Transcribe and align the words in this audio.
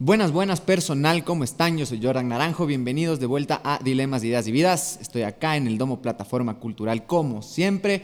Buenas, 0.00 0.30
buenas 0.30 0.60
personal, 0.60 1.24
¿cómo 1.24 1.42
están? 1.42 1.76
Yo 1.76 1.84
soy 1.84 2.00
Jordan 2.00 2.28
Naranjo, 2.28 2.66
bienvenidos 2.66 3.18
de 3.18 3.26
vuelta 3.26 3.60
a 3.64 3.80
Dilemas, 3.82 4.22
Ideas 4.22 4.46
y 4.46 4.52
Vidas. 4.52 4.96
Estoy 5.02 5.22
acá 5.22 5.56
en 5.56 5.66
el 5.66 5.76
Domo 5.76 6.00
Plataforma 6.00 6.60
Cultural 6.60 7.04
como 7.04 7.42
siempre. 7.42 8.02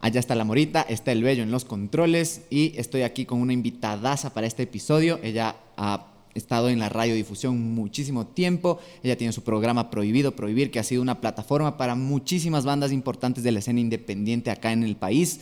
Allá 0.00 0.20
está 0.20 0.34
la 0.34 0.44
Morita, 0.44 0.82
está 0.82 1.12
el 1.12 1.22
Bello 1.22 1.42
en 1.42 1.50
los 1.50 1.64
controles 1.64 2.42
y 2.50 2.74
estoy 2.76 3.04
aquí 3.04 3.24
con 3.24 3.40
una 3.40 3.54
invitadaza 3.54 4.34
para 4.34 4.46
este 4.46 4.64
episodio. 4.64 5.18
Ella 5.22 5.56
ha 5.78 6.08
estado 6.34 6.68
en 6.68 6.78
la 6.78 6.90
radiodifusión 6.90 7.58
muchísimo 7.74 8.26
tiempo. 8.26 8.78
Ella 9.02 9.16
tiene 9.16 9.32
su 9.32 9.40
programa 9.40 9.88
Prohibido 9.88 10.36
Prohibir, 10.36 10.70
que 10.70 10.78
ha 10.78 10.84
sido 10.84 11.00
una 11.00 11.22
plataforma 11.22 11.78
para 11.78 11.94
muchísimas 11.94 12.66
bandas 12.66 12.92
importantes 12.92 13.42
de 13.42 13.52
la 13.52 13.60
escena 13.60 13.80
independiente 13.80 14.50
acá 14.50 14.72
en 14.72 14.82
el 14.82 14.96
país. 14.96 15.40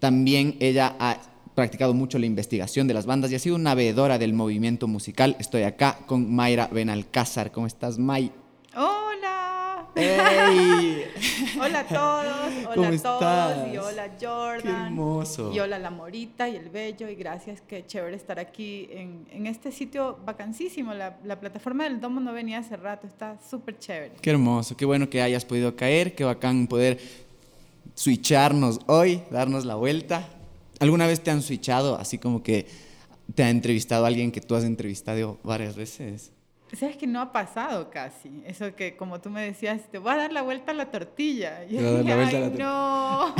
También 0.00 0.56
ella 0.58 0.96
ha 0.98 1.20
practicado 1.58 1.92
mucho 1.92 2.20
la 2.20 2.26
investigación 2.26 2.86
de 2.86 2.94
las 2.94 3.04
bandas 3.04 3.32
y 3.32 3.34
ha 3.34 3.40
sido 3.40 3.56
una 3.56 3.74
veedora 3.74 4.16
del 4.16 4.32
movimiento 4.32 4.86
musical. 4.86 5.34
Estoy 5.40 5.64
acá 5.64 5.98
con 6.06 6.32
Mayra 6.32 6.68
Benalcázar. 6.68 7.50
¿Cómo 7.50 7.66
estás, 7.66 7.98
May? 7.98 8.30
Hola. 8.76 9.88
¡Hey! 9.96 11.02
hola 11.60 11.80
a 11.80 11.84
todos, 11.84 12.52
hola 12.64 12.74
¿Cómo 12.76 12.86
a 12.86 12.98
todos 13.02 13.56
estás? 13.56 13.74
y 13.74 13.76
hola 13.76 14.12
Jordan. 14.20 14.62
¡Qué 14.62 14.68
hermoso! 14.68 15.52
Y 15.52 15.58
hola 15.58 15.80
la 15.80 15.90
Morita 15.90 16.48
y 16.48 16.54
el 16.54 16.68
Bello 16.68 17.08
y 17.08 17.16
gracias, 17.16 17.60
qué 17.66 17.84
chévere 17.84 18.14
estar 18.14 18.38
aquí 18.38 18.88
en, 18.92 19.26
en 19.32 19.48
este 19.48 19.72
sitio 19.72 20.16
vacancísimo. 20.24 20.94
La, 20.94 21.16
la 21.24 21.40
plataforma 21.40 21.82
del 21.82 22.00
Domo 22.00 22.20
no 22.20 22.32
venía 22.32 22.58
hace 22.58 22.76
rato, 22.76 23.08
está 23.08 23.36
súper 23.50 23.80
chévere. 23.80 24.12
Qué 24.22 24.30
hermoso, 24.30 24.76
qué 24.76 24.84
bueno 24.84 25.10
que 25.10 25.22
hayas 25.22 25.44
podido 25.44 25.74
caer, 25.74 26.14
qué 26.14 26.22
bacán 26.22 26.68
poder 26.68 27.00
switcharnos 27.96 28.78
hoy, 28.86 29.24
darnos 29.32 29.64
la 29.64 29.74
vuelta. 29.74 30.37
¿Alguna 30.80 31.06
vez 31.06 31.20
te 31.22 31.30
han 31.30 31.42
switchado 31.42 31.96
así 31.98 32.18
como 32.18 32.42
que 32.42 32.66
te 33.34 33.42
ha 33.42 33.50
entrevistado 33.50 34.06
alguien 34.06 34.32
que 34.32 34.40
tú 34.40 34.54
has 34.54 34.64
entrevistado 34.64 35.38
varias 35.42 35.76
veces? 35.76 36.32
Sabes 36.78 36.98
que 36.98 37.06
no 37.06 37.20
ha 37.22 37.32
pasado 37.32 37.88
casi. 37.90 38.42
Eso 38.46 38.74
que, 38.76 38.94
como 38.94 39.20
tú 39.22 39.30
me 39.30 39.42
decías, 39.42 39.80
te 39.90 39.96
voy 39.96 40.12
a 40.12 40.16
dar 40.16 40.32
la 40.32 40.42
vuelta 40.42 40.72
a 40.72 40.74
la 40.74 40.90
tortilla. 40.90 41.64
Y 41.64 41.76
Te 41.76 41.82
voy 41.82 41.86
a 41.86 41.92
dar 41.92 42.04
la 42.04 42.14
vuelta 42.16 42.36
a 42.36 42.40
la 42.40 42.46
"Ay, 42.46 42.52
no. 42.58 43.34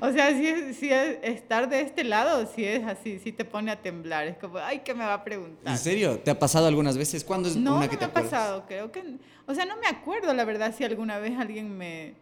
o 0.08 0.12
sea, 0.12 0.30
si 0.36 0.46
es, 0.46 0.76
si 0.78 0.90
es 0.90 1.18
estar 1.22 1.68
de 1.68 1.82
este 1.82 2.04
lado, 2.04 2.46
si 2.54 2.64
es 2.64 2.82
así, 2.84 3.18
si 3.18 3.30
te 3.32 3.44
pone 3.44 3.70
a 3.70 3.80
temblar. 3.82 4.26
Es 4.26 4.38
como, 4.38 4.56
ay, 4.58 4.80
¿qué 4.84 4.94
me 4.94 5.04
va 5.04 5.14
a 5.14 5.24
preguntar? 5.24 5.70
¿En 5.70 5.78
serio? 5.78 6.18
¿Te 6.18 6.30
ha 6.30 6.38
pasado 6.38 6.66
algunas 6.66 6.96
veces? 6.96 7.24
¿Cuándo 7.24 7.48
es 7.50 7.56
No, 7.56 7.76
una 7.76 7.84
no 7.84 7.90
que 7.90 7.96
me 7.96 7.98
te 7.98 8.04
ha 8.06 8.08
acuerdas? 8.08 8.30
pasado, 8.30 8.64
creo 8.66 8.90
que... 8.90 9.02
O 9.46 9.54
sea, 9.54 9.66
no 9.66 9.76
me 9.76 9.86
acuerdo, 9.86 10.32
la 10.32 10.44
verdad, 10.46 10.74
si 10.74 10.84
alguna 10.84 11.18
vez 11.18 11.38
alguien 11.38 11.76
me, 11.76 12.14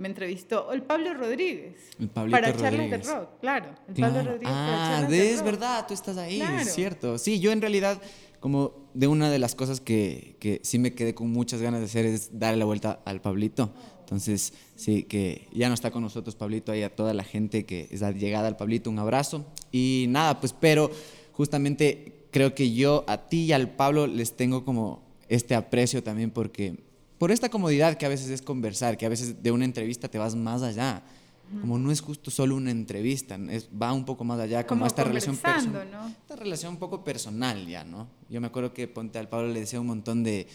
me 0.00 0.08
entrevistó. 0.08 0.72
El 0.72 0.82
Pablo 0.82 1.14
Rodríguez. 1.14 1.74
El 2.00 2.08
para 2.08 2.56
charlas 2.56 2.90
de 2.90 2.98
rock, 2.98 3.28
claro. 3.40 3.66
El 3.88 3.94
Claro. 3.94 4.14
Pablo 4.14 4.30
Rodríguez 4.32 4.52
para 4.54 4.86
Ah, 4.86 4.90
charlas 4.94 5.10
de- 5.10 5.32
es 5.34 5.42
verdad, 5.44 5.84
tú 5.86 5.94
estás 5.94 6.16
ahí, 6.16 6.38
Claro. 6.38 6.58
es 6.58 6.74
cierto. 6.74 7.18
Sí, 7.18 7.38
yo 7.40 7.52
en 7.52 7.60
realidad, 7.60 8.00
como 8.40 8.72
de 8.94 9.06
una 9.06 9.30
de 9.30 9.38
las 9.38 9.54
cosas 9.54 9.80
que, 9.80 10.36
que 10.40 10.60
sí 10.64 10.78
me 10.78 10.94
quedé 10.94 11.14
con 11.14 11.30
muchas 11.30 11.60
ganas 11.60 11.80
de 11.80 11.86
hacer 11.86 12.06
es 12.06 12.38
darle 12.38 12.58
la 12.58 12.64
vuelta 12.64 13.00
al 13.04 13.20
Pablito. 13.20 13.70
Entonces, 14.00 14.54
sí, 14.74 15.04
que 15.04 15.46
ya 15.52 15.68
no 15.68 15.74
está 15.74 15.90
con 15.92 16.02
nosotros 16.02 16.34
Pablito, 16.34 16.72
ahí 16.72 16.82
a 16.82 16.94
toda 16.96 17.14
la 17.14 17.22
gente 17.22 17.64
que 17.64 17.86
es 17.90 18.00
llegada 18.16 18.48
al 18.48 18.56
Pablito, 18.56 18.90
un 18.90 18.98
abrazo. 18.98 19.44
Y 19.70 20.06
nada, 20.08 20.40
pues, 20.40 20.52
pero 20.58 20.90
justamente 21.32 22.26
creo 22.30 22.54
que 22.54 22.72
yo 22.72 23.04
a 23.06 23.28
ti 23.28 23.44
y 23.44 23.52
al 23.52 23.70
Pablo 23.70 24.06
les 24.06 24.36
tengo 24.36 24.64
como 24.64 25.02
este 25.28 25.54
aprecio 25.54 26.02
también 26.02 26.30
porque 26.30 26.76
por 27.20 27.30
esta 27.30 27.50
comodidad 27.50 27.98
que 27.98 28.06
a 28.06 28.08
veces 28.08 28.30
es 28.30 28.40
conversar, 28.40 28.96
que 28.96 29.04
a 29.04 29.10
veces 29.10 29.42
de 29.42 29.50
una 29.50 29.66
entrevista 29.66 30.08
te 30.08 30.16
vas 30.16 30.34
más 30.34 30.62
allá. 30.62 31.02
Como 31.60 31.78
no 31.78 31.92
es 31.92 32.00
justo 32.00 32.30
solo 32.30 32.56
una 32.56 32.70
entrevista, 32.70 33.38
es, 33.50 33.68
va 33.68 33.92
un 33.92 34.06
poco 34.06 34.24
más 34.24 34.40
allá, 34.40 34.66
como, 34.66 34.78
Como 34.78 34.86
esta 34.86 35.04
relación 35.04 35.36
personal. 35.36 35.90
¿no? 35.90 36.08
Esta 36.08 36.36
relación 36.36 36.72
un 36.72 36.78
poco 36.78 37.04
personal 37.04 37.66
ya, 37.66 37.84
¿no? 37.84 38.08
Yo 38.30 38.40
me 38.40 38.46
acuerdo 38.46 38.72
que 38.72 38.88
Ponte 38.88 39.18
al 39.18 39.28
Pablo 39.28 39.48
le 39.48 39.60
decía 39.60 39.78
un 39.80 39.88
montón 39.88 40.22
de 40.22 40.46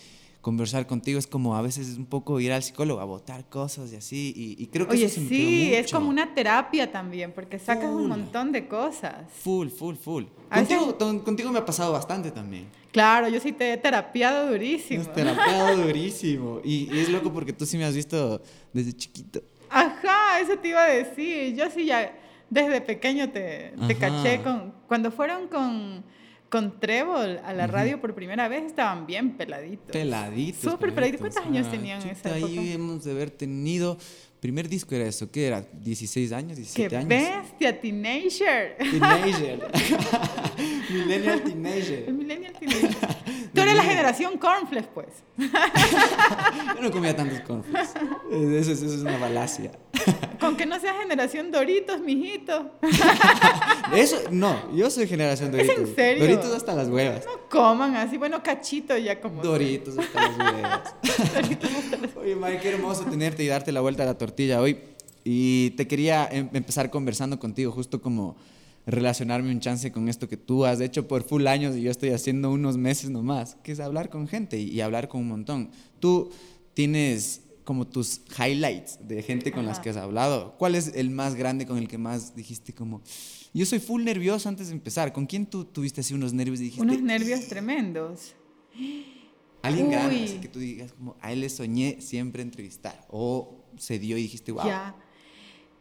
conversar 0.46 0.86
contigo, 0.86 1.18
es 1.18 1.26
como 1.26 1.56
a 1.56 1.62
veces 1.64 1.90
es 1.90 1.98
un 1.98 2.06
poco 2.06 2.40
ir 2.40 2.52
al 2.54 2.62
psicólogo 2.62 3.02
a 3.02 3.04
botar 3.06 3.50
cosas 3.50 3.92
y 3.92 3.96
así, 3.96 4.32
y, 4.36 4.62
y 4.62 4.68
creo 4.68 4.86
que 4.88 4.94
Oye, 4.94 5.06
eso 5.06 5.20
se 5.20 5.28
sí, 5.28 5.74
es 5.74 5.92
como 5.92 6.08
una 6.08 6.36
terapia 6.36 6.92
también, 6.92 7.32
porque 7.34 7.58
sacas 7.58 7.90
Full. 7.90 8.04
un 8.04 8.08
montón 8.10 8.52
de 8.52 8.68
cosas. 8.68 9.16
Full, 9.42 9.70
full, 9.70 9.96
full. 9.96 10.26
Veces- 10.52 10.78
Contigo, 10.78 11.24
contigo 11.24 11.52
me 11.52 11.58
ha 11.58 11.66
pasado 11.66 11.94
bastante 11.94 12.30
también. 12.30 12.68
Claro, 12.92 13.28
yo 13.28 13.40
sí 13.40 13.54
te 13.54 13.74
he 13.74 13.78
terapiado 13.78 14.52
durísimo. 14.52 15.02
Has 15.02 15.12
terapeado 15.14 15.78
durísimo. 15.78 16.62
Y, 16.64 16.94
y 16.96 17.00
es 17.00 17.10
loco 17.10 17.34
porque 17.34 17.52
tú 17.52 17.66
sí 17.66 17.76
me 17.80 17.86
has 17.86 17.96
visto 17.96 18.40
desde 18.72 18.94
chiquito. 18.94 19.42
Ajá, 19.72 20.40
eso 20.42 20.60
te 20.60 20.68
iba 20.68 20.84
a 20.84 20.90
decir. 20.90 21.56
Yo 21.56 21.72
sí 21.72 21.88
ya 21.88 22.16
desde 22.52 22.82
pequeño 22.82 23.32
te, 23.32 23.74
te 23.88 23.96
caché 23.96 24.44
con... 24.44 24.76
Cuando 24.88 25.10
fueron 25.12 25.48
con, 25.48 26.04
con 26.56 26.80
Trébol 26.80 27.40
a 27.44 27.52
la 27.54 27.68
radio 27.68 28.00
por 28.00 28.16
primera 28.16 28.48
vez 28.48 28.64
estaban 28.64 29.06
bien 29.06 29.36
peladitos. 29.36 29.92
Peladitos. 29.92 30.72
Súper 30.72 30.96
peladitos. 30.96 31.20
¿Cuántos 31.20 31.44
años 31.46 31.68
Ah, 31.68 31.72
tenían 31.72 32.02
en 32.02 32.10
esa 32.12 32.30
época? 32.38 32.46
Ahí 32.48 32.72
hemos 32.72 33.04
de 33.04 33.12
haber 33.12 33.30
tenido. 33.30 33.98
Primer 34.40 34.70
disco 34.70 34.96
era 34.96 35.06
eso, 35.06 35.30
¿qué 35.32 35.48
era? 35.48 35.66
¿16 35.84 36.32
años? 36.32 36.58
¡Qué 36.74 36.88
¿17 36.88 36.96
años? 36.96 37.10
bestia, 37.10 37.82
teenager! 37.82 38.78
Teenager. 38.78 39.60
Millennial 40.90 41.34
El 41.40 41.44
teenager. 41.44 42.14
millennial 42.14 42.54
teenager. 42.54 43.15
Tú 43.56 43.62
eres 43.62 43.76
la 43.76 43.84
generación 43.84 44.38
cornflakes, 44.38 44.90
pues. 44.94 45.08
Yo 46.76 46.82
no 46.82 46.92
comía 46.92 47.16
tantos 47.16 47.40
cornflakes. 47.42 47.90
Eso, 48.32 48.72
es- 48.72 48.82
eso 48.82 48.96
es 48.96 49.02
una 49.02 49.18
falacia. 49.18 49.72
Con 50.40 50.58
que 50.58 50.66
no 50.66 50.80
seas 50.80 50.98
generación 51.02 51.52
Doritos, 51.52 52.02
mijito. 52.02 52.72
Eso, 53.96 54.18
no, 54.32 54.72
yo 54.76 54.90
soy 54.90 55.08
generación 55.08 55.52
Doritos. 55.52 55.78
en 55.78 55.96
serio? 55.96 56.24
Doritos 56.26 56.52
hasta 56.54 56.76
las 56.76 56.90
huevas. 56.90 57.24
No 57.26 57.50
coman 57.50 57.96
así. 57.96 58.18
Bueno, 58.18 58.44
cachito 58.44 58.98
ya 58.98 59.20
como... 59.22 59.42
Doritos 59.42 59.98
hasta 59.98 60.22
las 60.22 60.38
huevas. 60.38 60.96
Oye, 62.22 62.36
Mike, 62.36 62.60
qué 62.62 62.70
hermoso 62.70 63.06
tenerte 63.06 63.44
y 63.44 63.48
darte 63.48 63.72
la 63.72 63.82
vuelta 63.82 64.04
a 64.04 64.06
la 64.08 64.18
tortilla 64.18 64.62
hoy. 64.62 64.80
Y 65.24 65.72
te 65.72 65.88
quería 65.88 66.28
em- 66.32 66.50
empezar 66.54 66.90
conversando 66.92 67.40
contigo, 67.40 67.72
justo 67.72 68.02
como 68.02 68.36
relacionarme 68.86 69.52
un 69.52 69.60
chance 69.60 69.92
con 69.92 70.10
esto 70.10 70.28
que 70.28 70.38
tú 70.38 70.66
has 70.66 70.80
hecho 70.80 71.08
por 71.08 71.24
full 71.24 71.48
años 71.48 71.76
y 71.76 71.82
yo 71.82 71.92
estoy 71.92 72.10
haciendo 72.10 72.52
unos 72.52 72.78
meses 72.78 73.10
nomás, 73.10 73.56
que 73.64 73.72
es 73.72 73.80
hablar 73.80 74.10
con 74.10 74.28
gente 74.28 74.60
y, 74.60 74.80
hablar 74.82 75.08
con 75.08 75.22
un 75.22 75.28
montón. 75.30 75.70
Tú 76.00 76.32
tienes 76.74 77.42
como 77.64 77.88
tus 77.88 78.22
highlights 78.38 79.00
de 79.08 79.24
gente 79.24 79.52
con 79.52 79.66
las 79.66 79.80
que 79.80 79.90
has 79.90 79.98
hablado. 79.98 80.56
¿Cuál 80.60 80.76
es 80.76 80.94
el 80.96 81.10
más 81.10 81.34
grande 81.34 81.66
con 81.66 81.78
el 81.78 81.88
que 81.88 81.98
más 81.98 82.36
dijiste 82.36 82.74
como... 82.74 83.02
Yo 83.54 83.66
soy 83.66 83.80
full 83.80 84.04
nervioso 84.04 84.50
antes 84.50 84.68
de 84.68 84.74
empezar. 84.74 85.14
¿Con 85.14 85.26
quién 85.26 85.48
tú 85.48 85.66
tuviste 85.66 86.02
así 86.02 86.14
unos 86.14 86.34
nervios 86.34 86.60
y 86.60 86.66
dijiste... 86.66 86.84
Unos 86.84 87.02
nervios 87.02 87.48
tremendos. 87.48 88.36
Alguien 89.64 89.90
grande, 89.90 90.26
así 90.26 90.38
que 90.38 90.48
tú 90.48 90.60
digas 90.60 90.94
como, 90.94 91.16
a 91.22 91.32
él 91.34 91.42
le 91.42 91.50
soñé 91.50 92.00
siempre 92.02 92.44
entrevistar. 92.44 93.08
O 93.10 93.66
se 93.78 93.98
dio 93.98 94.16
y 94.16 94.24
dijiste, 94.24 94.52
wow. 94.52 94.66
Ya. 94.66 94.96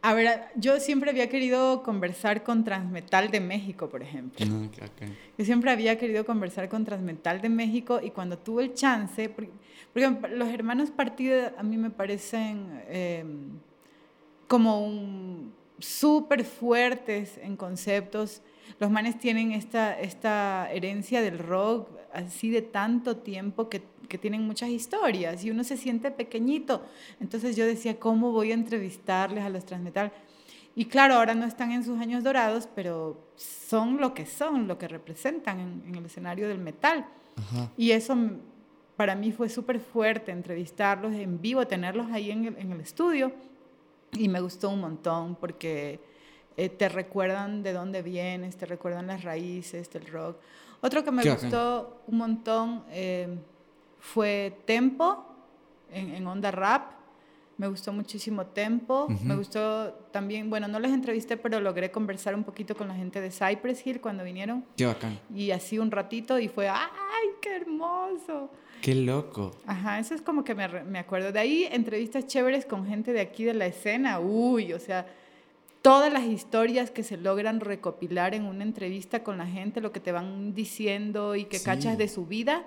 A 0.05 0.13
ver, 0.13 0.49
yo 0.55 0.79
siempre 0.79 1.09
había 1.09 1.29
querido 1.29 1.81
conversar 1.81 2.43
con 2.43 2.63
Transmetal 2.63 3.31
de 3.31 3.39
México, 3.39 3.89
por 3.89 4.03
ejemplo. 4.03 4.45
No, 4.45 4.69
qué 4.69 4.81
bacán. 4.81 5.15
Yo 5.35 5.43
siempre 5.45 5.71
había 5.71 5.97
querido 5.97 6.27
conversar 6.27 6.69
con 6.69 6.85
Transmetal 6.85 7.41
de 7.41 7.49
México 7.49 7.99
y 8.03 8.11
cuando 8.11 8.37
tuve 8.37 8.65
el 8.65 8.75
chance, 8.75 9.29
porque, 9.29 9.49
porque 9.91 10.35
los 10.35 10.49
hermanos 10.49 10.91
Partida 10.91 11.55
a 11.57 11.63
mí 11.63 11.77
me 11.77 11.89
parecen 11.89 12.83
eh, 12.87 13.25
como 14.47 14.85
un 14.85 15.55
súper 15.79 16.43
fuertes 16.43 17.39
en 17.39 17.57
conceptos. 17.57 18.43
Los 18.79 18.91
manes 18.91 19.17
tienen 19.17 19.53
esta, 19.53 19.99
esta 19.99 20.71
herencia 20.71 21.23
del 21.23 21.39
rock 21.39 21.89
así 22.13 22.51
de 22.51 22.61
tanto 22.61 23.17
tiempo 23.17 23.69
que, 23.69 23.81
que 24.07 24.17
tienen 24.17 24.43
muchas 24.43 24.69
historias 24.69 25.43
y 25.43 25.51
uno 25.51 25.63
se 25.63 25.77
siente 25.77 26.11
pequeñito. 26.11 26.83
Entonces 27.19 27.55
yo 27.55 27.65
decía, 27.65 27.99
¿cómo 27.99 28.31
voy 28.31 28.51
a 28.51 28.53
entrevistarles 28.53 29.43
a 29.43 29.49
los 29.49 29.65
Transmetal? 29.65 30.11
Y 30.75 30.85
claro, 30.85 31.15
ahora 31.15 31.35
no 31.35 31.45
están 31.45 31.71
en 31.71 31.83
sus 31.83 31.99
años 31.99 32.23
dorados, 32.23 32.67
pero 32.75 33.29
son 33.35 33.97
lo 34.01 34.13
que 34.13 34.25
son, 34.25 34.67
lo 34.67 34.77
que 34.77 34.87
representan 34.87 35.59
en, 35.59 35.83
en 35.87 35.95
el 35.95 36.05
escenario 36.05 36.47
del 36.49 36.59
metal. 36.59 37.05
Ajá. 37.37 37.71
Y 37.77 37.91
eso 37.91 38.15
para 38.95 39.15
mí 39.15 39.31
fue 39.31 39.49
súper 39.49 39.79
fuerte, 39.79 40.31
entrevistarlos 40.31 41.13
en 41.13 41.41
vivo, 41.41 41.65
tenerlos 41.67 42.11
ahí 42.11 42.31
en 42.31 42.45
el, 42.45 42.57
en 42.57 42.71
el 42.71 42.81
estudio. 42.81 43.31
Y 44.13 44.29
me 44.29 44.39
gustó 44.39 44.69
un 44.69 44.81
montón 44.81 45.35
porque 45.35 45.99
eh, 46.57 46.69
te 46.69 46.87
recuerdan 46.87 47.63
de 47.63 47.73
dónde 47.73 48.01
vienes, 48.01 48.55
te 48.55 48.65
recuerdan 48.65 49.07
las 49.07 49.23
raíces 49.23 49.89
del 49.91 50.07
rock. 50.07 50.37
Otro 50.81 51.03
que 51.03 51.11
me 51.11 51.23
Qué 51.23 51.31
gustó 51.31 52.01
un 52.07 52.17
montón 52.17 52.83
eh, 52.89 53.37
fue 54.05 54.57
Tempo 54.65 55.25
en, 55.91 56.11
en 56.15 56.27
Onda 56.27 56.51
Rap. 56.51 56.91
Me 57.57 57.67
gustó 57.67 57.93
muchísimo 57.93 58.45
Tempo. 58.47 59.07
Me 59.23 59.35
gustó 59.35 59.93
también, 60.11 60.49
bueno, 60.49 60.67
no 60.67 60.79
les 60.79 60.91
entrevisté, 60.91 61.37
pero 61.37 61.59
logré 61.61 61.89
conversar 61.89 62.35
un 62.35 62.43
poquito 62.43 62.75
con 62.75 62.89
la 62.89 62.95
gente 62.95 63.21
de 63.21 63.31
Cypress 63.31 63.85
Hill 63.87 64.01
cuando 64.01 64.23
vinieron. 64.23 64.65
Qué 64.75 64.85
bacán. 64.85 65.19
Y 65.33 65.51
así 65.51 65.79
un 65.79 65.89
ratito 65.89 66.37
y 66.37 66.49
fue, 66.49 66.67
¡ay, 66.67 67.29
qué 67.41 67.55
hermoso! 67.55 68.49
Qué 68.81 68.93
loco. 68.93 69.51
Ajá, 69.65 69.99
eso 69.99 70.13
es 70.13 70.21
como 70.21 70.43
que 70.43 70.53
me, 70.53 70.67
me 70.83 70.99
acuerdo. 70.99 71.31
De 71.31 71.39
ahí, 71.39 71.67
entrevistas 71.71 72.27
chéveres 72.27 72.65
con 72.65 72.85
gente 72.85 73.13
de 73.13 73.21
aquí 73.21 73.45
de 73.45 73.53
la 73.53 73.65
escena. 73.65 74.19
Uy, 74.19 74.73
o 74.73 74.79
sea, 74.79 75.07
todas 75.81 76.11
las 76.11 76.25
historias 76.25 76.91
que 76.91 77.03
se 77.03 77.15
logran 77.15 77.61
recopilar 77.61 78.35
en 78.35 78.45
una 78.45 78.63
entrevista 78.63 79.23
con 79.23 79.37
la 79.37 79.47
gente, 79.47 79.81
lo 79.81 79.91
que 79.91 80.01
te 80.01 80.11
van 80.11 80.53
diciendo 80.53 81.35
y 81.35 81.45
que 81.45 81.61
cachas 81.61 81.97
de 81.97 82.09
su 82.09 82.25
vida, 82.25 82.65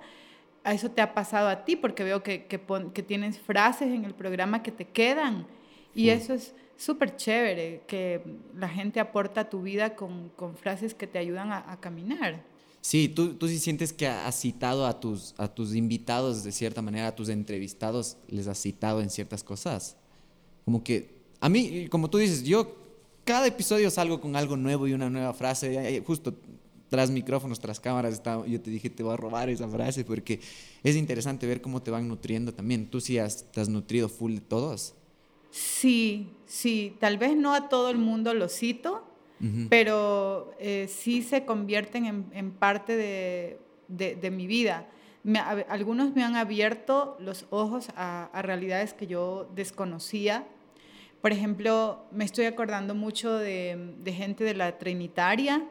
a 0.63 0.73
eso 0.73 0.91
te 0.91 1.01
ha 1.01 1.13
pasado 1.13 1.47
a 1.47 1.65
ti, 1.65 1.75
porque 1.75 2.03
veo 2.03 2.21
que, 2.23 2.45
que, 2.45 2.59
que 2.93 3.03
tienes 3.03 3.39
frases 3.39 3.89
en 3.89 4.05
el 4.05 4.13
programa 4.13 4.63
que 4.63 4.71
te 4.71 4.85
quedan. 4.85 5.47
Y 5.95 6.09
eso 6.09 6.33
es 6.33 6.53
súper 6.77 7.15
chévere, 7.15 7.83
que 7.87 8.21
la 8.55 8.69
gente 8.69 8.99
aporta 8.99 9.41
a 9.41 9.49
tu 9.49 9.61
vida 9.61 9.95
con, 9.95 10.29
con 10.29 10.55
frases 10.55 10.93
que 10.93 11.07
te 11.07 11.19
ayudan 11.19 11.51
a, 11.51 11.71
a 11.71 11.79
caminar. 11.79 12.43
Sí, 12.81 13.09
tú, 13.09 13.33
tú 13.33 13.47
sí 13.47 13.59
sientes 13.59 13.91
que 13.91 14.07
has 14.07 14.39
citado 14.39 14.85
a 14.85 14.99
tus, 14.99 15.33
a 15.37 15.47
tus 15.47 15.75
invitados 15.75 16.43
de 16.43 16.51
cierta 16.51 16.81
manera, 16.81 17.07
a 17.07 17.15
tus 17.15 17.27
entrevistados, 17.27 18.17
les 18.27 18.47
has 18.47 18.57
citado 18.59 19.01
en 19.01 19.09
ciertas 19.09 19.43
cosas. 19.43 19.97
Como 20.63 20.83
que, 20.83 21.19
a 21.41 21.49
mí, 21.49 21.87
como 21.89 22.09
tú 22.09 22.17
dices, 22.17 22.43
yo 22.43 22.75
cada 23.25 23.47
episodio 23.47 23.91
salgo 23.91 24.21
con 24.21 24.35
algo 24.35 24.55
nuevo 24.55 24.87
y 24.87 24.93
una 24.93 25.09
nueva 25.09 25.33
frase. 25.33 26.01
Justo 26.05 26.33
tras 26.89 27.11
micrófonos, 27.11 27.59
tras 27.59 27.79
cámaras, 27.79 28.21
yo 28.47 28.61
te 28.61 28.69
dije, 28.71 28.89
te 28.89 29.03
voy 29.03 29.13
a 29.13 29.17
robar 29.17 29.49
esa 29.49 29.67
frase 29.67 30.03
porque 30.03 30.39
es 30.83 30.95
interesante 30.95 31.47
ver 31.47 31.61
cómo 31.61 31.81
te 31.81 31.91
van 31.91 32.07
nutriendo 32.07 32.53
también. 32.53 32.89
¿Tú 32.89 32.99
sí 32.99 33.19
has, 33.19 33.51
te 33.51 33.61
has 33.61 33.69
nutrido 33.69 34.09
full 34.09 34.35
de 34.35 34.41
todos? 34.41 34.95
Sí, 35.51 36.31
sí. 36.45 36.95
Tal 36.99 37.17
vez 37.17 37.35
no 37.35 37.53
a 37.53 37.69
todo 37.69 37.89
el 37.89 37.97
mundo 37.97 38.33
lo 38.33 38.49
cito, 38.49 39.05
pero 39.69 40.53
eh, 40.59 40.87
sí 40.89 41.21
se 41.21 41.45
convierten 41.45 42.27
en, 42.33 42.51
parte 42.51 42.97
de, 42.97 44.31
mi 44.31 44.47
vida. 44.47 44.89
algunos 45.69 46.13
me 46.13 46.23
han 46.23 46.35
abierto 46.35 47.15
los 47.19 47.45
ojos 47.49 47.87
a, 47.95 48.29
realidades 48.41 48.93
que 48.93 49.07
yo 49.07 49.49
desconocía. 49.55 50.45
Por 51.21 51.31
ejemplo, 51.31 52.05
me 52.11 52.25
estoy 52.25 52.45
acordando 52.45 52.95
mucho 52.95 53.33
de, 53.33 53.95
gente 54.05 54.43
de 54.43 54.55
la 54.55 54.77
Trinitaria, 54.77 55.65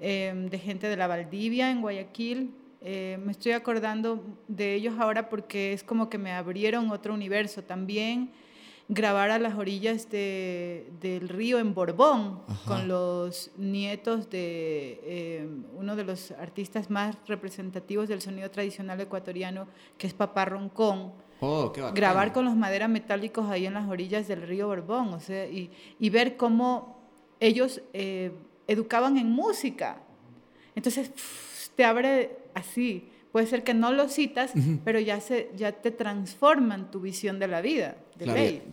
em, 0.00 0.48
de 0.48 0.58
gente 0.58 0.88
de 0.88 0.96
la 0.96 1.06
Valdivia 1.06 1.70
en 1.70 1.80
Guayaquil. 1.80 2.54
Eh, 2.82 3.18
me 3.24 3.32
estoy 3.32 3.52
acordando 3.52 4.24
de 4.48 4.74
ellos 4.74 4.94
ahora 4.98 5.28
porque 5.28 5.72
es 5.72 5.84
como 5.84 6.08
que 6.08 6.18
me 6.18 6.32
abrieron 6.32 6.90
otro 6.90 7.12
universo. 7.14 7.62
También 7.62 8.30
grabar 8.90 9.30
a 9.30 9.38
las 9.38 9.54
orillas 9.54 10.10
del 10.10 11.28
río 11.28 11.60
en 11.60 11.74
Borbón 11.74 12.40
con 12.66 12.88
los 12.88 13.52
nietos 13.56 14.28
de 14.30 15.00
eh, 15.04 15.48
uno 15.76 15.94
de 15.94 16.02
los 16.02 16.32
artistas 16.32 16.90
más 16.90 17.16
representativos 17.28 18.08
del 18.08 18.20
sonido 18.20 18.50
tradicional 18.50 19.00
ecuatoriano, 19.00 19.68
que 19.96 20.08
es 20.08 20.12
Papá 20.12 20.44
Roncón. 20.44 21.12
Oh, 21.38 21.72
grabar 21.94 22.32
con 22.32 22.44
los 22.44 22.56
maderas 22.56 22.90
metálicos 22.90 23.48
ahí 23.48 23.64
en 23.64 23.74
las 23.74 23.88
orillas 23.88 24.26
del 24.26 24.42
río 24.42 24.66
Borbón, 24.66 25.14
o 25.14 25.20
sea, 25.20 25.46
y, 25.46 25.70
y 25.98 26.10
ver 26.10 26.36
cómo 26.36 27.00
ellos 27.38 27.80
eh, 27.92 28.32
educaban 28.70 29.18
en 29.18 29.30
música. 29.30 30.00
Entonces, 30.74 31.10
te 31.74 31.84
abre 31.84 32.38
así. 32.54 33.10
Puede 33.32 33.46
ser 33.46 33.62
que 33.62 33.74
no 33.74 33.92
lo 33.92 34.08
citas, 34.08 34.52
pero 34.84 34.98
ya, 34.98 35.20
se, 35.20 35.50
ya 35.56 35.72
te 35.72 35.90
transforman 35.90 36.90
tu 36.90 37.00
visión 37.00 37.38
de 37.38 37.48
la 37.48 37.60
vida 37.60 37.96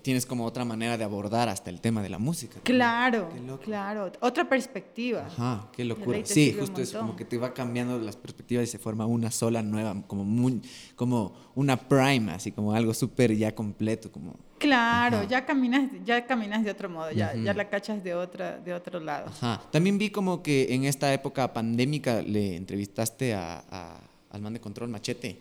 tienes 0.02 0.26
como 0.26 0.46
otra 0.46 0.66
manera 0.66 0.98
de 0.98 1.04
abordar 1.04 1.50
hasta 1.50 1.70
el 1.70 1.82
tema 1.82 2.02
de 2.02 2.10
la 2.10 2.20
música. 2.20 2.60
Claro, 2.64 3.30
claro, 3.64 4.12
otra 4.22 4.48
perspectiva. 4.48 5.26
Ajá, 5.28 5.70
qué 5.72 5.86
locura. 5.86 6.20
Sí, 6.24 6.56
justo 6.58 6.82
es 6.82 6.92
como 6.92 7.16
que 7.16 7.26
te 7.26 7.38
va 7.38 7.54
cambiando 7.54 8.00
las 8.00 8.16
perspectivas 8.16 8.64
y 8.66 8.68
se 8.68 8.80
forma 8.80 9.06
una 9.06 9.32
sola 9.32 9.62
nueva, 9.62 10.04
como, 10.08 10.24
muy, 10.24 10.62
como 10.96 11.34
una 11.56 11.78
prime, 11.78 12.32
así 12.32 12.52
como 12.52 12.74
algo 12.74 12.94
súper 12.94 13.36
ya 13.36 13.54
completo, 13.54 14.12
como... 14.12 14.36
Claro, 14.58 15.24
ya 15.24 15.46
caminas, 15.46 15.90
ya 16.04 16.26
caminas 16.26 16.64
de 16.64 16.72
otro 16.72 16.90
modo, 16.90 17.12
ya, 17.12 17.34
ya 17.36 17.54
la 17.54 17.70
cachas 17.70 18.04
de, 18.04 18.16
otra, 18.16 18.58
de 18.58 18.74
otro 18.74 19.00
lado. 19.00 19.28
Ajá. 19.28 19.62
También 19.72 19.98
vi 19.98 20.10
como 20.10 20.42
que 20.42 20.74
en 20.74 20.86
esta 20.86 21.14
época 21.14 21.54
pandémica 21.54 22.22
le 22.22 22.56
entrevistaste 22.56 23.36
a, 23.36 23.64
a, 23.70 24.00
al 24.32 24.42
man 24.42 24.54
de 24.54 24.60
control 24.60 24.90
Machete. 24.90 25.40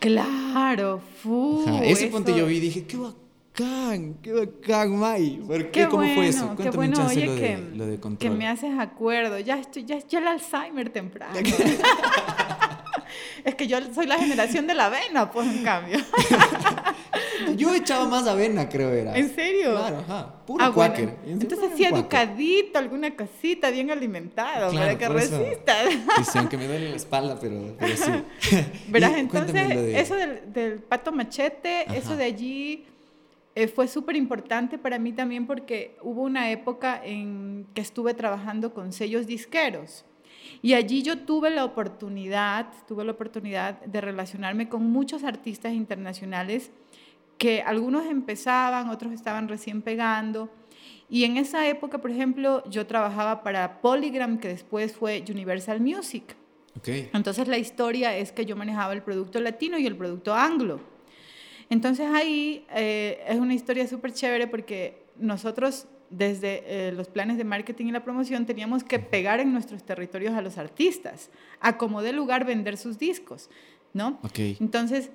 Claro, 0.00 1.00
fu. 1.22 1.64
ese 1.82 2.08
ponte 2.08 2.36
yo 2.36 2.46
vi 2.46 2.56
y 2.56 2.60
dije, 2.60 2.84
qué 2.84 2.96
bacán, 2.96 4.14
qué 4.20 4.32
bacán, 4.32 4.98
May. 4.98 5.40
¿Por 5.46 5.70
qué? 5.70 5.88
¿Cómo 5.88 6.02
fue 6.14 6.28
eso? 6.28 6.46
Cuéntame 6.56 6.70
qué 6.70 6.76
bueno, 6.76 7.06
oye, 7.06 7.26
lo, 7.26 7.34
que, 7.36 7.40
de, 7.40 7.76
lo 7.76 7.86
de 7.86 8.00
control. 8.00 8.32
Que 8.32 8.36
me 8.36 8.48
haces 8.48 8.78
acuerdo. 8.78 9.38
Ya, 9.38 9.58
estoy, 9.58 9.84
ya, 9.84 9.98
ya 10.06 10.18
el 10.18 10.26
Alzheimer 10.26 10.90
temprano. 10.90 11.38
es 13.44 13.54
que 13.54 13.66
yo 13.66 13.78
soy 13.94 14.06
la 14.06 14.18
generación 14.18 14.66
de 14.66 14.74
la 14.74 14.86
avena, 14.86 15.30
pues 15.30 15.48
en 15.48 15.64
cambio. 15.64 15.98
Yo 17.56 17.74
echaba 17.74 18.06
más 18.06 18.26
avena, 18.26 18.68
creo 18.68 18.90
era. 18.90 19.16
¿En 19.16 19.34
serio? 19.34 19.72
Claro, 19.72 19.98
ajá. 19.98 20.34
Puro 20.46 20.64
ah, 20.64 20.72
quaker. 20.72 21.16
Entonces 21.26 21.70
sí, 21.76 21.84
educadito, 21.84 22.78
alguna 22.78 23.14
casita, 23.14 23.70
bien 23.70 23.90
alimentado, 23.90 24.72
para 24.72 24.98
que 24.98 25.08
resista. 25.08 25.74
Sí, 26.24 26.38
aunque 26.38 26.56
me 26.56 26.66
duele 26.66 26.90
la 26.90 26.96
espalda, 26.96 27.38
pero, 27.40 27.74
pero 27.78 27.96
sí. 27.96 28.62
Verás, 28.88 29.16
entonces, 29.16 29.70
eso 29.70 30.14
del, 30.14 30.52
del, 30.52 30.78
pato 30.80 31.12
machete, 31.12 31.86
eso 31.96 32.16
de 32.16 32.24
allí 32.24 32.86
eh, 33.54 33.68
fue 33.68 33.86
súper 33.86 34.16
importante 34.16 34.78
para 34.78 34.98
mí 34.98 35.12
también 35.12 35.46
porque 35.46 35.96
hubo 36.02 36.22
una 36.22 36.50
época 36.50 37.00
en 37.04 37.66
que 37.72 37.80
estuve 37.80 38.12
trabajando 38.14 38.74
con 38.74 38.92
sellos 38.92 39.26
disqueros. 39.26 40.04
Y 40.60 40.74
allí 40.74 41.02
yo 41.02 41.18
tuve 41.18 41.50
la 41.50 41.64
oportunidad, 41.64 42.66
tuve 42.88 43.04
la 43.04 43.12
oportunidad 43.12 43.80
de 43.82 44.00
relacionarme 44.00 44.68
con 44.68 44.90
muchos 44.90 45.22
artistas 45.22 45.72
internacionales 45.72 46.70
que 47.38 47.62
algunos 47.62 48.06
empezaban, 48.06 48.88
otros 48.88 49.12
estaban 49.12 49.48
recién 49.48 49.82
pegando. 49.82 50.50
Y 51.08 51.24
en 51.24 51.36
esa 51.36 51.68
época, 51.68 51.98
por 51.98 52.10
ejemplo, 52.10 52.68
yo 52.68 52.86
trabajaba 52.86 53.42
para 53.42 53.80
Polygram, 53.80 54.38
que 54.38 54.48
después 54.48 54.94
fue 54.94 55.24
Universal 55.28 55.80
Music. 55.80 56.36
Okay. 56.78 57.08
Entonces 57.12 57.46
la 57.46 57.58
historia 57.58 58.16
es 58.16 58.32
que 58.32 58.46
yo 58.46 58.56
manejaba 58.56 58.92
el 58.92 59.02
producto 59.02 59.40
latino 59.40 59.78
y 59.78 59.86
el 59.86 59.96
producto 59.96 60.34
anglo. 60.34 60.80
Entonces 61.70 62.08
ahí 62.12 62.66
eh, 62.74 63.22
es 63.28 63.38
una 63.38 63.54
historia 63.54 63.86
súper 63.86 64.12
chévere 64.12 64.46
porque 64.46 65.04
nosotros 65.16 65.86
desde 66.10 66.62
eh, 66.66 66.92
los 66.92 67.08
planes 67.08 67.38
de 67.38 67.44
marketing 67.44 67.86
y 67.86 67.92
la 67.92 68.04
promoción 68.04 68.46
teníamos 68.46 68.84
que 68.84 68.98
pegar 68.98 69.40
en 69.40 69.52
nuestros 69.52 69.84
territorios 69.84 70.34
a 70.34 70.42
los 70.42 70.58
artistas, 70.58 71.30
a 71.60 71.76
como 71.78 72.02
de 72.02 72.12
lugar 72.12 72.44
vender 72.44 72.76
sus 72.76 72.98
discos, 72.98 73.50
¿no? 73.92 74.18
Okay. 74.22 74.56
Entonces 74.60 75.10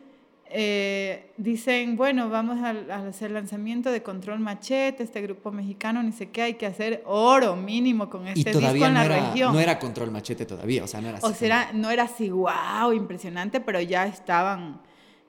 eh, 0.52 1.32
dicen, 1.38 1.96
bueno, 1.96 2.30
vamos 2.30 2.58
a, 2.64 2.72
hacer 3.08 3.32
lanzamiento 3.32 3.92
de 3.92 4.02
Control 4.02 4.40
Machete, 4.40 5.04
este 5.04 5.22
grupo 5.22 5.52
mexicano, 5.52 6.02
ni 6.02 6.12
sé 6.12 6.30
qué, 6.30 6.42
hay 6.42 6.54
que 6.56 6.66
hacer 6.66 7.04
oro 7.06 7.56
mínimo 7.56 8.10
con 8.10 8.28
este 8.28 8.52
disco 8.52 8.86
en 8.86 8.94
la 8.94 9.04
región. 9.04 9.54
No 9.54 9.60
era 9.60 9.78
Control 9.78 10.10
Machete 10.10 10.46
todavía, 10.46 10.84
o 10.84 10.88
sea, 10.88 11.02
no 11.02 11.10
era 11.10 11.20
así. 11.20 11.28
O 11.28 11.34
sea, 11.34 11.72
no 11.74 11.92
era 11.92 12.04
así, 12.04 12.30
wow, 12.30 12.92
impresionante, 12.94 13.60
pero 13.60 13.80
ya 13.80 14.08
estaban, 14.08 14.82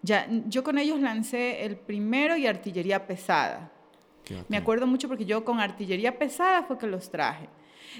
ya, 0.03 0.27
yo 0.47 0.65
con 0.65 0.79
ellos 0.79 1.01
lancé 1.01 1.65
el 1.65 1.77
primero 1.77 2.37
y 2.37 2.47
artillería 2.47 3.07
pesada. 3.07 3.71
Me 4.49 4.57
acuerdo 4.57 4.87
mucho 4.87 5.09
porque 5.09 5.25
yo 5.25 5.45
con 5.45 5.61
artillería 5.61 6.19
pesada 6.19 6.63
fue 6.63 6.79
que 6.79 6.87
los 6.87 7.11
traje. 7.11 7.49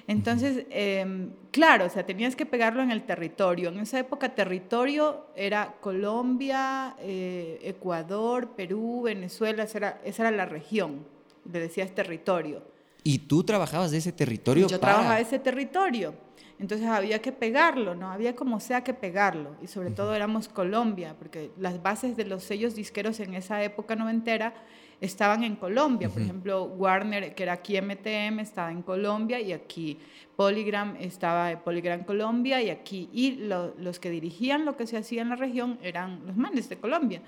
Entonces, 0.07 0.67
em, 0.71 1.31
claro, 1.51 1.87
o 1.87 1.89
sea, 1.89 2.05
tenías 2.05 2.37
que 2.37 2.47
pegarlo 2.47 2.83
en 2.83 2.91
el 2.91 3.05
territorio. 3.05 3.71
En 3.71 3.81
esa 3.81 3.99
época 3.99 4.35
territorio 4.35 5.27
era 5.37 5.75
Colombia, 5.81 6.97
eh, 7.01 7.59
Ecuador, 7.63 8.51
Perú, 8.57 9.03
Venezuela, 9.03 9.65
esa 9.65 9.79
era, 9.79 10.01
esa 10.05 10.29
era 10.29 10.37
la 10.37 10.47
región, 10.47 11.07
le 11.51 11.61
decías 11.61 11.95
territorio. 11.95 12.63
¿Y 13.03 13.21
tú 13.21 13.45
trabajabas 13.45 13.91
de 13.91 13.99
ese 13.99 14.13
territorio? 14.13 14.69
Yo 14.69 14.79
trabajaba 14.79 15.17
de 15.17 15.23
ese 15.23 15.39
territorio. 15.39 16.15
Entonces 16.59 16.87
había 16.87 17.23
que 17.23 17.33
pegarlo, 17.33 17.95
¿no? 17.95 18.11
Había 18.11 18.37
como 18.37 18.61
sea 18.61 18.85
que 18.85 18.93
pegarlo. 18.93 19.57
Y 19.63 19.67
sobre 19.67 19.91
todo 19.91 20.15
éramos 20.15 20.49
Colombia, 20.49 21.17
porque 21.19 21.51
las 21.57 21.83
bases 21.83 22.17
de 22.17 22.27
los 22.27 22.45
sellos 22.45 22.75
disqueros 22.75 23.19
en 23.21 23.33
esa 23.33 23.63
época 23.63 23.97
noventera 23.97 24.53
estaban 25.01 25.45
en 25.45 25.57
Colombia. 25.57 26.09
Por 26.09 26.23
ejemplo, 26.23 26.65
Warner, 26.65 27.35
que 27.35 27.43
era 27.43 27.55
aquí 27.55 27.81
MTM, 27.81 28.41
estaba 28.41 28.71
en 28.71 28.83
Colombia 28.83 29.41
y 29.41 29.53
aquí 29.53 29.99
Polygram 30.37 30.97
estaba 30.97 31.51
en 31.51 31.61
Polygram 31.61 32.05
Colombia 32.05 32.63
y 32.63 32.71
aquí. 32.71 33.09
Y 33.13 33.33
los 33.33 33.99
que 33.99 34.11
dirigían 34.11 34.65
lo 34.65 34.77
que 34.77 34.87
se 34.87 34.97
hacía 34.97 35.23
en 35.23 35.31
la 35.31 35.37
región 35.37 35.79
eran 35.83 36.27
los 36.27 36.37
manes 36.37 36.69
de 36.69 36.77
Colombia. 36.79 37.23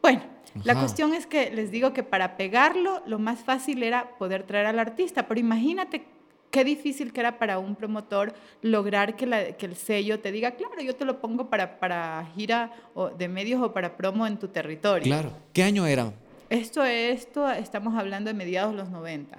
Bueno, 0.00 0.22
la 0.64 0.74
cuestión 0.74 1.14
es 1.14 1.26
que 1.26 1.50
les 1.52 1.70
digo 1.70 1.92
que 1.92 2.02
para 2.02 2.36
pegarlo 2.36 3.02
lo 3.06 3.18
más 3.20 3.40
fácil 3.40 3.82
era 3.84 4.18
poder 4.18 4.42
traer 4.42 4.66
al 4.66 4.80
artista, 4.80 5.28
pero 5.28 5.38
imagínate 5.38 6.04
qué 6.50 6.64
difícil 6.64 7.12
que 7.12 7.20
era 7.20 7.38
para 7.38 7.58
un 7.58 7.76
promotor 7.76 8.34
lograr 8.60 9.16
que, 9.16 9.54
que, 9.56 9.66
el 9.66 9.76
sello 9.76 10.18
te 10.18 10.32
diga, 10.32 10.50
claro, 10.52 10.80
yo 10.82 10.96
te 10.96 11.04
lo 11.04 11.20
pongo 11.20 11.48
para, 11.48 11.78
para 11.78 12.28
gira 12.34 12.72
o 12.94 13.10
de 13.10 13.28
medios 13.28 13.62
o 13.62 13.72
para 13.72 13.96
promo 13.96 14.26
en 14.26 14.38
tu 14.38 14.48
territorio. 14.48 15.04
Claro. 15.04 15.32
¿Qué 15.52 15.62
año 15.62 15.86
era? 15.86 16.12
Esto, 16.52 16.84
esto, 16.84 17.50
estamos 17.50 17.94
hablando 17.98 18.28
de 18.28 18.34
mediados 18.34 18.72
de 18.72 18.76
los 18.76 18.90
90. 18.90 19.38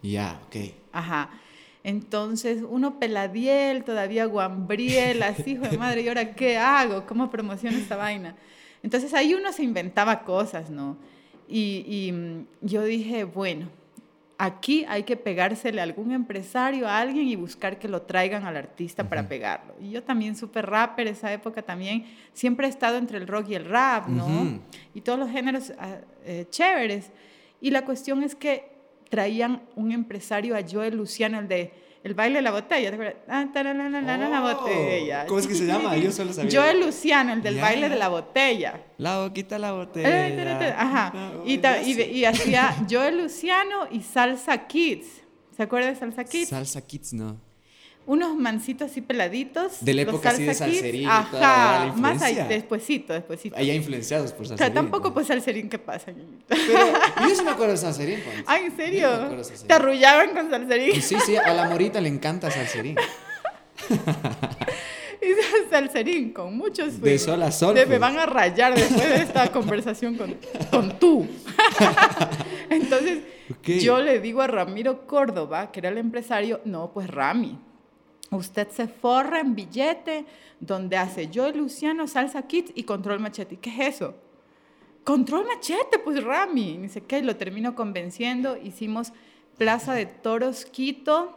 Ya, 0.00 0.40
ok. 0.46 0.72
Ajá. 0.92 1.30
Entonces, 1.82 2.62
uno 2.62 3.00
peladiel, 3.00 3.82
todavía 3.82 4.26
guambriel, 4.26 5.22
así, 5.24 5.54
hijo 5.54 5.66
de 5.66 5.76
madre, 5.76 6.02
¿y 6.02 6.08
ahora 6.08 6.36
qué 6.36 6.58
hago? 6.58 7.04
¿Cómo 7.04 7.30
promociono 7.30 7.76
esta 7.76 7.96
vaina? 7.96 8.36
Entonces, 8.80 9.12
ahí 9.12 9.34
uno 9.34 9.52
se 9.52 9.64
inventaba 9.64 10.22
cosas, 10.22 10.70
¿no? 10.70 10.96
Y, 11.48 11.84
y 11.84 12.12
mm, 12.12 12.46
yo 12.60 12.84
dije, 12.84 13.24
bueno, 13.24 13.68
aquí 14.42 14.84
hay 14.88 15.04
que 15.04 15.16
pegársele 15.16 15.80
a 15.80 15.84
algún 15.84 16.10
empresario, 16.10 16.88
a 16.88 16.98
alguien 16.98 17.28
y 17.28 17.36
buscar 17.36 17.78
que 17.78 17.86
lo 17.86 18.02
traigan 18.02 18.44
al 18.44 18.56
artista 18.56 19.08
para 19.08 19.28
pegarlo. 19.28 19.76
Y 19.80 19.90
yo 19.90 20.02
también 20.02 20.34
súper 20.34 20.68
rapper, 20.68 21.06
esa 21.06 21.32
época 21.32 21.62
también, 21.62 22.06
siempre 22.32 22.66
he 22.66 22.70
estado 22.70 22.96
entre 22.96 23.18
el 23.18 23.28
rock 23.28 23.50
y 23.50 23.54
el 23.54 23.66
rap, 23.66 24.08
¿no? 24.08 24.60
Y 24.94 25.00
todos 25.02 25.20
los 25.20 25.30
géneros 25.30 25.72
ah, 25.78 25.98
eh, 26.24 26.46
chéveres. 26.50 27.12
Y 27.60 27.70
la 27.70 27.84
cuestión 27.84 28.24
es 28.24 28.34
que 28.34 28.68
traían 29.08 29.62
un 29.76 29.92
empresario 29.92 30.56
a 30.56 30.60
Joel 30.68 30.96
Luciano, 30.96 31.38
el 31.38 31.46
de 31.46 31.72
el 32.04 32.14
baile 32.14 32.36
de 32.36 32.42
la 32.42 32.50
botella, 32.50 32.90
¿te 32.90 32.94
acuerdas? 32.94 33.16
Ah, 33.28 33.46
la 33.54 34.42
oh, 34.42 34.54
botella. 34.54 35.26
¿Cómo 35.26 35.38
es 35.38 35.46
que 35.46 35.54
se 35.54 35.66
llama? 35.66 35.96
Yo 35.96 36.10
solo 36.10 36.32
sabía. 36.32 36.60
Joel 36.60 36.80
Luciano, 36.80 37.32
el 37.32 37.42
del 37.42 37.60
baile 37.60 37.88
de 37.88 37.96
la 37.96 38.08
botella. 38.08 38.80
La 38.98 39.20
boquita 39.20 39.58
la 39.58 39.72
botella. 39.72 40.74
Ajá. 40.78 41.12
Y, 41.46 41.60
y, 41.60 42.24
hacía 42.24 42.76
Joel 42.90 43.22
Luciano 43.22 43.86
y 43.90 44.02
Salsa 44.02 44.66
Kids. 44.66 45.22
¿Se 45.56 45.62
acuerda 45.62 45.88
de 45.88 45.96
Salsa 45.96 46.24
Kids? 46.24 46.48
Salsa 46.48 46.80
Kids, 46.80 47.12
no 47.12 47.51
unos 48.06 48.36
mancitos 48.36 48.90
así 48.90 49.00
peladitos. 49.00 49.84
De 49.84 49.94
la 49.94 50.02
época 50.02 50.30
así 50.30 50.44
de 50.44 50.54
Salserín. 50.54 51.08
Ajá, 51.08 51.92
más 51.96 52.20
ahí, 52.22 52.34
despuésito, 52.48 53.12
despuésito. 53.12 53.56
Allá 53.56 53.74
influenciados 53.74 54.32
por 54.32 54.46
Salserín. 54.46 54.54
O 54.54 54.74
sea, 54.74 54.82
tampoco 54.82 55.14
pues 55.14 55.28
Salserín, 55.28 55.68
¿qué 55.68 55.78
pasa? 55.78 56.12
Pero 56.48 56.62
yo 57.28 57.34
sí 57.34 57.42
me 57.44 57.50
acuerdo 57.50 57.72
de 57.72 57.78
Salserín. 57.78 58.20
Pues. 58.24 58.44
Ay, 58.46 58.64
¿en 58.66 58.76
serio? 58.76 59.08
¿Te 59.66 59.72
arrullaban 59.72 60.30
con 60.30 60.50
Salserín? 60.50 61.00
Sí, 61.00 61.16
sí, 61.24 61.36
a 61.36 61.54
la 61.54 61.68
morita 61.68 62.00
le 62.00 62.08
encanta 62.08 62.50
Salserín. 62.50 62.96
y 65.22 65.70
Salserín, 65.70 66.32
con 66.32 66.56
muchos... 66.56 67.00
De 67.00 67.18
sol 67.18 67.42
a 67.42 67.52
sol. 67.52 67.74
me 67.74 67.86
pues. 67.86 68.00
van 68.00 68.18
a 68.18 68.26
rayar 68.26 68.74
después 68.74 69.08
de 69.08 69.22
esta 69.22 69.50
conversación 69.52 70.16
con, 70.16 70.36
con 70.70 70.98
tú. 70.98 71.26
Entonces, 72.70 73.20
yo 73.80 74.00
le 74.00 74.18
digo 74.18 74.42
a 74.42 74.48
Ramiro 74.48 75.06
Córdoba, 75.06 75.70
que 75.70 75.78
era 75.80 75.90
el 75.90 75.98
empresario, 75.98 76.60
no, 76.64 76.92
pues 76.92 77.08
Rami 77.08 77.58
Usted 78.32 78.68
se 78.70 78.88
forra 78.88 79.40
en 79.40 79.54
billete 79.54 80.24
donde 80.58 80.96
hace 80.96 81.28
yo 81.28 81.48
y 81.48 81.52
Luciano 81.52 82.06
Salsa 82.06 82.42
Kids 82.42 82.72
y 82.74 82.84
Control 82.84 83.20
Machete. 83.20 83.58
¿Qué 83.58 83.70
es 83.70 83.96
eso? 83.96 84.14
Control 85.04 85.46
Machete, 85.46 85.98
pues 85.98 86.22
Rami. 86.24 86.78
Dice 86.78 87.02
que 87.02 87.20
lo 87.22 87.36
termino 87.36 87.74
convenciendo. 87.74 88.56
Hicimos 88.56 89.12
Plaza 89.58 89.92
de 89.92 90.06
Toros 90.06 90.64
Quito, 90.64 91.36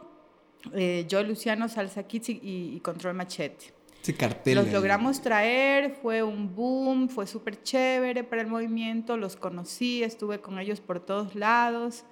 eh, 0.72 1.04
yo, 1.06 1.22
Luciano, 1.22 1.68
Salsa 1.68 2.04
Kids 2.04 2.30
y, 2.30 2.80
Control 2.82 3.14
Machete. 3.14 3.74
Sí, 4.00 4.14
cartel. 4.14 4.54
Los 4.54 4.72
logramos 4.72 5.20
traer, 5.20 5.98
fue 6.00 6.22
un 6.22 6.54
boom, 6.54 7.08
fue 7.08 7.26
súper 7.26 7.62
chévere 7.62 8.24
para 8.24 8.40
el 8.40 8.48
movimiento, 8.48 9.16
los 9.16 9.36
conocí, 9.36 10.02
estuve 10.02 10.40
con 10.40 10.58
ellos 10.58 10.80
por 10.80 11.00
todos 11.00 11.34
lados. 11.34 12.04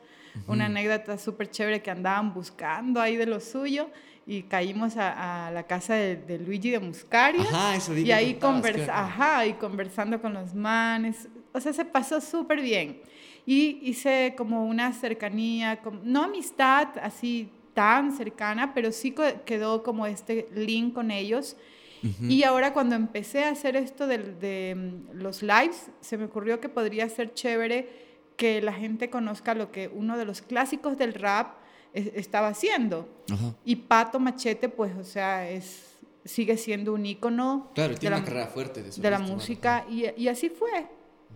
Una 0.49 0.67
anécdota 0.67 1.17
súper 1.17 1.49
chévere 1.49 1.81
que 1.81 1.93
andaban 1.93 2.35
buscando 2.35 3.01
ahí 3.01 3.15
de 3.15 3.27
lo 3.27 3.39
suyo 3.39 3.89
y 4.27 4.43
caímos 4.45 4.97
a, 4.97 5.51
la 5.53 5.65
casa 5.65 5.95
de, 5.95 6.39
Luigi 6.39 6.71
de 6.71 6.81
Muscari. 6.81 7.41
Ajá, 7.41 7.77
eso 7.77 7.95
Y 7.97 8.11
ahí 8.11 8.35
conversa, 8.35 9.05
ajá, 9.05 9.47
y 9.47 9.55
conversando 9.55 10.21
con 10.21 10.35
los 10.35 10.55
manes. 10.55 11.29
O 11.53 11.61
sea, 11.61 11.73
se 11.73 11.85
pasó 11.85 12.21
súper 12.21 12.61
bien. 12.61 13.01
Y 13.47 13.79
hice 13.83 14.35
como 14.37 14.65
una 14.65 14.93
cercanía, 14.93 15.81
no 16.03 16.25
amistad 16.25 16.89
así 17.03 17.51
tan 17.75 18.13
cercana, 18.13 18.73
pero 18.73 18.93
sí 18.93 19.15
quedó 19.45 19.83
como 19.83 20.07
este 20.07 20.49
link 20.55 20.95
con 20.95 21.11
ellos. 21.11 21.57
Y 22.21 22.43
ahora 22.43 22.75
cuando 22.75 22.97
empecé 22.97 23.45
a 23.45 23.49
hacer 23.49 23.77
esto 23.77 24.07
de, 24.07 24.19
de, 24.19 24.75
mm, 24.75 25.23
los 25.23 25.43
lives, 25.43 25.91
se 26.03 26.19
me 26.19 26.25
ocurrió 26.25 26.61
que 26.61 26.69
podría 26.69 27.09
ser 27.09 27.33
chévere 27.33 27.89
que 28.37 28.61
la 28.61 28.75
gente 28.75 29.09
conozca 29.09 29.55
lo 29.55 29.73
que 29.73 29.89
uno 29.89 30.19
de 30.19 30.27
los 30.27 30.43
clásicos 30.43 30.99
del 30.99 31.15
rap 31.15 31.57
estaba 31.95 32.49
haciendo. 32.49 33.09
Y 33.65 33.77
Pato 33.77 34.19
Machete, 34.19 34.69
pues, 34.69 34.95
o 34.97 35.05
sea, 35.05 35.49
es, 35.49 35.95
sigue 36.25 36.57
siendo 36.57 36.93
un 36.93 37.07
ícono. 37.07 37.71
Claro, 37.75 37.95
tiene 37.95 38.17
una 38.17 38.25
carrera 38.25 38.49
fuerte 38.49 38.83
de, 38.83 38.91
de 38.91 39.11
la 39.11 39.21
música 39.21 39.87
y, 39.89 40.07
y, 40.17 40.29
así 40.29 40.51
fue. 40.51 40.89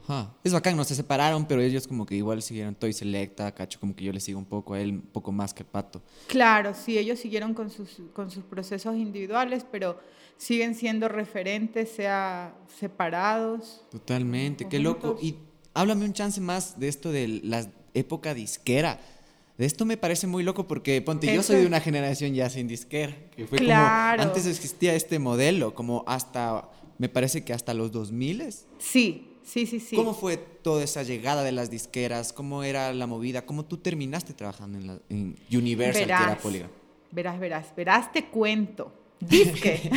Ajá. 0.02 0.34
Es 0.42 0.52
bacán, 0.52 0.76
no 0.76 0.84
se 0.84 0.94
separaron, 0.94 1.46
pero 1.46 1.60
ellos 1.60 1.86
como 1.86 2.06
que 2.06 2.16
igual 2.16 2.42
siguieron 2.42 2.74
Toy 2.74 2.92
Selecta, 2.92 3.52
Cacho, 3.54 3.78
como 3.78 3.94
que 3.94 4.04
yo 4.04 4.12
le 4.12 4.20
sigo 4.20 4.38
un 4.38 4.46
poco 4.46 4.74
a 4.74 4.80
él, 4.80 4.90
un 4.90 5.00
poco 5.02 5.32
más 5.32 5.54
que 5.54 5.64
Pato. 5.64 6.02
Claro, 6.26 6.74
sí, 6.74 6.98
ellos 6.98 7.18
siguieron 7.18 7.54
con 7.54 7.70
sus, 7.70 8.02
con 8.12 8.30
sus 8.30 8.44
procesos 8.44 8.96
individuales, 8.96 9.64
pero 9.70 9.98
siguen 10.36 10.74
siendo 10.74 11.08
referentes, 11.08 11.90
sea 11.90 12.54
separados. 12.78 13.84
Totalmente, 13.90 14.68
qué 14.68 14.78
loco. 14.78 15.18
Y 15.20 15.36
háblame 15.74 16.04
un 16.04 16.12
chance 16.12 16.40
más 16.40 16.80
de 16.80 16.88
esto 16.88 17.12
de 17.12 17.40
la 17.44 17.70
época 17.94 18.34
disquera 18.34 18.98
de 18.98 19.17
esto 19.58 19.84
me 19.84 19.96
parece 19.96 20.26
muy 20.28 20.44
loco 20.44 20.68
porque, 20.68 21.02
ponte, 21.02 21.32
yo 21.34 21.42
soy 21.42 21.56
de 21.56 21.66
una 21.66 21.80
generación 21.80 22.32
ya 22.32 22.48
sin 22.48 22.68
disquera, 22.68 23.16
que 23.36 23.46
fue 23.46 23.58
claro. 23.58 24.18
como, 24.18 24.30
antes 24.30 24.46
existía 24.46 24.94
este 24.94 25.18
modelo, 25.18 25.74
como 25.74 26.04
hasta, 26.06 26.70
me 26.98 27.08
parece 27.08 27.44
que 27.44 27.52
hasta 27.52 27.74
los 27.74 27.90
2000. 27.90 28.52
Sí, 28.78 29.36
sí, 29.42 29.66
sí, 29.66 29.80
sí. 29.80 29.96
¿Cómo 29.96 30.14
fue 30.14 30.36
toda 30.36 30.84
esa 30.84 31.02
llegada 31.02 31.42
de 31.42 31.50
las 31.50 31.70
disqueras? 31.70 32.32
¿Cómo 32.32 32.62
era 32.62 32.92
la 32.94 33.08
movida? 33.08 33.46
¿Cómo 33.46 33.64
tú 33.64 33.78
terminaste 33.78 34.32
trabajando 34.32 34.78
en, 34.78 34.86
la, 34.86 34.98
en 35.08 35.36
Universal, 35.50 36.02
verás, 36.04 36.20
que 36.20 36.30
era 36.30 36.38
Polygram? 36.38 36.70
Verás, 37.10 37.40
verás, 37.40 37.74
verás, 37.76 38.12
te 38.12 38.26
cuento. 38.26 38.92
Disque. 39.18 39.90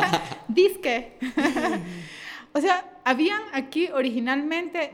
Disque. 0.48 1.18
o 2.52 2.60
sea, 2.60 3.00
habían 3.04 3.40
aquí 3.52 3.88
originalmente 3.88 4.92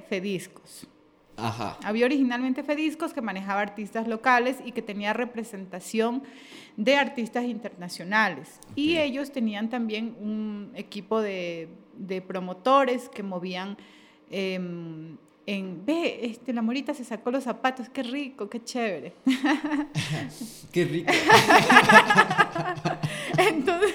Había 1.36 2.06
originalmente 2.06 2.62
Fediscos 2.62 3.12
que 3.12 3.20
manejaba 3.20 3.60
artistas 3.60 4.06
locales 4.06 4.58
y 4.64 4.72
que 4.72 4.82
tenía 4.82 5.12
representación 5.12 6.22
de 6.76 6.96
artistas 6.96 7.44
internacionales. 7.44 8.60
Y 8.74 8.98
ellos 8.98 9.32
tenían 9.32 9.68
también 9.68 10.16
un 10.20 10.72
equipo 10.74 11.20
de, 11.20 11.68
promotores 12.26 13.08
que 13.08 13.22
movían 13.22 13.76
em, 14.30 15.16
en, 15.46 15.84
ve, 15.84 16.20
este, 16.22 16.52
la 16.52 16.62
morita 16.62 16.94
se 16.94 17.04
sacó 17.04 17.30
los 17.30 17.44
zapatos, 17.44 17.88
qué 17.88 18.02
rico, 18.02 18.48
qué 18.48 18.62
chévere. 18.62 19.14
qué 20.72 20.84
rico. 20.84 21.12
Entonces, 23.38 23.94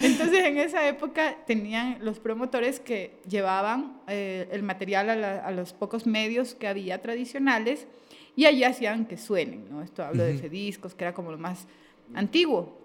entonces, 0.00 0.44
en 0.44 0.58
esa 0.58 0.86
época 0.88 1.36
tenían 1.46 1.98
los 2.00 2.18
promotores 2.18 2.80
que 2.80 3.18
llevaban 3.28 4.00
eh, 4.08 4.48
el 4.50 4.62
material 4.62 5.24
a, 5.24 5.50
los 5.50 5.72
pocos 5.72 6.06
medios 6.06 6.54
que 6.54 6.68
había 6.68 7.00
tradicionales 7.02 7.86
y 8.34 8.46
allí 8.46 8.64
hacían 8.64 9.06
que 9.06 9.16
suenen, 9.16 9.68
¿no? 9.70 9.82
Esto 9.82 10.04
hablo 10.04 10.24
de 10.24 10.36
Fediscos, 10.36 10.94
que 10.94 11.04
era 11.04 11.14
como 11.14 11.30
lo 11.30 11.38
más 11.38 11.66
antiguo. 12.14 12.78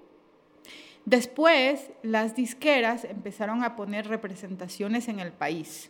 Después, 1.05 1.91
las 2.03 2.35
disqueras 2.35 3.03
empezaron 3.05 3.63
a 3.63 3.75
poner 3.75 4.07
representaciones 4.07 5.07
en 5.07 5.19
el 5.19 5.31
país. 5.31 5.89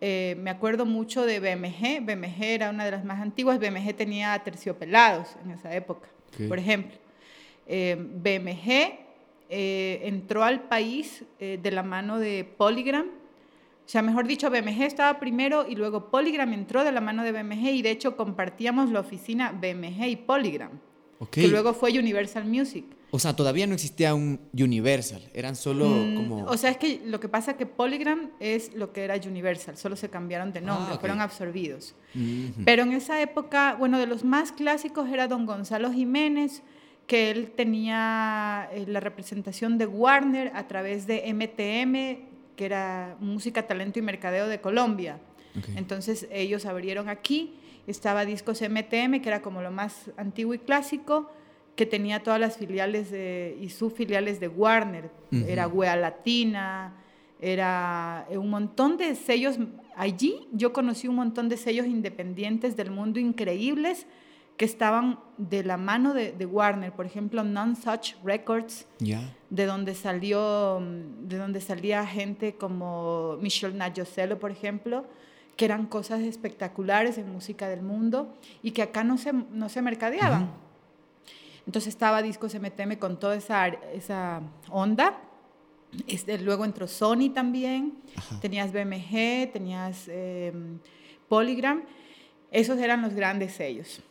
Eh, 0.00 0.36
me 0.38 0.50
acuerdo 0.50 0.86
mucho 0.86 1.24
de 1.24 1.40
BMG. 1.40 2.04
BMG 2.04 2.42
era 2.42 2.70
una 2.70 2.84
de 2.84 2.90
las 2.90 3.04
más 3.04 3.20
antiguas. 3.20 3.58
BMG 3.58 3.94
tenía 3.94 4.38
terciopelados 4.40 5.36
en 5.44 5.52
esa 5.52 5.74
época, 5.74 6.08
por 6.48 6.58
ejemplo. 6.58 6.98
Eh, 7.66 7.96
BMG 7.98 9.09
eh, 9.50 10.00
entró 10.04 10.44
al 10.44 10.62
país 10.68 11.24
eh, 11.40 11.58
de 11.60 11.70
la 11.72 11.82
mano 11.82 12.18
de 12.18 12.44
Polygram. 12.44 13.06
O 13.06 13.88
sea, 13.90 14.00
mejor 14.00 14.28
dicho, 14.28 14.48
BMG 14.48 14.82
estaba 14.82 15.18
primero 15.18 15.66
y 15.68 15.74
luego 15.74 16.10
Polygram 16.10 16.52
entró 16.52 16.84
de 16.84 16.92
la 16.92 17.00
mano 17.00 17.24
de 17.24 17.32
BMG 17.32 17.66
y 17.74 17.82
de 17.82 17.90
hecho 17.90 18.16
compartíamos 18.16 18.90
la 18.90 19.00
oficina 19.00 19.50
BMG 19.50 20.06
y 20.06 20.16
Polygram, 20.16 20.78
que 21.32 21.48
luego 21.48 21.74
fue 21.74 21.90
Universal 21.98 22.44
Music. 22.44 22.84
O 23.12 23.18
sea, 23.18 23.34
todavía 23.34 23.66
no 23.66 23.74
existía 23.74 24.14
un 24.14 24.38
Universal, 24.52 25.20
eran 25.34 25.56
solo 25.56 25.88
mm, 25.88 26.14
como... 26.14 26.44
O 26.44 26.56
sea, 26.56 26.70
es 26.70 26.76
que 26.76 27.02
lo 27.04 27.18
que 27.18 27.28
pasa 27.28 27.52
es 27.52 27.56
que 27.56 27.66
Polygram 27.66 28.30
es 28.38 28.72
lo 28.74 28.92
que 28.92 29.02
era 29.02 29.16
Universal, 29.16 29.76
solo 29.76 29.96
se 29.96 30.08
cambiaron 30.08 30.52
de 30.52 30.60
nombre, 30.60 30.94
ah, 30.94 30.98
fueron 31.00 31.20
absorbidos. 31.20 31.96
Pero 32.64 32.84
en 32.84 32.92
esa 32.92 33.20
época, 33.20 33.74
bueno, 33.76 33.98
de 33.98 34.06
los 34.06 34.22
más 34.22 34.52
clásicos 34.52 35.08
era 35.08 35.26
don 35.26 35.44
Gonzalo 35.44 35.92
Jiménez, 35.92 36.62
que 37.10 37.32
él 37.32 37.50
tenía 37.56 38.68
eh, 38.70 38.84
la 38.86 39.00
representación 39.00 39.78
de 39.78 39.86
Warner 39.86 40.52
a 40.54 40.68
través 40.68 41.08
de 41.08 41.24
MTM, 41.34 42.54
que 42.54 42.64
era 42.64 43.16
Música, 43.18 43.66
Talento 43.66 43.98
y 43.98 44.02
Mercadeo 44.02 44.46
de 44.46 44.60
Colombia. 44.60 45.18
Entonces 45.74 46.28
ellos 46.30 46.66
abrieron 46.66 47.08
aquí, 47.08 47.54
estaba 47.88 48.24
Discos 48.24 48.62
MTM, 48.62 49.22
que 49.22 49.28
era 49.28 49.42
como 49.42 49.60
lo 49.60 49.72
más 49.72 50.12
antiguo 50.16 50.54
y 50.54 50.60
clásico, 50.60 51.32
que 51.74 51.84
tenía 51.84 52.22
todas 52.22 52.38
las 52.38 52.58
filiales 52.58 53.10
de, 53.10 53.58
y 53.60 53.70
subfiliales 53.70 54.38
de 54.38 54.46
Warner. 54.46 55.10
Era 55.32 55.66
Wea 55.66 55.96
Latina, 55.96 56.94
era 57.40 58.24
eh, 58.30 58.38
un 58.38 58.50
montón 58.50 58.98
de 58.98 59.16
sellos. 59.16 59.58
Allí 59.96 60.46
yo 60.52 60.72
conocí 60.72 61.08
un 61.08 61.16
montón 61.16 61.48
de 61.48 61.56
sellos 61.56 61.86
independientes 61.86 62.76
del 62.76 62.92
mundo 62.92 63.18
increíbles 63.18 64.06
que 64.60 64.66
estaban 64.66 65.18
de 65.38 65.64
la 65.64 65.78
mano 65.78 66.12
de, 66.12 66.44
Warner, 66.44 66.92
por 66.92 67.06
ejemplo, 67.06 67.42
Non 67.42 67.76
Such 67.76 68.12
Records, 68.22 68.84
de 68.98 69.64
donde 69.64 69.94
salió, 69.94 70.78
de 71.22 71.38
donde 71.38 71.62
salía 71.62 72.04
gente 72.04 72.56
como 72.56 73.38
Michelle 73.40 73.74
Nayosello, 73.74 74.38
por 74.38 74.50
ejemplo, 74.50 75.06
que 75.56 75.64
eran 75.64 75.86
cosas 75.86 76.20
espectaculares 76.20 77.16
en 77.16 77.32
música 77.32 77.70
del 77.70 77.80
mundo 77.80 78.36
y 78.62 78.72
que 78.72 78.82
acá 78.82 79.02
no 79.02 79.16
se, 79.16 79.32
no 79.32 79.70
se 79.70 79.80
mercadeaban. 79.80 80.52
Entonces 81.66 81.94
estaba 81.94 82.20
Discos 82.20 82.54
MTM 82.54 82.98
con 82.98 83.18
toda 83.18 83.36
esa, 83.36 83.66
esa 83.94 84.42
onda. 84.68 85.22
Este, 86.06 86.38
luego 86.38 86.66
entró 86.66 86.86
Sony 86.86 87.32
también, 87.32 87.94
tenías 88.42 88.74
BMG, 88.74 89.52
tenías 89.54 90.06
em, 90.08 90.80
Polygram, 91.30 91.82
esos 92.50 92.78
eran 92.78 93.00
los 93.00 93.14
grandes 93.14 93.54
sellos. 93.54 94.02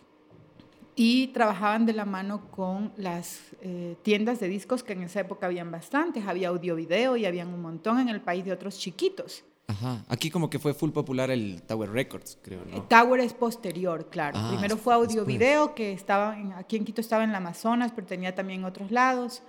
Y 1.02 1.28
trabajaban 1.28 1.86
de 1.86 1.94
la 1.94 2.04
mano 2.04 2.52
con 2.52 2.92
las 2.98 3.40
eh, 3.62 3.96
tiendas 4.02 4.42
de 4.42 4.50
discos 4.50 4.84
que 4.84 4.92
en 4.92 5.04
esa 5.04 5.22
época 5.22 5.46
habían 5.46 5.72
bastantes, 5.72 6.28
había 6.28 6.50
audio 6.50 6.76
video 6.76 7.16
y 7.16 7.26
habían 7.26 7.54
un 7.54 7.62
montón 7.62 8.02
en 8.02 8.10
el 8.10 8.20
país 8.20 8.44
de 8.44 8.52
otros 8.52 8.78
chiquitos. 8.78 9.46
Ajá. 9.68 10.04
Aquí 10.10 10.30
como 10.30 10.50
que 10.50 10.60
fue 10.60 10.74
full 10.74 10.90
popular 10.92 11.32
el 11.32 11.62
Tower 11.62 11.90
Records, 11.90 12.38
creo, 12.42 12.66
¿no? 12.70 12.82
Tower 12.82 13.22
es 13.22 13.34
posterior, 13.34 14.10
claro. 14.10 14.38
Ah, 14.38 14.50
Primero 14.52 14.76
fue 14.76 14.94
audio 14.94 15.24
video, 15.24 15.74
que 15.74 15.94
estaba 15.94 16.36
aquí 16.58 16.76
en 16.76 16.84
Quito 16.84 17.00
estaba 17.00 17.24
en 17.24 17.32
la 17.32 17.38
Amazonas, 17.38 17.94
pero 17.96 18.06
tenía 18.06 18.36
también 18.36 18.66
otros 18.66 18.92
lados. 18.92 19.42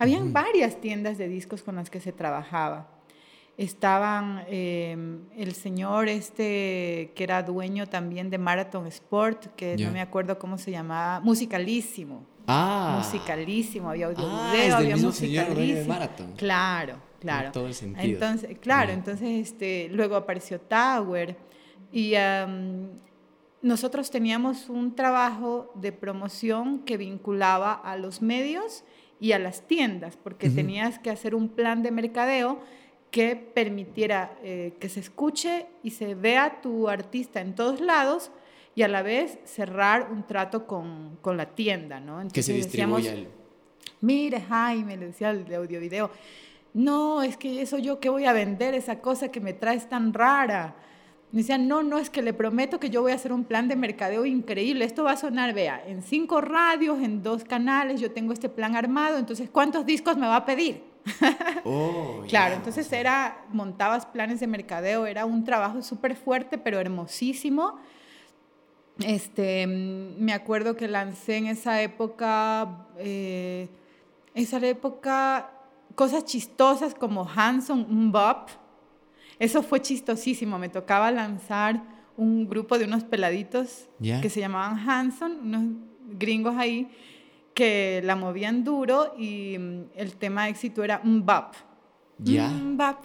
Habían 0.00 0.32
varias 0.32 0.80
tiendas 0.80 1.18
de 1.18 1.28
discos 1.28 1.62
con 1.62 1.76
las 1.76 1.88
que 1.88 2.00
se 2.00 2.10
trabajaba. 2.10 2.99
Estaban 3.60 4.42
em, 4.48 5.20
el 5.36 5.52
señor 5.52 6.08
este 6.08 7.12
que 7.14 7.24
era 7.24 7.42
dueño 7.42 7.86
también 7.86 8.30
de 8.30 8.38
Marathon 8.38 8.86
Sport, 8.86 9.54
que 9.54 9.76
no 9.76 9.90
me 9.90 10.00
acuerdo 10.00 10.38
cómo 10.38 10.56
se 10.56 10.70
llamaba, 10.70 11.20
Musicalísimo. 11.20 12.24
Ah. 12.46 12.94
Musicalísimo, 12.96 13.90
había 13.90 14.06
audio 14.06 14.24
ah, 14.26 14.50
video, 14.54 14.76
había 14.76 14.96
musicalísimo. 14.96 15.78
de 15.78 15.84
Marathon. 15.84 16.32
Claro. 16.38 16.96
Claro. 17.20 17.52
todo 17.52 17.66
el 17.66 17.74
sentido. 17.74 18.02
Entonces, 18.02 18.58
claro, 18.58 18.92
entonces 18.92 19.28
este, 19.28 19.90
luego 19.92 20.16
apareció 20.16 20.58
Tower 20.58 21.36
y 21.92 22.14
nosotros 23.60 24.10
teníamos 24.10 24.70
un 24.70 24.94
trabajo 24.94 25.70
de 25.74 25.92
promoción 25.92 26.78
que 26.78 26.96
vinculaba 26.96 27.74
a 27.74 27.98
los 27.98 28.22
medios 28.22 28.84
y 29.20 29.32
a 29.32 29.38
las 29.38 29.66
tiendas, 29.66 30.16
porque 30.16 30.48
tenías 30.48 30.98
que 30.98 31.10
hacer 31.10 31.34
un 31.34 31.50
plan 31.50 31.82
de 31.82 31.90
mercadeo 31.90 32.62
que 33.10 33.36
permitiera 33.36 34.38
eh, 34.42 34.74
que 34.78 34.88
se 34.88 35.00
escuche 35.00 35.66
y 35.82 35.90
se 35.90 36.14
vea 36.14 36.60
tu 36.60 36.88
artista 36.88 37.40
en 37.40 37.54
todos 37.54 37.80
lados 37.80 38.30
y 38.74 38.82
a 38.82 38.88
la 38.88 39.02
vez 39.02 39.38
cerrar 39.44 40.10
un 40.12 40.26
trato 40.26 40.66
con, 40.66 41.18
con 41.20 41.36
la 41.36 41.46
tienda, 41.46 42.00
¿no? 42.00 42.26
que 42.32 42.42
se 42.42 42.52
distribuya 42.52 43.12
el... 43.12 43.28
Mire, 44.00 44.40
Jaime, 44.40 44.96
le 44.96 45.06
decía 45.06 45.30
el 45.30 45.44
de 45.44 45.56
audio 45.56 45.80
video, 45.80 46.10
no, 46.72 47.22
es 47.22 47.36
que 47.36 47.60
eso 47.60 47.78
yo 47.78 47.98
que 47.98 48.08
voy 48.08 48.24
a 48.26 48.32
vender, 48.32 48.74
esa 48.74 49.00
cosa 49.00 49.30
que 49.30 49.40
me 49.40 49.52
traes 49.52 49.88
tan 49.88 50.14
rara. 50.14 50.76
Me 51.32 51.40
decían, 51.40 51.68
no, 51.68 51.82
no, 51.82 51.98
es 51.98 52.10
que 52.10 52.22
le 52.22 52.32
prometo 52.32 52.80
que 52.80 52.90
yo 52.90 53.02
voy 53.02 53.12
a 53.12 53.16
hacer 53.16 53.32
un 53.32 53.44
plan 53.44 53.68
de 53.68 53.76
mercadeo 53.76 54.24
increíble. 54.24 54.84
Esto 54.84 55.04
va 55.04 55.12
a 55.12 55.16
sonar, 55.16 55.52
vea, 55.52 55.82
en 55.86 56.02
cinco 56.02 56.40
radios, 56.40 57.02
en 57.02 57.22
dos 57.22 57.44
canales, 57.44 58.00
yo 58.00 58.12
tengo 58.12 58.32
este 58.32 58.48
plan 58.48 58.76
armado, 58.76 59.18
entonces, 59.18 59.50
¿cuántos 59.50 59.84
discos 59.84 60.16
me 60.16 60.26
va 60.26 60.36
a 60.36 60.44
pedir? 60.44 60.89
Oh, 61.64 62.22
claro, 62.28 62.54
entonces 62.54 62.90
era, 62.92 63.44
montabas 63.52 64.06
planes 64.06 64.40
de 64.40 64.46
mercadeo, 64.46 65.06
era 65.06 65.24
un 65.24 65.44
trabajo 65.44 65.82
súper 65.82 66.16
fuerte, 66.16 66.58
pero 66.58 66.78
hermosísimo. 66.80 67.78
Este, 69.00 69.66
me 69.66 70.32
acuerdo 70.32 70.76
que 70.76 70.88
lancé 70.88 71.36
en 71.36 71.46
esa 71.46 71.80
época, 71.82 72.86
eh, 72.98 73.68
esa 74.34 74.58
época 74.66 75.50
cosas 75.94 76.24
chistosas 76.24 76.94
como 76.94 77.28
Hanson, 77.28 77.86
un 77.88 78.12
bop. 78.12 78.48
Eso 79.38 79.62
fue 79.62 79.80
chistosísimo. 79.80 80.58
Me 80.58 80.68
tocaba 80.68 81.10
lanzar 81.10 81.82
un 82.16 82.48
grupo 82.48 82.78
de 82.78 82.84
unos 82.84 83.04
peladitos 83.04 83.88
que 84.00 84.28
se 84.28 84.40
llamaban 84.40 84.78
Hanson, 84.88 85.40
unos 85.42 85.64
gringos 86.18 86.54
ahí 86.56 86.90
que 87.60 88.00
la 88.02 88.16
movían 88.16 88.64
duro 88.64 89.12
y 89.18 89.58
mm, 89.58 89.90
el 89.94 90.16
tema 90.16 90.44
de 90.44 90.50
éxito 90.52 90.82
era 90.82 91.02
un 91.04 91.26
bop. 91.26 91.52
Ya. 92.16 92.48
Un 92.48 92.78
bop. 92.78 92.96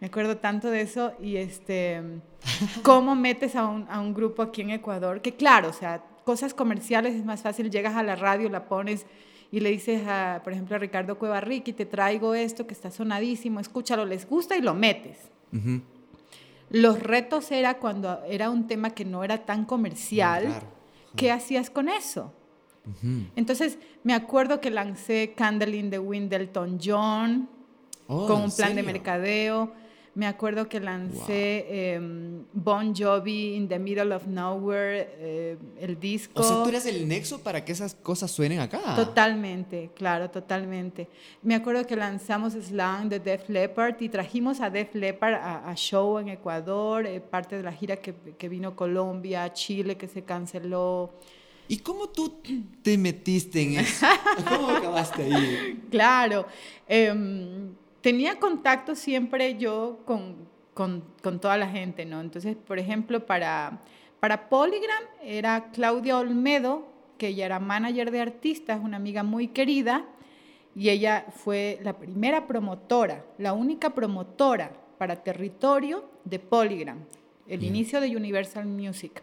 Me 0.00 0.08
acuerdo 0.08 0.36
tanto 0.36 0.68
de 0.68 0.82
eso 0.82 1.14
y 1.18 1.36
este, 1.36 2.02
cómo 2.82 3.14
metes 3.14 3.56
a 3.56 3.66
un, 3.66 3.86
a 3.88 3.98
un 4.00 4.12
grupo 4.12 4.42
aquí 4.42 4.60
en 4.60 4.68
Ecuador, 4.68 5.22
que 5.22 5.34
claro, 5.34 5.70
o 5.70 5.72
sea, 5.72 6.04
cosas 6.24 6.52
comerciales 6.52 7.14
es 7.14 7.24
más 7.24 7.40
fácil, 7.40 7.70
llegas 7.70 7.96
a 7.96 8.02
la 8.02 8.16
radio, 8.16 8.50
la 8.50 8.66
pones 8.66 9.06
y 9.50 9.60
le 9.60 9.70
dices, 9.70 10.06
a, 10.06 10.42
por 10.44 10.52
ejemplo, 10.52 10.76
a 10.76 10.78
Ricardo 10.78 11.16
Cuevarriqui, 11.16 11.72
te 11.72 11.86
traigo 11.86 12.34
esto 12.34 12.66
que 12.66 12.74
está 12.74 12.90
sonadísimo, 12.90 13.60
escúchalo, 13.60 14.04
les 14.04 14.28
gusta 14.28 14.58
y 14.58 14.60
lo 14.60 14.74
metes. 14.74 15.30
Los 16.68 17.02
retos 17.02 17.50
era 17.50 17.78
cuando 17.78 18.22
era 18.28 18.50
un 18.50 18.66
tema 18.66 18.90
que 18.90 19.06
no 19.06 19.24
era 19.24 19.46
tan 19.46 19.64
comercial, 19.64 20.52
¿qué 21.16 21.32
hacías 21.32 21.70
con 21.70 21.88
eso? 21.88 22.34
Entonces, 23.34 23.78
me 24.04 24.14
acuerdo 24.14 24.60
que 24.60 24.70
lancé 24.70 25.34
Candle 25.36 25.76
in 25.76 25.90
the 25.90 25.98
Wind 25.98 26.30
del 26.30 26.50
John 26.82 27.48
oh, 28.06 28.26
con 28.26 28.42
un 28.42 28.50
plan 28.50 28.74
de 28.74 28.82
mercadeo 28.82 29.72
me 30.16 30.26
acuerdo 30.26 30.66
que 30.66 30.80
lancé 30.80 31.92
em, 31.92 32.42
Bon 32.54 32.94
Jovi 32.94 33.54
in 33.54 33.68
the 33.68 33.78
Middle 33.78 34.14
of 34.14 34.26
Nowhere, 34.26 35.10
eh, 35.18 35.58
el 35.78 36.00
disco. 36.00 36.40
O 36.40 36.42
sea, 36.42 36.62
tú 36.62 36.70
eres 36.70 36.86
el 36.86 37.06
nexo 37.06 37.42
para 37.42 37.62
que 37.62 37.72
esas 37.72 37.94
cosas 37.94 38.30
suenen 38.30 38.60
acá. 38.60 38.96
Totalmente, 38.96 39.90
claro, 39.94 40.30
totalmente. 40.30 41.06
Me 41.42 41.54
acuerdo 41.54 41.86
que 41.86 41.96
lanzamos 41.96 42.54
Slang 42.54 43.10
de 43.10 43.20
Def 43.20 43.50
Leppard 43.50 44.00
y 44.00 44.08
trajimos 44.08 44.62
a 44.62 44.70
Def 44.70 44.94
Leppard 44.94 45.34
a, 45.34 45.74
show 45.74 46.18
en 46.18 46.30
Ecuador, 46.30 47.04
eh, 47.04 47.20
parte 47.20 47.58
de 47.58 47.62
la 47.62 47.72
gira 47.72 47.96
que, 47.96 48.14
que 48.38 48.48
vino 48.48 48.74
Colombia, 48.74 49.52
Chile, 49.52 49.98
que 49.98 50.08
se 50.08 50.22
canceló. 50.22 51.12
¿Y 51.68 51.78
cómo 51.78 52.08
tú 52.08 52.40
te 52.82 52.96
metiste 52.96 53.62
en 53.62 53.80
eso? 53.80 54.06
¿Cómo 54.48 54.70
acabaste 54.70 55.24
ahí? 55.24 55.82
Claro. 55.90 56.46
Eh, 56.88 57.12
tenía 58.00 58.38
contacto 58.38 58.94
siempre 58.94 59.56
yo 59.58 59.98
con, 60.04 60.36
con, 60.74 61.02
con, 61.22 61.40
toda 61.40 61.56
la 61.56 61.68
gente, 61.68 62.04
¿no? 62.04 62.20
Entonces, 62.20 62.56
por 62.56 62.78
ejemplo, 62.78 63.26
para, 63.26 63.80
para 64.20 64.48
Polygram 64.48 65.02
era 65.24 65.70
Claudia 65.72 66.18
Olmedo, 66.18 66.86
que 67.18 67.28
ella 67.28 67.46
era 67.46 67.58
manager 67.58 68.10
de 68.10 68.20
artistas, 68.20 68.80
una 68.80 68.96
amiga 68.96 69.22
muy 69.22 69.48
querida, 69.48 70.04
y 70.76 70.90
ella 70.90 71.26
fue 71.34 71.80
la 71.82 71.98
primera 71.98 72.46
promotora, 72.46 73.24
la 73.38 73.54
única 73.54 73.94
promotora 73.94 74.72
para 74.98 75.16
territorio 75.16 76.04
de 76.24 76.38
Polygram, 76.38 76.98
el 77.48 77.64
inicio 77.64 78.00
de 78.00 78.14
Universal 78.14 78.66
Music. 78.66 79.22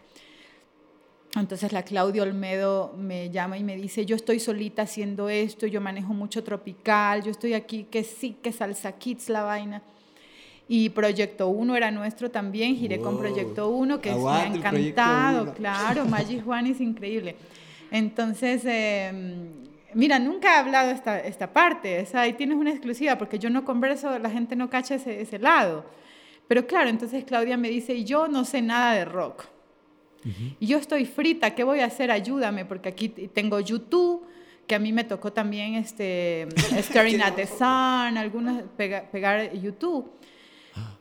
Entonces 1.40 1.72
la 1.72 1.82
Claudia 1.82 2.22
Olmedo 2.22 2.94
me 2.96 3.28
llama 3.30 3.58
y 3.58 3.64
me 3.64 3.76
dice, 3.76 4.06
yo 4.06 4.14
estoy 4.14 4.38
solita 4.38 4.82
haciendo 4.82 5.28
esto, 5.28 5.66
yo 5.66 5.80
manejo 5.80 6.14
mucho 6.14 6.44
tropical, 6.44 7.22
yo 7.22 7.32
estoy 7.32 7.54
aquí, 7.54 7.84
que 7.90 8.04
sí, 8.04 8.36
que 8.40 8.52
salsa 8.52 8.92
kids 8.92 9.28
la 9.28 9.42
vaina. 9.42 9.82
Y 10.68 10.90
Proyecto 10.90 11.48
1 11.48 11.76
era 11.76 11.90
nuestro 11.90 12.30
también, 12.30 12.76
giré 12.76 13.00
con 13.00 13.18
Proyecto 13.18 13.68
1, 13.68 14.00
que 14.00 14.14
me 14.14 14.30
ha 14.30 14.46
encantado, 14.46 15.52
claro, 15.54 16.04
Maggi 16.08 16.40
Juan 16.40 16.68
es 16.68 16.80
increíble. 16.80 17.36
Entonces, 17.90 18.62
em, 18.64 19.48
mira, 19.92 20.18
nunca 20.20 20.54
he 20.54 20.58
hablado 20.60 20.90
esta, 20.90 21.18
esta 21.18 21.52
parte, 21.52 22.00
esa, 22.00 22.22
ahí 22.22 22.34
tienes 22.34 22.56
una 22.56 22.70
exclusiva, 22.70 23.18
porque 23.18 23.40
yo 23.40 23.50
no 23.50 23.64
converso, 23.64 24.18
la 24.20 24.30
gente 24.30 24.54
no 24.54 24.70
cacha 24.70 24.94
ese, 24.94 25.20
ese 25.20 25.38
lado. 25.40 25.84
Pero 26.46 26.66
claro, 26.66 26.88
entonces 26.88 27.24
Claudia 27.24 27.56
me 27.56 27.68
dice, 27.68 28.04
yo 28.04 28.28
no 28.28 28.44
sé 28.44 28.62
nada 28.62 28.94
de 28.94 29.04
rock 29.04 29.46
y 30.60 30.66
yo 30.66 30.78
estoy 30.78 31.04
frita, 31.04 31.54
¿qué 31.54 31.64
voy 31.64 31.80
a 31.80 31.86
hacer? 31.86 32.10
Ayúdame, 32.10 32.64
porque 32.64 32.88
aquí 32.88 33.08
tengo 33.08 33.60
YouTube, 33.60 34.26
que 34.66 34.74
a 34.74 34.78
mí 34.78 34.92
me 34.92 35.04
tocó 35.04 35.32
también 35.32 35.74
este, 35.74 36.48
Staring 36.78 37.22
at 37.22 37.34
the 37.34 37.46
Sun, 37.46 38.16
algunos 38.16 38.62
pegar 38.76 39.52
YouTube, 39.54 40.10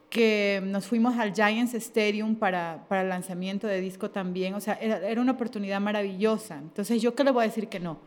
que 0.10 0.62
nos 0.64 0.86
fuimos 0.86 1.18
al 1.18 1.34
Giants 1.34 1.74
Stadium 1.74 2.36
para, 2.36 2.86
para 2.88 3.02
el 3.02 3.10
lanzamiento 3.10 3.66
de 3.66 3.82
disco 3.82 4.12
también, 4.12 4.54
o 4.54 4.62
sea, 4.62 4.76
era, 4.76 4.98
era, 5.08 5.22
una 5.22 5.32
oportunidad 5.32 5.82
maravillosa. 5.82 6.58
Entonces, 6.58 7.02
¿yo 7.02 7.16
qué 7.16 7.24
le 7.24 7.32
voy 7.32 7.46
a 7.46 7.48
decir 7.48 7.68
que 7.68 7.80
no? 7.80 7.98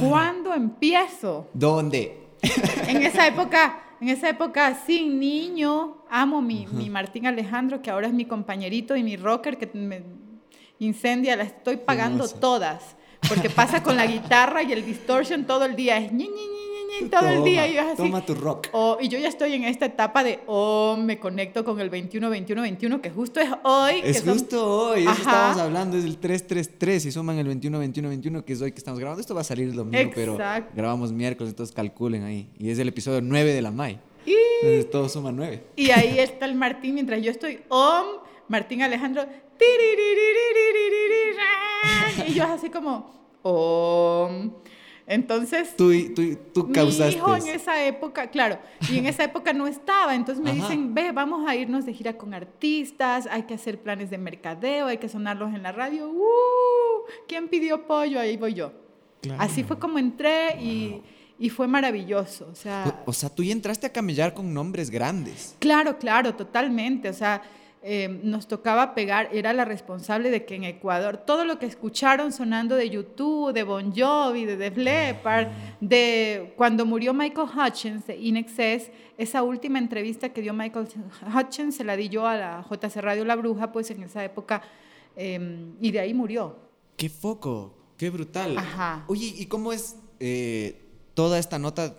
¿Cuándo 0.00 0.54
empiezo? 0.54 1.48
¿Dónde? 1.52 2.26
en 2.88 3.02
esa 3.02 3.26
época, 3.26 3.82
en 4.00 4.08
esa 4.08 4.28
época, 4.28 4.74
sin 4.86 5.18
niño, 5.18 5.98
amo 6.10 6.42
mi, 6.42 6.66
mi 6.66 6.90
Martín 6.90 7.26
Alejandro, 7.26 7.82
que 7.82 7.90
ahora 7.90 8.06
es 8.08 8.12
mi 8.12 8.26
compañerito 8.26 8.94
y 8.94 9.02
mi 9.02 9.16
rocker, 9.16 9.56
que 9.58 9.68
me, 9.76 10.02
incendia, 10.78 11.36
las 11.36 11.48
estoy 11.48 11.76
pagando 11.76 12.28
todas. 12.28 12.96
Porque 13.28 13.50
pasa 13.50 13.82
con 13.82 13.96
la 13.96 14.06
guitarra 14.06 14.62
y 14.62 14.72
el 14.72 14.84
distortion 14.84 15.44
todo 15.46 15.64
el 15.64 15.74
día. 15.74 15.98
Es 15.98 16.12
ñi, 16.12 16.28
ñi, 16.28 17.00
ñi, 17.00 17.08
todo 17.08 17.28
el 17.28 17.44
día. 17.44 17.66
Y 17.66 17.76
así. 17.76 17.96
Toma 17.96 18.24
tu 18.24 18.34
rock. 18.34 18.68
Oh, 18.72 18.98
y 19.00 19.08
yo 19.08 19.18
ya 19.18 19.28
estoy 19.28 19.54
en 19.54 19.64
esta 19.64 19.86
etapa 19.86 20.22
de, 20.22 20.40
oh, 20.46 20.96
me 20.98 21.18
conecto 21.18 21.64
con 21.64 21.80
el 21.80 21.90
21, 21.90 22.28
21, 22.30 22.62
21, 22.62 23.02
que 23.02 23.10
justo 23.10 23.40
es 23.40 23.50
hoy. 23.64 24.00
Es 24.04 24.22
justo 24.22 24.88
hoy, 24.88 25.02
eso 25.02 25.12
estábamos 25.12 25.58
hablando, 25.58 25.96
es 25.96 26.04
el 26.04 26.18
333 26.18 27.06
y 27.06 27.12
suman 27.12 27.38
el 27.38 27.46
21, 27.46 27.78
21, 27.78 28.08
21, 28.08 28.44
que 28.44 28.52
es 28.52 28.62
hoy 28.62 28.72
que 28.72 28.78
estamos 28.78 29.00
grabando. 29.00 29.20
Esto 29.20 29.34
va 29.34 29.40
a 29.40 29.44
salir 29.44 29.68
el 29.68 29.74
domingo, 29.74 30.10
pero 30.14 30.38
grabamos 30.74 31.12
miércoles, 31.12 31.50
entonces 31.52 31.74
calculen 31.74 32.22
ahí. 32.24 32.48
Y 32.58 32.70
es 32.70 32.78
el 32.78 32.88
episodio 32.88 33.20
9 33.20 33.52
de 33.52 33.62
la 33.62 33.70
MAI. 33.70 33.98
Entonces 34.62 34.90
todo 34.90 35.08
suma 35.08 35.32
9. 35.32 35.62
Y 35.76 35.90
ahí 35.90 36.18
está 36.18 36.46
el 36.46 36.54
Martín, 36.54 36.94
mientras 36.94 37.22
yo 37.22 37.30
estoy 37.30 37.60
om 37.68 38.06
Martín 38.48 38.82
Alejandro, 38.82 39.26
y 42.26 42.34
yo 42.34 42.44
así 42.44 42.70
como, 42.70 43.10
Entonces, 45.06 45.76
tú, 45.76 45.92
tú, 46.14 46.36
tú 46.52 46.72
causaste 46.72 47.16
mi 47.16 47.18
hijo 47.18 47.36
en 47.36 47.46
esa 47.48 47.84
época, 47.84 48.28
claro, 48.30 48.58
y 48.90 48.98
en 48.98 49.06
esa 49.06 49.24
época 49.24 49.52
no 49.52 49.66
estaba, 49.66 50.14
entonces 50.14 50.42
me 50.42 50.52
dicen, 50.52 50.94
ve, 50.94 51.12
vamos 51.12 51.48
a 51.48 51.54
irnos 51.54 51.86
de 51.86 51.92
gira 51.92 52.16
con 52.16 52.34
artistas, 52.34 53.28
hay 53.30 53.44
que 53.44 53.54
hacer 53.54 53.80
planes 53.80 54.10
de 54.10 54.18
mercadeo, 54.18 54.86
hay 54.86 54.98
que 54.98 55.08
sonarlos 55.08 55.54
en 55.54 55.62
la 55.62 55.72
radio, 55.72 56.08
¡uh! 56.08 56.86
¿Quién 57.28 57.48
pidió 57.48 57.86
pollo? 57.86 58.18
Ahí 58.18 58.36
voy 58.36 58.54
yo. 58.54 58.72
Así 59.38 59.64
fue 59.64 59.78
como 59.78 59.98
entré 59.98 60.56
y, 60.60 61.02
y, 61.38 61.50
fue 61.50 61.66
maravilloso. 61.66 62.48
O 62.50 62.54
sea, 62.54 63.02
o, 63.04 63.10
o 63.10 63.12
sea, 63.12 63.28
tú 63.28 63.42
ya 63.42 63.52
entraste 63.52 63.86
a 63.86 63.92
camellar 63.92 64.34
con 64.34 64.52
nombres 64.52 64.90
grandes. 64.90 65.56
Claro, 65.58 65.98
claro, 65.98 66.34
totalmente. 66.34 67.08
O 67.08 67.12
sea, 67.12 67.42
Em, 67.88 68.20
nos 68.24 68.48
tocaba 68.48 68.96
pegar, 68.96 69.28
era 69.32 69.52
la 69.52 69.64
responsable 69.64 70.30
de 70.30 70.44
que 70.44 70.56
en 70.56 70.64
Ecuador 70.64 71.18
todo 71.18 71.44
lo 71.44 71.60
que 71.60 71.66
escucharon 71.66 72.32
sonando 72.32 72.74
de 72.74 72.90
YouTube, 72.90 73.52
de 73.52 73.62
Bon 73.62 73.94
Jovi, 73.94 74.44
de 74.44 74.56
Def 74.56 74.76
Leppard, 74.76 75.48
de 75.80 76.52
cuando 76.56 76.84
murió 76.84 77.14
Michael 77.14 77.48
Hutchins 77.48 78.04
de 78.08 78.16
Inexcess, 78.16 78.90
esa 79.18 79.44
última 79.44 79.78
entrevista 79.78 80.30
que 80.30 80.42
dio 80.42 80.52
Michael 80.52 80.88
Hutchins 81.32 81.76
se 81.76 81.84
la 81.84 81.96
di 81.96 82.08
yo 82.08 82.26
a 82.26 82.36
la 82.36 82.66
JC 82.68 82.96
Radio 82.96 83.24
La 83.24 83.36
Bruja, 83.36 83.70
pues 83.70 83.88
en 83.92 84.02
esa 84.02 84.24
época, 84.24 84.62
em, 85.14 85.76
y 85.80 85.92
de 85.92 86.00
ahí 86.00 86.12
murió. 86.12 86.56
¡Qué 86.96 87.08
foco! 87.08 87.72
¡Qué 87.96 88.10
brutal! 88.10 88.58
Ajá. 88.58 89.04
Oye, 89.06 89.32
¿y 89.36 89.46
cómo 89.46 89.72
es 89.72 89.94
eh, 90.18 90.82
toda 91.14 91.38
esta 91.38 91.60
nota 91.60 91.94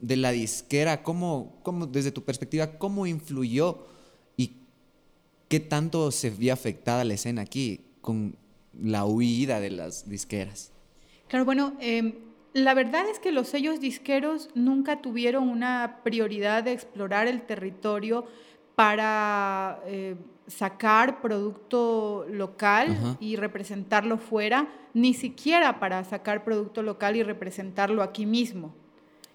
de 0.00 0.16
la 0.16 0.32
disquera? 0.32 1.04
¿Cómo, 1.04 1.60
cómo, 1.62 1.86
desde 1.86 2.10
tu 2.10 2.24
perspectiva, 2.24 2.78
cómo 2.78 3.06
influyó? 3.06 3.91
¿Qué 5.52 5.60
tanto 5.60 6.10
se 6.12 6.30
vio 6.30 6.54
afectada 6.54 7.04
la 7.04 7.12
escena 7.12 7.42
aquí 7.42 7.82
con 8.00 8.36
la 8.72 9.04
huida 9.04 9.60
de 9.60 9.68
las 9.68 10.08
disqueras? 10.08 10.72
Claro, 11.28 11.44
bueno, 11.44 11.74
em, 11.78 12.14
la 12.54 12.72
verdad 12.72 13.06
es 13.10 13.18
que 13.18 13.32
los 13.32 13.48
sellos 13.48 13.78
disqueros 13.78 14.48
nunca 14.54 15.02
tuvieron 15.02 15.50
una 15.50 16.00
prioridad 16.04 16.64
de 16.64 16.72
explorar 16.72 17.26
el 17.26 17.42
territorio 17.42 18.24
para 18.76 19.82
eh, 19.84 20.16
sacar 20.46 21.20
producto 21.20 22.24
local 22.30 23.18
y 23.20 23.36
representarlo 23.36 24.16
fuera, 24.16 24.72
ni 24.94 25.12
siquiera 25.12 25.78
para 25.78 26.02
sacar 26.04 26.44
producto 26.44 26.82
local 26.82 27.14
y 27.16 27.22
representarlo 27.22 28.02
aquí 28.02 28.24
mismo. 28.24 28.74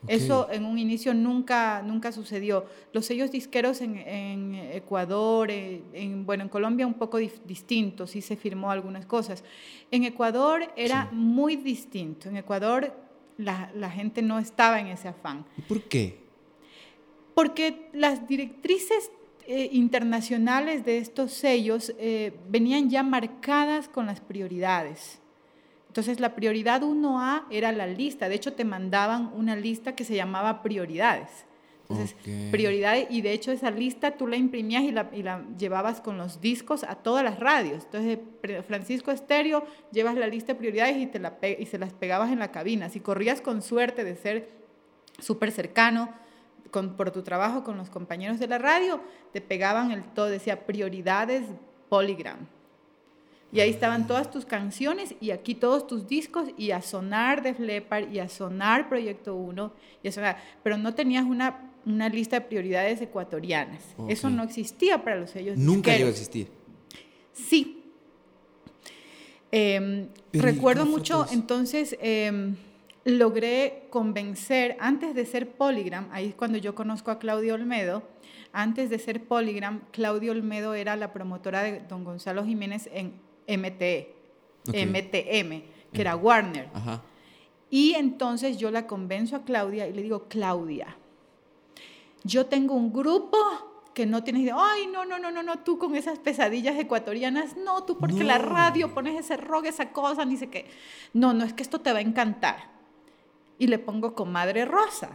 Eso 0.07 0.47
en 0.51 0.65
un 0.65 0.79
inicio 0.79 1.13
nunca, 1.13 1.81
nunca 1.81 2.11
sucedió. 2.11 2.65
Los 2.93 3.05
sellos 3.05 3.31
disqueros 3.31 3.81
en, 3.81 4.55
Ecuador, 4.55 5.51
eh, 5.51 5.81
en, 5.93 6.25
bueno, 6.25 6.43
en 6.43 6.49
Colombia 6.49 6.87
un 6.87 6.93
poco 6.93 7.17
distinto, 7.17 8.07
sí 8.07 8.21
se 8.21 8.35
firmó 8.35 8.71
algunas 8.71 9.05
cosas. 9.05 9.43
En 9.91 10.03
Ecuador 10.03 10.71
era 10.75 11.09
muy 11.11 11.57
distinto. 11.57 12.29
En 12.29 12.37
Ecuador 12.37 12.93
la, 13.37 13.89
gente 13.89 14.21
no 14.21 14.39
estaba 14.39 14.79
en 14.79 14.87
ese 14.87 15.07
afán. 15.07 15.45
¿Por 15.67 15.83
qué? 15.83 16.19
Porque 17.33 17.89
las 17.93 18.27
directrices 18.27 19.11
eh, 19.45 19.69
internacionales 19.71 20.83
de 20.85 20.97
estos 20.97 21.33
sellos 21.33 21.93
eh, 21.99 22.33
venían 22.49 22.89
ya 22.89 23.03
marcadas 23.03 23.87
con 23.87 24.07
las 24.07 24.19
prioridades. 24.19 25.19
Entonces 25.97 26.19
la 26.19 26.35
prioridad 26.35 26.83
1A 26.83 27.45
era 27.49 27.71
la 27.71 27.87
lista, 27.87 28.29
de 28.29 28.35
hecho 28.35 28.53
te 28.53 28.63
mandaban 28.63 29.31
una 29.33 29.55
lista 29.55 29.95
que 29.95 30.03
se 30.03 30.13
llamaba 30.13 30.61
prioridades. 30.61 31.27
Entonces, 31.89 32.15
prioridades, 32.51 33.07
y 33.09 33.21
de 33.21 33.31
hecho 33.31 33.51
esa 33.51 33.71
lista 33.71 34.11
tú 34.11 34.27
la 34.27 34.35
imprimías 34.35 34.83
y 34.83 34.91
la, 34.91 35.09
y 35.11 35.23
la, 35.23 35.43
llevabas 35.57 35.99
con 35.99 36.19
los 36.19 36.39
discos 36.39 36.83
a 36.83 36.97
todas 36.97 37.23
las 37.23 37.39
radios. 37.39 37.85
Entonces, 37.85 38.19
Francisco 38.67 39.09
Estéreo, 39.09 39.65
llevas 39.91 40.13
la 40.13 40.27
lista 40.27 40.53
de 40.53 40.59
prioridades 40.59 40.97
y, 40.97 41.07
te 41.07 41.17
la 41.17 41.35
y 41.41 41.65
se 41.65 41.79
las 41.79 41.93
pegabas 41.93 42.31
en 42.31 42.37
la 42.37 42.51
cabina. 42.51 42.89
Si 42.89 42.99
corrías 42.99 43.41
con 43.41 43.63
suerte 43.63 44.03
de 44.03 44.17
ser 44.17 44.49
súper 45.17 45.51
cercano 45.51 46.13
con, 46.69 46.95
por 46.95 47.09
tu 47.09 47.23
trabajo 47.23 47.63
con 47.63 47.75
los 47.75 47.89
compañeros 47.89 48.37
de 48.37 48.45
la 48.45 48.59
radio, 48.59 49.01
te 49.33 49.41
pegaban 49.41 49.89
el 49.89 50.03
todo, 50.03 50.27
decía 50.27 50.67
prioridades 50.67 51.47
Polygram. 51.89 52.56
Y 53.51 53.61
ahí 53.61 53.69
estaban 53.69 54.07
todas 54.07 54.29
tus 54.29 54.45
canciones 54.45 55.15
y 55.21 55.31
aquí 55.31 55.55
todos 55.55 55.87
tus 55.87 56.07
discos 56.07 56.49
y 56.57 56.71
a 56.71 56.81
sonar 56.81 57.41
de 57.41 57.53
Flepar 57.53 58.11
y 58.13 58.19
a 58.19 58.27
sonar 58.27 58.89
Proyecto 58.89 59.35
1 59.35 59.73
y 60.03 60.07
a 60.09 60.11
sonar, 60.11 60.37
pero 60.63 60.77
no 60.77 60.93
tenías 60.93 61.25
una, 61.25 61.71
una 61.85 62.09
lista 62.09 62.39
de 62.39 62.45
prioridades 62.45 63.01
ecuatorianas. 63.01 63.83
Eso 64.09 64.29
no 64.29 64.43
existía 64.43 65.01
para 65.01 65.15
los 65.15 65.31
sellos 65.31 65.57
Nunca 65.57 65.95
llegó 65.95 66.07
a 66.07 66.11
existir. 66.11 66.49
Sí. 67.31 67.85
Em, 69.49 70.09
recuerdo 70.33 70.85
mucho, 70.85 71.25
entonces 71.31 71.97
em, 72.01 72.57
logré 73.05 73.87
convencer, 73.89 74.75
antes 74.81 75.15
de 75.15 75.25
ser 75.25 75.51
Polygram, 75.51 76.09
ahí 76.11 76.27
es 76.27 76.35
cuando 76.35 76.57
yo 76.57 76.75
conozco 76.75 77.11
a 77.11 77.19
Claudio 77.19 77.53
Olmedo, 77.53 78.03
antes 78.51 78.89
de 78.89 78.99
ser 78.99 79.23
Polygram, 79.23 79.81
Claudio 79.91 80.33
Olmedo 80.33 80.73
era 80.73 80.97
la 80.97 81.13
promotora 81.13 81.63
de 81.63 81.79
don 81.87 82.03
Gonzalo 82.03 82.43
Jiménez 82.43 82.89
en 82.91 83.13
MTE, 83.47 84.13
MTM, 84.67 85.61
que 85.93 86.01
era 86.01 86.15
Warner. 86.15 86.69
Y 87.69 87.93
entonces 87.95 88.57
yo 88.57 88.71
la 88.71 88.87
convenzo 88.87 89.35
a 89.35 89.43
Claudia 89.43 89.87
y 89.87 89.93
le 89.93 90.03
digo, 90.03 90.27
Claudia, 90.27 90.97
yo 92.23 92.45
tengo 92.45 92.75
un 92.75 92.91
grupo 92.93 93.37
que 93.93 94.05
no 94.05 94.23
tienes 94.23 94.43
idea, 94.43 94.55
ay, 94.57 94.87
no, 94.87 95.05
no, 95.05 95.17
no, 95.17 95.31
no, 95.31 95.41
no, 95.41 95.59
tú 95.59 95.79
con 95.79 95.95
esas 95.95 96.19
pesadillas 96.19 96.77
ecuatorianas, 96.77 97.57
no, 97.57 97.83
tú 97.83 97.97
porque 97.97 98.23
la 98.23 98.37
radio 98.37 98.93
pones 98.93 99.19
ese 99.19 99.37
rock, 99.37 99.65
esa 99.65 99.91
cosa, 99.91 100.23
ni 100.23 100.37
sé 100.37 100.49
qué. 100.49 100.67
No, 101.13 101.33
no, 101.33 101.43
es 101.43 101.53
que 101.53 101.63
esto 101.63 101.81
te 101.81 101.91
va 101.91 101.97
a 101.97 102.01
encantar. 102.01 102.77
Y 103.57 103.67
le 103.67 103.79
pongo 103.79 104.13
Comadre 104.13 104.65
Rosa, 104.65 105.09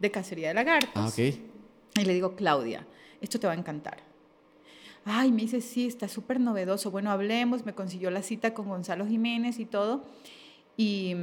de 0.00 0.10
Cacería 0.10 0.48
de 0.48 0.54
Lagartos. 0.54 0.90
Ah, 0.96 1.10
Y 1.96 2.04
le 2.04 2.12
digo, 2.12 2.34
Claudia, 2.34 2.84
esto 3.20 3.38
te 3.38 3.46
va 3.46 3.52
a 3.52 3.56
encantar 3.56 4.13
ay, 5.04 5.32
me 5.32 5.42
dice, 5.42 5.60
sí, 5.60 5.86
está 5.86 6.08
súper 6.08 6.40
novedoso, 6.40 6.90
bueno, 6.90 7.10
hablemos, 7.10 7.64
me 7.64 7.74
consiguió 7.74 8.10
la 8.10 8.22
cita 8.22 8.54
con 8.54 8.68
Gonzalo 8.68 9.06
Jiménez 9.06 9.58
y 9.58 9.66
todo, 9.66 10.04
y, 10.76 11.14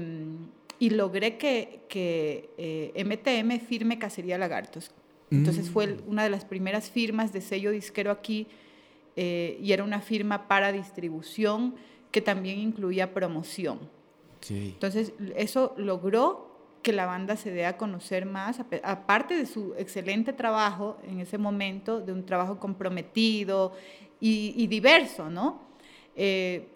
y 0.79 0.89
logré 0.91 1.37
que, 1.37 1.81
que 1.89 2.93
MTM 2.95 3.51
eh, 3.51 3.59
firme 3.59 3.99
Cacería 3.99 4.37
Lagartos. 4.37 4.91
Entonces 5.31 5.69
fue 5.69 5.87
mm. 5.87 5.99
una 6.07 6.23
de 6.23 6.29
las 6.29 6.43
primeras 6.43 6.89
firmas 6.89 7.31
de 7.31 7.41
sello 7.41 7.71
disquero 7.71 8.11
aquí 8.11 8.47
eh, 9.15 9.57
y 9.61 9.71
era 9.71 9.83
una 9.83 10.01
firma 10.01 10.47
para 10.47 10.71
distribución 10.71 11.75
que 12.11 12.21
también 12.21 12.59
incluía 12.59 13.13
promoción. 13.13 13.79
Entonces 14.49 15.13
eso 15.35 15.73
logró 15.77 16.50
que 16.81 16.93
la 16.93 17.05
banda 17.05 17.35
se 17.35 17.51
dé 17.51 17.65
a 17.65 17.77
conocer 17.77 18.25
más, 18.25 18.59
aparte 18.83 19.35
de 19.35 19.45
su 19.45 19.73
excelente 19.77 20.33
trabajo 20.33 20.97
en 21.03 21.19
ese 21.19 21.37
momento, 21.37 22.01
de 22.01 22.11
un 22.11 22.25
trabajo 22.25 22.59
comprometido 22.59 23.73
y, 24.19 24.67
diverso, 24.67 25.29
¿no? 25.29 25.61
Eh, 26.15 26.67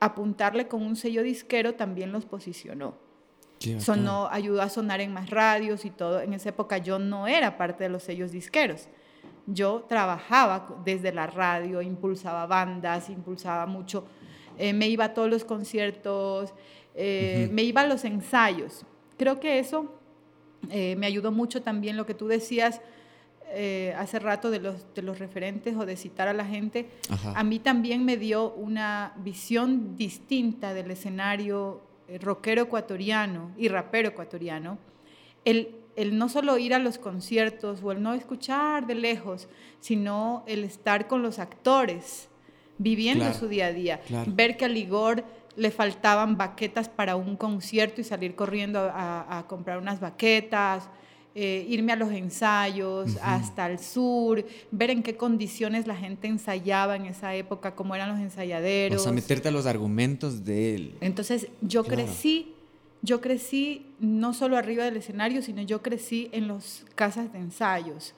apuntarle 0.00 0.68
con 0.68 0.82
un 0.82 0.96
sello 0.96 1.22
disquero 1.22 1.74
también 1.74 2.12
los 2.12 2.24
posicionó. 2.24 2.94
Sonó, 3.78 4.26
ayudó 4.28 4.60
a 4.60 4.68
sonar 4.68 5.00
en 5.00 5.12
más 5.12 5.30
radios 5.30 5.84
y 5.84 5.90
todo. 5.90 6.20
En 6.20 6.32
esa 6.32 6.48
época 6.48 6.78
yo 6.78 6.98
no 6.98 7.28
era 7.28 7.56
parte 7.56 7.84
de 7.84 7.90
los 7.90 8.02
sellos 8.02 8.32
disqueros. 8.32 8.88
Yo 9.46 9.84
trabajaba 9.88 10.80
desde 10.84 11.12
la 11.12 11.28
radio, 11.28 11.80
impulsaba 11.80 12.46
bandas, 12.46 13.08
impulsaba 13.08 13.66
mucho. 13.66 14.04
Eh, 14.58 14.72
me 14.72 14.88
iba 14.88 15.04
a 15.04 15.14
todos 15.14 15.30
los 15.30 15.44
conciertos, 15.44 16.52
eh, 16.96 17.48
me 17.52 17.62
iba 17.62 17.82
a 17.82 17.86
los 17.86 18.04
ensayos 18.04 18.84
creo 19.22 19.38
que 19.38 19.60
eso 19.60 19.86
eh, 20.68 20.96
me 20.96 21.06
ayudó 21.06 21.30
mucho 21.30 21.62
también 21.62 21.96
lo 21.96 22.06
que 22.06 22.14
tú 22.14 22.26
decías 22.26 22.80
eh, 23.54 23.94
hace 23.96 24.18
rato 24.18 24.50
de 24.50 24.58
los, 24.58 24.92
de 24.94 25.02
los 25.02 25.20
referentes 25.20 25.76
o 25.76 25.86
de 25.86 25.96
citar 25.96 26.26
a 26.26 26.32
la 26.32 26.44
gente. 26.44 26.88
A 27.36 27.44
mí 27.44 27.60
también 27.60 28.04
me 28.04 28.16
dio 28.16 28.52
una 28.54 29.12
visión 29.18 29.94
distinta 29.96 30.74
del 30.74 30.90
escenario 30.90 31.82
eh, 32.08 32.18
rockero 32.18 32.62
ecuatoriano 32.62 33.52
y 33.56 33.68
rapero 33.68 34.08
ecuatoriano. 34.08 34.78
El, 35.44 35.76
el 35.94 36.18
no 36.18 36.28
solo 36.28 36.58
ir 36.58 36.74
a 36.74 36.80
los 36.80 36.98
conciertos 36.98 37.80
o 37.84 37.92
el 37.92 38.02
no 38.02 38.14
escuchar 38.14 38.88
de 38.88 38.96
lejos, 38.96 39.48
sino 39.78 40.42
el 40.48 40.64
estar 40.64 41.06
con 41.06 41.22
los 41.22 41.38
actores, 41.38 42.28
viviendo 42.78 43.32
su 43.34 43.46
día 43.46 43.66
a 43.66 43.72
día. 43.72 44.00
Ver 44.26 44.56
que 44.56 44.64
Aligor 44.64 45.24
le 45.56 45.70
faltaban 45.70 46.36
baquetas 46.36 46.88
para 46.88 47.16
un 47.16 47.36
concierto 47.36 48.00
y 48.00 48.04
salir 48.04 48.34
corriendo 48.34 48.90
a, 48.92 49.44
comprar 49.48 49.78
unas 49.78 50.00
baquetas, 50.00 50.88
eh, 51.34 51.66
irme 51.68 51.92
a 51.92 51.96
los 51.96 52.12
ensayos 52.12 53.16
hasta 53.22 53.70
el 53.70 53.78
sur, 53.78 54.44
ver 54.70 54.90
en 54.90 55.02
qué 55.02 55.16
condiciones 55.16 55.86
la 55.86 55.96
gente 55.96 56.28
ensayaba 56.28 56.96
en 56.96 57.06
esa 57.06 57.34
época, 57.34 57.74
cómo 57.74 57.94
eran 57.94 58.10
los 58.10 58.18
ensayaderos. 58.18 59.00
O 59.00 59.04
sea, 59.04 59.12
meterte 59.12 59.48
a 59.48 59.50
los 59.50 59.66
argumentos 59.66 60.44
de 60.44 60.74
él. 60.74 60.94
Entonces 61.00 61.48
yo 61.60 61.84
crecí, 61.84 62.54
yo 63.02 63.20
crecí 63.20 63.86
no 63.98 64.34
solo 64.34 64.56
arriba 64.56 64.84
del 64.84 64.96
escenario, 64.98 65.42
sino 65.42 65.62
yo 65.62 65.82
crecí 65.82 66.28
en 66.32 66.48
las 66.48 66.84
casas 66.94 67.32
de 67.32 67.38
ensayos. 67.38 68.14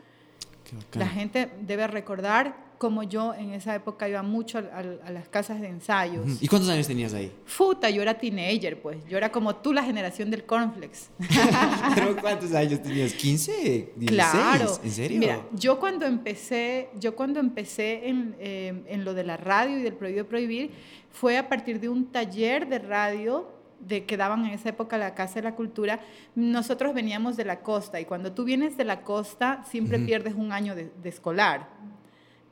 La 0.95 1.09
gente 1.09 1.51
debe 1.61 1.87
recordar 1.87 2.64
como 2.85 3.03
yo 3.03 3.33
en 3.33 3.55
esa 3.55 3.75
época 3.75 4.07
iba 4.07 4.23
mucho 4.23 4.59
a, 4.59 5.11
las 5.11 5.27
casas 5.31 5.59
de 5.59 5.69
ensayos. 5.69 6.43
¿Y 6.43 6.49
cuántos 6.49 6.69
años 6.69 6.87
tenías 6.87 7.15
ahí? 7.15 7.33
Futa, 7.47 7.89
yo 7.89 8.03
era 8.03 8.13
teenager, 8.13 8.83
pues. 8.83 8.99
Yo 9.09 9.17
era 9.17 9.33
como 9.33 9.57
tú, 9.57 9.73
la 9.73 9.83
generación 9.83 10.31
del 10.31 10.45
cornflakes. 10.45 11.09
¿Pero 11.95 12.15
cuántos 12.21 12.53
años 12.53 12.83
tenías? 12.83 13.15
¿15? 13.15 13.95
¿16? 13.97 14.07
Claro. 14.09 14.79
¿En 14.85 14.91
serio? 14.91 15.19
Mira, 15.19 15.41
yo 15.55 15.81
cuando 15.81 16.05
empecé, 16.05 16.91
yo 17.01 17.17
cuando 17.17 17.41
empecé 17.41 18.07
en, 18.07 18.37
eh, 18.39 18.85
en 18.87 19.03
lo 19.07 19.15
de 19.15 19.25
la 19.25 19.39
radio 19.39 19.79
y 19.79 19.83
del 19.83 19.95
prohibido 19.95 20.27
prohibir, 20.27 20.73
fue 21.11 21.39
a 21.39 21.49
partir 21.49 21.81
de 21.81 21.89
un 21.89 22.13
taller 22.13 22.69
de 22.69 22.81
radio 22.81 23.49
de 23.81 24.05
que 24.05 24.19
daban 24.19 24.45
en 24.45 24.53
esa 24.53 24.69
época 24.69 24.99
la 24.99 25.15
Casa 25.15 25.37
de 25.37 25.43
la 25.43 25.55
Cultura, 25.55 26.01
nosotros 26.35 26.93
veníamos 26.93 27.39
de 27.39 27.47
la 27.47 27.61
costa 27.61 27.99
y 27.99 28.05
cuando 28.05 28.33
tú 28.33 28.45
vienes 28.45 28.77
de 28.77 28.85
la 28.85 29.03
costa 29.03 29.65
siempre 29.65 29.99
pierdes 29.99 30.35
un 30.35 30.53
año 30.53 30.75
de, 30.75 30.91
escolar 31.05 31.69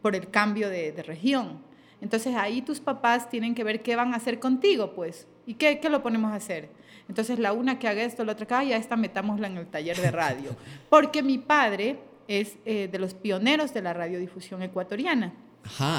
por 0.02 0.14
el 0.14 0.28
cambio 0.28 0.68
de, 0.68 0.92
región. 1.06 1.60
Entonces 2.00 2.34
ahí 2.34 2.62
tus 2.62 2.80
papás 2.80 3.30
tienen 3.30 3.54
que 3.54 3.64
ver 3.64 3.82
qué 3.82 3.96
van 3.96 4.12
a 4.12 4.16
hacer 4.16 4.40
contigo, 4.40 4.92
pues, 4.94 5.26
y 5.46 5.54
qué, 5.54 5.78
qué 5.78 5.88
lo 5.88 6.02
ponemos 6.02 6.32
a 6.32 6.34
hacer. 6.34 6.68
Entonces 7.08 7.38
la 7.38 7.52
una 7.52 7.78
que 7.78 7.88
haga 7.88 8.02
esto, 8.02 8.24
la 8.24 8.32
otra 8.32 8.46
que 8.46 8.54
haga, 8.54 8.64
ya 8.64 8.76
esta 8.76 8.96
metámosla 8.96 9.46
en 9.46 9.56
el 9.56 9.66
taller 9.66 9.96
de 9.96 10.10
radio. 10.10 10.56
Porque 10.90 11.22
mi 11.22 11.38
padre 11.38 11.98
es 12.28 12.56
eh, 12.64 12.88
de 12.90 12.98
los 12.98 13.14
pioneros 13.14 13.72
de 13.72 13.82
la 13.82 13.92
radiodifusión 13.92 14.62
ecuatoriana. 14.62 15.32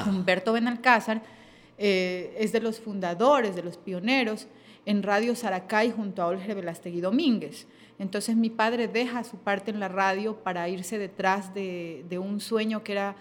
Humberto 0.06 0.52
Benalcázar 0.52 1.22
eh, 1.78 2.36
es 2.38 2.52
de 2.52 2.60
los 2.60 2.80
fundadores, 2.80 3.56
de 3.56 3.62
los 3.62 3.78
pioneros 3.78 4.46
en 4.86 5.02
Radio 5.02 5.34
Saracay 5.34 5.90
junto 5.90 6.22
a 6.22 6.26
Olger 6.26 6.54
Velastegui 6.54 7.00
Domínguez. 7.00 7.66
Entonces 7.98 8.36
mi 8.36 8.50
padre 8.50 8.88
deja 8.88 9.24
su 9.24 9.38
parte 9.38 9.70
en 9.70 9.80
la 9.80 9.88
radio 9.88 10.36
para 10.42 10.68
irse 10.68 10.98
detrás 10.98 11.54
de, 11.54 12.18
un 12.20 12.40
sueño 12.40 12.82
que 12.82 12.92
era 12.92 13.16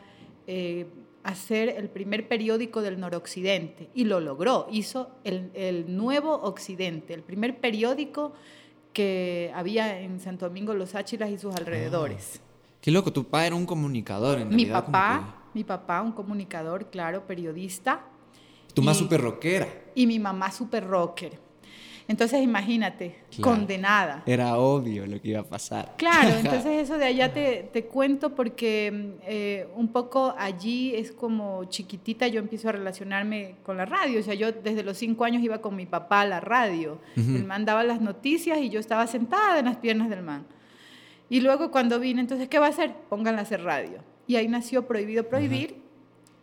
eh, 0.47 0.87
hacer 1.23 1.69
el 1.69 1.89
primer 1.89 2.27
periódico 2.27 2.81
del 2.81 2.99
noroccidente 2.99 3.89
y 3.93 4.05
lo 4.05 4.19
logró. 4.19 4.67
Hizo 4.71 5.09
el, 5.23 5.85
Nuevo 5.95 6.33
Occidente, 6.33 7.13
el 7.13 7.23
primer 7.23 7.59
periódico 7.59 8.33
que 8.91 9.51
había 9.55 10.01
en 10.01 10.19
Santo 10.19 10.47
Domingo, 10.47 10.73
Los 10.73 10.95
Áchilas 10.95 11.29
y 11.31 11.37
sus 11.37 11.55
alrededores. 11.55 12.41
Ah, 12.41 12.77
qué 12.81 12.91
loco, 12.91 13.11
tu 13.11 13.23
papá 13.23 13.47
era 13.47 13.55
un 13.55 13.65
comunicador 13.65 14.39
en 14.39 14.49
Mi 14.49 14.65
papá, 14.65 15.47
mi 15.53 15.63
papá, 15.63 16.01
un 16.01 16.11
comunicador, 16.11 16.89
claro, 16.89 17.25
periodista. 17.25 18.05
Tu 18.73 18.81
mamá 18.81 18.93
súper 18.93 19.21
rockera. 19.21 19.67
Y 19.95 20.05
mi 20.05 20.19
mamá 20.19 20.51
súper 20.51 20.85
rocker. 20.85 21.39
Entonces 22.07 22.41
imagínate, 22.41 23.15
condenada. 23.41 24.23
Era 24.25 24.57
obvio 24.57 25.05
lo 25.05 25.21
que 25.21 25.29
iba 25.29 25.39
a 25.39 25.45
pasar. 25.45 25.93
Claro, 25.97 26.29
entonces 26.39 26.83
eso 26.83 26.97
de 26.97 27.05
allá 27.05 27.33
te, 27.33 27.69
te 27.71 27.85
cuento 27.85 28.35
porque 28.35 29.15
eh, 29.25 29.67
un 29.75 29.87
poco 29.87 30.35
allí 30.37 30.93
es 30.95 31.11
como 31.11 31.63
chiquitita 31.65 32.27
yo 32.27 32.39
empiezo 32.39 32.69
a 32.69 32.73
relacionarme 32.73 33.55
con 33.63 33.77
la 33.77 33.85
radio. 33.85 34.19
O 34.19 34.23
sea, 34.23 34.33
yo 34.33 34.51
desde 34.51 34.83
los 34.83 34.97
cinco 34.97 35.23
años 35.23 35.43
iba 35.43 35.59
con 35.59 35.75
mi 35.75 35.85
papá 35.85 36.21
a 36.21 36.25
la 36.25 36.39
radio. 36.39 36.99
El 37.15 37.45
man 37.45 37.65
daba 37.65 37.83
las 37.83 38.01
noticias 38.01 38.59
y 38.59 38.69
yo 38.69 38.79
estaba 38.79 39.07
sentada 39.07 39.59
en 39.59 39.65
las 39.65 39.77
piernas 39.77 40.09
del 40.09 40.23
man. 40.23 40.45
Y 41.29 41.41
luego 41.41 41.71
cuando 41.71 41.99
vine, 41.99 42.21
entonces, 42.21 42.47
¿qué 42.47 42.59
va 42.59 42.67
a 42.67 42.69
hacer? 42.69 42.93
Pónganla 43.09 43.39
a 43.39 43.43
hacer 43.43 43.63
radio. 43.63 43.99
Y 44.27 44.35
ahí 44.35 44.47
nació 44.47 44.87
Prohibido 44.87 45.27
Prohibir, 45.27 45.82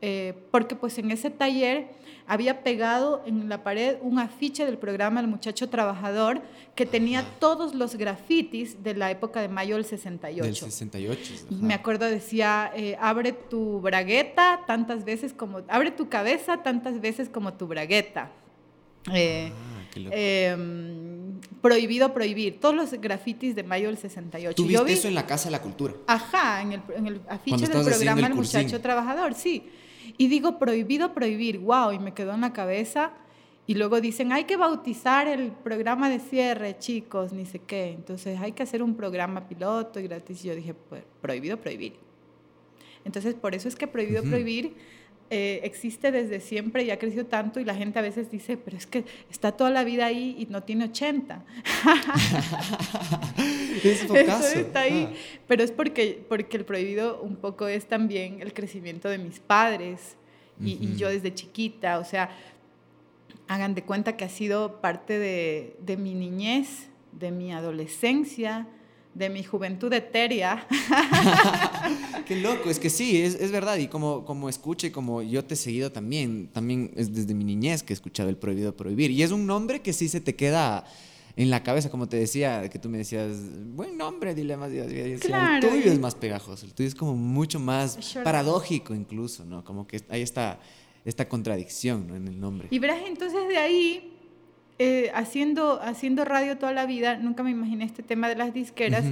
eh, 0.03 0.35
porque 0.51 0.75
pues 0.77 0.99
en 0.99 1.11
ese 1.11 1.31
taller 1.31 1.89
había 2.27 2.63
pegado 2.63 3.23
en 3.27 3.49
la 3.49 3.65
pared 3.65 3.97
un 4.03 4.19
afiche 4.19 4.65
del 4.65 4.79
programa 4.79 5.21
El 5.21 5.27
Muchacho 5.27 5.69
Trabajador 5.69 6.41
que 6.77 6.87
tenía 6.87 7.25
todos 7.41 7.75
los 7.75 7.97
grafitis 7.97 8.83
de 8.85 8.95
la 8.95 9.11
época 9.11 9.41
de 9.41 9.49
mayo 9.49 9.75
del 9.75 9.85
68. 9.85 10.45
Del 10.45 10.57
68. 10.57 11.47
Me 11.51 11.75
acuerdo 11.75 12.07
decía, 12.07 12.71
eh, 12.77 12.97
abre 13.01 13.33
tu 13.33 13.81
bragueta 13.81 14.61
tantas 14.67 15.05
veces 15.05 15.33
como, 15.33 15.63
abre 15.69 15.91
tu 15.91 16.09
cabeza 16.09 16.63
tantas 16.63 17.01
veces 17.01 17.29
como 17.29 17.55
tu 17.55 17.67
bragueta. 17.67 18.31
Eh, 19.13 19.51
ah, 19.53 20.09
em, 20.13 21.41
prohibido 21.61 22.15
prohibir, 22.15 22.61
todos 22.61 22.75
los 22.75 22.93
grafitis 22.93 23.57
de 23.57 23.65
mayo 23.65 23.89
del 23.89 23.99
68. 23.99 24.55
¿Tú 24.55 24.67
viste 24.67 24.93
eso 24.93 25.09
en 25.09 25.15
la 25.15 25.27
Casa 25.27 25.47
de 25.47 25.51
la 25.51 25.63
Cultura? 25.63 25.95
Ajá, 26.07 26.63
en 26.63 26.73
el, 26.73 26.83
en 26.97 27.07
el 27.07 27.21
afiche 27.29 27.67
del 27.67 27.85
programa 27.85 28.27
El 28.27 28.35
Muchacho 28.35 28.81
Trabajador, 28.81 29.35
sí. 29.35 29.69
Y 30.17 30.29
digo, 30.29 30.59
prohibido 30.59 31.15
prohibir, 31.15 31.59
wow, 31.59 31.93
y 31.93 31.99
me 31.99 32.15
quedó 32.15 32.35
en 32.35 32.41
la 32.43 32.53
cabeza. 32.53 33.13
Y 33.67 33.75
luego 33.75 34.01
dicen, 34.01 34.33
hay 34.33 34.45
que 34.45 34.57
bautizar 34.57 35.29
el 35.29 35.53
programa 35.53 36.09
de 36.09 36.19
cierre, 36.19 36.79
chicos, 36.79 37.33
ni 37.33 37.47
sé 37.47 37.61
qué. 37.61 37.93
Entonces 37.93 38.41
hay 38.41 38.53
que 38.53 38.63
hacer 38.63 38.83
un 38.83 38.97
programa 38.97 39.49
piloto 39.49 40.01
y 40.01 40.05
gratis. 40.05 40.45
Y 40.45 40.49
yo 40.49 40.57
dije, 40.57 40.75
pues, 40.75 41.05
prohibido 41.21 41.57
prohibir. 41.57 41.95
Entonces, 43.05 43.35
por 43.35 43.55
eso 43.55 43.69
es 43.69 43.77
que 43.77 43.87
prohibido 43.87 44.23
prohibir 44.23 44.75
eh, 45.33 45.61
existe 45.63 46.11
desde 46.11 46.41
siempre 46.41 46.83
y 46.83 46.91
ha 46.91 46.99
crecido 46.99 47.25
tanto 47.25 47.61
y 47.61 47.65
la 47.65 47.77
gente 47.77 48.01
a 48.01 48.03
veces 48.03 48.33
dice, 48.33 48.57
pero 48.57 48.77
es 48.77 48.87
que 48.87 49.05
está 49.31 49.53
toda 49.53 49.71
la 49.71 49.85
vida 49.85 50.07
ahí 50.07 50.35
y 50.39 50.47
no 50.47 50.65
tiene 50.65 50.87
80. 50.87 51.45
es 53.85 54.03
Eso 54.03 54.17
está 54.17 54.81
ahí. 54.81 55.09
Ah. 55.09 55.15
Pero 55.47 55.63
es 55.63 55.71
porque, 55.71 56.21
porque 56.29 56.57
el 56.57 56.65
prohibido 56.65 57.23
un 57.23 57.37
poco 57.37 57.69
es 57.69 57.87
también 57.87 58.43
el 58.43 58.53
crecimiento 58.53 59.09
de 59.09 59.19
mis 59.19 59.39
padres 59.39 60.17
y, 60.61 60.73
y 60.73 60.97
yo 60.97 61.09
desde 61.09 61.33
chiquita, 61.33 62.01
o 62.01 62.05
sea, 62.05 62.31
hagan 63.47 63.75
de 63.75 63.83
cuenta 63.83 64.17
que 64.17 64.25
ha 64.25 64.29
sido 64.29 64.81
parte 64.81 65.19
de, 65.19 65.77
de 65.81 65.97
mi 65.97 66.15
niñez, 66.15 66.89
de 67.13 67.31
mi 67.31 67.53
adolescencia, 67.53 68.67
de 69.15 69.29
mi 69.29 69.43
juventud 69.43 69.93
etérea. 69.93 70.67
Qué 72.27 72.37
loco, 72.37 72.71
es 72.71 72.79
que 72.79 72.91
sí, 72.91 73.21
es, 73.21 73.35
es, 73.35 73.51
verdad. 73.51 73.77
Y 73.79 73.89
como, 73.89 74.25
como 74.25 74.49
escuche, 74.49 74.93
como 74.93 75.23
yo 75.23 75.45
te 75.45 75.55
he 75.55 75.57
seguido 75.57 75.91
también, 75.91 76.49
también 76.53 76.93
es 76.97 77.13
desde 77.13 77.35
mi 77.35 77.45
niñez 77.45 77.83
que 77.83 77.93
he 77.93 77.95
escuchado 77.95 78.29
el 78.29 78.37
prohibido 78.37 78.77
prohibir. 78.77 79.11
Y 79.11 79.23
es 79.23 79.33
un 79.33 79.47
nombre 79.47 79.81
que 79.81 79.93
sí 79.93 80.09
se 80.09 80.21
te 80.21 80.37
queda 80.37 80.85
en 81.37 81.51
la 81.51 81.63
cabeza, 81.63 81.91
como 81.91 82.09
te 82.09 82.17
decía, 82.17 82.69
que 82.69 82.79
tú 82.79 82.89
me 82.89 82.99
decías, 82.99 83.31
buen 83.75 83.97
nombre, 83.97 84.35
dilemas 84.35 84.71
claro, 85.21 85.69
El 85.69 85.73
tuyo 85.73 85.93
es 85.93 85.99
más 85.99 86.15
pegajoso, 86.15 86.67
el 86.67 86.75
tuyo 86.75 86.89
es 86.89 86.95
como 86.95 87.15
mucho 87.15 87.59
más 87.59 88.15
paradójico 88.23 88.95
incluso, 88.95 89.45
¿no? 89.45 89.65
Como 89.65 89.87
que 89.87 90.03
hay 90.09 90.23
esta, 90.23 90.59
esta 91.05 91.29
contradicción 91.29 92.09
¿no? 92.09 92.17
en 92.17 92.29
el 92.29 92.39
nombre. 92.39 92.69
Y 92.71 92.79
verás, 92.79 93.01
entonces 93.07 93.49
de 93.49 93.57
ahí 93.57 94.20
eh, 94.83 95.11
haciendo, 95.13 95.79
haciendo 95.83 96.25
radio 96.25 96.57
toda 96.57 96.73
la 96.73 96.87
vida, 96.87 97.19
nunca 97.19 97.43
me 97.43 97.51
imaginé 97.51 97.85
este 97.85 98.03
tema 98.03 98.31
de 98.31 98.37
las 98.37 98.55
disqueras. 98.55 99.05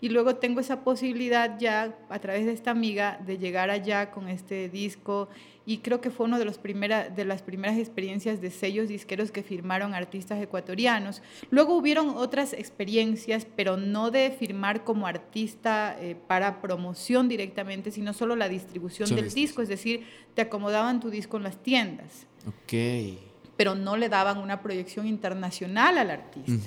Y 0.00 0.08
luego 0.08 0.36
tengo 0.36 0.60
esa 0.60 0.82
posibilidad 0.82 1.58
ya 1.58 1.94
a 2.08 2.18
través 2.20 2.46
de 2.46 2.52
esta 2.52 2.70
amiga 2.70 3.20
de 3.26 3.36
llegar 3.36 3.68
allá 3.68 4.12
con 4.12 4.28
este 4.28 4.70
disco 4.70 5.28
y 5.66 5.80
creo 5.80 6.00
que 6.00 6.08
fue 6.08 6.24
una 6.24 6.38
de, 6.38 6.46
los 6.46 6.56
primera, 6.56 7.10
de 7.10 7.26
las 7.26 7.42
primeras 7.42 7.76
experiencias 7.76 8.40
de 8.40 8.50
sellos 8.50 8.88
disqueros 8.88 9.30
que 9.30 9.42
firmaron 9.42 9.92
artistas 9.92 10.40
ecuatorianos. 10.40 11.20
Luego 11.50 11.76
hubieron 11.76 12.16
otras 12.16 12.54
experiencias, 12.54 13.46
pero 13.56 13.76
no 13.76 14.10
de 14.10 14.30
firmar 14.30 14.84
como 14.84 15.06
artista 15.06 15.98
eh, 16.00 16.16
para 16.28 16.62
promoción 16.62 17.28
directamente, 17.28 17.90
sino 17.90 18.14
solo 18.14 18.36
la 18.36 18.48
distribución 18.48 19.14
del 19.14 19.30
disco, 19.30 19.60
es 19.60 19.68
decir, 19.68 20.06
te 20.32 20.40
acomodaban 20.40 20.98
tu 20.98 21.10
disco 21.10 21.36
en 21.36 21.42
las 21.42 21.62
tiendas. 21.62 22.26
Ok 22.46 23.29
pero 23.60 23.74
no 23.74 23.94
le 23.94 24.08
daban 24.08 24.38
una 24.38 24.62
proyección 24.62 25.06
internacional 25.06 25.98
al 25.98 26.10
artista. 26.10 26.66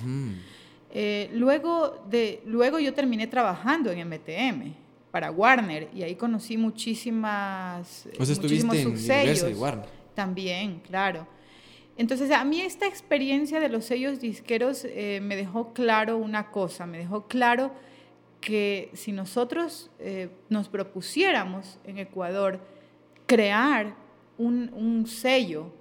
Eh, 0.92 1.28
luego, 1.32 2.06
de, 2.08 2.40
luego 2.46 2.78
yo 2.78 2.94
terminé 2.94 3.26
trabajando 3.26 3.90
en 3.90 4.08
MTM 4.08 4.74
para 5.10 5.32
Warner 5.32 5.88
y 5.92 6.04
ahí 6.04 6.14
conocí 6.14 6.56
muchísimas, 6.56 8.06
pues 8.16 8.38
muchísimos 8.40 8.78
subsellos. 8.78 9.58
Warner. 9.58 9.88
También, 10.14 10.78
claro. 10.86 11.26
Entonces, 11.96 12.30
a 12.30 12.44
mí 12.44 12.60
esta 12.60 12.86
experiencia 12.86 13.58
de 13.58 13.70
los 13.70 13.86
sellos 13.86 14.20
disqueros 14.20 14.84
eh, 14.84 15.18
me 15.20 15.34
dejó 15.34 15.72
claro 15.72 16.16
una 16.16 16.52
cosa, 16.52 16.86
me 16.86 16.98
dejó 16.98 17.26
claro 17.26 17.72
que 18.40 18.90
si 18.92 19.10
nosotros 19.10 19.90
eh, 19.98 20.28
nos 20.48 20.68
propusiéramos 20.68 21.76
en 21.82 21.98
Ecuador 21.98 22.60
crear 23.26 23.96
un, 24.38 24.70
un 24.72 25.08
sello 25.08 25.72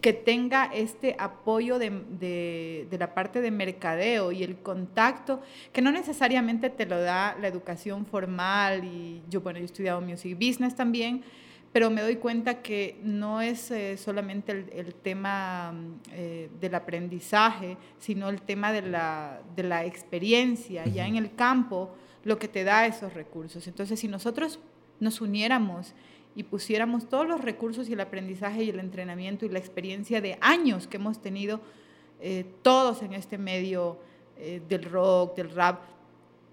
que 0.00 0.12
tenga 0.12 0.64
este 0.64 1.14
apoyo 1.18 1.78
de, 1.78 2.86
la 2.90 3.14
parte 3.14 3.40
de 3.40 3.50
mercadeo 3.50 4.32
y 4.32 4.42
el 4.42 4.56
contacto, 4.56 5.40
que 5.72 5.80
no 5.80 5.92
necesariamente 5.92 6.70
te 6.70 6.86
lo 6.86 7.00
da 7.00 7.36
la 7.40 7.46
educación 7.46 8.04
formal 8.04 8.84
y 8.84 9.22
yo, 9.30 9.40
bueno, 9.40 9.58
yo 9.58 9.64
he 9.64 9.66
estudiado 9.66 10.00
music 10.00 10.34
business 10.34 10.74
también, 10.74 11.22
pero 11.72 11.88
me 11.88 12.02
doy 12.02 12.16
cuenta 12.16 12.62
que 12.62 12.98
no 13.04 13.40
es 13.40 13.70
eh, 13.70 13.96
solamente 13.96 14.66
el, 14.72 14.92
tema 14.92 15.72
eh, 16.12 16.50
del 16.60 16.74
aprendizaje, 16.74 17.76
sino 17.98 18.28
el 18.28 18.42
tema 18.42 18.72
de 18.72 18.82
la, 18.82 19.84
experiencia. 19.84 20.84
Ya 20.86 21.06
en 21.06 21.14
el 21.14 21.34
campo, 21.36 21.94
lo 22.24 22.38
que 22.38 22.48
te 22.48 22.64
da 22.64 22.86
esos 22.86 23.14
recursos. 23.14 23.68
Entonces, 23.68 24.00
si 24.00 24.08
nosotros 24.08 24.58
nos 24.98 25.20
uniéramos 25.20 25.94
y 26.34 26.44
pusiéramos 26.44 27.08
todos 27.08 27.26
los 27.26 27.40
recursos 27.40 27.88
y 27.88 27.94
el 27.94 28.00
aprendizaje 28.00 28.64
y 28.64 28.70
el 28.70 28.78
entrenamiento 28.78 29.44
y 29.44 29.48
la 29.48 29.58
experiencia 29.58 30.20
de 30.20 30.38
años 30.40 30.86
que 30.86 30.96
hemos 30.96 31.20
tenido 31.20 31.60
eh, 32.20 32.44
todos 32.62 33.02
en 33.02 33.14
este 33.14 33.38
medio 33.38 33.98
eh, 34.36 34.62
del 34.68 34.84
rock, 34.84 35.36
del 35.36 35.50
rap, 35.50 35.82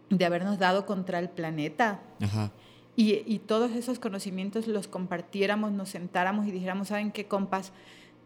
de 0.10 0.26
habernos 0.26 0.58
dado 0.58 0.86
contra 0.86 1.20
el 1.20 1.30
planeta. 1.30 2.02
y, 2.96 3.22
y, 3.26 3.40
todos 3.40 3.72
esos 3.72 4.00
conocimientos 4.00 4.68
los 4.68 4.88
compartiéramos, 4.88 5.72
nos 5.72 5.90
sentáramos 5.90 6.48
y 6.48 6.52
dijéramos, 6.52 6.88
¿saben 6.88 7.12
qué, 7.12 7.28
compas? 7.28 7.72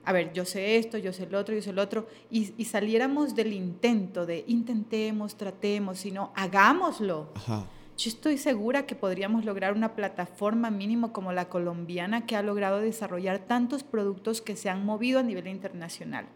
A 0.06 0.14
ver, 0.14 0.34
yo 0.34 0.46
sé 0.46 0.78
esto, 0.78 0.98
yo 0.98 1.14
sé 1.14 1.24
el 1.24 1.36
otro, 1.36 1.54
yo 1.54 1.62
sé 1.62 1.72
el 1.72 1.80
otro, 1.80 2.08
y, 2.30 2.54
y 2.58 2.66
saliéramos 2.66 3.36
del 3.36 3.54
intento 3.54 4.26
de 4.26 4.46
intentemos, 4.48 5.36
tratemos, 5.36 6.00
sino 6.00 6.32
hagámoslo. 6.36 7.30
Ajá. 7.36 7.68
Yo 7.98 8.10
estoy 8.10 8.38
segura 8.38 8.86
que 8.86 8.96
podríamos 8.96 9.46
lograr 9.46 9.74
una 9.74 9.96
plataforma 9.96 10.72
mínimo 10.72 11.14
como 11.14 11.34
la 11.34 11.50
colombiana 11.50 12.26
que 12.26 12.36
ha 12.36 12.42
logrado 12.42 12.80
desarrollar 12.80 13.40
tantos 13.40 13.84
productos 13.84 14.42
que 14.42 14.56
se 14.56 14.70
han 14.70 14.86
movido 14.86 15.20
a 15.20 15.24
nivel 15.24 15.48
internacional. 15.48 16.28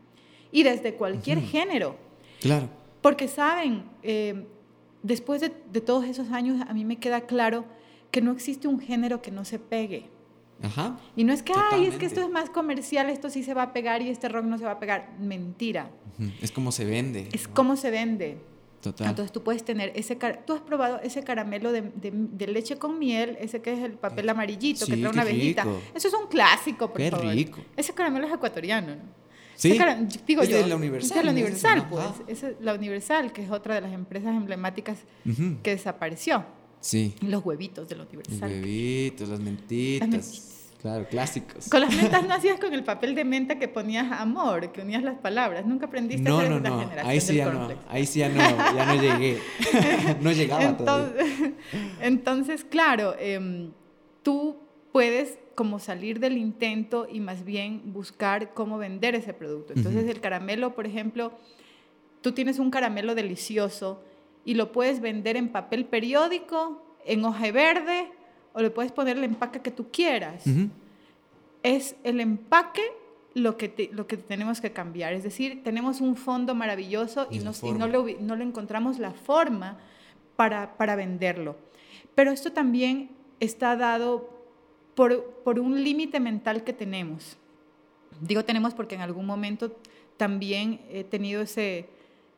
Y 0.52 0.64
desde 0.64 0.96
cualquier 0.96 1.42
género. 1.42 1.98
Claro. 2.40 2.70
Porque 3.02 3.28
saben, 3.28 3.86
eh, 4.04 4.48
después 5.02 5.42
de, 5.42 5.52
de, 5.72 5.82
todos 5.82 6.06
esos 6.06 6.32
años, 6.32 6.62
a 6.68 6.74
mí 6.74 6.86
me 6.86 6.98
queda 6.98 7.22
claro 7.22 7.66
que 8.12 8.22
no 8.22 8.32
existe 8.32 8.68
un 8.68 8.80
género 8.80 9.22
que 9.22 9.32
no 9.32 9.44
se 9.44 9.60
pegue. 9.60 10.10
Ajá. 10.62 10.98
Y 11.16 11.24
no 11.24 11.34
es 11.34 11.44
que, 11.44 11.54
ay, 11.72 11.86
es 11.86 11.96
que 11.96 12.06
esto 12.06 12.22
es 12.22 12.30
más 12.30 12.50
comercial, 12.50 13.10
esto 13.10 13.30
sí 13.30 13.44
se 13.44 13.54
va 13.54 13.64
a 13.64 13.74
pegar 13.74 14.02
y 14.02 14.10
este 14.10 14.30
rock 14.30 14.46
no 14.46 14.58
se 14.58 14.66
va 14.66 14.72
a 14.72 14.80
pegar. 14.80 15.14
Mentira. 15.20 15.92
Es 16.42 16.52
como 16.52 16.72
se 16.72 16.86
vende. 16.86 17.28
Es 17.34 17.48
como 17.48 17.76
se 17.76 17.92
vende. 17.92 18.38
Total. 18.86 19.08
Entonces 19.08 19.32
tú 19.32 19.42
puedes 19.42 19.66
tener 19.66 19.92
ese, 19.96 20.16
tú 20.46 20.54
has 20.54 20.62
probado 20.62 21.00
ese 21.02 21.24
caramelo 21.24 21.72
de, 21.72 21.82
de, 21.82 22.48
leche 22.48 22.78
con 22.78 23.00
miel, 23.00 23.36
ese 23.42 23.60
que 23.60 23.74
es 23.74 23.80
el 23.80 23.94
papel 23.94 24.30
amarillito, 24.30 24.86
sí, 24.86 24.92
que 24.92 24.98
trae 25.00 25.12
una 25.12 25.24
abejita. 25.24 25.66
Eso 25.96 26.08
es 26.08 26.14
un 26.14 26.28
clásico, 26.28 26.90
por 26.90 26.98
qué 26.98 27.10
favor. 27.10 27.34
rico. 27.34 27.60
Ese 27.76 27.96
caramelo 27.96 28.28
es 28.28 28.34
ecuatoriano, 28.34 28.96
¿no? 28.96 29.02
Sí, 29.56 29.76
digo 30.28 30.44
es 30.44 30.50
yo, 30.50 30.58
de 30.58 30.68
la 30.68 30.76
Universal. 30.76 31.10
Es 31.10 31.18
de 31.18 31.24
la 31.24 31.32
Universal, 31.32 31.78
¿no? 31.80 31.90
pues. 31.90 32.06
Ajá. 32.06 32.16
Es 32.28 32.46
la 32.62 32.74
Universal, 32.76 33.34
que 33.34 33.44
es 33.44 33.50
otra 33.50 33.74
de 33.74 33.82
las 33.82 33.94
empresas 33.94 34.36
emblemáticas 34.36 35.00
uh 35.26 35.30
-huh. 35.30 35.62
que 35.64 35.72
desapareció. 35.72 36.46
Sí. 36.80 37.16
Los 37.22 37.44
huevitos 37.44 37.90
de 37.90 37.96
la 37.96 38.04
Universal. 38.04 38.40
Los 38.40 38.52
huevitos, 38.52 39.30
las 39.30 39.40
mentitas. 39.40 40.10
Las 40.10 40.10
mentitas. 40.10 40.55
Claro, 40.86 41.08
clásicos. 41.08 41.68
Con 41.68 41.82
las 41.82 41.96
mentas 41.96 42.28
no 42.28 42.36
hacías 42.36 42.60
con 42.60 42.72
el 42.72 42.84
papel 42.84 43.16
de 43.16 43.26
menta 43.26 43.58
que 43.58 43.68
ponías 43.68 44.12
amor, 44.12 44.72
que 44.72 44.82
unías 44.82 45.02
las 45.02 45.18
palabras. 45.18 45.66
Nunca 45.66 45.88
aprendiste 45.88 46.30
no, 46.30 46.36
a 46.36 46.42
hacer 46.42 46.52
no, 46.52 46.58
esta 46.58 46.70
no. 46.70 46.80
generación 46.80 47.10
Ahí 47.10 47.22
sí 47.22 47.36
ya 47.36 47.52
no. 47.52 47.68
Ahí 47.90 48.06
sí 48.06 48.20
ya 48.20 48.30
no, 48.30 48.36
ya 48.38 48.86
no 48.86 49.02
llegué. 49.02 49.40
no 50.22 50.32
llegaba 50.32 50.64
entonces, 50.64 51.26
todavía. 51.26 51.54
entonces, 52.02 52.64
claro, 52.64 53.16
eh, 53.18 53.72
tú 54.22 54.58
puedes 54.92 55.40
como 55.56 55.80
salir 55.80 56.20
del 56.20 56.38
intento 56.38 57.08
y 57.12 57.20
más 57.20 57.44
bien 57.44 57.92
buscar 57.92 58.54
cómo 58.54 58.78
vender 58.78 59.16
ese 59.16 59.34
producto. 59.34 59.74
Entonces, 59.76 60.04
uh 60.04 60.08
-huh. 60.08 60.12
el 60.12 60.22
caramelo, 60.22 60.76
por 60.76 60.86
ejemplo, 60.86 61.32
tú 62.22 62.34
tienes 62.34 62.60
un 62.60 62.70
caramelo 62.70 63.16
delicioso 63.16 64.04
y 64.46 64.54
lo 64.54 64.72
puedes 64.72 65.02
vender 65.02 65.36
en 65.36 65.50
papel 65.50 65.86
periódico, 65.86 66.96
en 67.06 67.26
hoja 67.26 67.52
verde, 67.52 68.12
o 68.56 68.62
le 68.62 68.72
puedes 68.72 68.92
poner 68.92 69.18
el 69.18 69.26
empaque 69.26 69.60
que 69.60 69.70
tú 69.70 69.88
quieras. 69.92 70.48
Uh 70.48 70.50
-huh. 70.50 70.70
Es 71.62 71.96
el 72.04 72.20
empaque 72.22 72.82
lo 73.34 73.58
que, 73.58 73.68
te, 73.68 73.90
lo 73.92 74.08
que 74.08 74.16
tenemos 74.18 74.62
que 74.62 74.72
cambiar. 74.72 75.14
Es 75.14 75.24
decir, 75.24 75.62
tenemos 75.62 76.00
un 76.00 76.16
fondo 76.16 76.56
maravilloso 76.56 77.28
y, 77.30 77.36
Y 77.36 77.40
la 77.40 77.52
no, 77.52 77.68
y 77.68 77.74
no, 77.74 77.88
le, 77.88 78.18
no 78.22 78.36
le 78.36 78.44
encontramos 78.46 78.98
la 78.98 79.12
forma 79.12 79.78
para, 80.38 80.78
para 80.78 80.96
venderlo. 80.96 81.58
Pero 82.16 82.32
esto 82.32 82.54
también 82.54 83.10
está 83.42 83.76
dado 83.76 84.30
por, 84.96 85.22
por 85.44 85.60
un 85.60 85.84
límite 85.84 86.22
mental 86.22 86.64
que 86.64 86.72
tenemos. 86.72 87.38
Digo 88.22 88.46
tenemos 88.46 88.74
porque 88.74 88.96
en 88.96 89.02
algún 89.02 89.26
momento 89.26 89.76
también 90.16 90.80
he 90.90 91.04
tenido 91.04 91.42
ese, 91.42 91.90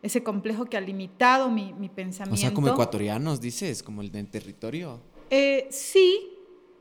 ese 0.02 0.24
complejo 0.24 0.66
que 0.66 0.78
ha 0.78 0.82
limitado 0.82 1.52
mi, 1.52 1.74
mi 1.74 1.90
pensamiento. 1.90 2.34
O 2.34 2.38
sea, 2.38 2.54
como 2.54 2.70
ecuatorianos, 2.70 3.40
dices, 3.40 3.84
como 3.84 4.02
el 4.02 4.12
del 4.12 4.28
territorio. 4.30 5.00
Eh, 5.30 5.68
sí, 5.70 6.32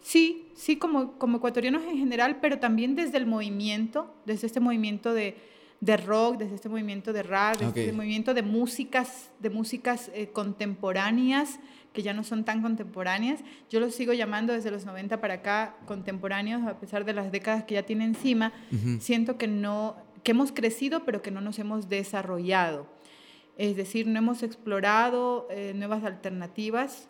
sí, 0.01 0.51
sí, 0.55 0.77
como, 0.77 1.19
como 1.19 1.39
ecuatorianos 1.39 1.83
en 1.85 1.99
general, 1.99 2.39
pero 2.41 2.59
también 2.59 2.95
desde 2.95 3.19
el 3.19 3.27
movimiento, 3.27 4.15
desde 4.25 4.47
este 4.47 4.61
movimiento 4.61 5.13
de, 5.13 5.37
de 5.81 5.97
rock, 5.97 6.39
desde 6.39 6.55
este 6.55 6.69
movimiento 6.69 7.13
de 7.13 7.23
rap, 7.23 7.57
desde 7.57 7.81
este 7.81 7.93
movimiento 7.93 8.35
de 8.35 8.43
músicas, 8.43 9.31
de 9.41 9.51
músicas 9.51 10.11
eh, 10.15 10.29
contemporáneas, 10.29 11.59
que 11.93 12.03
ya 12.03 12.13
no 12.13 12.25
son 12.25 12.45
tan 12.45 12.63
contemporáneas. 12.63 13.41
Yo 13.71 13.81
los 13.81 13.95
sigo 13.95 14.13
llamando 14.13 14.53
desde 14.53 14.71
los 14.71 14.85
90 14.85 15.21
para 15.21 15.35
acá 15.35 15.77
contemporáneos, 15.87 16.67
a 16.67 16.79
pesar 16.79 17.05
de 17.05 17.15
las 17.15 17.33
décadas 17.33 17.65
que 17.65 17.75
ya 17.75 17.85
tiene 17.85 18.05
encima. 18.05 18.53
Siento 19.01 19.39
que 19.39 19.49
no, 19.49 19.97
que 20.23 20.33
hemos 20.33 20.53
crecido, 20.53 21.05
pero 21.05 21.23
que 21.23 21.31
no 21.31 21.41
nos 21.41 21.59
hemos 21.59 21.89
desarrollado. 21.89 22.87
Es 23.57 23.77
decir, 23.77 24.07
no 24.07 24.19
hemos 24.19 24.43
explorado 24.43 25.49
eh, 25.51 25.73
nuevas 25.75 26.05
alternativas 26.05 27.09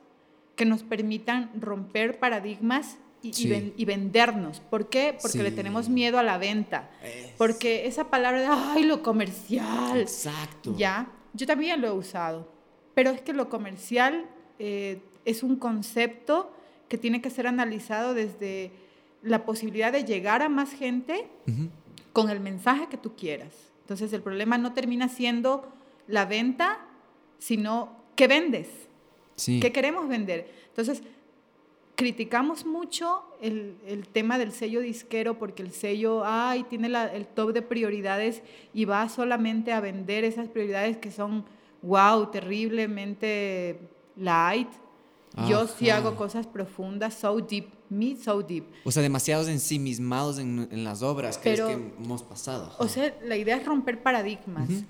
que 0.56 0.64
nos 0.64 0.82
permitan 0.82 1.50
romper 1.60 2.18
paradigmas 2.18 2.96
y, 3.22 3.28
y 3.28 3.32
Sí. 3.34 3.48
ven- 3.48 3.74
y 3.76 3.84
vendernos. 3.84 4.60
¿Por 4.60 4.88
qué? 4.88 5.16
Porque 5.20 5.42
le 5.42 5.50
tenemos 5.50 5.88
miedo 5.88 6.18
a 6.18 6.22
la 6.22 6.38
venta. 6.38 6.90
Es- 7.02 7.32
Porque 7.38 7.86
esa 7.86 8.08
palabra 8.10 8.40
de, 8.40 8.46
ay, 8.48 8.84
lo 8.84 9.02
comercial, 9.02 10.00
Exacto. 10.00 10.74
ya, 10.76 11.08
yo 11.34 11.46
también 11.46 11.80
lo 11.80 11.88
he 11.88 11.92
usado. 11.92 12.50
Pero 12.94 13.10
es 13.10 13.20
que 13.20 13.32
lo 13.32 13.48
comercial 13.48 14.24
eh, 14.58 15.02
es 15.26 15.42
un 15.42 15.56
concepto 15.56 16.50
que 16.88 16.96
tiene 16.96 17.20
que 17.20 17.28
ser 17.30 17.46
analizado 17.46 18.14
desde 18.14 18.70
la 19.22 19.44
posibilidad 19.44 19.92
de 19.92 20.04
llegar 20.04 20.40
a 20.40 20.48
más 20.48 20.72
gente 20.72 21.26
con 22.14 22.30
el 22.30 22.40
mensaje 22.40 22.86
que 22.88 22.96
tú 22.96 23.14
quieras. 23.16 23.52
Entonces 23.82 24.12
el 24.14 24.22
problema 24.22 24.56
no 24.56 24.72
termina 24.72 25.08
siendo 25.08 25.70
la 26.06 26.24
venta, 26.24 26.78
sino 27.38 27.90
qué 28.14 28.28
vendes, 28.28 28.68
Sí. 29.36 29.60
qué 29.60 29.70
queremos 29.72 30.08
vender. 30.08 30.50
Entonces 30.68 31.02
criticamos 31.94 32.66
mucho 32.66 33.22
el, 33.40 33.76
el 33.86 34.06
tema 34.08 34.36
del 34.38 34.52
sello 34.52 34.80
disquero 34.80 35.38
porque 35.38 35.62
el 35.62 35.72
sello, 35.72 36.22
ay, 36.26 36.64
tiene 36.64 36.88
la- 36.90 37.06
el 37.12 37.26
top 37.26 37.52
de 37.54 37.62
prioridades 37.62 38.42
y 38.74 38.84
va 38.84 39.08
solamente 39.08 39.72
a 39.72 39.80
vender 39.80 40.24
esas 40.24 40.48
prioridades 40.48 40.98
que 40.98 41.10
son, 41.10 41.44
wow, 41.82 42.30
terriblemente 42.30 43.78
light. 44.16 44.68
Yo 45.48 45.66
sí 45.66 45.90
Ajá. 45.90 45.98
hago 45.98 46.16
cosas 46.16 46.46
profundas, 46.46 47.12
so 47.12 47.36
deep, 47.40 47.66
me 47.90 48.16
so 48.16 48.42
deep. 48.42 48.64
O 48.84 48.90
sea, 48.90 49.02
demasiados 49.02 49.48
ensimismados 49.48 50.38
en, 50.38 50.66
en 50.70 50.82
las 50.82 51.02
obras 51.02 51.36
que, 51.36 51.52
es 51.52 51.60
Pero- 51.60 51.68
que 51.68 51.74
hemos 52.02 52.22
pasado. 52.22 52.72
O 52.78 52.88
sea, 52.88 53.14
la 53.22 53.36
idea 53.36 53.56
es 53.56 53.66
romper 53.66 54.02
paradigmas 54.02 54.68
Ujú. 54.70 54.84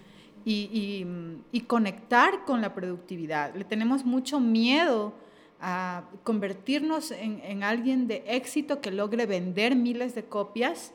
Y, 0.46 0.70
y, 0.72 1.06
y 1.52 1.60
conectar 1.62 2.44
con 2.44 2.60
la 2.62 2.72
productividad. 2.72 3.54
Le 3.54 3.64
tenemos 3.64 4.04
mucho 4.04 4.38
miedo 4.40 5.12
a 5.60 6.04
convertirnos 6.22 7.10
en, 7.10 7.40
en 7.44 7.62
alguien 7.64 8.06
de 8.06 8.22
éxito 8.28 8.80
que 8.80 8.90
logre 8.92 9.26
vender 9.26 9.74
miles 9.74 10.14
de 10.14 10.24
copias, 10.24 10.92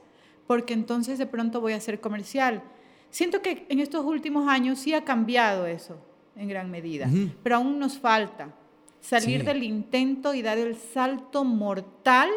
porque 0.48 0.74
entonces 0.74 1.18
de 1.20 1.26
pronto 1.26 1.60
voy 1.62 1.74
a 1.74 1.80
ser 1.82 2.00
comercial. 2.00 2.64
Siento 3.10 3.42
que 3.42 3.66
en 3.70 3.80
estos 3.80 4.06
últimos 4.06 4.48
años 4.48 4.80
sí 4.80 4.94
ha 4.94 5.04
cambiado 5.04 5.66
eso 5.66 5.98
en 6.38 6.48
gran 6.48 6.72
medida, 6.72 7.10
pero 7.44 7.58
aún 7.58 7.78
nos 7.78 8.00
falta 8.00 8.56
salir 9.02 9.42
Sí. 9.42 9.46
del 9.48 9.64
intento 9.64 10.34
y 10.34 10.42
dar 10.42 10.58
el 10.60 10.76
salto 10.78 11.44
mortal, 11.44 12.30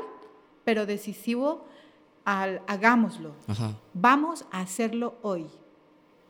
pero 0.65 0.85
decisivo, 0.87 1.67
al 2.25 2.61
hagámoslo. 2.67 3.37
Ajá. 3.47 3.79
Vamos 3.93 4.47
a 4.51 4.61
hacerlo 4.63 5.17
hoy. 5.23 5.47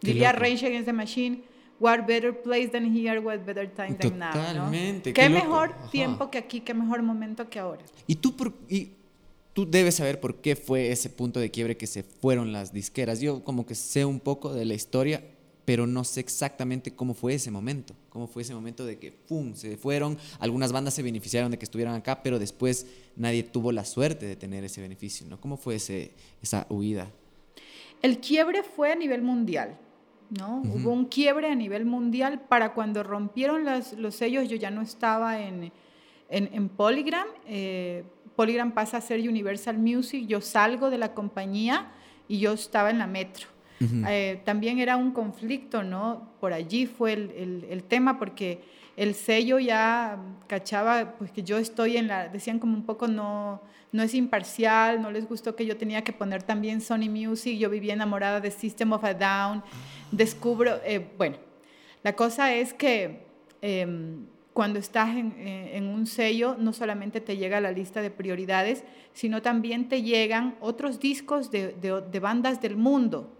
Qué 0.05 0.13
Diría. 0.13 0.33
Rage 0.33 0.67
Against 0.67 0.87
the 0.87 0.93
Machine, 0.93 1.43
what 1.81 2.07
better 2.07 2.33
place 2.33 2.69
than 2.71 2.95
here, 2.97 3.19
what 3.21 3.39
better 3.45 3.69
time 3.69 3.97
than 3.97 4.19
now. 4.19 4.33
¿no? 4.35 4.41
Totalmente, 4.43 5.13
Qué, 5.13 5.23
qué 5.23 5.29
loco. 5.29 5.45
mejor 5.45 5.71
Ajá. 5.73 5.91
tiempo 5.91 6.31
que 6.31 6.39
aquí, 6.39 6.61
qué 6.61 6.75
mejor 6.75 7.03
momento 7.03 7.49
que 7.49 7.59
ahora. 7.59 7.85
Y 8.07 8.17
tú, 8.17 8.37
por, 8.37 8.53
y 8.69 8.93
tú 9.53 9.69
debes 9.69 9.97
saber 9.97 10.21
por 10.21 10.37
qué 10.37 10.57
fue 10.57 10.91
ese 10.93 11.11
punto 11.11 11.41
de 11.41 11.51
quiebre 11.51 11.77
que 11.77 11.87
se 11.87 12.03
fueron 12.03 12.53
las 12.53 12.73
disqueras. 12.73 13.21
Yo 13.21 13.43
como 13.45 13.67
que 13.67 13.75
sé 13.75 14.05
un 14.05 14.21
poco 14.21 14.53
de 14.53 14.65
la 14.65 14.75
historia, 14.75 15.23
pero 15.65 15.87
no 15.87 16.05
sé 16.05 16.21
exactamente 16.21 16.95
cómo 16.95 17.15
fue 17.15 17.35
ese 17.35 17.51
momento. 17.51 17.95
Cómo 18.11 18.27
fue 18.27 18.43
ese 18.43 18.55
momento 18.55 18.85
de 18.85 18.99
que, 18.99 19.13
¡pum!, 19.13 19.55
se 19.55 19.77
fueron. 19.79 20.19
Algunas 20.39 20.73
bandas 20.73 20.93
se 20.95 21.03
beneficiaron 21.03 21.51
de 21.51 21.59
que 21.59 21.65
estuvieran 21.65 21.95
acá, 21.95 22.23
pero 22.23 22.39
después 22.39 22.87
nadie 23.17 23.43
tuvo 23.43 23.73
la 23.73 23.85
suerte 23.87 24.27
de 24.27 24.37
tener 24.37 24.63
ese 24.63 24.81
beneficio, 24.83 25.27
¿no? 25.27 25.41
¿Cómo 25.41 25.57
fue 25.57 25.77
ese, 25.77 26.13
esa 26.43 26.67
huida? 26.69 27.11
El 28.03 28.19
quiebre 28.19 28.63
fue 28.63 28.93
a 28.93 28.95
nivel 28.95 29.23
mundial, 29.23 29.79
¿no? 30.39 30.63
Hubo 30.65 30.91
un 30.93 31.05
quiebre 31.07 31.51
a 31.51 31.55
nivel 31.55 31.85
mundial 31.87 32.41
para 32.49 32.73
cuando 32.75 33.03
rompieron 33.03 33.65
las- 33.65 33.93
los 33.95 34.15
sellos, 34.15 34.49
yo 34.49 34.57
ya 34.57 34.71
no 34.71 34.83
estaba 34.83 35.41
en, 35.41 35.73
en, 36.29 36.51
en 36.53 36.69
Polygram, 36.69 37.27
eh, 37.47 38.05
Polygram 38.37 38.73
pasa 38.73 38.97
a 38.97 39.01
ser 39.01 39.21
Universal 39.29 39.79
Music, 39.79 40.27
yo 40.27 40.41
salgo 40.41 40.91
de 40.91 40.99
la 40.99 41.15
compañía 41.15 41.93
y 42.29 42.39
yo 42.41 42.53
estaba 42.55 42.91
en 42.91 42.99
la 42.99 43.07
Metro. 43.07 43.47
Eh, 44.09 44.41
también 44.45 44.79
era 44.79 44.97
un 44.97 45.11
conflicto, 45.13 45.83
¿no? 45.83 46.31
Por 46.41 46.53
allí 46.53 46.87
fue 46.87 47.13
el, 47.13 47.31
el- 47.33 47.67
el 47.71 47.83
tema, 47.85 48.19
porque 48.19 48.61
el 48.97 49.15
sello 49.15 49.59
ya 49.59 50.19
cachaba, 50.47 51.15
pues 51.19 51.33
que 51.33 51.43
yo 51.43 51.59
estoy 51.59 51.97
en 51.97 52.09
la, 52.09 52.29
decían 52.29 52.59
como 52.59 52.75
un 52.75 52.85
poco 52.85 53.09
no, 53.09 53.61
no 53.93 54.03
es 54.03 54.15
imparcial, 54.15 55.01
no 55.03 55.11
les 55.11 55.29
gustó 55.29 55.57
que 55.57 55.67
yo 55.67 55.77
tenía 55.77 56.03
que 56.03 56.13
poner 56.13 56.43
también 56.43 56.81
Sony 56.81 57.09
Music, 57.09 57.59
yo 57.59 57.71
vivía 57.71 57.95
enamorada 57.95 58.41
de 58.41 58.51
System 58.51 58.93
of 58.93 59.05
a 59.05 59.15
Down, 59.15 59.63
descubro, 60.11 60.81
eh, 60.85 61.07
bueno, 61.17 61.37
la 62.03 62.15
cosa 62.15 62.55
es 62.55 62.75
que 62.75 63.27
em, 63.63 64.27
cuando 64.53 64.79
estás 64.79 65.17
en, 65.17 65.33
eh, 65.39 65.77
en, 65.77 65.87
un 65.87 66.07
sello, 66.07 66.57
no 66.59 66.73
solamente 66.73 67.21
te 67.21 67.37
llega 67.37 67.61
la 67.61 67.73
lista 67.73 68.03
de 68.03 68.11
prioridades, 68.11 68.85
sino 69.13 69.43
también 69.43 69.89
te 69.89 70.03
llegan 70.03 70.55
otros 70.61 71.01
discos 71.01 71.51
de, 71.51 71.73
de, 71.73 72.01
de 72.01 72.21
bandas 72.21 72.61
del 72.61 72.77
mundo. 72.77 73.33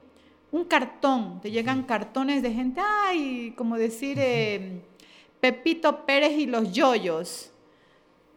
Un 0.51 0.65
cartón, 0.65 1.41
te 1.41 1.51
llegan 1.51 1.83
cartones 1.83 2.43
de 2.43 2.53
gente, 2.53 2.81
ay, 2.81 3.55
como 3.57 3.77
decir, 3.77 4.19
eh, 4.21 4.83
Pepito 5.45 6.07
Pérez 6.07 6.39
y 6.39 6.47
los 6.47 6.73
Yoyos 6.73 7.51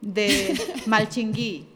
de 0.02 0.60
Malchingui 0.86 1.66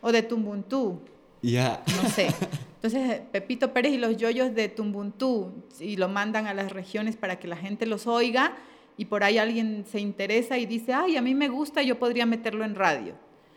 o 0.00 0.10
de 0.10 0.20
Tumbuntú. 0.22 0.98
Ya. 1.40 1.80
No 2.02 2.08
sé. 2.08 2.26
Entonces, 2.74 3.20
Pepito 3.30 3.72
Pérez 3.72 3.92
y 3.92 3.98
los 3.98 4.16
yoyos 4.16 4.52
de 4.56 4.68
Tumbuntú, 4.68 5.52
y 5.78 5.96
lo 5.96 6.08
mandan 6.08 6.48
a 6.48 6.54
las 6.54 6.72
regiones 6.72 7.14
para 7.14 7.38
que 7.38 7.46
la 7.46 7.56
gente 7.56 7.86
los 7.86 8.08
oiga, 8.08 8.56
y 8.96 9.04
por 9.04 9.22
ahí 9.22 9.38
alguien 9.38 9.84
se 9.88 10.00
interesa 10.00 10.58
y 10.58 10.66
dice, 10.66 10.92
ay, 10.92 11.16
a 11.16 11.22
mí 11.22 11.36
me 11.36 11.48
gusta, 11.48 11.82
yo 11.82 12.00
podría 12.00 12.26
meterlo 12.26 12.64
en 12.64 12.74
radio. 12.74 13.14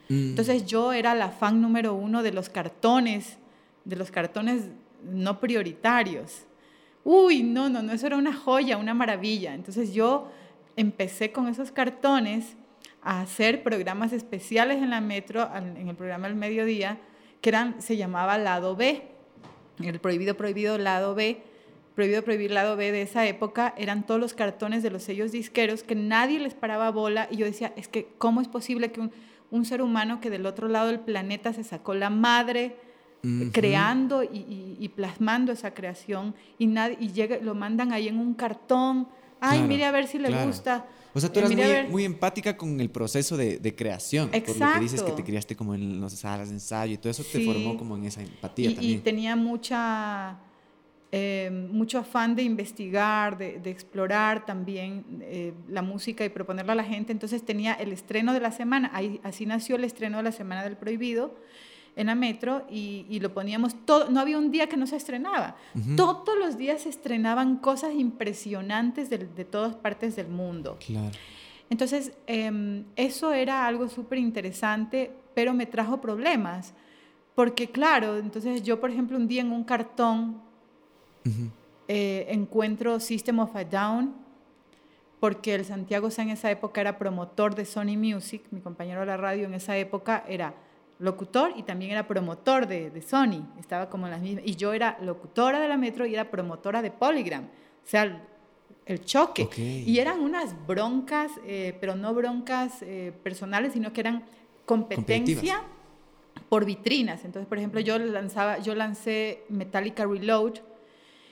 Mm. 0.07 0.29
Entonces 0.29 0.67
yo 0.67 0.93
era 0.93 1.15
la 1.15 1.29
fan 1.31 1.63
número 1.63 1.95
uno 1.95 2.21
de 2.21 2.31
los 2.31 2.49
cartones, 2.49 3.39
de 3.85 3.95
los 3.95 4.11
cartones 4.11 4.65
no 5.03 5.39
prioritarios. 5.39 6.43
Uy, 7.03 7.41
no, 7.41 7.69
no, 7.69 7.81
no, 7.81 7.91
eso 7.91 8.05
era 8.05 8.17
una 8.17 8.35
joya, 8.35 8.77
una 8.77 8.93
maravilla. 8.93 9.55
Entonces 9.55 9.95
yo 9.95 10.27
empecé 10.81 11.31
con 11.31 11.47
esos 11.47 11.71
cartones 11.71 12.55
a 13.01 13.21
hacer 13.21 13.63
programas 13.63 14.13
especiales 14.13 14.77
en 14.77 14.89
la 14.89 15.01
metro, 15.01 15.49
en 15.55 15.87
el 15.87 15.95
programa 15.95 16.27
del 16.27 16.35
mediodía, 16.35 16.99
que 17.41 17.49
eran, 17.49 17.81
se 17.81 17.97
llamaba 17.97 18.37
Lado 18.37 18.75
B, 18.75 19.03
el 19.79 19.99
prohibido, 19.99 20.35
prohibido 20.35 20.77
Lado 20.77 21.15
B, 21.15 21.41
prohibido 21.95 22.23
prohibir 22.23 22.51
lado 22.51 22.75
B 22.75 22.91
de 22.91 23.01
esa 23.01 23.27
época 23.27 23.73
eran 23.77 24.05
todos 24.05 24.19
los 24.19 24.33
cartones 24.33 24.81
de 24.81 24.89
los 24.89 25.03
sellos 25.03 25.31
disqueros 25.31 25.83
que 25.83 25.95
nadie 25.95 26.39
les 26.39 26.53
paraba 26.53 26.89
bola 26.89 27.27
y 27.29 27.37
yo 27.37 27.45
decía, 27.45 27.73
es 27.75 27.87
que 27.87 28.07
¿cómo 28.17 28.41
es 28.41 28.47
posible 28.47 28.91
que 28.91 29.09
un, 29.51 29.65
ser 29.65 29.81
humano 29.81 30.21
que 30.21 30.29
del 30.29 30.45
otro 30.45 30.67
lado 30.67 30.87
del 30.87 31.01
planeta 31.01 31.53
se 31.53 31.63
sacó 31.63 31.93
la 31.93 32.09
madre 32.09 32.77
creando 33.51 34.23
y, 34.23 34.89
plasmando 34.95 35.51
esa 35.51 35.73
creación 35.73 36.33
y, 36.57 36.67
nadie, 36.67 36.97
y 36.99 37.11
llega, 37.11 37.37
lo 37.37 37.53
mandan 37.53 37.91
ahí 37.91 38.07
en 38.07 38.17
un 38.17 38.33
cartón? 38.33 39.07
Ay, 39.41 39.63
mire 39.63 39.85
a 39.85 39.91
ver 39.91 40.07
si 40.07 40.19
le 40.19 40.45
gusta. 40.45 40.85
O 41.13 41.19
sea, 41.19 41.31
tú 41.31 41.39
eras 41.39 41.51
muy, 41.51 41.89
muy, 41.89 42.05
empática 42.05 42.55
con 42.55 42.79
el 42.79 42.89
proceso 42.89 43.35
de, 43.35 43.57
de 43.57 43.75
creación. 43.75 44.29
Exacto. 44.31 44.59
Por 44.59 44.67
lo 44.67 44.73
que 44.75 44.79
dices 44.79 45.03
que 45.03 45.11
te 45.11 45.23
criaste 45.23 45.55
como 45.55 45.75
en 45.75 45.99
las 45.99 46.13
salas 46.13 46.47
de 46.47 46.53
ensayo 46.53 46.93
y 46.93 46.97
todo 46.97 47.09
eso 47.09 47.23
te 47.23 47.43
formó 47.43 47.75
como 47.75 47.97
en 47.97 48.05
esa 48.05 48.21
empatía 48.21 48.69
y, 48.69 48.75
también. 48.75 48.99
Y 48.99 49.01
tenía 49.01 49.35
mucha, 49.35 50.37
eh, 51.11 51.49
mucho 51.71 51.97
afán 51.97 52.35
de 52.35 52.43
investigar, 52.43 53.37
de, 53.37 53.59
de 53.59 53.69
explorar 53.71 54.45
también 54.45 55.03
eh, 55.23 55.53
la 55.67 55.81
música 55.81 56.23
y 56.23 56.29
proponerla 56.29 56.73
a 56.73 56.77
la 56.77 56.85
gente. 56.85 57.11
Entonces 57.11 57.43
tenía 57.43 57.73
el 57.73 57.91
estreno 57.91 58.31
de 58.31 58.39
la 58.39 58.51
semana, 58.51 58.89
ahí, 58.93 59.19
así 59.23 59.45
nació 59.45 59.75
el 59.75 59.83
estreno 59.83 60.17
de 60.17 60.23
la 60.23 60.31
Semana 60.31 60.63
del 60.63 60.77
Prohibido 60.77 61.35
en 61.95 62.07
la 62.07 62.15
metro 62.15 62.65
y, 62.69 63.05
y, 63.09 63.19
lo 63.19 63.33
poníamos 63.33 63.75
todo, 63.85 64.09
no 64.09 64.19
había 64.19 64.37
un 64.37 64.51
día 64.51 64.67
que 64.67 64.77
no 64.77 64.87
se 64.87 64.95
estrenaba. 64.95 65.55
Todos 65.97 66.37
los 66.37 66.57
días 66.57 66.83
se 66.83 66.89
estrenaban 66.89 67.57
cosas 67.57 67.93
impresionantes 67.93 69.09
de, 69.09 69.17
de 69.17 69.45
todas 69.45 69.75
partes 69.75 70.15
del 70.15 70.27
mundo. 70.27 70.77
Claro. 70.85 71.11
Entonces, 71.69 72.11
eh, 72.27 72.83
eso 72.97 73.33
era 73.33 73.65
algo 73.65 73.87
súper 73.87 74.17
interesante, 74.17 75.11
pero 75.33 75.53
me 75.53 75.65
trajo 75.65 76.01
problemas. 76.01 76.73
Porque 77.33 77.69
claro, 77.69 78.17
entonces 78.17 78.61
yo, 78.61 78.79
por 78.79 78.91
ejemplo, 78.91 79.17
un 79.17 79.27
día 79.27 79.41
en 79.41 79.51
un 79.51 79.63
cartón 79.63 80.41
eh, 81.87 82.25
encuentro 82.29 82.99
System 82.99 83.39
of 83.39 83.55
a 83.55 83.63
Down, 83.63 84.13
porque 85.19 85.55
el 85.55 85.65
Santiago 85.65 86.11
Sa 86.11 86.23
en 86.23 86.31
esa 86.31 86.51
época 86.51 86.81
era 86.81 86.97
promotor 86.97 87.55
de 87.55 87.63
Sony 87.63 87.95
Music, 87.97 88.43
mi 88.51 88.59
compañero 88.59 89.01
de 89.01 89.05
la 89.05 89.17
radio 89.17 89.45
en 89.45 89.53
esa 89.53 89.77
época 89.77 90.25
era 90.27 90.53
locutor 91.01 91.53
y 91.55 91.63
también 91.63 91.91
era 91.91 92.07
promotor 92.07 92.67
de, 92.67 92.91
de, 92.91 93.01
Sony, 93.01 93.43
estaba 93.59 93.89
como 93.89 94.05
en 94.05 94.11
las 94.11 94.21
mismas, 94.21 94.43
y 94.45 94.55
yo 94.55 94.71
era 94.71 94.97
locutora 95.01 95.59
de 95.59 95.67
la 95.67 95.75
Metro 95.75 96.05
y 96.05 96.13
era 96.13 96.29
promotora 96.29 96.81
de 96.81 96.91
Polygram, 96.91 97.45
o 97.45 97.87
sea, 97.87 98.21
el, 98.85 99.03
choque. 99.03 99.47
Y 99.57 99.99
eran 99.99 100.19
unas 100.19 100.55
broncas, 100.67 101.31
eh, 101.45 101.75
pero 101.79 101.95
no 101.95 102.13
broncas 102.13 102.81
eh, 102.81 103.13
personales, 103.23 103.73
sino 103.73 103.93
que 103.93 104.01
eran 104.01 104.23
competencia 104.65 105.63
por 106.49 106.65
vitrinas. 106.65 107.23
Entonces, 107.23 107.47
por 107.47 107.57
ejemplo, 107.57 107.79
yo, 107.79 107.97
lanzaba, 107.97 108.59
yo 108.59 108.75
lancé 108.75 109.43
Metallica 109.47 110.05
Reload 110.05 110.55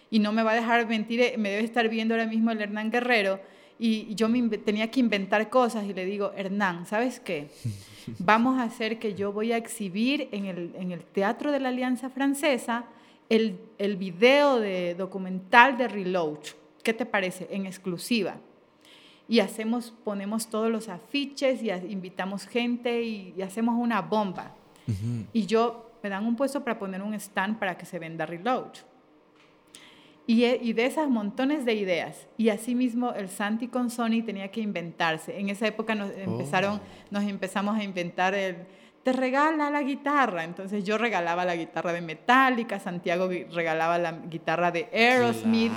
y 0.10 0.20
no 0.20 0.32
me 0.32 0.42
va 0.42 0.52
a 0.54 0.56
dejar 0.56 0.88
mentir, 0.88 1.22
eh, 1.22 1.36
me 1.38 1.50
debe 1.50 1.64
estar 1.64 1.90
viendo 1.90 2.14
ahora 2.14 2.28
mismo 2.28 2.50
el 2.52 2.62
Hernán 2.62 2.92
Guerrero, 2.92 3.40
y 3.82 4.14
yo 4.16 4.28
me 4.28 4.58
tenía 4.58 4.92
que 4.92 5.00
inventar 5.00 5.50
cosas 5.50 5.86
y 5.86 5.94
le 5.94 6.06
digo, 6.06 6.34
Hernán, 6.36 6.86
¿sabes 6.86 7.20
qué? 7.20 7.50
Vamos 8.20 8.58
a 8.60 8.64
hacer 8.64 9.00
que 9.00 9.14
yo 9.14 9.32
voy 9.32 9.52
a 9.52 9.58
exhibir 9.58 10.30
en 10.32 10.46
el, 10.46 10.72
en 10.76 10.92
el 10.92 11.02
Teatro 11.02 11.52
de 11.52 11.60
la 11.60 11.70
Alianza 11.70 12.10
Francesa 12.10 12.86
el, 13.30 13.60
el 13.78 13.96
video 13.96 14.60
de 14.60 14.96
documental 14.96 15.78
de 15.78 15.88
Reload. 15.88 16.40
¿Qué 16.84 16.94
te 16.94 17.06
parece? 17.06 17.48
En 17.52 17.66
exclusiva. 17.66 18.38
Y 19.28 19.42
hacemos, 19.42 19.94
ponemos 20.04 20.50
todos 20.50 20.72
los 20.72 20.90
afiches 20.90 21.62
y 21.62 21.70
invitamos 21.70 22.48
gente 22.48 23.04
y, 23.04 23.42
hacemos 23.42 23.76
una 23.78 24.02
bomba. 24.02 24.56
Y 25.34 25.46
yo 25.46 25.92
me 26.02 26.10
dan 26.10 26.26
un 26.26 26.36
puesto 26.36 26.64
para 26.64 26.80
poner 26.80 27.04
un 27.04 27.14
stand 27.14 27.60
para 27.60 27.78
que 27.78 27.86
se 27.86 28.00
venda 28.00 28.26
Reload. 28.26 28.72
E, 30.30 30.60
y, 30.62 30.74
de 30.74 30.86
esas 30.86 31.10
montones 31.10 31.66
de 31.66 31.74
ideas. 31.74 32.28
Y 32.38 32.50
asimismo 32.50 33.14
el 33.14 33.30
Santi 33.30 33.68
con 33.68 33.90
Sony 33.90 34.24
tenía 34.24 34.52
que 34.52 34.62
inventarse. 34.62 35.40
En 35.40 35.50
esa 35.50 35.66
época 35.66 35.96
nos, 35.96 36.12
empezaron, 36.12 36.76
oh. 36.76 36.82
nos 37.10 37.24
empezamos 37.24 37.76
a 37.76 37.84
inventar 37.84 38.36
el, 38.36 38.58
te 39.02 39.12
regala 39.12 39.72
la 39.72 39.82
guitarra. 39.82 40.44
Entonces 40.44 40.84
yo 40.84 41.00
regalaba 41.00 41.46
la 41.46 41.56
guitarra 41.56 41.94
de 41.94 42.02
Metallica, 42.02 42.80
Santiago 42.80 43.28
regalaba 43.28 43.98
la 43.98 44.12
guitarra 44.12 44.70
de 44.70 44.88
Aerosmith, 44.94 45.72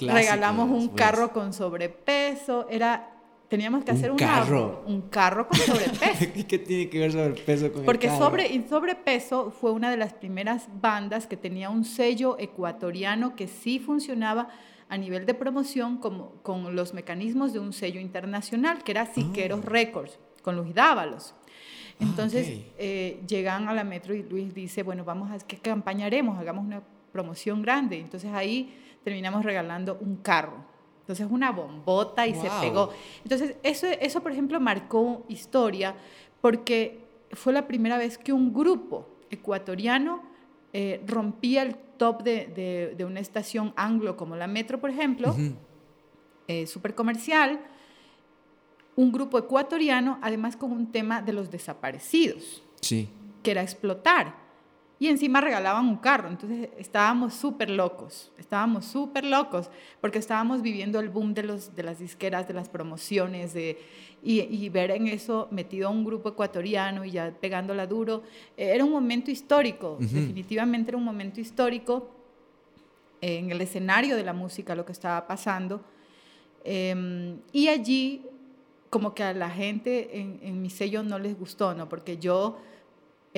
regalamos 0.00 0.70
un 0.70 0.88
carro 0.90 1.32
con 1.32 1.52
sobrepeso. 1.52 2.68
Era 2.70 3.15
teníamos 3.48 3.84
que 3.84 3.92
hacer 3.92 4.10
un 4.10 4.18
carro. 4.18 4.82
un 4.86 5.02
carro 5.02 5.48
con 5.48 5.58
sobrepeso. 5.58 6.24
¿Y 6.34 6.44
qué 6.44 6.58
tiene 6.58 6.88
que 6.88 6.98
ver 6.98 7.12
sobrepeso 7.12 7.72
con 7.72 7.84
Porque 7.84 8.06
el 8.06 8.12
carro? 8.12 8.24
sobre 8.26 8.48
y 8.48 8.66
sobrepeso 8.68 9.50
fue 9.50 9.72
una 9.72 9.90
de 9.90 9.96
las 9.96 10.14
primeras 10.14 10.68
bandas 10.80 11.26
que 11.26 11.36
tenía 11.36 11.70
un 11.70 11.84
sello 11.84 12.36
ecuatoriano 12.38 13.36
que 13.36 13.46
sí 13.46 13.78
funcionaba 13.78 14.48
a 14.88 14.96
nivel 14.96 15.26
de 15.26 15.34
promoción 15.34 15.98
como, 15.98 16.32
con 16.42 16.76
los 16.76 16.94
mecanismos 16.94 17.52
de 17.52 17.58
un 17.58 17.72
sello 17.72 18.00
internacional, 18.00 18.84
que 18.84 18.92
era 18.92 19.06
Siqueros 19.06 19.60
ah. 19.64 19.68
Records, 19.68 20.18
con 20.42 20.56
Luis 20.56 20.74
Dávalos. 20.74 21.34
Ah, 21.34 21.94
Entonces 22.00 22.60
eh, 22.78 23.20
llegan 23.26 23.68
a 23.68 23.74
la 23.74 23.84
metro 23.84 24.14
y 24.14 24.22
Luis 24.22 24.54
dice, 24.54 24.82
bueno, 24.82 25.04
vamos 25.04 25.30
a, 25.30 25.44
¿qué 25.44 25.56
campaña 25.56 26.06
haremos? 26.06 26.38
Hagamos 26.38 26.64
una 26.64 26.82
promoción 27.10 27.62
grande. 27.62 27.98
Entonces 27.98 28.30
ahí 28.32 28.76
terminamos 29.02 29.44
regalando 29.44 29.98
un 30.00 30.16
carro 30.16 30.75
entonces 31.06 31.28
una 31.30 31.52
bombota 31.52 32.26
y 32.26 32.34
se 32.34 32.48
pegó. 32.60 32.90
Entonces 33.22 33.56
eso, 33.62 33.86
eso, 33.86 34.20
por 34.22 34.32
ejemplo, 34.32 34.58
marcó 34.58 35.24
historia 35.28 35.94
porque 36.40 36.98
fue 37.30 37.52
la 37.52 37.68
primera 37.68 37.96
vez 37.96 38.18
que 38.18 38.32
un 38.32 38.52
grupo 38.52 39.08
ecuatoriano 39.30 40.24
eh, 40.72 41.00
rompía 41.06 41.62
el 41.62 41.76
top 41.96 42.24
de, 42.24 42.92
de, 42.96 43.04
una 43.04 43.20
estación 43.20 43.72
anglo 43.76 44.16
como 44.16 44.34
la 44.34 44.48
Metro, 44.48 44.80
por 44.80 44.90
ejemplo, 44.90 45.30
uh 45.30 45.54
súper 46.66 46.94
comercial, 46.94 47.60
un 48.94 49.10
grupo 49.10 49.36
ecuatoriano, 49.36 50.18
además 50.22 50.56
con 50.56 50.70
un 50.70 50.92
tema 50.92 51.20
de 51.20 51.32
los 51.32 51.50
desaparecidos, 51.50 52.62
sí. 52.80 53.08
que 53.42 53.50
era 53.50 53.62
explotar 53.62 54.45
y 54.98 55.08
encima 55.08 55.40
regalaban 55.40 55.86
un 55.86 55.96
carro. 55.96 56.28
Entonces 56.28 56.70
estábamos 56.78 57.34
súper 57.34 57.70
locos, 57.70 58.32
estábamos 58.38 58.86
súper 58.86 59.24
locos, 59.24 59.70
porque 60.00 60.18
estábamos 60.18 60.62
viviendo 60.62 61.00
el 61.00 61.10
boom 61.10 61.34
de, 61.34 61.42
los, 61.42 61.74
de 61.74 61.82
las 61.82 61.98
disqueras, 61.98 62.48
de 62.48 62.54
las 62.54 62.68
promociones, 62.68 63.52
de, 63.52 63.78
y, 64.22 64.68
ver 64.70 64.90
en 64.90 65.06
eso 65.06 65.48
metido 65.50 65.88
a 65.88 65.90
un 65.90 66.04
grupo 66.04 66.30
ecuatoriano 66.30 67.04
y 67.04 67.12
ya 67.12 67.30
pegándola 67.30 67.86
duro. 67.86 68.22
Eh, 68.56 68.70
era 68.74 68.84
un 68.84 68.90
momento 68.90 69.30
histórico, 69.30 69.98
definitivamente 70.00 70.90
era 70.90 70.98
un 70.98 71.04
momento 71.04 71.40
histórico 71.40 72.10
en 73.20 73.50
el 73.50 73.60
escenario 73.60 74.16
de 74.16 74.24
la 74.24 74.32
música, 74.32 74.74
lo 74.74 74.84
que 74.84 74.92
estaba 74.92 75.26
pasando. 75.26 75.82
Em, 76.64 77.38
y 77.52 77.68
allí, 77.68 78.22
como 78.90 79.14
que 79.14 79.22
a 79.22 79.34
la 79.34 79.50
gente 79.50 80.18
en, 80.18 80.40
en 80.42 80.60
mi 80.62 80.70
sello 80.70 81.02
no 81.02 81.18
les 81.18 81.38
gustó, 81.38 81.74
¿no? 81.74 81.88
Porque 81.88 82.18
yo 82.18 82.58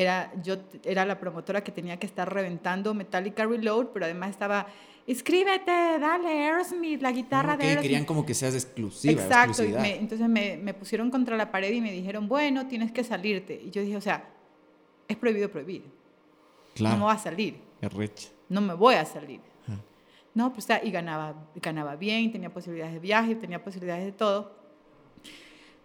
era, 0.01 0.32
yo 0.42 0.57
era 0.84 1.05
la 1.05 1.18
promotora 1.18 1.62
que 1.62 1.72
tenía 1.72 1.99
que 1.99 2.07
estar 2.07 2.32
reventando 2.32 2.94
Metallica 2.94 3.44
Reload, 3.44 3.88
pero 3.88 4.05
además 4.05 4.30
estaba, 4.30 4.66
escríbete, 5.07 5.99
dale, 5.99 6.28
Aerosmith, 6.28 7.03
la 7.03 7.11
guitarra 7.12 7.57
de 7.57 7.64
Aerosmith. 7.64 7.82
querían 7.82 8.05
como 8.05 8.24
que 8.24 8.34
seas 8.34 8.55
exclusiva. 8.55 9.20
Exacto, 9.20 9.62
entonces 9.62 10.28
me, 10.28 10.57
me, 10.57 10.74
pusieron 10.74 11.11
contra 11.11 11.36
la 11.36 11.51
pared 11.51 11.72
y 11.72 11.80
me 11.80 11.90
dijeron, 11.90 12.28
bueno, 12.28 12.68
tienes 12.68 12.92
que 12.92 13.03
salirte. 13.03 13.61
Y 13.62 13.70
yo 13.70 13.82
dije, 13.82 13.96
o 13.96 14.01
sea, 14.01 14.28
es 15.09 15.16
prohibido 15.16 15.51
prohibir. 15.51 15.84
Claro. 16.74 16.94
No 16.94 17.01
me 17.01 17.05
voy 17.07 17.14
a 17.16 17.18
salir. 17.18 17.61
Es 17.80 18.32
No 18.49 18.61
me 18.61 18.74
voy 18.74 18.94
a 18.94 19.05
salir. 19.05 19.40
No, 20.34 20.53
pues 20.53 20.68
y 20.84 20.90
ganaba, 20.92 21.34
ganaba 21.57 21.96
bien, 21.96 22.30
tenía 22.30 22.53
posibilidades 22.53 22.94
de 22.94 23.01
viaje, 23.01 23.34
tenía 23.34 23.64
posibilidades 23.64 24.05
de 24.05 24.12
todo. 24.12 24.53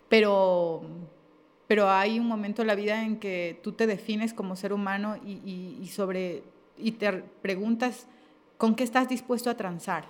pero, 0.07 0.84
pero 1.74 1.89
hay 1.89 2.19
un 2.19 2.28
momento 2.28 2.61
en 2.61 2.67
la 2.67 2.76
vida 2.76 3.03
en 3.03 3.17
que 3.17 3.59
tú 3.63 3.71
te 3.71 3.88
defines 3.88 4.32
como 4.32 4.55
ser 4.55 4.74
humano 4.74 5.17
y, 5.26 5.89
sobre, 5.91 6.43
y 6.78 6.91
te 6.91 7.11
preguntas 7.41 8.05
con 8.59 8.76
qué 8.76 8.84
estás 8.84 9.09
dispuesto 9.09 9.49
a 9.49 9.57
transar. 9.57 10.05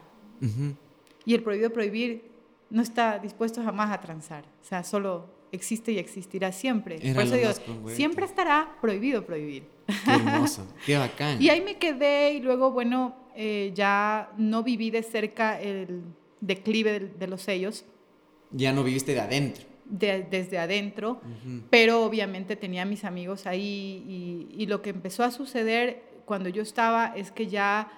Y 1.24 1.34
el 1.34 1.42
prohibido 1.42 1.72
prohibir 1.72 2.30
no 2.70 2.82
está 2.82 3.18
dispuesto 3.18 3.64
jamás 3.64 3.94
a 3.94 4.02
transar, 4.02 4.44
o 4.62 4.66
sea, 4.66 4.84
solo 4.84 5.26
existe 5.54 5.94
y 5.94 6.00
existirá 6.00 6.52
siempre. 6.52 6.98
Por 7.14 7.24
eso 7.24 7.36
digo, 7.36 7.52
siempre 7.88 8.26
estará 8.26 8.76
prohibido 8.82 9.26
prohibir. 9.26 9.64
Qué 9.88 10.12
hermoso, 10.12 10.68
qué 10.86 10.98
bacán. 10.98 11.42
y 11.42 11.48
ahí 11.48 11.62
me 11.62 11.78
quedé 11.78 12.34
y 12.34 12.42
luego, 12.42 12.72
bueno, 12.72 13.16
eh, 13.38 13.72
ya 13.74 14.34
no 14.36 14.64
viví 14.64 14.92
de 14.92 15.02
cerca 15.02 15.62
el 15.62 16.02
declive 16.42 17.00
de, 17.18 17.28
los 17.28 17.42
sellos. 17.42 17.86
Ya 18.52 18.74
no 18.74 18.84
viviste 18.84 19.14
de 19.14 19.22
adentro. 19.22 19.73
Desde 19.86 20.58
adentro, 20.58 21.22
pero 21.70 22.04
obviamente 22.04 22.56
tenía 22.56 22.86
mis 22.86 23.04
amigos 23.04 23.46
ahí 23.46 24.48
y, 24.58 24.66
lo 24.66 24.82
que 24.82 24.92
empezó 24.92 25.24
a 25.24 25.32
suceder 25.32 26.04
cuando 26.26 26.50
yo 26.50 26.62
estaba 26.62 27.14
es 27.16 27.32
que 27.32 27.48
ya 27.48 27.92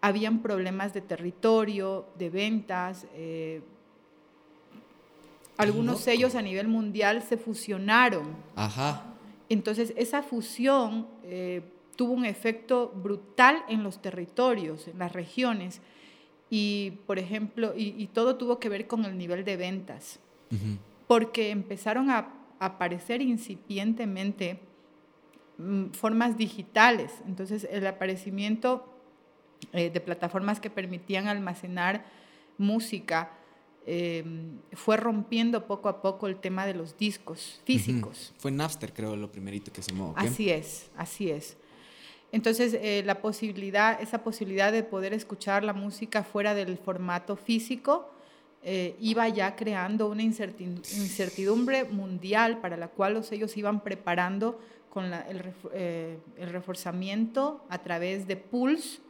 habían 0.00 0.40
problemas 0.40 0.94
de 0.94 1.00
territorio, 1.00 2.06
de 2.16 2.30
ventas, 2.30 3.06
eh, 3.14 3.62
algunos 5.56 6.00
sellos 6.00 6.34
a 6.34 6.42
nivel 6.42 6.68
mundial 6.68 7.22
se 7.22 7.36
fusionaron. 7.36 8.36
Ajá. 8.56 9.04
Entonces, 9.48 9.92
esa 9.96 10.22
fusión 10.22 11.06
eh, 11.24 11.62
tuvo 11.96 12.12
un 12.12 12.24
efecto 12.24 12.92
brutal 12.94 13.62
en 13.68 13.82
los 13.82 14.00
territorios, 14.00 14.88
en 14.88 14.98
las 14.98 15.12
regiones. 15.12 15.80
Y, 16.50 16.98
por 17.06 17.18
ejemplo, 17.18 17.72
y, 17.76 18.06
todo 18.08 18.36
tuvo 18.36 18.58
que 18.58 18.68
ver 18.68 18.86
con 18.86 19.04
el 19.04 19.16
nivel 19.16 19.44
de 19.44 19.56
ventas. 19.56 20.18
Porque 21.12 21.50
empezaron 21.50 22.10
a 22.10 22.32
aparecer 22.58 23.22
incipientemente 23.22 24.60
mm, 25.58 25.90
formas 25.90 26.36
digitales. 26.36 27.12
Entonces, 27.26 27.66
el 27.70 27.86
aparecimiento 27.86 28.88
eh, 29.72 29.90
de 29.90 30.00
plataformas 30.00 30.60
que 30.60 30.70
permitían 30.70 31.28
almacenar 31.28 32.04
música 32.58 33.38
Em, 33.84 34.60
fue 34.74 34.96
rompiendo 34.96 35.66
poco 35.66 35.88
a 35.88 36.02
poco 36.02 36.28
el 36.28 36.36
tema 36.36 36.66
de 36.66 36.74
los 36.74 36.96
discos 36.96 37.60
físicos. 37.64 38.32
Fue 38.38 38.52
Napster, 38.52 38.92
creo, 38.92 39.16
lo 39.16 39.32
primerito 39.32 39.72
que 39.72 39.82
se 39.82 39.92
movió. 39.92 40.14
Así 40.16 40.50
es, 40.50 40.90
así 40.96 41.30
es. 41.30 41.56
Entonces, 42.30 42.74
eh, 42.74 43.02
la 43.04 43.20
posibilidad, 43.20 44.00
esa 44.00 44.22
posibilidad 44.22 44.70
de 44.70 44.84
poder 44.84 45.12
escuchar 45.12 45.64
la 45.64 45.72
música 45.72 46.22
fuera 46.22 46.54
del 46.54 46.78
formato 46.78 47.34
físico 47.34 48.11
eh, 48.64 48.96
iba 49.00 49.28
ya 49.28 49.56
creando 49.56 50.08
una 50.08 50.22
incertidumbre 50.22 51.84
mundial 51.84 52.60
para 52.60 52.76
la 52.76 52.86
cual 52.86 53.14
los 53.14 53.32
ellos 53.32 53.56
iban 53.56 53.80
preparando 53.80 54.60
con 54.88 55.12
el, 55.12 55.52
eh, 55.72 56.18
el, 56.36 56.50
reforzamiento 56.50 57.64
a 57.68 57.78
través 57.78 58.28
de 58.28 58.36
pools 58.36 59.00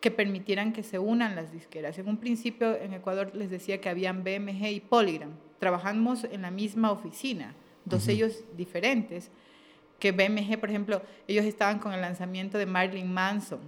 que 0.00 0.12
permitieran 0.12 0.72
que 0.72 0.84
se 0.84 1.00
unan 1.00 1.34
las 1.34 1.50
disqueras. 1.50 1.98
En 1.98 2.06
un 2.08 2.18
principio 2.18 2.76
en 2.76 2.94
Ecuador 2.94 3.34
les 3.34 3.50
decía 3.50 3.80
que 3.80 3.88
habían 3.88 4.22
BMG 4.22 4.66
y 4.66 4.80
Polygram. 4.80 5.30
Trabajamos 5.58 6.22
en 6.22 6.42
la 6.42 6.52
misma 6.52 6.92
oficina, 6.92 7.54
dos 7.84 8.04
sellos 8.04 8.44
diferentes. 8.56 9.30
Que 9.98 10.12
BMG, 10.12 10.60
por 10.60 10.68
ejemplo, 10.68 11.02
ellos 11.26 11.44
estaban 11.44 11.80
con 11.80 11.92
el 11.92 12.02
lanzamiento 12.02 12.56
de 12.56 12.66
Marilyn 12.66 13.12
Manson. 13.12 13.60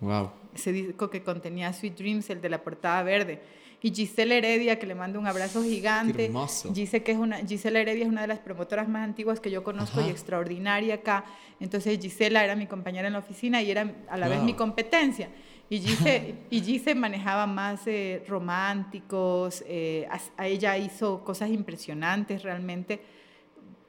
Wow. 0.00 0.30
Ese 0.52 0.72
disco 0.72 1.10
que 1.10 1.22
contenía 1.22 1.72
Sweet 1.72 1.96
Dreams, 1.96 2.30
el 2.30 2.40
de 2.40 2.48
la 2.48 2.62
portada 2.64 3.02
verde. 3.04 3.40
Y 3.82 3.92
Giselle 3.92 4.38
Heredia, 4.38 4.78
que 4.78 4.86
le 4.86 4.94
mando 4.94 5.18
un 5.18 5.26
abrazo 5.26 5.62
gigante. 5.62 6.30
Giselle, 6.72 7.02
que 7.02 7.12
es 7.12 7.18
una, 7.18 7.38
Gisela 7.38 7.80
Heredia 7.80 8.04
es 8.04 8.08
una 8.08 8.20
de 8.20 8.28
las 8.28 8.38
promotoras 8.38 8.88
más 8.88 9.02
antiguas 9.02 9.40
que 9.40 9.50
yo 9.50 9.64
conozco 9.64 10.00
y 10.00 10.08
extraordinaria 10.08 10.94
acá. 10.94 11.24
Entonces 11.58 11.98
Gisela 12.00 12.44
era 12.44 12.54
mi 12.54 12.68
compañera 12.68 13.08
en 13.08 13.14
la 13.14 13.18
oficina 13.18 13.60
y 13.60 13.70
era 13.72 13.92
a 14.08 14.16
la 14.16 14.28
vez 14.28 14.40
mi 14.42 14.54
competencia. 14.54 15.30
Y 15.68 15.80
Gise, 15.80 16.34
y 16.92 16.94
manejaba 16.94 17.46
más 17.46 17.86
eh, 17.86 18.22
románticos, 18.28 19.64
eh, 19.66 20.06
a, 20.36 20.46
ella 20.46 20.76
hizo 20.76 21.24
cosas 21.24 21.50
impresionantes 21.50 22.42
realmente. 22.42 23.00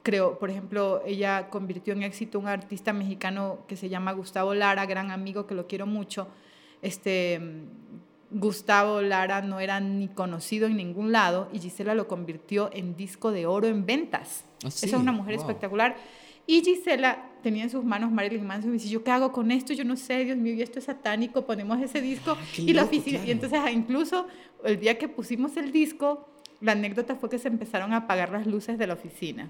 Creo, 0.01 0.39
por 0.39 0.49
ejemplo, 0.49 1.03
ella 1.05 1.49
convirtió 1.49 1.93
en 1.93 2.03
éxito 2.03 2.39
un 2.39 2.47
artista 2.47 2.93
mexicano 2.93 3.59
que 3.67 3.75
se 3.75 3.89
llama 3.89 4.11
Gustavo 4.13 4.53
Lara, 4.53 4.85
gran 4.85 5.11
amigo 5.11 5.45
que 5.45 5.55
lo 5.55 5.67
quiero 5.67 5.85
mucho. 5.85 6.29
Este, 6.81 7.39
Gustavo 8.33 9.01
Lara 9.01 9.41
no 9.41 9.59
era 9.59 9.79
ni 9.79 10.07
conocido 10.07 10.67
en 10.67 10.77
ningún 10.77 11.11
lado 11.11 11.49
y 11.53 11.59
Gisela 11.59 11.93
lo 11.93 12.07
convirtió 12.07 12.69
en 12.73 12.95
disco 12.95 13.31
de 13.31 13.45
oro 13.45 13.67
en 13.67 13.85
ventas. 13.85 14.43
Ah, 14.63 14.67
Esa 14.67 14.85
es 14.87 14.93
una 14.93 15.11
mujer 15.11 15.35
espectacular. 15.35 15.95
Y 16.45 16.61
Gisela 16.61 17.29
tenía 17.41 17.63
en 17.63 17.69
sus 17.69 17.83
manos 17.83 18.11
Marilyn 18.11 18.45
Manson 18.45 18.69
y 18.69 18.71
me 18.71 18.77
dice, 18.77 18.89
¿yo 18.89 19.03
qué 19.03 19.11
hago 19.11 19.31
con 19.31 19.51
esto? 19.51 19.73
Yo 19.73 19.85
no 19.85 19.95
sé, 19.95 20.25
Dios 20.25 20.37
mío, 20.37 20.53
y 20.53 20.61
esto 20.61 20.79
es 20.79 20.85
satánico, 20.85 21.45
ponemos 21.45 21.79
ese 21.81 22.01
disco. 22.01 22.31
Ah, 22.31 22.45
y, 22.57 22.73
la 22.73 22.83
oficina, 22.83 23.19
y 23.25 23.31
entonces 23.31 23.59
incluso 23.71 24.27
el 24.63 24.79
día 24.79 24.97
que 24.97 25.07
pusimos 25.07 25.55
el 25.57 25.71
disco, 25.71 26.27
la 26.59 26.73
anécdota 26.73 27.15
fue 27.15 27.29
que 27.29 27.39
se 27.39 27.47
empezaron 27.47 27.93
a 27.93 27.97
apagar 27.97 28.31
las 28.31 28.47
luces 28.47 28.77
de 28.77 28.87
la 28.87 28.95
oficina. 28.95 29.49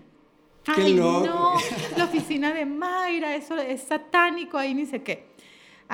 Ay, 0.68 0.94
no, 0.94 1.56
la 1.98 2.06
oficina 2.06 2.54
de 2.54 2.66
Mayra, 2.66 3.36
eso 3.36 3.58
es 3.58 3.82
satánico, 3.82 4.58
ahí 4.58 4.74
ni 4.74 4.86
sé 4.86 5.02
qué. 5.02 5.33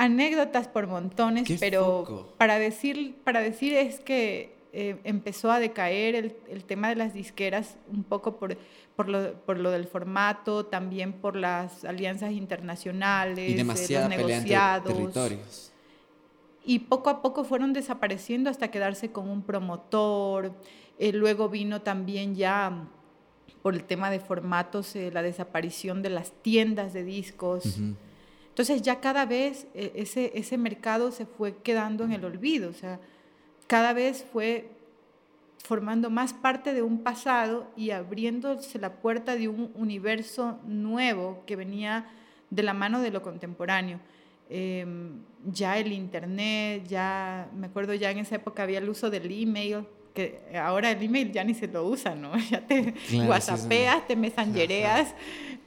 Anécdotas 0.00 0.66
por 0.66 0.86
montones, 0.86 1.46
pero 1.60 2.34
para 2.38 2.58
decir, 2.58 3.16
para 3.22 3.40
decir 3.40 3.74
es 3.74 4.00
que 4.00 4.56
eh, 4.72 4.98
empezó 5.04 5.50
a 5.50 5.58
decaer 5.58 6.14
el, 6.14 6.36
el, 6.48 6.64
tema 6.64 6.88
de 6.88 6.96
las 6.96 7.12
disqueras 7.12 7.76
un 7.92 8.04
poco 8.04 8.36
por, 8.38 8.56
por, 8.96 9.08
lo, 9.08 9.34
por 9.42 9.58
lo 9.58 9.70
del 9.70 9.86
formato, 9.86 10.64
también 10.64 11.12
por 11.12 11.36
las 11.36 11.84
alianzas 11.84 12.32
internacionales, 12.32 13.50
y 13.50 13.62
los 13.62 14.08
negociados. 14.08 14.94
territorios. 14.94 15.72
Y 16.64 16.78
poco 16.78 17.10
a 17.10 17.20
poco 17.20 17.44
fueron 17.44 17.72
desapareciendo 17.72 18.48
hasta 18.48 18.70
quedarse 18.70 19.10
con 19.12 19.28
un 19.28 19.42
promotor. 19.42 20.52
Eh, 20.98 21.12
luego 21.12 21.48
vino 21.48 21.82
también 21.82 22.34
ya 22.34 22.86
por 23.62 23.74
el 23.74 23.84
tema 23.84 24.10
de 24.10 24.20
formatos 24.20 24.96
eh, 24.96 25.10
la 25.12 25.22
desaparición 25.22 26.00
de 26.02 26.10
las 26.10 26.32
tiendas 26.42 26.92
de 26.92 27.04
discos. 27.04 27.78
Entonces 28.60 28.82
ya 28.82 29.00
cada 29.00 29.24
vez 29.24 29.68
ese, 29.72 30.32
ese 30.34 30.58
mercado 30.58 31.12
se 31.12 31.24
fue 31.24 31.56
quedando 31.62 32.04
en 32.04 32.12
el 32.12 32.22
olvido. 32.26 32.68
O 32.68 32.74
sea, 32.74 33.00
cada 33.66 33.94
vez 33.94 34.26
fue 34.30 34.68
formando 35.64 36.10
más 36.10 36.34
parte 36.34 36.74
de 36.74 36.82
un 36.82 37.02
pasado 37.02 37.70
y 37.74 37.92
abriéndose 37.92 38.78
la 38.78 38.96
puerta 38.96 39.34
de 39.34 39.48
un 39.48 39.72
universo 39.74 40.58
nuevo 40.66 41.42
que 41.46 41.56
venía 41.56 42.10
de 42.50 42.62
la 42.62 42.74
mano 42.74 43.00
de 43.00 43.10
lo 43.10 43.22
contemporáneo. 43.22 43.98
Em, 44.50 45.22
ya 45.46 45.78
el 45.78 45.90
internet, 45.94 46.84
ya 46.86 47.48
me 47.56 47.68
acuerdo 47.68 47.94
ya 47.94 48.10
en 48.10 48.18
esa 48.18 48.34
época 48.34 48.64
había 48.64 48.80
el 48.80 48.90
uso 48.90 49.08
del 49.08 49.32
email, 49.32 49.86
que 50.14 50.40
ahora 50.54 50.90
el 50.90 51.02
email 51.02 51.32
ya 51.32 51.44
ni 51.44 51.54
se 51.54 51.66
lo 51.66 51.86
usa, 51.86 52.14
¿no? 52.14 52.32
Ya 52.50 52.66
te 52.66 52.94
whatsappeas, 53.26 54.06
te 54.06 54.16
mensajereas, 54.16 55.14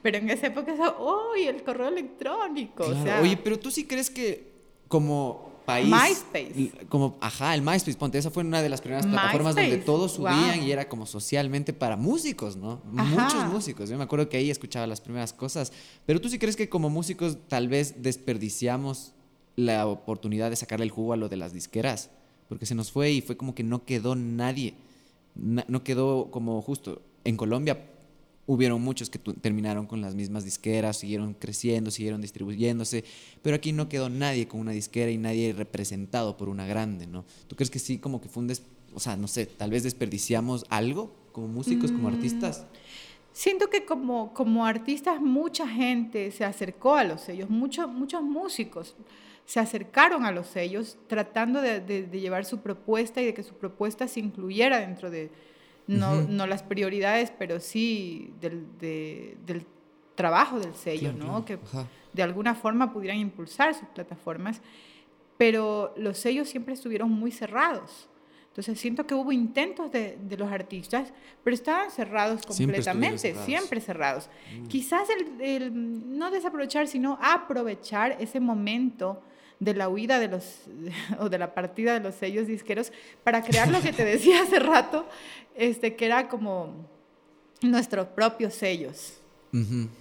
pero 0.02 0.18
en 0.18 0.30
esa 0.30 0.48
época, 0.48 0.74
¡oh! 0.98 1.34
el 1.36 1.62
correo 1.62 1.88
electrónico. 1.88 2.84
Oye, 3.20 3.36
pero 3.36 3.58
tú 3.58 3.70
sí 3.70 3.84
crees 3.84 4.10
que 4.10 4.52
como 4.88 5.54
país. 5.64 5.88
MySpace. 5.88 6.86
Como, 6.88 7.16
ajá, 7.20 7.54
el 7.54 7.62
MySpace, 7.62 7.96
ponte, 7.96 8.18
esa 8.18 8.30
fue 8.30 8.44
una 8.44 8.62
de 8.62 8.68
las 8.68 8.80
primeras 8.80 9.06
plataformas 9.06 9.54
donde 9.54 9.78
todos 9.78 10.12
subían 10.12 10.62
y 10.62 10.70
era 10.70 10.88
como 10.88 11.06
socialmente 11.06 11.72
para 11.72 11.96
músicos, 11.96 12.56
¿no? 12.56 12.80
Muchos 12.84 13.46
músicos. 13.46 13.88
Yo 13.88 13.96
me 13.96 14.04
acuerdo 14.04 14.28
que 14.28 14.36
ahí 14.36 14.50
escuchaba 14.50 14.86
las 14.86 15.00
primeras 15.00 15.32
cosas. 15.32 15.72
Pero 16.06 16.20
tú 16.20 16.28
sí 16.28 16.38
crees 16.38 16.56
que 16.56 16.68
como 16.68 16.90
músicos 16.90 17.38
tal 17.48 17.68
vez 17.68 18.02
desperdiciamos 18.02 19.12
la 19.56 19.86
oportunidad 19.86 20.50
de 20.50 20.56
sacarle 20.56 20.84
el 20.84 20.90
jugo 20.90 21.12
a 21.12 21.16
lo 21.16 21.28
de 21.28 21.36
las 21.36 21.52
disqueras. 21.52 22.10
Porque 22.48 22.66
se 22.66 22.74
nos 22.74 22.92
fue 22.92 23.10
y 23.10 23.20
fue 23.20 23.36
como 23.36 23.54
que 23.54 23.62
no 23.62 23.84
quedó 23.84 24.14
nadie. 24.14 24.74
No 25.34 25.82
quedó 25.82 26.30
como 26.30 26.60
justo. 26.62 27.02
En 27.24 27.36
Colombia 27.36 27.78
hubieron 28.46 28.82
muchos 28.82 29.10
que 29.10 29.18
terminaron 29.18 29.86
con 29.86 30.00
las 30.00 30.14
mismas 30.14 30.44
disqueras, 30.44 30.98
siguieron 30.98 31.34
creciendo, 31.34 31.90
siguieron 31.90 32.20
distribuyéndose, 32.20 33.04
pero 33.42 33.56
aquí 33.56 33.72
no 33.72 33.88
quedó 33.88 34.10
nadie 34.10 34.46
con 34.46 34.60
una 34.60 34.72
disquera 34.72 35.10
y 35.10 35.18
nadie 35.18 35.52
representado 35.52 36.36
por 36.36 36.48
una 36.48 36.66
grande, 36.66 37.06
¿no? 37.06 37.24
¿Tú 37.48 37.56
crees 37.56 37.70
que 37.70 37.78
sí, 37.78 37.98
como 37.98 38.20
que 38.20 38.28
fundes, 38.28 38.62
o 38.92 39.00
sea, 39.00 39.16
no 39.16 39.28
sé, 39.28 39.46
tal 39.46 39.70
vez 39.70 39.82
desperdiciamos 39.82 40.66
algo 40.68 41.14
como 41.32 41.48
músicos, 41.48 41.90
como 41.90 42.10
mm, 42.10 42.14
artistas? 42.14 42.66
Siento 43.32 43.70
que 43.70 43.84
como, 43.84 44.34
como 44.34 44.66
artistas 44.66 45.20
mucha 45.20 45.66
gente 45.66 46.30
se 46.30 46.44
acercó 46.44 46.96
a 46.96 47.04
los 47.04 47.22
sellos, 47.22 47.48
muchos, 47.48 47.88
muchos 47.88 48.22
músicos 48.22 48.94
se 49.46 49.60
acercaron 49.60 50.24
a 50.24 50.32
los 50.32 50.46
sellos 50.46 50.96
tratando 51.06 51.60
de 51.60 52.08
llevar 52.12 52.44
su 52.44 52.60
propuesta 52.60 53.20
y 53.20 53.26
de 53.26 53.34
que 53.34 53.42
su 53.42 53.54
propuesta 53.54 54.08
se 54.08 54.20
incluyera 54.20 54.80
dentro 54.80 55.10
de, 55.10 55.30
no, 55.86 56.22
no 56.22 56.46
las 56.46 56.62
prioridades, 56.62 57.30
pero 57.30 57.60
sí 57.60 58.32
del, 58.40 58.66
del 58.78 59.66
trabajo 60.14 60.58
del 60.58 60.74
sello, 60.74 61.12
¿no? 61.12 61.44
Que 61.44 61.58
de 62.12 62.22
alguna 62.22 62.54
forma 62.54 62.92
pudieran 62.92 63.18
impulsar 63.18 63.74
sus 63.74 63.88
plataformas, 63.88 64.60
pero 65.36 65.92
los 65.96 66.18
sellos 66.18 66.48
siempre 66.48 66.74
estuvieron 66.74 67.10
muy 67.10 67.30
cerrados. 67.30 68.08
Entonces 68.48 68.78
siento 68.78 69.04
que 69.04 69.14
hubo 69.14 69.32
intentos 69.32 69.90
de, 69.90 70.16
de 70.16 70.36
los 70.36 70.50
artistas, 70.50 71.12
pero 71.42 71.54
estaban 71.54 71.90
cerrados 71.90 72.46
completamente, 72.46 73.34
siempre, 73.44 73.80
cerrados. 73.80 74.30
Mm. 74.60 74.66
Quizás 74.68 75.08
el, 75.10 75.40
el, 75.40 76.16
no 76.16 76.30
desaprovechar, 76.30 76.86
sino 76.86 77.18
aprovechar 77.20 78.16
ese 78.20 78.38
momento 78.38 79.20
de 79.60 79.74
la 79.74 79.88
huida 79.88 80.18
de 80.18 80.28
los, 80.28 80.62
o 81.18 81.28
de 81.28 81.38
la 81.38 81.54
partida 81.54 81.94
de 81.94 82.00
los 82.00 82.14
sellos 82.14 82.46
disqueros 82.46 82.92
para 83.22 83.42
crear 83.42 83.68
lo 83.68 83.80
que 83.80 83.92
te 83.92 84.04
decía 84.04 84.42
hace 84.42 84.58
rato, 84.58 85.06
este, 85.54 85.96
que 85.96 86.06
era 86.06 86.28
como 86.28 86.88
nuestros 87.62 88.08
propios 88.08 88.54
sellos. 88.54 89.20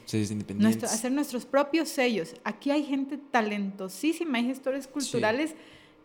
Sellos 0.06 0.32
independientes. 0.32 0.84
hacer 0.92 1.12
nuestros 1.12 1.46
propios 1.46 1.88
sellos. 1.88 2.34
Aquí 2.44 2.72
hay 2.72 2.84
gente 2.84 3.20
talentosísima, 3.20 4.40
hay 4.40 4.46
gestores 4.46 4.88
culturales 4.88 5.54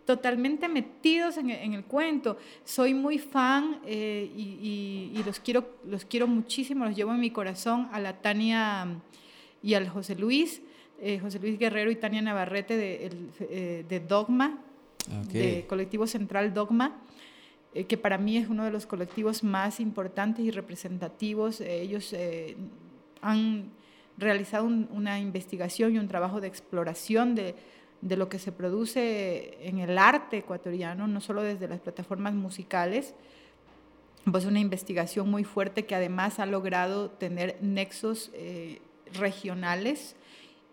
totalmente 0.04 0.68
metidos 0.68 1.36
en, 1.36 1.50
el 1.50 1.84
cuento. 1.84 2.38
Soy 2.64 2.94
muy 2.94 3.18
fan 3.18 3.80
eh, 3.84 4.30
y, 4.34 5.22
los, 5.24 5.40
quiero, 5.40 5.76
los 5.86 6.04
quiero 6.04 6.26
muchísimo, 6.26 6.86
los 6.86 6.96
llevo 6.96 7.12
en 7.12 7.20
mi 7.20 7.30
corazón 7.30 7.88
a 7.92 8.00
la 8.00 8.20
Tania 8.20 8.86
y 9.62 9.74
al 9.74 9.88
José 9.88 10.14
Luis, 10.14 10.62
eh, 11.00 11.18
José 11.18 11.38
Luis 11.38 11.58
Guerrero 11.58 11.90
y 11.90 11.96
Tania 11.96 12.22
Navarrete 12.22 12.76
de, 12.76 13.10
eh, 13.40 13.84
de 13.88 14.00
Dogma, 14.00 14.58
de 15.32 15.64
Colectivo 15.66 16.06
Central 16.06 16.52
Dogma 16.52 17.00
que 17.86 17.96
para 17.96 18.18
mí 18.18 18.36
es 18.36 18.48
uno 18.48 18.64
de 18.64 18.70
los 18.70 18.86
colectivos 18.86 19.44
más 19.44 19.78
importantes 19.78 20.44
y 20.44 20.50
representativos. 20.50 21.60
ellos 21.60 22.14
han 23.22 23.70
realizado 24.16 24.64
una 24.64 25.20
investigación 25.20 25.94
y 25.94 25.98
un 25.98 26.08
trabajo 26.08 26.40
de 26.40 26.48
exploración 26.48 27.34
de, 27.34 27.54
de 28.00 28.16
lo 28.16 28.28
que 28.28 28.38
se 28.38 28.52
produce 28.52 29.58
en 29.66 29.78
el 29.78 29.98
arte 29.98 30.38
ecuatoriano, 30.38 31.06
no 31.06 31.20
solo 31.20 31.42
desde 31.42 31.68
las 31.68 31.80
plataformas 31.80 32.34
musicales, 32.34 33.14
pues 34.30 34.44
una 34.44 34.60
investigación 34.60 35.30
muy 35.30 35.44
fuerte 35.44 35.86
que 35.86 35.94
además 35.94 36.38
ha 36.38 36.46
logrado 36.46 37.10
tener 37.10 37.58
nexos 37.60 38.30
eh, 38.34 38.80
regionales 39.14 40.16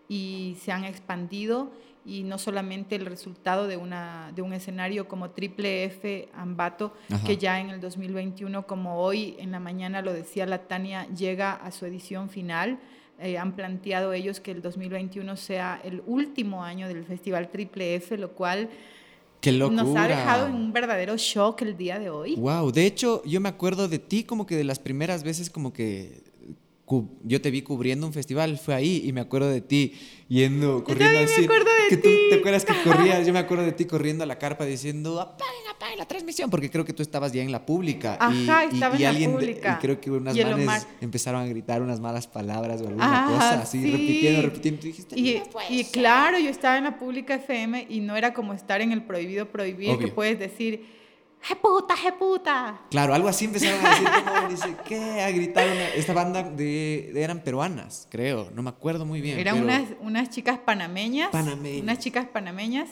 y 0.08 0.56
se 0.60 0.72
han 0.72 0.84
expandido 0.84 1.70
y 2.06 2.22
no 2.22 2.38
solamente 2.38 2.94
el 2.94 3.04
resultado 3.04 3.66
de, 3.66 3.76
una, 3.76 4.30
de 4.34 4.40
un 4.40 4.52
escenario 4.52 5.08
como 5.08 5.30
Triple 5.30 5.84
F 5.84 6.28
Ambato, 6.34 6.92
que 7.26 7.36
ya 7.36 7.60
en 7.60 7.70
el 7.70 7.80
2021, 7.80 8.64
como 8.66 9.00
hoy 9.00 9.34
en 9.38 9.50
la 9.50 9.58
mañana 9.58 10.02
lo 10.02 10.12
decía 10.12 10.46
la 10.46 10.58
Tania, 10.68 11.08
llega 11.08 11.52
a 11.52 11.72
su 11.72 11.84
edición 11.84 12.30
final, 12.30 12.78
eh, 13.18 13.38
han 13.38 13.56
planteado 13.56 14.12
ellos 14.12 14.38
que 14.38 14.52
el 14.52 14.62
2021 14.62 15.36
sea 15.36 15.80
el 15.82 16.02
último 16.06 16.62
año 16.62 16.86
del 16.86 17.04
Festival 17.04 17.48
Triple 17.48 17.96
F, 17.96 18.16
lo 18.16 18.30
cual 18.30 18.70
nos 19.52 19.96
ha 19.96 20.08
dejado 20.08 20.46
en 20.46 20.54
un 20.54 20.72
verdadero 20.72 21.16
shock 21.16 21.62
el 21.62 21.76
día 21.76 21.98
de 21.98 22.10
hoy. 22.10 22.36
Wow, 22.36 22.70
de 22.70 22.86
hecho 22.86 23.22
yo 23.24 23.40
me 23.40 23.48
acuerdo 23.48 23.88
de 23.88 23.98
ti 23.98 24.24
como 24.24 24.46
que 24.46 24.56
de 24.56 24.64
las 24.64 24.78
primeras 24.78 25.24
veces 25.24 25.50
como 25.50 25.72
que 25.72 26.22
yo 27.24 27.40
te 27.40 27.50
vi 27.50 27.62
cubriendo 27.62 28.06
un 28.06 28.12
festival, 28.12 28.58
fue 28.58 28.74
ahí 28.74 29.02
y 29.04 29.12
me 29.12 29.20
acuerdo 29.20 29.48
de 29.48 29.60
ti 29.60 29.94
yendo, 30.28 30.84
corriendo 30.84 31.18
así. 31.18 31.40
Me 31.40 31.46
acuerdo 31.46 31.64
de 31.64 31.88
que 31.88 31.96
tú 31.96 32.08
te 32.30 32.34
acuerdas 32.36 32.64
que 32.64 32.74
corrías, 32.84 33.26
yo 33.26 33.32
me 33.32 33.40
acuerdo 33.40 33.64
de 33.64 33.72
ti 33.72 33.86
corriendo 33.86 34.22
a 34.22 34.26
la 34.26 34.38
carpa 34.38 34.64
diciendo, 34.64 35.20
apaguen, 35.20 35.68
apaguen 35.68 35.98
la 35.98 36.06
transmisión, 36.06 36.48
porque 36.48 36.70
creo 36.70 36.84
que 36.84 36.92
tú 36.92 37.02
estabas 37.02 37.32
ya 37.32 37.42
en 37.42 37.50
la 37.50 37.66
pública. 37.66 38.16
Ajá, 38.20 38.66
y, 38.66 38.74
estaba 38.74 38.96
en 38.96 39.02
la 39.02 39.30
pública. 39.30 39.78
Y 39.78 39.82
creo 39.82 40.00
que 40.00 40.10
unas 40.12 40.36
manes 40.36 40.86
empezaron 41.00 41.42
a 41.42 41.46
gritar 41.46 41.82
unas 41.82 41.98
malas 41.98 42.28
palabras 42.28 42.80
o 42.82 42.86
alguna 42.86 43.26
cosa, 43.26 43.62
así, 43.62 43.90
repitiendo, 43.90 44.42
repitiendo. 44.42 44.80
Y, 44.82 44.86
dijiste, 44.86 45.18
y, 45.18 45.42
y 45.70 45.84
claro, 45.86 46.38
yo 46.38 46.50
estaba 46.50 46.78
en 46.78 46.84
la 46.84 46.98
pública 46.98 47.34
FM 47.34 47.86
y 47.88 48.00
no 48.00 48.16
era 48.16 48.32
como 48.32 48.52
estar 48.52 48.80
en 48.80 48.92
el 48.92 49.02
prohibido 49.02 49.46
prohibir, 49.50 49.98
que 49.98 50.08
puedes 50.08 50.38
decir 50.38 50.95
¡Je 51.46 51.54
puta, 51.54 51.94
je 51.96 52.12
puta! 52.12 52.80
Claro, 52.90 53.14
algo 53.14 53.28
así 53.28 53.44
empezaron 53.44 53.84
a 53.86 53.90
decir, 53.90 54.08
como 54.24 54.48
dice, 54.48 54.76
¿qué? 54.84 55.22
A 55.22 55.30
gritar. 55.30 55.64
esta 55.94 56.12
banda 56.12 56.42
de, 56.42 57.12
eran 57.14 57.40
peruanas, 57.40 58.08
creo, 58.10 58.50
no 58.52 58.62
me 58.62 58.70
acuerdo 58.70 59.04
muy 59.04 59.20
bien. 59.20 59.38
Eran 59.38 59.62
unas, 59.62 59.84
unas 60.00 60.28
chicas 60.30 60.58
panameñas. 60.58 61.30
Panameñas. 61.30 61.82
Unas 61.82 61.98
chicas 62.00 62.26
panameñas. 62.26 62.88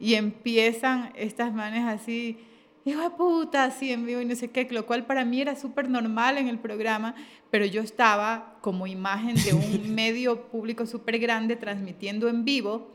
Y 0.00 0.14
empiezan 0.14 1.12
estas 1.14 1.54
manes 1.54 1.84
así, 1.84 2.38
hijo 2.84 3.02
de 3.02 3.10
puta, 3.10 3.62
así 3.62 3.92
en 3.92 4.04
vivo 4.04 4.20
y 4.20 4.24
no 4.24 4.34
sé 4.34 4.50
qué, 4.50 4.66
lo 4.68 4.84
cual 4.84 5.06
para 5.06 5.24
mí 5.24 5.40
era 5.40 5.54
súper 5.54 5.88
normal 5.88 6.38
en 6.38 6.48
el 6.48 6.58
programa, 6.58 7.14
pero 7.52 7.66
yo 7.66 7.82
estaba 7.82 8.56
como 8.62 8.88
imagen 8.88 9.36
de 9.36 9.54
un 9.54 9.94
medio 9.94 10.48
público 10.48 10.86
súper 10.86 11.20
grande 11.20 11.54
transmitiendo 11.54 12.28
en 12.28 12.44
vivo, 12.44 12.90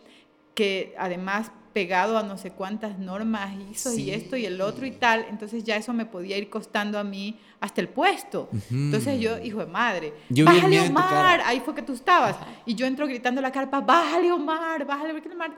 que 0.54 0.94
además 0.98 1.50
pegado 1.74 2.18
a 2.18 2.24
no 2.24 2.38
sé 2.38 2.52
cuántas 2.52 3.00
normas 3.00 3.54
hizo 3.72 3.94
y 3.94 4.12
esto 4.12 4.36
y 4.36 4.46
el 4.46 4.60
otro 4.62 4.86
y 4.86 4.92
tal, 4.92 5.26
entonces 5.30 5.64
ya 5.64 5.78
eso 5.78 5.94
me 5.94 6.06
podía 6.06 6.38
ir 6.38 6.50
costando 6.50 7.00
a 7.00 7.04
mí 7.04 7.40
hasta 7.60 7.82
el 7.82 7.90
puesto. 7.90 8.50
Entonces 8.70 9.20
yo, 9.20 9.38
hijo 9.40 9.60
de 9.60 9.68
madre, 9.68 10.14
yo 10.30 10.46
bájale 10.46 10.82
Omar, 10.82 11.42
ahí 11.46 11.62
fue 11.62 11.74
que 11.76 11.82
tú 11.82 11.94
estabas. 11.94 12.36
Y 12.66 12.76
yo 12.76 12.86
entro 12.86 13.08
gritando 13.08 13.42
la 13.42 13.52
carpa, 13.52 13.82
bájale 13.82 14.32
Omar, 14.32 14.86
bájale, 14.86 15.14
porque 15.14 15.30
Omar, 15.30 15.52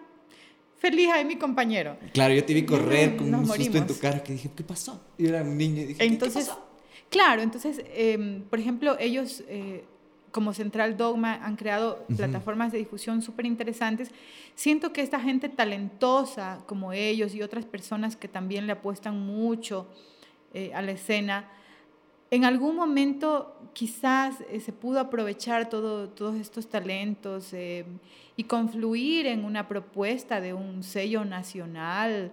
feliz 0.77 1.09
ahí 1.11 1.25
mi 1.25 1.37
compañero. 1.37 1.97
Claro, 2.13 2.33
yo 2.33 2.43
te 2.43 2.53
vi 2.53 2.65
correr 2.65 3.15
con 3.15 3.33
un 3.33 3.47
susto 3.47 3.77
en 3.77 3.87
tu 3.87 3.97
cara 3.97 4.21
que 4.21 4.33
dije, 4.33 4.51
¿qué 4.55 4.63
pasó? 4.63 5.01
Y 5.17 5.27
era 5.27 5.41
un 5.41 5.57
niño 5.57 5.81
y 5.81 5.85
dije, 5.85 6.03
entonces, 6.05 6.45
¿qué 6.45 6.49
pasó? 6.49 6.69
Claro, 7.09 7.41
entonces, 7.41 7.81
em, 7.93 8.43
por 8.43 8.59
ejemplo, 8.59 8.97
ellos... 8.99 9.43
Eh, 9.47 9.85
como 10.33 10.53
Central 10.53 10.97
Dogma 10.97 11.35
han 11.45 11.55
creado 11.55 12.05
plataformas 12.17 12.73
de 12.73 12.79
difusión 12.79 13.21
súper 13.21 13.45
interesantes. 13.45 14.09
Siento 14.55 14.91
que 14.91 15.01
esta 15.01 15.19
gente 15.19 15.47
talentosa 15.47 16.63
como 16.65 16.91
ellos 16.91 17.33
y 17.35 17.41
otras 17.41 17.65
personas 17.65 18.17
que 18.17 18.27
también 18.27 18.65
le 18.67 18.73
apuestan 18.73 19.17
mucho 19.25 19.87
eh, 20.53 20.73
a 20.73 20.81
la 20.81 20.91
escena, 20.91 21.47
en 22.31 22.45
algún 22.45 22.75
momento 22.75 23.55
quizás 23.73 24.41
eh, 24.49 24.59
se 24.59 24.73
pudo 24.73 24.99
aprovechar 24.99 25.69
todo, 25.69 26.09
todos 26.09 26.35
estos 26.35 26.67
talentos 26.67 27.53
eh, 27.53 27.85
y 28.35 28.45
confluir 28.45 29.27
en 29.27 29.45
una 29.45 29.67
propuesta 29.67 30.41
de 30.41 30.55
un 30.55 30.81
sello 30.81 31.25
nacional 31.25 32.31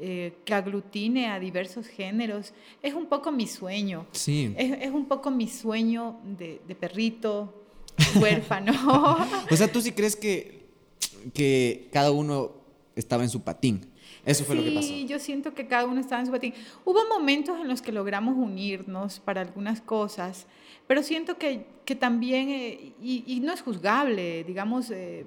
eh, 0.00 0.32
que 0.44 0.54
aglutine 0.54 1.28
a 1.28 1.38
diversos 1.38 1.86
géneros. 1.86 2.54
Es 2.82 2.94
un 2.94 3.06
poco 3.06 3.30
mi 3.30 3.46
sueño. 3.46 4.06
Sí. 4.12 4.54
Es, 4.56 4.72
es 4.80 4.90
un 4.90 5.06
poco 5.06 5.30
mi 5.30 5.46
sueño 5.46 6.20
de, 6.24 6.60
de 6.66 6.74
perrito, 6.74 7.66
huérfano. 8.20 8.72
o 9.50 9.56
sea, 9.56 9.70
¿tú 9.70 9.80
sí 9.80 9.92
crees 9.92 10.16
que, 10.16 10.66
que 11.34 11.88
cada 11.92 12.10
uno 12.10 12.52
estaba 12.96 13.22
en 13.22 13.30
su 13.30 13.42
patín? 13.42 13.86
Eso 14.24 14.44
fue 14.44 14.54
lo 14.54 14.62
que 14.62 14.72
pasó. 14.72 14.88
Sí, 14.88 15.06
yo 15.06 15.18
siento 15.18 15.54
que 15.54 15.66
cada 15.66 15.86
uno 15.86 16.00
estaba 16.00 16.20
en 16.20 16.26
su 16.26 16.32
patín. 16.32 16.54
Hubo 16.84 17.00
momentos 17.08 17.58
en 17.60 17.68
los 17.68 17.80
que 17.82 17.92
logramos 17.92 18.36
unirnos 18.36 19.20
para 19.20 19.40
algunas 19.40 19.80
cosas, 19.80 20.46
pero 20.86 21.02
siento 21.02 21.38
que, 21.38 21.66
que 21.84 21.94
también, 21.94 22.48
eh, 22.50 22.92
y, 23.02 23.24
y, 23.26 23.40
no 23.40 23.52
es 23.52 23.62
juzgable, 23.62 24.44
digamos, 24.44 24.90
eh, 24.90 25.24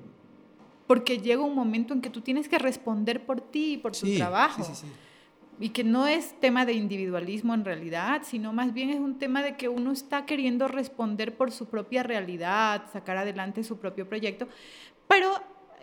porque 0.88 1.20
llega 1.20 1.42
un 1.42 1.56
momento 1.56 1.94
en 1.94 2.02
que 2.02 2.10
tú 2.10 2.22
tienes 2.22 2.50
que 2.50 2.60
responder 2.60 3.26
por 3.26 3.42
ti 3.42 3.74
y 3.74 3.78
por 3.78 3.94
tu 3.94 4.16
trabajo. 4.16 4.64
y 5.60 5.70
que 5.70 5.84
no 5.84 6.08
es 6.08 6.40
tema 6.40 6.66
de 6.66 6.74
individualismo 6.74 7.54
en 7.54 7.64
realidad, 7.64 8.24
sino 8.26 8.52
más 8.54 8.74
bien 8.74 8.90
es 8.90 9.00
un 9.00 9.20
tema 9.20 9.44
de 9.44 9.56
que 9.56 9.70
uno 9.70 9.92
está 9.92 10.26
queriendo 10.26 10.68
responder 10.68 11.38
por 11.38 11.52
su 11.52 11.68
propia 11.68 12.04
realidad, 12.04 12.86
sacar 12.92 13.18
adelante 13.18 13.64
su 13.64 13.78
propio 13.78 14.10
proyecto, 14.10 14.48
pero 15.08 15.32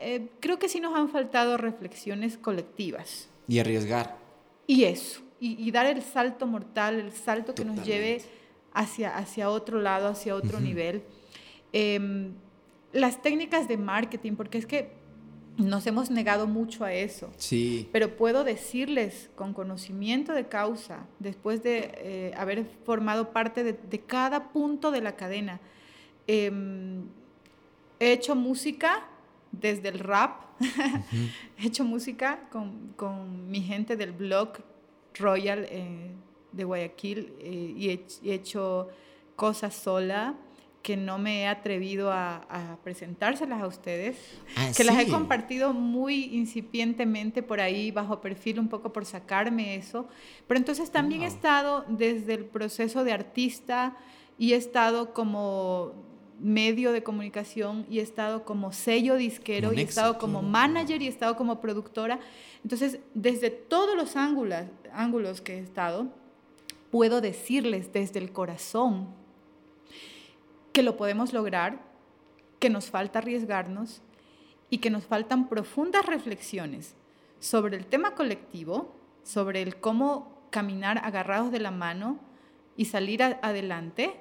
eh, 0.01 0.29
creo 0.41 0.59
que 0.59 0.69
sí 0.69 0.81
nos 0.81 0.95
han 0.97 1.09
faltado 1.09 1.57
reflexiones 1.57 2.37
colectivas. 2.37 3.29
Y 3.47 3.59
arriesgar. 3.59 4.17
Y 4.67 4.85
eso, 4.85 5.23
y, 5.41 5.71
dar 5.71 5.87
el 5.87 6.03
salto 6.03 6.47
mortal, 6.47 7.01
el 7.01 7.13
salto 7.13 7.55
que 7.55 7.65
nos 7.65 7.85
lleve 7.85 8.23
hacia, 8.73 9.17
hacia 9.17 9.51
otro 9.51 9.81
lado, 9.81 10.09
hacia 10.09 10.37
otro 10.37 10.61
nivel. 10.61 11.03
Eh, 11.73 12.31
las 12.93 13.23
técnicas 13.23 13.69
de 13.69 13.77
marketing, 13.77 14.35
porque 14.35 14.59
es 14.59 14.67
que 14.67 14.93
nos 15.57 15.87
hemos 15.87 16.11
negado 16.11 16.47
mucho 16.47 16.85
a 16.85 16.93
eso. 16.93 17.31
Sí. 17.37 17.89
Pero 17.93 18.17
puedo 18.17 18.45
decirles 18.45 19.31
con 19.35 19.53
conocimiento 19.53 20.33
de 20.33 20.49
causa, 20.49 21.07
después 21.19 21.63
de 21.63 21.93
eh, 21.99 22.35
haber 22.37 22.65
formado 22.85 23.31
parte 23.31 23.63
de, 23.65 24.01
cada 24.01 24.51
punto 24.51 24.91
de 24.91 25.01
la 25.01 25.17
cadena, 25.17 25.61
em, 26.27 27.03
he 27.99 28.13
hecho 28.13 28.35
música 28.35 29.07
desde 29.53 29.89
el 29.89 29.99
rap, 29.99 30.43
he 31.59 31.67
hecho 31.67 31.85
música 31.85 32.49
con, 32.51 32.93
con, 32.97 33.51
mi 33.51 33.61
gente 33.63 33.97
del 33.97 34.13
blog 34.13 34.53
Royal 35.15 35.67
eh, 35.69 36.11
de 36.53 36.65
Guayaquil 36.65 37.33
eh, 37.41 37.75
y, 37.77 37.89
he, 37.91 38.35
hecho 38.35 38.89
cosas 39.37 39.75
sola 39.75 40.35
que 40.83 40.97
no 40.97 41.19
me 41.19 41.43
he 41.43 41.47
atrevido 41.47 42.11
a, 42.11 42.79
presentárselas 42.83 43.61
a 43.61 43.67
ustedes, 43.67 44.17
ah, 44.57 44.71
que 44.75 44.85
las 44.85 44.99
he 44.99 45.09
compartido 45.09 45.75
muy 45.75 46.35
incipientemente 46.37 47.43
por 47.43 47.61
ahí, 47.61 47.91
bajo 47.91 48.21
perfil, 48.21 48.61
un 48.61 48.69
poco 48.69 48.93
por 48.93 49.05
sacarme 49.05 49.75
eso. 49.75 50.09
Pero 50.47 50.59
entonces 50.59 50.91
también 50.91 51.23
he 51.23 51.27
estado 51.27 51.85
desde 51.89 52.35
el 52.35 52.45
proceso 52.47 53.05
de 53.05 53.13
artista 53.13 53.97
y 54.39 54.55
he 54.55 54.57
estado 54.57 55.13
como 55.13 55.93
medio 56.41 56.93
de 56.93 57.03
comunicación 57.03 57.85
y 57.91 57.99
he 57.99 58.03
estado 58.03 58.47
como 58.47 58.73
sello 58.73 59.17
disquero 59.17 59.75
y 59.75 59.81
he 59.81 59.83
estado 59.83 60.17
como 60.17 60.41
manager 60.41 61.03
y 61.03 61.07
he 61.07 61.11
estado 61.11 61.37
como 61.37 61.61
productora. 61.61 62.21
Entonces, 62.63 63.01
desde 63.13 63.51
todos 63.51 63.95
los 63.95 64.17
ángulos, 64.17 64.65
ángulos 64.95 65.43
que 65.43 65.59
he 65.59 65.59
estado, 65.59 66.09
puedo 66.91 67.21
decirles 67.21 67.93
desde 67.93 68.19
el 68.19 68.33
corazón 68.33 69.20
que 70.73 70.83
lo 70.83 70.97
podemos 70.97 71.33
lograr, 71.33 71.81
que 72.59 72.71
nos 72.71 72.91
falta 72.91 73.19
arriesgarnos 73.19 74.03
y 74.69 74.79
que 74.79 74.91
nos 74.91 75.05
faltan 75.05 75.49
profundas 75.49 76.07
reflexiones 76.07 76.95
sobre 77.41 77.77
el 77.77 77.87
tema 77.87 78.15
colectivo, 78.15 78.95
sobre 79.25 79.63
el 79.63 79.77
cómo 79.77 80.41
caminar 80.51 80.99
agarrados 81.05 81.51
de 81.51 81.59
la 81.59 81.71
mano 81.71 82.21
y 82.77 82.85
salir 82.87 83.23
adelante, 83.23 84.15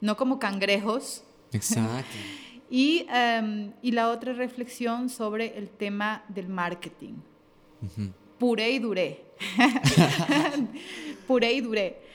no 0.00 0.16
como 0.16 0.38
cangrejos. 0.38 1.24
Exacto. 1.52 2.16
y, 2.70 3.06
em, 3.10 3.72
y, 3.82 3.92
la 3.92 4.10
otra 4.10 4.32
reflexión 4.32 5.08
sobre 5.08 5.56
el 5.58 5.68
tema 5.70 6.24
del 6.28 6.48
marketing. 6.48 7.14
Puré 8.38 8.70
y 8.70 8.78
duré. 8.78 9.24
Puré 11.26 11.52
y 11.52 11.60
duré. 11.60 12.05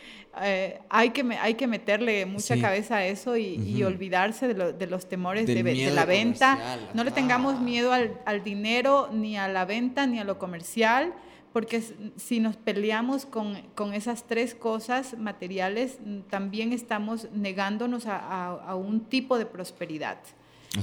Eh, 0.41 0.79
hay, 0.89 1.09
que, 1.09 1.23
hay 1.41 1.55
que 1.55 1.67
meterle 1.67 2.25
mucha 2.25 2.59
cabeza 2.59 2.97
a 2.97 3.05
eso 3.05 3.35
y, 3.35 3.83
olvidarse 3.83 4.47
de, 4.47 4.87
los 4.87 5.09
temores 5.09 5.45
de, 5.45 5.91
la 5.91 6.05
venta. 6.05 6.79
No 6.93 7.03
le 7.03 7.11
tengamos 7.11 7.59
miedo 7.59 7.91
al, 7.91 8.19
al, 8.25 8.43
dinero, 8.43 9.09
ni 9.11 9.37
a 9.37 9.47
la 9.47 9.65
venta, 9.65 10.07
ni 10.07 10.19
a 10.19 10.23
lo 10.23 10.39
comercial, 10.39 11.13
porque 11.51 11.83
si 12.15 12.39
nos 12.39 12.55
peleamos 12.55 13.25
con, 13.25 13.61
con 13.75 13.93
esas 13.93 14.23
tres 14.25 14.55
cosas 14.55 15.17
materiales, 15.17 15.99
también 16.29 16.71
estamos 16.71 17.27
negándonos 17.33 18.05
a, 18.05 18.51
a, 18.53 18.75
un 18.75 19.01
tipo 19.01 19.37
de 19.37 19.45
prosperidad. 19.45 20.17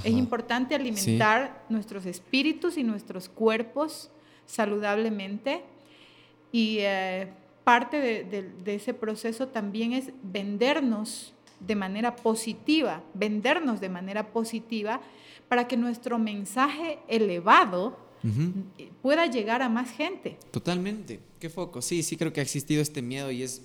Es 0.05 0.13
importante 0.13 0.75
alimentar 0.75 1.65
nuestros 1.71 2.05
espíritus 2.05 2.77
y 2.77 2.85
nuestros 2.85 3.31
cuerpos 3.31 4.11
saludablemente 4.45 5.63
y 6.53 6.79
eh, 6.81 7.29
parte 7.69 8.01
de, 8.01 8.75
ese 8.75 8.95
proceso 8.95 9.49
también 9.49 9.93
es 9.93 10.07
vendernos 10.23 11.35
de 11.61 11.75
manera 11.75 12.17
positiva, 12.17 13.05
vendernos 13.13 13.79
de 13.79 13.91
manera 13.91 14.33
positiva 14.33 15.03
para 15.51 15.69
que 15.69 15.77
nuestro 15.77 16.19
mensaje 16.19 16.99
elevado 17.09 17.99
pueda 19.03 19.27
llegar 19.27 19.61
a 19.61 19.69
más 19.69 19.91
gente. 19.91 20.39
Totalmente, 20.51 21.21
qué 21.39 21.51
foco. 21.51 21.83
Sí, 21.83 22.03
sí 22.03 22.17
creo 22.17 22.33
que 22.33 22.41
ha 22.41 22.43
existido 22.43 22.81
este 22.81 23.03
miedo 23.03 23.31
y 23.31 23.43
es, 23.43 23.61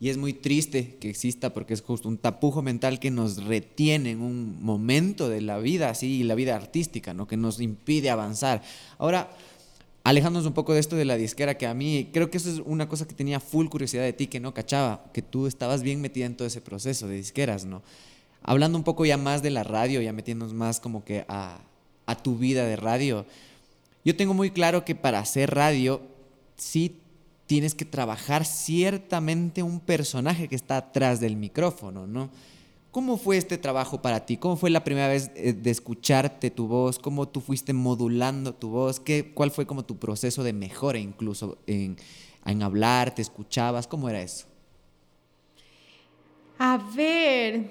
y 0.00 0.08
es 0.08 0.16
muy 0.16 0.32
triste 0.32 0.96
que 0.96 1.08
exista 1.08 1.52
porque 1.52 1.74
es 1.74 1.80
justo 1.80 2.08
un 2.08 2.18
tapujo 2.18 2.60
mental 2.60 2.98
que 2.98 3.12
nos 3.12 3.44
retiene 3.44 4.10
en 4.10 4.20
un 4.20 4.64
momento 4.64 5.28
de 5.28 5.42
la 5.42 5.58
vida, 5.58 5.90
así, 5.90 6.24
la 6.24 6.34
vida 6.34 6.56
artística, 6.56 7.14
¿no? 7.14 7.28
que 7.28 7.36
nos 7.36 7.60
impide 7.60 8.10
avanzar. 8.10 8.62
Ahora, 8.98 9.30
alejándonos 10.04 10.46
un 10.46 10.52
poco 10.52 10.74
de 10.74 10.80
esto 10.80 10.96
de 10.96 11.06
la 11.06 11.16
disquera, 11.16 11.56
que 11.56 11.66
a 11.66 11.74
mí 11.74 12.10
creo 12.12 12.30
que 12.30 12.36
eso 12.36 12.50
es 12.50 12.60
una 12.64 12.88
cosa 12.88 13.08
que 13.08 13.14
tenía 13.14 13.40
full 13.40 13.68
curiosidad 13.68 14.02
de 14.02 14.12
ti, 14.12 14.26
que 14.26 14.38
no 14.38 14.52
cachaba, 14.52 15.06
que 15.12 15.22
tú 15.22 15.46
estabas 15.46 15.82
bien 15.82 16.00
metida 16.02 16.26
en 16.26 16.36
todo 16.36 16.46
ese 16.46 16.60
proceso 16.60 17.08
de 17.08 17.16
disqueras, 17.16 17.64
¿no? 17.64 17.82
Hablando 18.42 18.76
un 18.76 18.84
poco 18.84 19.06
ya 19.06 19.16
más 19.16 19.42
de 19.42 19.50
la 19.50 19.64
radio, 19.64 20.02
ya 20.02 20.12
metiéndonos 20.12 20.52
más 20.52 20.78
como 20.78 21.04
que 21.04 21.24
a, 21.26 21.58
a 22.04 22.22
tu 22.22 22.36
vida 22.36 22.66
de 22.66 22.76
radio, 22.76 23.24
yo 24.04 24.14
tengo 24.14 24.34
muy 24.34 24.50
claro 24.50 24.84
que 24.84 24.94
para 24.94 25.18
hacer 25.18 25.54
radio 25.54 26.02
sí 26.56 27.00
tienes 27.46 27.74
que 27.74 27.86
trabajar 27.86 28.44
ciertamente 28.44 29.62
un 29.62 29.80
personaje 29.80 30.48
que 30.48 30.54
está 30.54 30.76
atrás 30.76 31.18
del 31.20 31.36
micrófono, 31.36 32.06
¿no? 32.06 32.28
¿Cómo 32.94 33.16
fue 33.16 33.36
este 33.36 33.58
trabajo 33.58 34.00
para 34.00 34.24
ti? 34.24 34.36
¿Cómo 34.36 34.56
fue 34.56 34.70
la 34.70 34.84
primera 34.84 35.08
vez 35.08 35.32
eh, 35.34 35.52
de 35.52 35.70
escucharte 35.72 36.52
tu 36.52 36.68
voz? 36.68 37.00
¿Cómo 37.00 37.26
tú 37.26 37.40
fuiste 37.40 37.72
modulando 37.72 38.54
tu 38.54 38.68
voz? 38.68 39.00
¿Qué, 39.00 39.32
¿Cuál 39.34 39.50
fue 39.50 39.66
como 39.66 39.84
tu 39.84 39.98
proceso 39.98 40.44
de 40.44 40.52
mejora 40.52 41.00
incluso 41.00 41.58
en, 41.66 41.96
en 42.46 42.62
hablar? 42.62 43.12
¿Te 43.12 43.20
escuchabas? 43.20 43.88
¿Cómo 43.88 44.08
era 44.08 44.22
eso? 44.22 44.46
A 46.56 46.78
ver, 46.94 47.68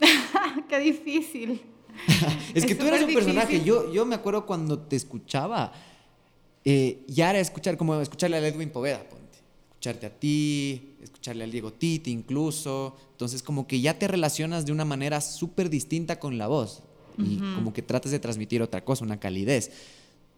qué 0.68 0.78
difícil. 0.80 1.62
es 2.54 2.66
que 2.66 2.74
tú 2.74 2.84
eras 2.84 3.00
un 3.04 3.14
personaje. 3.14 3.64
Yo, 3.64 3.90
yo 3.90 4.04
me 4.04 4.16
acuerdo 4.16 4.44
cuando 4.44 4.78
te 4.80 4.96
escuchaba, 4.96 5.72
eh, 6.66 7.04
ya 7.06 7.30
era 7.30 7.38
escuchar 7.38 7.78
como 7.78 7.98
escucharle 8.02 8.36
a 8.36 8.46
Edwin 8.46 8.68
Poveda, 8.68 9.02
ponte. 9.08 9.38
Escucharte 9.70 10.04
a 10.04 10.10
ti, 10.10 10.96
escucharle 11.18 11.44
al 11.44 11.50
Diego 11.50 11.72
Titi 11.72 12.12
incluso. 12.12 12.96
Entonces 13.12 13.42
como 13.42 13.66
que 13.66 13.80
ya 13.80 13.98
te 13.98 14.06
relacionas 14.06 14.64
de 14.64 14.72
una 14.72 14.84
manera 14.84 15.20
súper 15.20 15.68
distinta 15.68 16.20
con 16.20 16.38
la 16.38 16.46
voz 16.46 16.82
y 17.18 17.38
como 17.38 17.72
que 17.72 17.82
tratas 17.82 18.12
de 18.12 18.20
transmitir 18.20 18.62
otra 18.62 18.84
cosa, 18.84 19.04
una 19.04 19.18
calidez. 19.18 19.72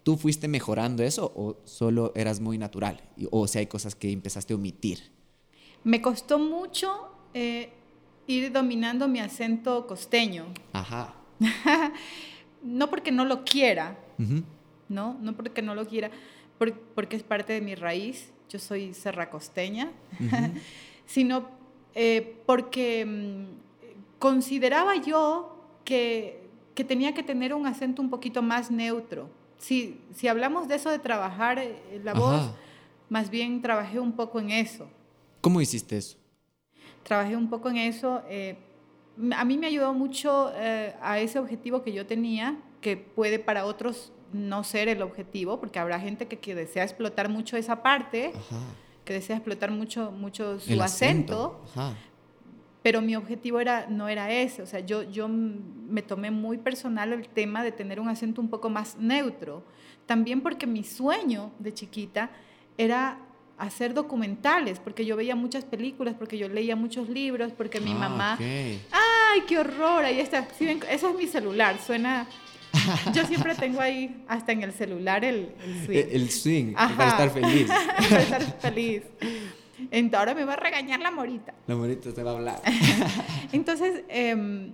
¿Tú 0.03 0.16
fuiste 0.16 0.49
mejorando 0.49 1.03
eso 1.03 1.31
o 1.37 1.59
solo 1.66 2.12
eras 2.14 2.41
muy 2.41 2.57
natural? 2.57 3.03
O 3.31 3.47
sea, 3.47 3.61
hay 3.61 3.66
cosas 3.66 3.95
que 3.95 4.11
empezaste 4.11 4.55
a 4.55 4.57
omitir. 4.57 5.11
Me 5.85 6.01
costó 6.01 6.39
mucho 6.39 7.11
eh, 7.35 7.68
ir 8.26 8.51
dominando 8.51 9.09
mi 9.09 9.20
acento 9.20 9.87
costeño. 9.87 10.47
Ajá. 10.72 11.16
no 12.62 12.89
porque 12.89 13.12
no 13.12 13.26
lo 13.26 13.45
quiera, 13.45 13.99
¿no? 14.89 15.18
No 15.20 15.37
porque 15.37 15.61
no 15.61 15.74
lo 15.74 15.87
quiera, 15.87 16.11
porque 16.57 17.16
es 17.16 17.22
parte 17.22 17.53
de 17.53 17.61
mi 17.61 17.74
raíz. 17.74 18.31
Yo 18.51 18.59
soy 18.59 18.95
serracosteña, 18.95 19.93
sino 21.07 21.47
eh, 21.95 22.43
porque 22.47 23.07
mm, 23.07 24.19
consideraba 24.19 24.97
yo 24.97 25.57
que, 25.85 26.49
que, 26.75 26.83
tenía 26.83 27.15
que 27.15 27.23
tener 27.23 27.55
un 27.55 27.69
acento 27.69 28.03
un 28.03 28.11
poquito 28.11 28.43
más 28.43 28.73
neutro. 28.73 29.31
Si, 29.59 30.01
si 30.17 30.27
hablamos 30.27 30.67
de 30.67 30.75
eso 30.75 30.91
de 30.91 30.99
trabajar 30.99 31.61
eh, 31.61 32.01
la 32.03 32.13
voz, 32.13 32.51
más 33.09 33.31
bien 33.31 33.63
trabajé 33.63 34.01
un 34.01 34.13
poco 34.13 34.41
en 34.41 34.51
eso. 34.51 34.89
¿Cómo 35.41 35.61
hiciste 35.61 35.97
eso? 35.97 36.19
Trabajé 37.05 37.37
un 37.37 37.49
poco 37.49 37.69
en 37.69 37.77
eso. 37.77 38.23
Eh, 38.29 38.59
a 39.37 39.45
mí 39.45 39.59
me 39.59 39.69
ayudó 39.69 39.95
mucho 39.95 40.49
a 40.49 41.21
ese 41.21 41.39
objetivo 41.39 41.85
que 41.85 41.93
yo 41.93 42.05
tenía, 42.05 42.59
que 42.81 42.97
puede 42.97 43.39
para 43.39 43.65
otros 43.65 44.13
no 44.33 44.64
ser 44.64 44.89
el 44.89 45.03
objetivo, 45.03 45.61
porque 45.61 45.78
habrá 45.78 46.01
gente 46.01 46.26
que, 46.26 46.39
que 46.39 46.55
desea 46.55 46.85
explotar 46.85 47.28
mucho 47.28 47.57
esa 47.57 47.83
parte. 47.83 48.33
Ajá 48.35 48.61
que 49.05 49.14
desea 49.14 49.37
explotar 49.37 49.70
mucho, 49.70 50.12
mucho 50.12 50.61
su 50.61 50.81
acento. 50.81 51.61
Pero 52.83 53.03
mi 53.03 53.14
objetivo 53.16 53.61
era, 53.61 53.87
no 53.89 54.09
era 54.09 54.33
ese, 54.33 54.62
o 54.62 54.66
sea, 54.66 54.81
yo, 54.81 55.03
yo 55.03 55.28
me 55.28 56.01
tomé 56.01 56.31
muy 56.31 56.57
personal 56.57 57.12
el 57.12 57.28
tema 57.28 57.62
de 57.62 57.72
tener 57.72 58.01
un 58.01 58.09
acento 58.09 58.41
un 58.41 58.49
poco 58.49 58.70
más 58.70 58.97
neutro. 58.97 59.64
También 60.07 60.41
porque 60.41 60.66
mi 60.66 60.83
sueño 60.83 61.51
de 61.59 61.74
chiquita 61.74 62.31
era 62.78 63.18
hacer 63.59 63.93
documentales, 63.93 64.78
porque 64.78 65.05
yo 65.05 65.16
veía 65.16 65.37
muchas 65.37 65.64
películas, 65.64 66.14
porque 66.18 66.39
yo 66.39 66.49
leía 66.49 66.74
muchos 66.74 67.09
libros, 67.09 67.53
porque 67.53 67.81
mi 67.81 67.93
ah, 67.93 67.97
mamá... 67.97 68.39
¡Ay, 68.41 69.43
qué 69.47 69.59
horror! 69.59 70.05
Ahí 70.05 70.20
está. 70.20 70.47
eso 70.89 71.09
es 71.11 71.16
mi 71.16 71.26
celular, 71.26 71.78
suena 71.85 72.26
Yo 73.14 73.25
siempre 73.27 73.55
tengo 73.55 73.81
ahí, 73.81 74.25
hasta 74.29 74.53
en 74.53 74.62
el 74.62 74.73
celular, 74.73 75.25
el, 75.25 75.55
swing. 75.85 76.05
El, 76.11 76.31
swing, 76.31 76.73
para 76.75 77.09
estar 77.09 77.31
feliz. 77.31 77.68
para 78.09 78.23
estar 78.23 78.43
feliz. 78.61 79.03
Entonces, 79.91 80.18
ahora 80.18 80.35
me 80.35 80.45
va 80.45 80.55
a 80.55 80.57
regañar 80.57 81.01
la 81.01 81.11
morita. 81.11 81.55
La 81.66 81.75
morita 81.75 82.12
te 82.12 82.23
va 82.23 82.33
a 82.33 82.35
hablar. 82.35 82.62
Entonces, 83.53 84.05
em, 84.09 84.73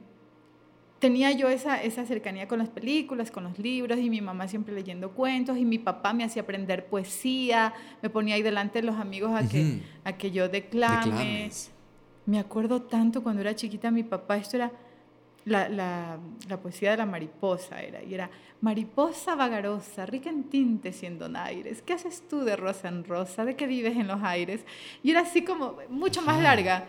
tenía 0.98 1.30
yo 1.32 1.48
esa, 1.48 1.82
esa 1.82 2.04
cercanía 2.04 2.48
con 2.48 2.58
las 2.58 2.68
películas, 2.68 3.30
con 3.30 3.44
los 3.44 3.58
libros, 3.58 3.98
y 3.98 4.10
mi 4.10 4.20
mamá 4.20 4.48
siempre 4.48 4.74
leyendo 4.74 5.12
cuentos, 5.12 5.56
y 5.56 5.64
mi 5.64 5.78
papá 5.78 6.12
me 6.12 6.24
hacía 6.24 6.42
aprender 6.42 6.86
poesía, 6.86 7.72
me 8.02 8.10
ponía 8.10 8.34
ahí 8.34 8.42
delante 8.42 8.80
de 8.80 8.86
los 8.86 8.96
amigos 8.96 9.32
a, 9.34 9.48
que, 9.48 9.80
a 10.04 10.12
que 10.12 10.30
yo 10.30 10.48
declame. 10.48 11.50
Me 12.26 12.40
acuerdo 12.40 12.82
tanto 12.82 13.22
cuando 13.22 13.40
era 13.40 13.54
chiquita, 13.54 13.92
mi 13.92 14.02
papá, 14.02 14.36
esto 14.36 14.56
era 14.56 14.72
la, 15.46 15.68
la, 15.68 16.18
la, 16.48 16.60
poesía 16.60 16.90
de 16.90 16.96
la 16.98 17.06
mariposa 17.06 17.80
era, 17.80 18.02
y 18.02 18.12
era, 18.12 18.28
mariposa 18.60 19.36
vagarosa, 19.36 20.04
rica 20.04 20.28
en 20.28 20.44
tintes 20.44 21.02
y 21.02 21.06
en 21.06 21.18
donaires, 21.18 21.82
¿qué 21.82 21.92
haces 21.92 22.26
tú 22.28 22.40
de 22.40 22.56
rosa 22.56 22.88
en 22.88 23.04
rosa? 23.04 23.44
¿De 23.44 23.54
qué 23.54 23.66
vives 23.66 23.96
en 23.96 24.08
los 24.08 24.22
aires? 24.22 24.64
Y 25.02 25.12
era 25.12 25.20
así 25.20 25.42
como 25.42 25.76
mucho 25.88 26.20
más 26.20 26.42
larga, 26.42 26.86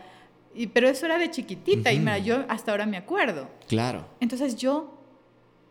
y, 0.55 0.67
pero 0.67 0.89
eso 0.89 1.05
era 1.05 1.19
de 1.19 1.29
chiquitita, 1.29 1.93
y 1.93 1.99
mira, 1.99 2.17
yo 2.17 2.45
hasta 2.49 2.71
ahora 2.71 2.87
me 2.87 2.97
acuerdo. 2.97 3.47
Claro. 3.67 4.05
Entonces 4.19 4.55
yo 4.55 4.91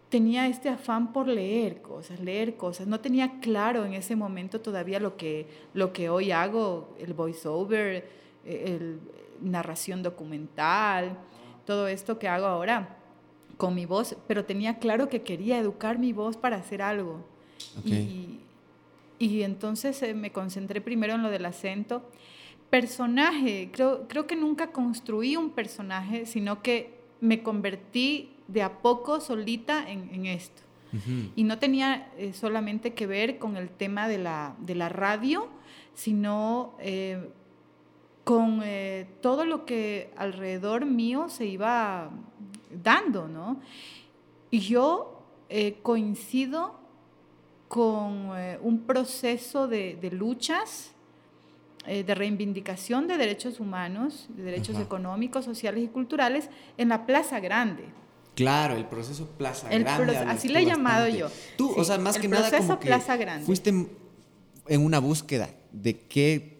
tenía 0.08 0.46
este 0.46 0.68
afán 0.68 1.12
por 1.12 1.26
leer 1.26 1.82
cosas, 1.82 2.20
leer 2.20 2.56
cosas. 2.56 2.86
No 2.86 3.00
tenía 3.00 3.40
claro 3.40 3.84
en 3.84 3.94
ese 3.94 4.14
momento 4.14 4.60
todavía 4.60 5.00
lo 5.00 5.16
que, 5.16 5.48
lo 5.74 5.92
que 5.92 6.08
hoy 6.08 6.30
hago, 6.30 6.94
el 7.00 7.14
voiceover, 7.14 8.08
el 8.44 9.00
narración 9.40 10.02
documental, 10.02 11.18
todo 11.66 11.88
esto 11.88 12.18
que 12.18 12.28
hago 12.28 12.46
ahora 12.46 12.96
con 13.56 13.74
mi 13.74 13.86
voz, 13.86 14.16
pero 14.26 14.44
tenía 14.44 14.78
claro 14.78 15.08
que 15.08 15.22
quería 15.22 15.58
educar 15.58 15.98
mi 15.98 16.12
voz 16.12 16.36
para 16.36 16.56
hacer 16.56 16.82
algo. 16.82 17.24
Y, 17.84 18.40
y, 19.18 19.42
entonces 19.42 20.02
eh, 20.02 20.14
me 20.14 20.30
concentré 20.30 20.80
primero 20.80 21.14
en 21.14 21.22
lo 21.22 21.30
del 21.30 21.44
acento. 21.46 22.08
Personaje, 22.70 23.70
creo, 23.72 24.06
creo 24.08 24.26
que 24.26 24.36
nunca 24.36 24.72
construí 24.72 25.36
un 25.36 25.50
personaje, 25.50 26.26
sino 26.26 26.62
que 26.62 26.96
me 27.20 27.42
convertí 27.42 28.30
de 28.48 28.62
a 28.62 28.78
poco 28.78 29.20
solita 29.20 29.90
en, 29.90 30.26
esto. 30.26 30.62
Y 31.34 31.44
no 31.44 31.58
tenía 31.58 32.10
eh, 32.16 32.32
solamente 32.32 32.94
que 32.94 33.06
ver 33.06 33.38
con 33.38 33.58
el 33.58 33.68
tema 33.68 34.08
de 34.08 34.16
la, 34.16 34.56
de 34.60 34.74
la 34.74 34.88
radio, 34.88 35.46
sino 35.94 36.74
eh, 36.78 37.28
con 38.26 38.60
eh, 38.64 39.06
todo 39.22 39.46
lo 39.46 39.64
que 39.64 40.10
alrededor 40.16 40.84
mío 40.84 41.28
se 41.28 41.46
iba 41.46 42.10
dando, 42.82 43.28
¿no? 43.28 43.60
Y 44.50 44.58
yo 44.60 45.12
coincido 45.82 46.74
con 47.68 48.30
un 48.62 48.82
proceso 48.84 49.68
de, 49.68 49.94
de 49.94 50.10
luchas 50.10 50.96
eh, 51.88 52.02
de 52.02 52.16
reivindicación 52.16 53.06
de 53.06 53.16
derechos 53.16 53.60
humanos, 53.60 54.26
de 54.30 54.42
derechos 54.42 54.76
económicos, 54.80 55.44
sociales 55.44 55.84
y 55.84 55.86
culturales 55.86 56.48
en 56.78 56.88
la 56.88 57.06
Plaza 57.06 57.38
Grande. 57.38 57.84
Claro, 58.34 58.74
el 58.74 58.86
proceso 58.86 59.28
Plaza 59.38 59.68
Grande. 59.68 60.16
así 60.16 60.48
le 60.48 60.60
he 60.60 60.66
llamado 60.66 61.06
yo. 61.06 61.28
Tú, 61.56 61.72
o 61.76 61.84
sea, 61.84 61.96
más 61.98 62.18
que 62.18 62.26
nada 62.26 62.50
como 62.58 62.80
que 62.80 62.88
Plaza 62.88 63.16
Grande. 63.16 63.46
fuiste 63.46 63.70
en 63.70 64.84
una 64.84 64.98
búsqueda 64.98 65.48
de 65.70 65.96
qué 65.96 66.55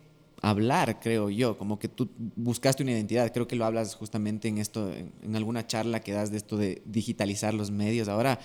hablar, 0.51 1.01
creo 1.01 1.31
yo, 1.31 1.59
como 1.59 1.79
que 1.79 1.89
tú 1.89 2.09
buscaste 2.37 2.83
una 2.83 2.93
identidad, 2.93 3.33
creo 3.33 3.49
que 3.49 3.57
lo 3.57 3.65
hablas 3.65 3.95
justamente 3.95 4.49
en 4.49 4.59
esto, 4.59 4.93
en 4.93 5.37
alguna 5.37 5.67
charla 5.67 6.01
que 6.01 6.13
das 6.13 6.31
de 6.31 6.37
esto 6.37 6.57
de 6.57 6.83
digitalizar 6.85 7.55
los 7.55 7.71
medios. 7.71 8.09
Ahora, 8.09 8.39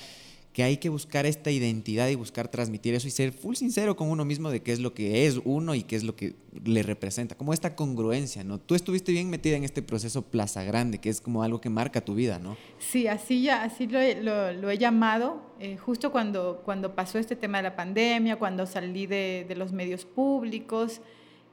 que 0.53 0.63
hay 0.63 0.77
que 0.77 0.89
buscar 0.89 1.25
esta 1.25 1.49
identidad 1.49 2.09
y 2.09 2.15
buscar 2.15 2.49
transmitir 2.49 2.93
eso 2.93 3.07
y 3.07 3.11
ser 3.11 3.31
full 3.31 3.55
sincero 3.55 3.95
con 3.95 4.09
uno 4.09 4.25
mismo 4.25 4.49
de 4.49 4.61
qué 4.61 4.73
es 4.73 4.79
lo 4.79 4.93
que 4.93 5.25
es 5.25 5.39
uno 5.45 5.75
y 5.75 5.83
qué 5.83 5.95
es 5.95 6.03
lo 6.03 6.15
que 6.15 6.35
le 6.65 6.83
representa, 6.83 7.35
como 7.35 7.53
esta 7.53 7.75
congruencia, 7.75 8.43
¿no? 8.43 8.59
Tú 8.59 8.75
estuviste 8.75 9.13
bien 9.13 9.29
metida 9.29 9.55
en 9.55 9.63
este 9.63 9.81
proceso 9.81 10.23
Plaza 10.23 10.63
Grande, 10.63 10.97
que 10.97 11.09
es 11.09 11.21
como 11.21 11.43
algo 11.43 11.61
que 11.61 11.69
marca 11.69 12.01
tu 12.01 12.15
vida, 12.15 12.37
¿no? 12.37 12.57
Sí, 12.79 13.07
así 13.07 13.43
ya, 13.43 13.63
así 13.63 13.87
lo, 13.87 14.69
he 14.69 14.77
llamado, 14.77 15.41
eh, 15.59 15.77
justo 15.77 16.11
cuando, 16.11 16.61
cuando 16.65 16.95
pasó 16.95 17.17
este 17.17 17.37
tema 17.37 17.59
de 17.59 17.63
la 17.63 17.75
pandemia, 17.77 18.35
cuando 18.37 18.65
salí 18.65 19.07
de, 19.07 19.45
de 19.47 19.55
los 19.55 19.71
medios 19.71 20.03
públicos 20.03 21.01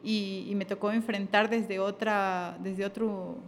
y, 0.02 0.46
y, 0.48 0.54
me 0.54 0.64
tocó 0.64 0.92
enfrentar 0.92 1.50
desde 1.50 1.78
otra, 1.78 2.56
desde 2.60 2.84
otro 2.84 3.38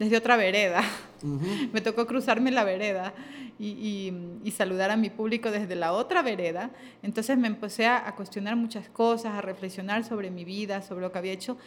desde 0.00 0.16
otra 0.16 0.36
vereda. 0.36 0.82
Me 1.72 1.80
tocó 1.82 2.06
cruzarme 2.06 2.50
la 2.50 2.64
vereda 2.64 3.12
y, 3.58 4.12
saludar 4.56 4.90
a 4.90 4.96
mi 4.96 5.10
público 5.10 5.50
desde 5.50 5.76
la 5.76 5.92
otra 5.92 6.22
vereda. 6.22 6.70
Entonces 7.02 7.38
me 7.38 7.46
empecé 7.46 7.86
a, 7.86 8.12
cuestionar 8.16 8.56
muchas 8.56 8.88
cosas, 8.88 9.34
a 9.34 9.42
reflexionar 9.42 10.02
sobre 10.04 10.30
mi 10.30 10.44
vida, 10.44 10.82
sobre 10.82 11.02
lo 11.02 11.12
que 11.12 11.18
había 11.18 11.32
hecho. 11.32 11.58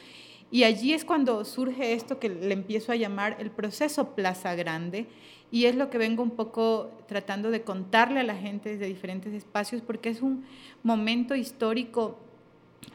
Y 0.52 0.64
allí 0.64 0.94
es 0.94 1.06
cuando 1.06 1.46
surge 1.46 1.94
esto 1.94 2.20
que 2.20 2.30
le 2.30 2.54
empiezo 2.54 2.92
a 2.92 2.96
llamar 2.96 3.38
el 3.40 3.52
proceso 3.52 4.16
Plaza 4.16 4.56
Grande. 4.56 5.06
Y 5.52 5.66
es 5.66 5.76
lo 5.76 5.92
que 5.92 6.00
vengo 6.00 6.24
un 6.24 6.32
poco 6.32 6.92
tratando 7.08 7.52
de 7.52 7.62
contarle 7.62 8.20
a 8.20 8.24
la 8.24 8.36
gente 8.36 8.70
desde 8.70 8.88
diferentes 8.88 9.34
espacios, 9.34 9.84
porque 9.84 10.10
es 10.10 10.24
un 10.24 10.46
momento 10.82 11.36
histórico 11.36 12.20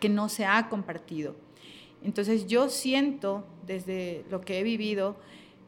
que 0.01 0.09
no 0.09 0.29
se 0.29 0.45
ha 0.45 0.69
compartido. 0.69 1.37
Entonces 2.03 2.47
yo 2.47 2.69
siento 2.69 3.45
desde 3.67 4.25
lo 4.31 4.41
que 4.41 4.61
he 4.61 4.63
vivido 4.63 5.17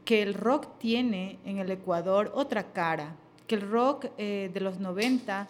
que 0.05 0.23
el 0.23 0.35
rock 0.35 0.79
tiene 0.79 1.39
en 1.45 1.59
el 1.59 1.71
Ecuador 1.71 2.31
otra 2.35 2.73
cara, 2.73 3.17
que 3.47 3.57
el 3.57 3.63
rock 3.63 4.07
eh, 4.17 4.51
de 4.53 4.61
los 4.61 4.79
90 4.79 5.49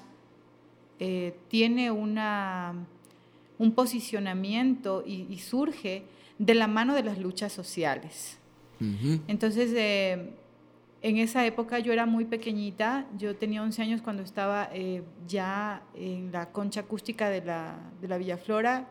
eh, 0.98 1.36
tiene 1.48 1.90
una, 1.90 2.74
un 3.58 3.72
posicionamiento 3.72 5.02
y, 5.06 5.38
surge 5.38 6.04
de 6.38 6.54
la 6.54 6.66
mano 6.66 6.94
de 6.94 7.02
las 7.02 7.18
luchas 7.18 7.52
sociales. 7.52 8.38
Entonces, 9.28 9.72
eh, 9.74 10.30
en 11.02 11.16
esa 11.16 11.46
época 11.46 11.78
yo 11.78 11.92
era 11.92 12.06
muy 12.06 12.24
pequeñita, 12.24 13.06
yo 13.16 13.36
tenía 13.36 13.62
11 13.62 13.82
años 13.82 14.02
cuando 14.02 14.22
estaba 14.22 14.70
ya 15.26 15.82
en 15.94 16.30
la 16.32 16.50
concha 16.52 16.80
acústica 16.80 17.30
de 17.30 17.42
la, 17.42 17.78
de 18.00 18.08
la 18.08 18.18
Villaflora, 18.18 18.88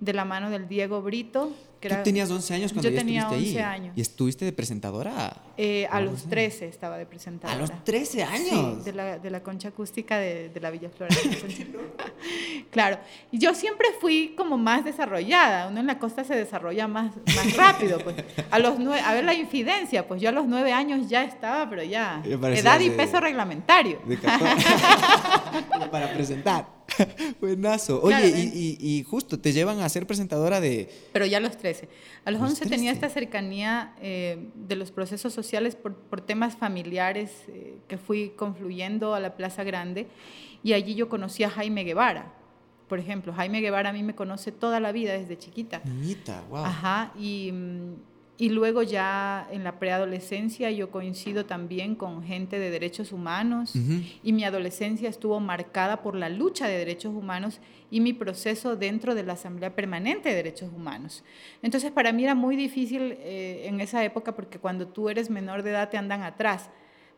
de 0.00 0.12
la 0.12 0.24
mano 0.24 0.50
del 0.50 0.66
Diego 0.66 1.02
Brito. 1.02 1.52
Tú 1.80 1.94
tenías 2.04 2.30
11 2.30 2.54
años 2.54 2.72
cuando 2.72 2.88
yo 2.88 2.94
ya 2.94 3.00
tenía 3.00 3.22
estuviste 3.22 3.50
11 3.50 3.62
años. 3.62 3.92
¿Y 3.96 4.00
estuviste 4.00 4.44
de 4.44 4.52
presentadora? 4.52 5.36
Eh, 5.56 5.86
a 5.90 6.00
los 6.00 6.24
13 6.24 6.68
estaba 6.68 6.98
de 6.98 7.06
presentadora. 7.06 7.56
¿A 7.56 7.60
los 7.60 7.84
13 7.84 8.22
años? 8.22 8.78
Sí, 8.78 8.84
de 8.84 8.92
la, 8.92 9.18
de 9.18 9.30
la 9.30 9.42
concha 9.42 9.68
acústica 9.68 10.18
de, 10.18 10.50
de 10.50 10.60
la 10.60 10.70
Villa 10.70 10.90
Flora. 10.90 11.14
claro. 12.70 12.98
Y 13.30 13.38
yo 13.38 13.54
siempre 13.54 13.88
fui 14.00 14.34
como 14.36 14.58
más 14.58 14.84
desarrollada. 14.84 15.68
Uno 15.68 15.80
en 15.80 15.86
la 15.86 15.98
costa 15.98 16.24
se 16.24 16.34
desarrolla 16.34 16.86
más, 16.86 17.12
más 17.34 17.56
rápido. 17.56 17.98
Pues. 17.98 18.16
A, 18.50 18.58
los 18.58 18.78
nueve, 18.78 19.00
a 19.04 19.14
ver 19.14 19.24
la 19.24 19.34
infidencia, 19.34 20.06
pues 20.06 20.20
yo 20.20 20.28
a 20.28 20.32
los 20.32 20.46
9 20.46 20.72
años 20.72 21.08
ya 21.08 21.24
estaba, 21.24 21.68
pero 21.68 21.82
ya. 21.82 22.22
Edad 22.24 22.80
y 22.80 22.90
peso 22.90 23.20
reglamentario. 23.20 24.00
De 24.06 24.16
para 25.90 26.12
presentar. 26.12 26.80
Buenazo. 27.40 28.00
Oye, 28.02 28.28
y, 28.28 29.02
justo 29.04 29.38
te 29.38 29.52
llevan 29.52 29.80
a 29.80 29.88
ser 29.88 30.06
presentadora 30.06 30.60
de... 30.60 30.90
Pero 31.12 31.26
ya 31.26 31.38
a 31.38 31.40
los 31.40 31.56
13. 31.56 31.69
A 32.24 32.30
los, 32.30 32.40
11 32.40 32.66
tenía 32.66 32.92
esta 32.92 33.08
cercanía 33.08 33.94
eh, 34.00 34.48
de 34.54 34.76
los 34.76 34.90
procesos 34.90 35.32
sociales 35.32 35.76
por, 35.76 36.20
temas 36.20 36.56
familiares 36.56 37.44
eh, 37.48 37.78
que 37.88 37.98
fui 37.98 38.30
confluyendo 38.36 39.14
a 39.14 39.20
la 39.20 39.36
Plaza 39.36 39.64
Grande 39.64 40.06
y 40.62 40.72
allí 40.74 40.94
yo 40.94 41.08
conocí 41.08 41.44
a 41.44 41.50
Jaime 41.50 41.84
Guevara. 41.84 42.32
Por 42.88 42.98
ejemplo, 42.98 43.32
Jaime 43.32 43.60
Guevara 43.60 43.90
a 43.90 43.92
mí 43.92 44.02
me 44.02 44.14
conoce 44.14 44.52
toda 44.52 44.80
la 44.80 44.92
vida 44.92 45.12
desde 45.12 45.38
chiquita. 45.38 45.80
Niñita, 45.84 46.42
wow. 46.50 46.64
Ajá, 46.64 47.12
y 47.18 47.52
y 48.40 48.48
luego 48.48 48.82
ya 48.82 49.46
en 49.52 49.64
la 49.64 49.78
preadolescencia 49.78 50.70
yo 50.70 50.90
coincido 50.90 51.44
también 51.44 51.94
con 51.94 52.22
gente 52.22 52.58
de 52.58 52.70
derechos 52.70 53.12
humanos 53.12 53.74
y 54.22 54.32
mi 54.32 54.44
adolescencia 54.44 55.10
estuvo 55.10 55.38
marcada 55.40 56.00
por 56.00 56.14
la 56.16 56.30
lucha 56.30 56.66
de 56.66 56.78
derechos 56.78 57.14
humanos 57.14 57.60
y 57.90 58.00
mi 58.00 58.14
proceso 58.14 58.76
dentro 58.76 59.14
de 59.14 59.24
la 59.24 59.34
Asamblea 59.34 59.76
Permanente 59.76 60.30
de 60.30 60.36
Derechos 60.36 60.70
Humanos. 60.74 61.22
Entonces 61.60 61.90
para 61.90 62.12
mí 62.12 62.24
era 62.24 62.34
muy 62.34 62.56
difícil 62.56 63.14
eh, 63.18 63.66
en 63.66 63.78
esa 63.82 64.02
época 64.04 64.34
porque 64.34 64.58
cuando 64.58 64.88
tú 64.88 65.10
eres 65.10 65.28
menor 65.28 65.62
de 65.62 65.72
edad 65.72 65.90
te 65.90 65.98
andan 65.98 66.22
atrás. 66.22 66.70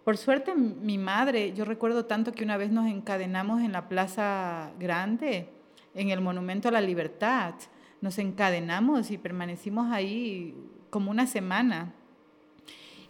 Por 0.03 0.16
suerte 0.16 0.57
mi 0.57 0.99
madre, 0.99 1.53
yo 1.53 1.64
recuerdo 1.64 2.05
tanto 2.07 2.33
que 2.33 2.43
una 2.43 2.57
vez 2.57 2.73
nos 2.73 2.89
encadenamos 2.89 3.62
en 3.62 3.70
la 3.70 3.89
Plaza 3.89 4.73
Grande, 4.81 5.51
en 5.95 6.11
el 6.11 6.20
Monumento 6.20 6.66
a 6.66 6.73
la 6.73 6.81
Libertad, 6.81 7.55
nos 8.01 8.18
encadenamos 8.18 9.12
y 9.12 9.18
permanecimos 9.18 9.93
ahí 9.93 10.57
como 10.93 11.11
una 11.11 11.26
semana. 11.26 11.95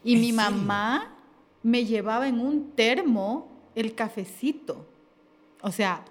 Y 0.05 0.14
mi 0.14 0.33
mamá 0.33 1.16
me 1.64 1.85
llevaba 1.85 2.28
en 2.28 2.39
un 2.39 2.70
termo 2.76 3.49
el 3.74 3.97
cafecito. 3.97 4.87
O 5.61 5.72
sea, 5.72 6.05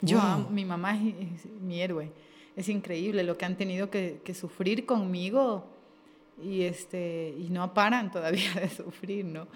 yo, 0.00 0.20
mi 0.48 0.64
mamá 0.64 0.96
es, 0.96 1.44
mi 1.60 1.82
héroe. 1.82 2.12
Es 2.54 2.68
increíble 2.68 3.24
lo 3.24 3.36
que 3.36 3.46
han 3.46 3.56
tenido 3.56 3.90
que, 3.90 4.22
sufrir 4.32 4.86
conmigo 4.86 5.66
y, 6.40 6.62
este, 6.62 7.34
y 7.36 7.50
no 7.50 7.74
paran 7.74 8.12
todavía 8.12 8.54
de 8.54 8.68
sufrir, 8.68 9.24
¿no? 9.24 9.48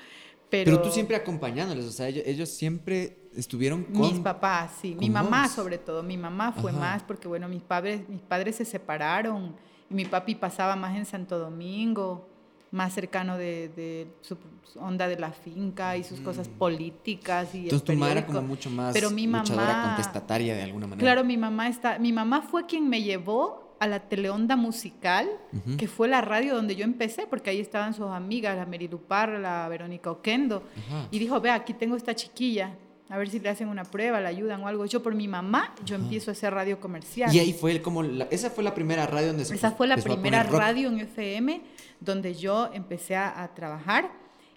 Pero, 0.51 0.83
tú 0.83 0.91
siempre 0.91 1.15
acompañándoles, 1.15 1.85
o 1.87 1.93
sea, 1.93 2.09
ellos, 2.09 2.49
siempre 2.49 3.19
estuvieron 3.37 3.85
con... 3.85 4.03
Mis 4.03 4.19
papás, 4.19 4.73
sí, 4.83 4.97
mi 4.97 5.09
mamá 5.09 5.49
sobre 5.49 5.79
todo, 5.79 6.03
mi 6.03 6.19
mamá 6.19 6.53
fue 6.53 6.73
más 6.73 7.05
porque, 7.05 7.29
bueno, 7.29 7.49
mis 7.49 7.63
padres, 7.63 8.07
mis 8.09 8.21
padres 8.21 8.57
se 8.57 8.65
separaron 8.65 9.55
mi 9.93 10.05
papi 10.05 10.35
pasaba 10.35 10.77
más 10.77 10.97
en 10.97 11.07
Santo 11.07 11.39
Domingo, 11.39 12.29
más 12.73 12.95
cercano 12.95 13.37
de, 13.37 14.09
su 14.23 14.37
onda 14.81 15.07
de 15.07 15.19
la 15.19 15.31
finca 15.31 15.97
y 15.97 16.05
sus 16.05 16.21
mm. 16.21 16.25
cosas 16.25 16.49
políticas 16.49 17.55
y 17.55 17.65
Entonces 17.65 17.85
tu 17.85 17.93
mamá 17.93 18.11
era 18.11 18.27
como 18.27 18.41
mucho 18.43 18.71
más 18.71 18.95
pero 18.95 19.11
mi 19.11 19.27
luchadora 19.27 19.85
contestataria 19.85 20.55
de 20.55 20.63
alguna 20.63 20.87
manera. 20.87 21.01
Claro, 21.01 21.25
mi 21.25 21.37
mamá 21.37 21.69
está, 21.69 21.99
mi 21.99 22.13
mamá 22.13 22.41
fue 22.43 22.67
quien 22.67 22.89
me 22.89 23.03
llevó 23.03 23.77
a 23.79 23.89
la 23.89 23.99
teleonda 23.99 24.55
musical, 24.55 25.29
que 25.77 25.89
fue 25.89 26.07
la 26.07 26.21
radio 26.21 26.55
donde 26.55 26.77
yo 26.77 26.85
empecé, 26.85 27.27
porque 27.27 27.51
ahí 27.51 27.59
estaban 27.59 27.95
sus 27.95 28.07
amigas, 28.07 28.57
la 28.57 28.65
Merilupar, 28.65 29.31
la 29.31 29.69
Verónica 29.69 30.09
Oquendo, 30.13 30.63
y 31.11 31.19
dijo, 31.19 31.41
ve, 31.41 31.51
aquí 31.51 31.75
tengo 31.75 31.97
esta 31.97 32.15
chiquilla, 32.15 32.77
a 33.13 33.19
ver 33.19 33.29
si 33.29 33.41
le 33.41 33.51
hacen 33.51 33.69
una 33.69 33.85
prueba, 33.85 34.23
le 34.23 34.29
ayudan 34.29 34.63
o 34.63 34.69
algo. 34.69 34.87
Yo 34.87 35.03
por 35.03 35.15
mi 35.15 35.29
mamá, 35.29 35.75
yo 35.85 35.97
empiezo 35.97 36.31
a 36.31 36.33
hacer 36.33 36.55
radio 36.55 36.81
comercial. 36.81 37.33
Y 37.35 37.41
ahí 37.41 37.53
fue 37.53 37.83
como, 37.83 38.03
esa 38.03 38.49
fue 38.49 38.65
la 38.65 38.73
primera 38.73 39.07
radio 39.07 39.29
donde 39.29 39.45
se 39.45 39.55
Esa 39.55 39.73
fue 39.73 39.87
la 39.87 39.99
primera 39.99 40.43
radio 40.45 40.89
en 40.89 40.99
FM 40.99 41.61
donde 42.01 42.35
yo 42.35 42.71
empecé 42.73 43.15
a, 43.15 43.51
trabajar 43.55 44.11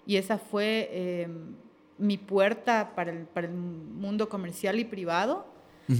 y 0.06 0.16
esa 0.16 0.38
fue 0.38 0.88
em, 0.90 1.54
mi 1.98 2.16
puerta 2.16 2.94
para 2.96 3.10
el, 3.10 3.26
para 3.26 3.46
el, 3.46 3.52
mundo 3.52 4.30
comercial 4.30 4.80
y 4.80 4.86
privado. 4.86 5.46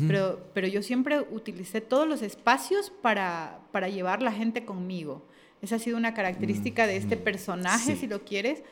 pero, 0.09 0.41
pero 0.55 0.67
yo 0.67 0.83
siempre 0.83 1.21
utilicé 1.31 1.83
todos 1.83 2.09
los 2.09 2.23
espacios 2.23 2.91
para, 3.03 3.61
para 3.71 3.91
llevar 3.91 4.23
la 4.23 4.33
gente 4.33 4.65
conmigo. 4.65 5.27
Esa 5.61 5.77
ha 5.77 5.79
sido 5.79 5.99
una 5.99 6.15
característica 6.15 6.87
de 6.87 6.97
este 6.97 7.19
personaje, 7.19 7.97
si 7.97 8.07
lo 8.07 8.25
quieres, 8.25 8.63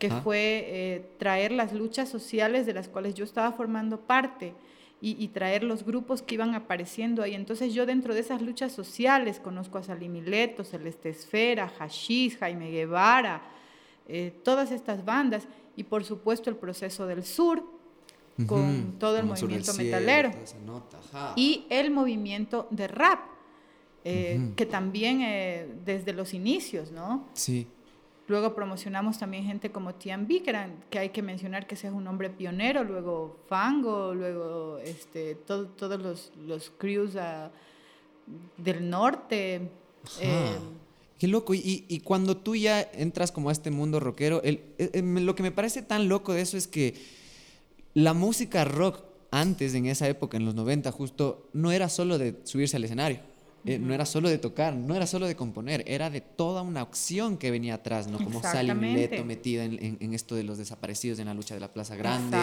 que 0.00 0.10
fue 0.10 0.64
eh, 0.66 1.10
traer 1.18 1.52
las 1.52 1.72
luchas 1.72 2.08
sociales 2.08 2.66
de 2.66 2.72
las 2.72 2.88
cuales 2.88 3.14
yo 3.14 3.24
estaba 3.24 3.52
formando 3.52 4.00
parte 4.00 4.54
y, 5.02 5.28
traer 5.28 5.62
los 5.62 5.84
grupos 5.84 6.20
que 6.20 6.34
iban 6.34 6.54
apareciendo 6.54 7.22
ahí. 7.22 7.34
Entonces 7.34 7.72
yo 7.72 7.86
dentro 7.86 8.12
de 8.12 8.20
esas 8.20 8.42
luchas 8.42 8.72
sociales 8.72 9.40
conozco 9.40 9.78
a 9.78 9.82
Salimileto, 9.82 10.62
Celeste 10.62 11.08
Esfera, 11.08 11.68
Hashish, 11.68 12.38
Jaime 12.38 12.70
Guevara, 12.70 13.42
eh, 14.08 14.34
todas 14.42 14.72
estas 14.72 15.04
bandas 15.04 15.48
y 15.74 15.84
por 15.84 16.04
supuesto 16.04 16.50
el 16.50 16.56
proceso 16.56 17.06
del 17.06 17.24
sur 17.24 17.62
con 18.46 18.98
todo 18.98 19.18
el 19.18 19.26
movimiento 19.26 19.72
metalero 19.74 20.30
y 21.36 21.66
el 21.70 21.90
movimiento 21.90 22.66
de 22.70 22.88
rap 22.88 23.20
eh, 24.02 24.52
que 24.56 24.64
también 24.64 25.20
eh, 25.20 25.68
desde 25.84 26.14
los 26.14 26.32
inicios, 26.32 26.90
¿no? 26.90 27.28
Sí. 27.34 27.66
Luego 28.30 28.54
promocionamos 28.54 29.18
también 29.18 29.42
gente 29.42 29.72
como 29.72 29.96
Tian 29.96 30.28
que, 30.28 30.54
que 30.88 30.98
hay 31.00 31.08
que 31.08 31.20
mencionar 31.20 31.66
que 31.66 31.74
ese 31.74 31.88
es 31.88 31.92
un 31.92 32.06
hombre 32.06 32.30
pionero, 32.30 32.84
luego 32.84 33.40
Fango, 33.48 34.14
luego 34.14 34.78
este, 34.84 35.34
todos 35.34 36.00
los, 36.00 36.30
los 36.46 36.70
crews 36.78 37.16
ah, 37.16 37.50
del 38.56 38.88
norte. 38.88 39.68
Eh, 40.20 40.56
Qué 41.18 41.26
loco. 41.26 41.54
Y, 41.54 41.84
y, 41.88 41.98
cuando 42.00 42.36
tú 42.36 42.54
ya 42.54 42.80
entras 42.92 43.32
como 43.32 43.48
a 43.48 43.52
este 43.52 43.72
mundo 43.72 43.98
rockero, 43.98 44.40
el, 44.44 44.62
lo 45.26 45.34
que 45.34 45.42
me 45.42 45.50
parece 45.50 45.82
tan 45.82 46.08
loco 46.08 46.32
de 46.32 46.42
eso 46.42 46.56
es 46.56 46.68
que 46.68 46.94
la 47.94 48.14
música 48.14 48.64
rock 48.64 49.02
antes, 49.32 49.74
en 49.74 49.86
esa 49.86 50.08
época, 50.08 50.36
en 50.36 50.44
los 50.44 50.54
90 50.54 50.92
justo, 50.92 51.48
no 51.52 51.72
era 51.72 51.88
solo 51.88 52.16
de 52.16 52.36
subirse 52.44 52.76
al 52.76 52.84
escenario. 52.84 53.18
Eh, 53.66 53.78
no 53.78 53.92
era 53.92 54.06
solo 54.06 54.30
de 54.30 54.38
tocar, 54.38 54.74
no 54.74 54.94
era 54.94 55.06
solo 55.06 55.26
de 55.26 55.36
componer, 55.36 55.84
era 55.86 56.08
de 56.08 56.22
toda 56.22 56.62
una 56.62 56.80
acción 56.80 57.36
que 57.36 57.50
venía 57.50 57.74
atrás, 57.74 58.08
¿no? 58.08 58.18
Como 58.18 58.42
Sally 58.42 58.74
Mileto 58.74 59.24
metida 59.24 59.64
en, 59.64 60.14
esto 60.14 60.34
de 60.34 60.44
los 60.44 60.56
desaparecidos 60.56 61.18
en 61.18 61.26
la 61.26 61.34
lucha 61.34 61.54
de 61.54 61.60
la 61.60 61.72
Plaza 61.72 61.94
Grande, 61.94 62.38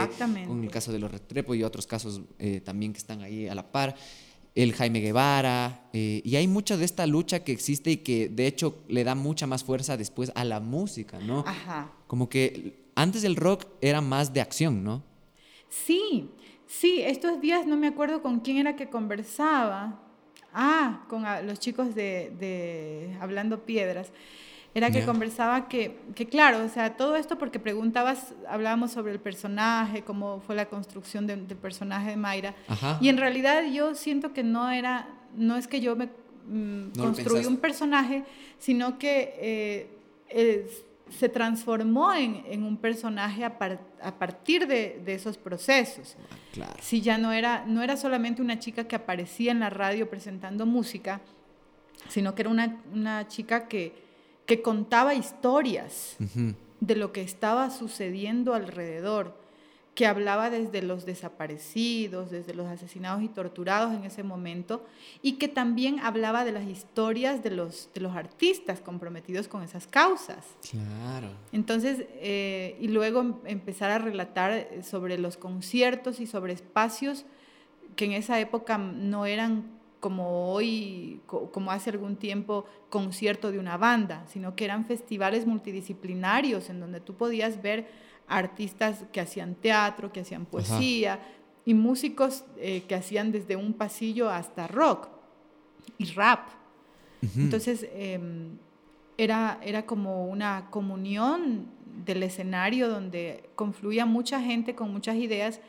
con 0.45 0.63
el 0.63 0.69
caso 0.69 0.91
de 0.91 0.99
los 0.99 1.11
Retrepo 1.11 1.55
y 1.55 1.63
otros 1.63 1.87
casos 1.87 2.21
eh, 2.37 2.61
también 2.61 2.93
que 2.93 2.99
están 2.99 3.21
ahí 3.21 3.47
a 3.47 3.55
la 3.55 3.71
par, 3.71 3.95
el 4.53 4.73
Jaime 4.73 4.99
Guevara, 4.99 5.89
eh, 5.93 6.21
y 6.23 6.35
hay 6.35 6.47
mucha 6.47 6.77
de 6.77 6.85
esta 6.85 7.05
lucha 7.07 7.43
que 7.43 7.51
existe 7.51 7.91
y 7.91 7.97
que 7.97 8.29
de 8.29 8.47
hecho 8.47 8.83
le 8.87 9.03
da 9.03 9.15
mucha 9.15 9.47
más 9.47 9.63
fuerza 9.63 9.97
después 9.97 10.31
a 10.35 10.43
la 10.43 10.59
música, 10.59 11.19
¿no? 11.19 11.43
Ajá. 11.47 11.91
Como 12.07 12.29
que 12.29 12.87
antes 12.95 13.23
el 13.23 13.35
rock 13.35 13.65
era 13.81 14.01
más 14.01 14.33
de 14.33 14.41
acción, 14.41 14.83
¿no? 14.83 15.03
Sí, 15.69 16.31
sí, 16.65 17.01
estos 17.01 17.41
días 17.41 17.65
no 17.67 17.77
me 17.77 17.87
acuerdo 17.87 18.21
con 18.21 18.39
quién 18.39 18.57
era 18.57 18.75
que 18.75 18.89
conversaba, 18.89 20.06
Ah, 20.59 21.01
con 21.07 21.23
los 21.45 21.59
chicos 21.59 21.93
de, 21.93 23.15
Hablando 23.21 23.59
Piedras. 23.63 24.11
Era 24.73 24.89
que 24.89 25.05
conversaba 25.05 25.67
que, 25.67 25.99
que, 26.15 26.25
claro, 26.25 26.65
o 26.65 26.69
sea, 26.69 26.97
todo 26.97 27.15
esto 27.15 27.37
porque 27.37 27.59
preguntabas, 27.59 28.33
hablábamos 28.47 28.91
sobre 28.91 29.11
el 29.11 29.19
personaje, 29.19 30.01
cómo 30.01 30.39
fue 30.39 30.55
la 30.55 30.65
construcción 30.65 31.27
del 31.27 31.41
personaje 31.41 32.09
de 32.09 32.17
Mayra. 32.17 32.55
Y 32.99 33.09
en 33.09 33.17
realidad 33.17 33.65
yo 33.71 33.93
siento 33.93 34.33
que 34.33 34.41
no 34.41 34.71
era, 34.71 35.07
no 35.35 35.57
es 35.57 35.67
que 35.67 35.79
yo 35.79 35.95
me 35.95 36.09
mm, 36.47 36.97
construí 36.97 37.45
un 37.45 37.57
personaje, 37.57 38.23
sino 38.57 38.97
que 38.97 39.35
eh, 39.39 39.89
se 41.09 41.29
transformó 41.29 42.13
en, 42.13 42.43
en, 42.47 42.63
un 42.63 42.77
personaje 42.77 43.43
a, 43.43 43.57
a 44.01 44.19
partir 44.19 44.67
de, 44.67 45.01
de, 45.03 45.13
esos 45.13 45.37
procesos. 45.37 46.15
Ah, 46.19 46.35
claro. 46.53 46.73
Si 46.81 47.01
ya 47.01 47.17
no 47.17 47.31
era, 47.31 47.65
no 47.65 47.81
era 47.81 47.97
solamente 47.97 48.41
una 48.41 48.59
chica 48.59 48.87
que 48.87 48.95
aparecía 48.95 49.51
en 49.51 49.59
la 49.59 49.69
radio 49.69 50.09
presentando 50.09 50.65
música, 50.65 51.21
sino 52.09 52.35
que 52.35 52.43
era 52.43 52.49
una, 52.49 52.81
una 52.93 53.27
chica 53.27 53.67
que, 53.67 53.93
que 54.45 54.61
contaba 54.61 55.13
historias 55.13 56.17
de 56.79 56.95
lo 56.95 57.11
que 57.11 57.21
estaba 57.21 57.69
sucediendo 57.69 58.53
alrededor 58.53 59.46
que 59.97 60.05
hablaba 60.05 60.51
desde 60.51 60.83
los 60.83 61.07
desaparecidos, 61.07 62.29
desde 62.29 62.53
los 62.53 62.67
asesinados 62.67 63.23
y 63.23 63.29
torturados 63.29 63.95
en 63.95 64.03
ese 64.03 64.21
momento, 64.21 64.85
y 65.23 65.39
que 65.39 65.47
también 65.47 65.99
hablaba 66.01 66.45
de 66.45 66.51
las 66.51 66.65
historias 66.65 67.41
de 67.41 67.49
los, 67.49 67.89
de 67.95 68.01
los 68.01 68.15
artistas 68.15 68.79
comprometidos 68.79 69.47
con 69.47 69.63
esas 69.63 69.87
causas. 69.87 70.45
Claro. 70.69 71.29
Entonces, 71.51 72.05
eh, 72.21 72.77
y 72.79 72.89
luego 72.89 73.21
em, 73.21 73.33
empezar 73.45 73.89
a 73.89 73.97
relatar 73.97 74.67
sobre 74.83 75.17
los 75.17 75.35
conciertos 75.35 76.19
y 76.19 76.27
sobre 76.27 76.53
espacios 76.53 77.25
que 77.95 78.05
en 78.05 78.11
esa 78.11 78.39
época 78.39 78.77
no 78.77 79.25
eran 79.25 79.65
como 79.99 80.53
hoy, 80.53 81.21
como 81.25 81.71
hace 81.71 81.89
algún 81.89 82.17
tiempo, 82.17 82.65
concierto 82.91 83.51
de 83.51 83.57
una 83.57 83.77
banda, 83.77 84.27
sino 84.27 84.55
que 84.55 84.65
eran 84.65 84.85
festivales 84.85 85.47
multidisciplinarios 85.47 86.69
en 86.69 86.79
donde 86.79 86.99
tú 86.99 87.15
podías 87.15 87.63
ver 87.63 87.87
artistas 88.27 89.05
que 89.11 89.21
hacían 89.21 89.55
teatro, 89.55 90.11
que 90.11 90.21
hacían 90.21 90.45
poesía, 90.45 91.19
y 91.65 91.73
músicos 91.73 92.45
eh, 92.57 92.83
que 92.87 92.95
hacían 92.95 93.31
desde 93.31 93.55
un 93.55 93.73
pasillo 93.73 94.29
hasta 94.29 94.67
rock 94.67 95.09
y 95.97 96.05
rap. 96.13 96.49
Entonces, 97.35 97.87
em, 97.93 98.57
era, 99.17 99.59
era 99.63 99.85
como 99.85 100.27
una 100.27 100.67
comunión 100.69 101.65
del 102.05 102.23
escenario 102.23 102.89
donde 102.89 103.49
confluía 103.55 104.05
mucha 104.05 104.39
gente 104.41 104.75
con 104.75 104.93
muchas 104.93 105.15
ideas 105.15 105.59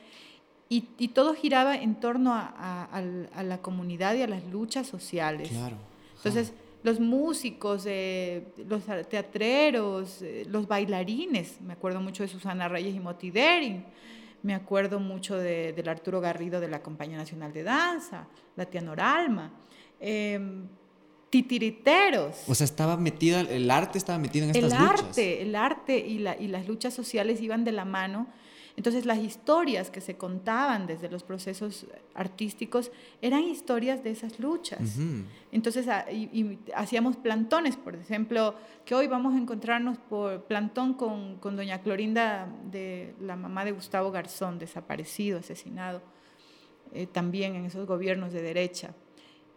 y, 0.68 0.82
todo 1.09 1.34
giraba 1.34 1.76
en 1.76 1.98
torno 1.98 2.34
a, 2.34 3.02
la 3.42 3.59
comunidad 3.59 4.14
y 4.14 4.22
a 4.22 4.26
las 4.26 4.44
luchas 4.44 4.86
sociales. 4.86 5.48
Claro. 5.48 5.76
Entonces, 6.16 6.52
los 6.83 7.01
músicos, 7.01 7.85
eh, 7.87 8.49
los 8.68 8.85
teatreros, 9.09 10.22
eh, 10.22 10.45
los 10.49 10.68
bailarines. 10.68 11.61
Me 11.61 11.72
acuerdo 11.72 12.01
mucho 12.01 12.22
de 12.22 12.29
Susana 12.29 12.68
Reyes 12.68 12.95
y 12.95 13.01
Moti 13.01 13.33
Me 14.43 14.55
acuerdo 14.55 15.01
mucho 15.01 15.37
de, 15.37 15.72
del 15.72 15.89
Arturo 15.89 16.20
Garrido 16.20 16.61
de 16.61 16.68
la 16.68 16.83
Compañía 16.83 17.16
Nacional 17.16 17.53
de 17.53 17.62
Danza, 17.62 18.29
la 18.57 18.66
Tía 18.66 18.81
Noralma. 18.81 19.53
Em, 20.01 20.66
titiriteros. 21.31 22.45
O 22.47 22.55
sea, 22.55 22.64
estaba 22.64 22.97
metida, 22.97 23.41
el 23.41 23.70
arte 23.70 23.99
estaba 23.99 24.18
metido 24.18 24.45
en 24.45 24.51
estas 24.51 24.72
luchas. 24.72 24.79
El 24.79 25.07
arte, 25.07 25.43
el 25.43 25.55
arte 25.57 25.99
y, 25.99 26.18
la, 26.18 26.37
y 26.37 26.47
las 26.47 26.66
luchas 26.66 26.95
sociales 26.95 27.41
iban 27.43 27.64
de 27.64 27.72
la 27.72 27.85
mano 27.85 28.29
entonces 28.79 29.07
las 29.07 29.18
historias 29.18 29.91
que 29.91 30.01
se 30.01 30.16
contaban 30.16 30.87
desde 30.87 31.11
los 31.11 31.24
procesos 31.24 31.85
artísticos 32.14 32.93
eran 33.20 33.43
historias 33.43 34.05
de 34.05 34.12
esas 34.12 34.39
luchas. 34.39 35.01
Entonces 35.51 35.89
ah, 35.89 36.07
hacíamos 36.76 37.16
plantones, 37.16 37.74
por 37.76 37.97
ejemplo, 37.97 38.55
que 38.85 38.95
hoy 38.95 39.09
vamos 39.09 39.35
a 39.35 39.39
encontrarnos 39.39 39.99
por 39.99 40.45
plantón 40.45 40.95
con, 40.95 41.39
con 41.39 41.57
doña 41.57 41.83
Clorinda, 41.83 42.49
de 42.70 43.16
la 43.20 43.35
mamá 43.35 43.64
de 43.64 43.72
Gustavo 43.72 44.12
Garzón, 44.12 44.61
desaparecido, 44.61 45.41
asesinado, 45.41 46.01
eh, 46.93 47.09
también 47.09 47.57
en 47.57 47.64
esos 47.64 47.85
gobiernos 47.85 48.33
de 48.33 48.43
derecha. 48.43 48.95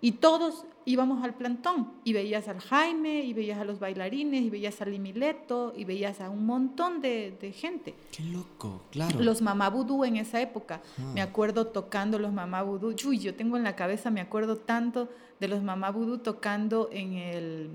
Y 0.02 0.14
todos 0.14 0.66
íbamos 0.86 1.24
al 1.24 1.36
plantón 1.36 1.92
y 2.04 2.14
veías 2.14 2.48
al 2.48 2.60
Jaime, 2.60 3.22
y 3.22 3.34
veías 3.34 3.60
a 3.60 3.66
los 3.66 3.80
bailarines, 3.80 4.42
y 4.42 4.50
veías 4.50 4.82
al 4.82 4.92
Limileto, 4.92 5.74
y 5.76 5.86
veías 5.86 6.22
a 6.22 6.30
un 6.30 6.46
montón 6.46 7.02
de, 7.02 7.54
gente. 7.56 7.94
Qué 8.12 8.24
loco, 8.24 8.82
claro. 8.92 9.20
Los 9.20 9.42
mamá 9.42 9.70
vudú 9.70 10.04
en 10.04 10.18
esa 10.18 10.42
época. 10.42 10.82
Ah. 10.98 11.12
Me 11.14 11.22
acuerdo 11.22 11.68
tocando 11.68 12.18
los 12.18 12.34
mamá 12.34 12.64
vudú. 12.64 12.96
Uy, 13.08 13.20
yo 13.20 13.36
tengo 13.36 13.58
en 13.58 13.64
la 13.64 13.76
cabeza, 13.76 14.10
me 14.10 14.22
acuerdo 14.22 14.58
tanto 14.58 15.08
de 15.40 15.48
los 15.48 15.62
mamá 15.64 15.92
vudú 15.92 16.20
tocando 16.20 16.90
en 16.92 17.14
el, 17.14 17.70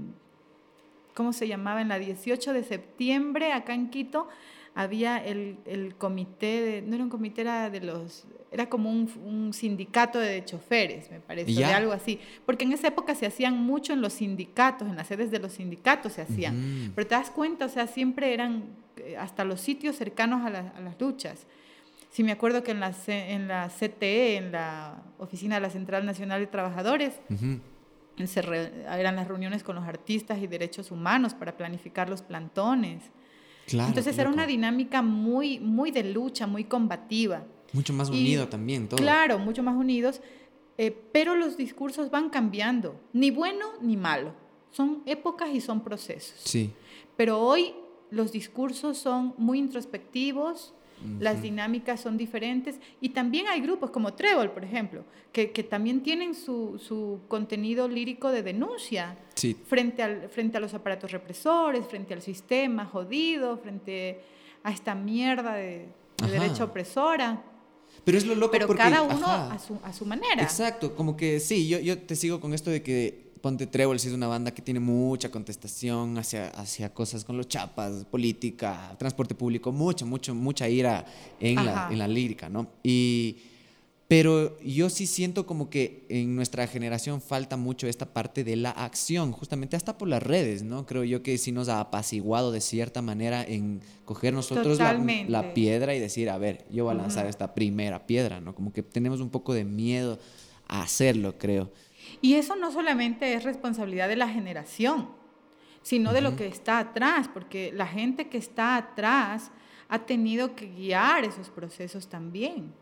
¿cómo 1.14 1.32
se 1.32 1.48
llamaba? 1.48 1.80
En 1.80 1.88
la 1.88 1.98
18 1.98 2.52
de 2.52 2.64
septiembre, 2.64 3.52
acá 3.52 3.74
en 3.74 3.90
Quito 3.90 4.28
había 4.74 5.16
el, 5.16 5.58
el 5.64 5.96
comité, 5.96 6.60
de, 6.60 6.82
no 6.82 6.94
era 6.94 7.04
un 7.04 7.10
comité, 7.10 7.40
era 7.40 7.70
de 7.70 7.80
los, 7.80 8.24
era 8.56 8.68
como 8.68 8.90
un, 8.90 9.10
un 9.24 9.52
sindicato 9.52 10.18
de 10.18 10.44
choferes, 10.44 11.10
me 11.10 11.20
parece, 11.20 11.52
de 11.52 11.64
algo 11.64 11.92
así. 11.92 12.18
Porque 12.44 12.64
en 12.64 12.72
esa 12.72 12.88
época 12.88 13.14
se 13.14 13.26
hacían 13.26 13.54
mucho 13.62 13.92
en 13.92 14.00
los 14.00 14.14
sindicatos, 14.14 14.88
en 14.88 14.96
las 14.96 15.06
sedes 15.06 15.30
de 15.30 15.38
los 15.38 15.52
sindicatos 15.52 16.14
se 16.14 16.22
hacían. 16.22 16.92
Pero 16.94 17.06
te 17.06 17.14
das 17.14 17.30
cuenta, 17.30 17.66
o 17.66 17.68
sea, 17.68 17.86
siempre 17.86 18.32
eran 18.32 18.64
eh, 18.96 19.16
hasta 19.16 19.44
los 19.44 19.60
sitios 19.60 19.96
cercanos 19.96 20.42
a, 20.42 20.48
a 20.48 20.80
las 20.80 21.00
luchas. 21.00 21.46
Sí, 22.10 22.24
me 22.24 22.32
acuerdo 22.32 22.62
que 22.62 22.70
en 22.70 22.80
la, 22.80 22.94
en 23.08 23.46
la 23.46 23.68
CTE, 23.68 24.36
en 24.36 24.52
la 24.52 25.02
Oficina 25.18 25.56
de 25.56 25.60
la 25.60 25.70
Central 25.70 26.06
Nacional 26.06 26.40
de 26.40 26.46
Trabajadores, 26.46 27.20
eran 28.18 29.16
las 29.16 29.28
reuniones 29.28 29.62
con 29.62 29.76
los 29.76 29.84
artistas 29.84 30.38
y 30.38 30.46
derechos 30.46 30.90
humanos 30.90 31.34
para 31.34 31.58
planificar 31.58 32.08
los 32.08 32.22
plantones. 32.22 33.02
Entonces 33.70 34.16
era 34.16 34.30
una 34.30 34.46
dinámica 34.46 35.02
muy, 35.02 35.58
muy 35.60 35.90
de 35.90 36.04
lucha, 36.04 36.46
muy 36.46 36.64
combativa. 36.64 37.44
Mucho 37.72 37.92
más 37.92 38.10
unida 38.10 38.48
también, 38.48 38.88
todo. 38.88 38.98
Claro, 38.98 39.38
mucho 39.38 39.62
más 39.62 39.76
unidos, 39.76 40.20
eh, 40.78 40.96
pero 41.12 41.34
los 41.34 41.56
discursos 41.56 42.10
van 42.10 42.30
cambiando, 42.30 43.00
ni 43.12 43.30
bueno 43.30 43.66
ni 43.80 43.96
malo. 43.96 44.32
Son 44.70 45.02
épocas 45.06 45.50
y 45.52 45.60
son 45.60 45.82
procesos. 45.82 46.38
Sí. 46.44 46.70
Pero 47.16 47.40
hoy 47.40 47.74
los 48.10 48.32
discursos 48.32 48.98
son 48.98 49.34
muy 49.38 49.58
introspectivos, 49.58 50.74
las 51.20 51.42
dinámicas 51.42 52.00
son 52.00 52.16
diferentes 52.16 52.80
y 53.02 53.10
también 53.10 53.46
hay 53.48 53.60
grupos 53.60 53.90
como 53.90 54.14
Trébol, 54.14 54.50
por 54.50 54.64
ejemplo, 54.64 55.04
que, 55.30 55.50
que 55.50 55.62
también 55.62 56.02
tienen 56.02 56.34
su, 56.34 56.78
su, 56.78 57.20
contenido 57.28 57.86
lírico 57.86 58.30
de 58.30 58.42
denuncia 58.42 59.16
frente, 59.66 60.02
al, 60.02 60.30
frente 60.30 60.56
a 60.56 60.60
los 60.60 60.72
aparatos 60.72 61.12
represores, 61.12 61.86
frente 61.86 62.14
al 62.14 62.22
sistema 62.22 62.86
jodido, 62.86 63.58
frente 63.58 64.22
a 64.62 64.72
esta 64.72 64.94
mierda 64.94 65.54
de, 65.54 65.88
derecha 66.16 66.64
opresora. 66.64 67.42
Pero 68.06 68.18
es 68.18 68.24
lo 68.24 68.36
loco 68.36 68.52
Pero 68.52 68.68
porque, 68.68 68.84
cada 68.84 69.02
uno 69.02 69.26
ajá. 69.26 69.52
a 69.52 69.58
su, 69.58 69.80
a 69.82 69.92
su 69.92 70.06
manera. 70.06 70.40
Exacto, 70.40 70.94
como 70.94 71.16
que 71.16 71.40
sí, 71.40 71.66
yo, 71.66 71.80
yo 71.80 71.98
te 71.98 72.14
sigo 72.14 72.40
con 72.40 72.54
esto 72.54 72.70
de 72.70 72.80
que 72.80 73.32
Ponte 73.40 73.66
Trébol 73.66 73.98
sí 73.98 74.06
es 74.06 74.14
una 74.14 74.28
banda 74.28 74.52
que 74.52 74.62
tiene 74.62 74.78
mucha 74.78 75.28
contestación 75.28 76.16
hacia, 76.16 76.50
hacia 76.50 76.94
cosas 76.94 77.24
con 77.24 77.36
los 77.36 77.48
chapas, 77.48 78.04
política, 78.04 78.94
transporte 78.96 79.34
público, 79.34 79.72
mucha, 79.72 80.04
mucho, 80.04 80.36
mucha 80.36 80.68
ira 80.68 81.04
en 81.40 81.56
la, 81.56 81.88
en 81.90 81.98
la 81.98 82.06
lírica, 82.06 82.48
¿no? 82.48 82.68
Y, 82.84 83.38
pero 84.08 84.56
yo 84.60 84.88
sí 84.88 85.06
siento 85.06 85.46
como 85.46 85.68
que 85.68 86.06
en 86.08 86.36
nuestra 86.36 86.68
generación 86.68 87.20
falta 87.20 87.56
mucho 87.56 87.88
esta 87.88 88.12
parte 88.12 88.44
de 88.44 88.54
la 88.54 88.70
acción, 88.70 89.32
justamente 89.32 89.74
hasta 89.74 89.98
por 89.98 90.06
las 90.06 90.22
redes, 90.22 90.62
¿no? 90.62 90.86
Creo 90.86 91.02
yo 91.02 91.24
que 91.24 91.36
sí 91.38 91.50
nos 91.50 91.68
ha 91.68 91.80
apaciguado 91.80 92.52
de 92.52 92.60
cierta 92.60 93.02
manera 93.02 93.42
en 93.42 93.80
coger 94.04 94.32
nosotros 94.32 94.78
la, 94.78 95.54
piedra 95.54 95.94
y 95.94 95.98
decir, 95.98 96.30
a 96.30 96.38
ver, 96.38 96.66
yo 96.70 96.84
voy 96.84 96.94
a 96.94 96.98
lanzar 96.98 97.26
esta 97.26 97.52
primera 97.52 98.06
piedra, 98.06 98.40
¿no? 98.40 98.54
Como 98.54 98.72
que 98.72 98.84
tenemos 98.84 99.20
un 99.20 99.30
poco 99.30 99.54
de 99.54 99.64
miedo 99.64 100.20
a 100.68 100.82
hacerlo, 100.82 101.36
creo. 101.36 101.72
Y 102.20 102.34
eso 102.34 102.54
no 102.54 102.70
solamente 102.70 103.34
es 103.34 103.42
responsabilidad 103.42 104.08
de 104.08 104.16
la 104.16 104.28
generación, 104.28 105.10
sino 105.82 106.12
de 106.12 106.20
lo 106.20 106.36
que 106.36 106.46
está 106.46 106.78
atrás, 106.78 107.28
porque 107.32 107.72
la 107.74 107.88
gente 107.88 108.28
que 108.28 108.38
está 108.38 108.76
atrás 108.76 109.50
ha 109.88 110.06
tenido 110.06 110.54
que 110.54 110.66
guiar 110.66 111.24
esos 111.24 111.50
procesos 111.50 112.08
también. 112.08 112.72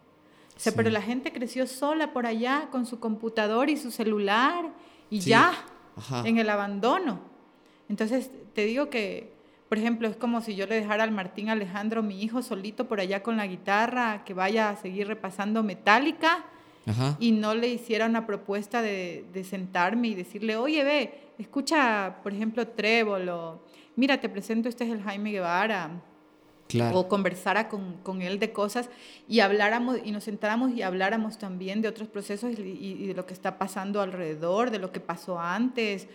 O 0.57 0.61
sea, 0.61 0.73
Sí. 0.73 0.77
pero 0.77 0.91
la 0.91 1.03
gente 1.03 1.33
creció 1.33 1.67
sola 1.67 2.13
por 2.13 2.27
allá 2.27 2.69
con 2.71 2.87
su 2.87 3.01
computador 3.01 3.71
y 3.71 3.77
su 3.77 3.91
celular 3.91 4.67
y 5.11 5.21
Sí. 5.23 5.31
ya, 5.31 5.53
Ajá. 5.97 6.23
en 6.27 6.39
el 6.39 6.49
abandono. 6.49 7.21
Entonces, 7.89 8.31
te 8.55 8.65
digo 8.65 8.89
que, 8.89 9.35
por 9.69 9.79
ejemplo, 9.79 10.07
es 10.09 10.17
como 10.17 10.41
si 10.41 10.55
yo 10.55 10.67
le 10.67 10.77
dejara 10.77 11.03
al 11.05 11.11
Martín 11.11 11.49
Alejandro, 11.51 12.03
mi 12.03 12.23
hijo, 12.23 12.41
solito 12.43 12.87
por 12.87 13.01
allá 13.01 13.23
con 13.23 13.37
la 13.37 13.47
guitarra, 13.47 14.23
que 14.25 14.33
vaya 14.35 14.71
a 14.71 14.77
seguir 14.77 15.09
repasando 15.09 15.63
Metallica 15.63 16.45
Ajá. 16.87 17.17
y 17.19 17.33
no 17.33 17.55
le 17.55 17.69
hiciera 17.69 18.07
una 18.07 18.27
propuesta 18.27 18.81
de, 18.81 19.25
de 19.33 19.43
sentarme 19.45 20.09
y 20.09 20.15
decirle, 20.15 20.57
oye, 20.57 20.85
ve, 20.85 21.21
escucha, 21.39 22.17
por 22.23 22.33
ejemplo, 22.33 22.67
Trébol, 22.69 23.29
o 23.29 23.61
mira, 23.97 24.21
te 24.21 24.29
presento, 24.29 24.69
este 24.69 24.85
es 24.85 24.91
el 24.91 25.03
Jaime 25.03 25.33
Guevara, 25.33 25.91
Claro. 26.69 26.99
o 26.99 27.09
conversara 27.09 27.69
con, 27.69 27.99
con 28.03 28.23
él 28.23 28.39
de 28.39 28.53
cosas 28.53 28.89
y 29.29 29.41
habláramos 29.41 29.99
y 30.03 30.11
nos 30.12 30.25
sentáramos 30.25 30.73
y 30.73 30.81
habláramos 30.83 31.39
también 31.39 31.83
de 31.83 31.89
otros 31.89 32.09
procesos 32.09 32.59
y, 32.59 32.62
y- 32.62 32.97
y 33.05 33.07
de 33.07 33.15
lo 33.15 33.27
que 33.27 33.35
está 33.35 33.59
pasando 33.59 34.01
alrededor, 34.01 34.71
de 34.71 34.79
lo 34.79 34.91
que 34.91 34.99
pasó 35.01 35.39
antes. 35.39 36.09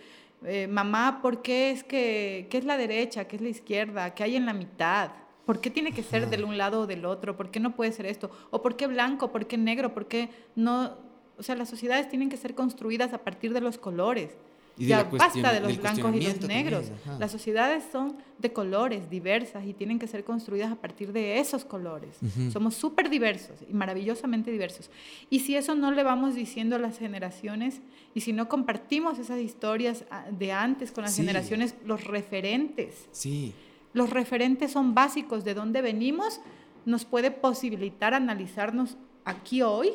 Eh, 0.44 0.66
mamá, 0.66 1.20
¿por 1.22 1.40
qué 1.42 1.70
es 1.70 1.84
que 1.84 2.48
qué 2.50 2.58
es 2.58 2.64
la 2.64 2.76
derecha, 2.76 3.26
qué 3.28 3.36
es 3.36 3.42
la 3.42 3.48
izquierda, 3.48 4.14
qué 4.14 4.24
hay 4.24 4.36
en 4.36 4.44
la 4.46 4.52
mitad? 4.52 5.10
¿Por 5.46 5.60
qué 5.60 5.70
tiene 5.70 5.92
que 5.92 6.02
ser 6.02 6.28
del 6.30 6.44
un 6.44 6.58
lado 6.58 6.80
o 6.82 6.86
del 6.86 7.04
otro? 7.04 7.36
¿Por 7.36 7.50
qué 7.50 7.60
no 7.60 7.74
puede 7.76 7.92
ser 7.92 8.06
esto? 8.06 8.30
¿O 8.50 8.60
por 8.62 8.76
qué 8.76 8.86
blanco? 8.86 9.30
¿Por 9.32 9.46
qué 9.46 9.56
negro? 9.56 9.94
¿Por 9.94 10.06
qué 10.08 10.30
no? 10.56 10.96
O 11.38 11.42
sea, 11.42 11.54
las 11.56 11.68
sociedades 11.70 12.08
tienen 12.08 12.28
que 12.28 12.36
ser 12.36 12.54
construidas 12.54 13.12
a 13.12 13.18
partir 13.18 13.52
de 13.52 13.60
los 13.60 13.78
colores. 13.78 14.36
Y 14.80 14.84
de 14.84 14.88
ya 14.88 14.96
la 14.98 15.04
basta 15.04 15.52
de 15.52 15.60
los 15.60 15.76
blancos 15.78 16.14
y 16.16 16.20
los 16.24 16.38
también, 16.38 16.48
negros. 16.48 16.90
Las 17.18 17.30
sociedades 17.30 17.84
son 17.92 18.16
de 18.38 18.52
colores 18.52 19.10
diversas 19.10 19.66
y 19.66 19.74
tienen 19.74 19.98
que 19.98 20.06
ser 20.06 20.24
construidas 20.24 20.72
a 20.72 20.76
partir 20.76 21.12
de 21.12 21.38
esos 21.38 21.64
colores. 21.64 22.16
Somos 22.52 22.74
súper 22.74 23.10
diversos 23.10 23.58
y 23.68 23.74
maravillosamente 23.74 24.50
diversos. 24.50 24.90
Y 25.28 25.40
si 25.40 25.54
eso 25.56 25.74
no 25.74 25.92
le 25.92 26.02
vamos 26.02 26.34
diciendo 26.34 26.76
a 26.76 26.78
las 26.78 26.98
generaciones 26.98 27.80
y 28.14 28.22
si 28.22 28.32
no 28.32 28.48
compartimos 28.48 29.18
esas 29.18 29.38
historias 29.40 30.04
ah, 30.10 30.24
de 30.30 30.52
antes 30.52 30.90
con 30.92 31.02
las 31.04 31.12
Sí. 31.14 31.22
generaciones, 31.22 31.74
los 31.84 32.04
referentes, 32.04 33.08
Sí. 33.12 33.52
los 33.92 34.10
referentes 34.10 34.72
son 34.72 34.94
básicos 34.94 35.44
de 35.44 35.54
dónde 35.54 35.82
venimos, 35.82 36.40
nos 36.86 37.04
puede 37.04 37.30
posibilitar 37.30 38.14
analizarnos 38.14 38.96
aquí 39.26 39.60
hoy 39.60 39.90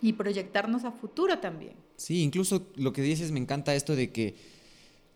y 0.00 0.12
proyectarnos 0.12 0.84
a 0.84 0.92
futuro 0.92 1.38
también. 1.40 1.74
Sí, 1.96 2.22
incluso 2.22 2.66
lo 2.76 2.92
que 2.92 3.02
dices 3.02 3.32
me 3.32 3.40
encanta 3.40 3.74
esto 3.74 3.96
de 3.96 4.10
que 4.10 4.34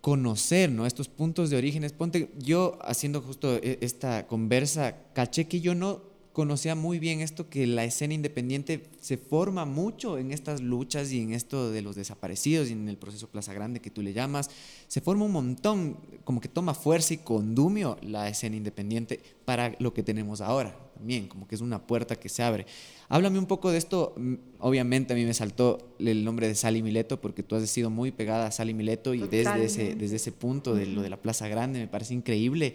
conocer, 0.00 0.70
¿no? 0.70 0.86
Estos 0.86 1.08
puntos 1.08 1.50
de 1.50 1.56
orígenes. 1.56 1.92
Ponte, 1.92 2.30
yo 2.38 2.78
haciendo 2.82 3.20
justo 3.20 3.56
e- 3.56 3.78
esta 3.82 4.26
conversa, 4.26 4.96
caché 5.12 5.46
que 5.46 5.60
yo 5.60 5.74
no 5.74 6.02
conocía 6.32 6.74
muy 6.74 6.98
bien 6.98 7.20
esto, 7.20 7.50
que 7.50 7.66
la 7.66 7.84
escena 7.84 8.14
independiente 8.14 8.88
se 9.00 9.18
forma 9.18 9.66
mucho 9.66 10.16
en 10.16 10.30
estas 10.30 10.62
luchas 10.62 11.12
y 11.12 11.20
en 11.20 11.34
esto 11.34 11.70
de 11.70 11.82
los 11.82 11.96
desaparecidos 11.96 12.70
y 12.70 12.72
en 12.72 12.88
el 12.88 12.96
proceso 12.96 13.28
Plaza 13.28 13.52
Grande 13.52 13.80
que 13.80 13.90
tú 13.90 14.00
le 14.00 14.12
llamas. 14.12 14.48
Se 14.86 15.00
forma 15.00 15.26
un 15.26 15.32
montón, 15.32 15.98
como 16.24 16.40
que 16.40 16.48
toma 16.48 16.72
fuerza 16.72 17.14
y 17.14 17.18
condumio 17.18 17.98
la 18.02 18.28
escena 18.28 18.56
independiente 18.56 19.20
para 19.44 19.74
lo 19.80 19.92
que 19.92 20.02
tenemos 20.02 20.40
ahora 20.40 20.89
también, 21.00 21.28
como 21.28 21.48
que 21.48 21.54
es 21.54 21.62
una 21.62 21.86
puerta 21.86 22.14
que 22.14 22.28
se 22.28 22.42
abre. 22.42 22.66
Háblame 23.08 23.38
un 23.38 23.46
poco 23.46 23.70
de 23.70 23.78
esto. 23.78 24.12
Mm, 24.18 24.34
Obviamente 24.58 25.14
a 25.14 25.16
mí 25.16 25.24
me 25.24 25.32
saltó 25.32 25.94
el 25.98 26.22
nombre 26.24 26.46
de 26.46 26.54
Sally 26.54 26.82
Mileto 26.82 27.18
porque 27.20 27.42
tú 27.42 27.56
has 27.56 27.68
sido 27.70 27.88
muy 27.88 28.10
pegada 28.12 28.46
a 28.46 28.50
Sally 28.50 28.74
Mileto 28.74 29.14
y 29.14 29.20
desde 29.20 29.64
ese, 29.64 29.94
desde 29.94 30.16
ese 30.16 30.30
punto 30.32 30.74
de 30.74 30.84
lo 30.86 31.00
de 31.00 31.08
la 31.08 31.16
Plaza 31.16 31.48
Grande 31.48 31.78
me 31.78 31.88
parece 31.88 32.12
increíble. 32.12 32.74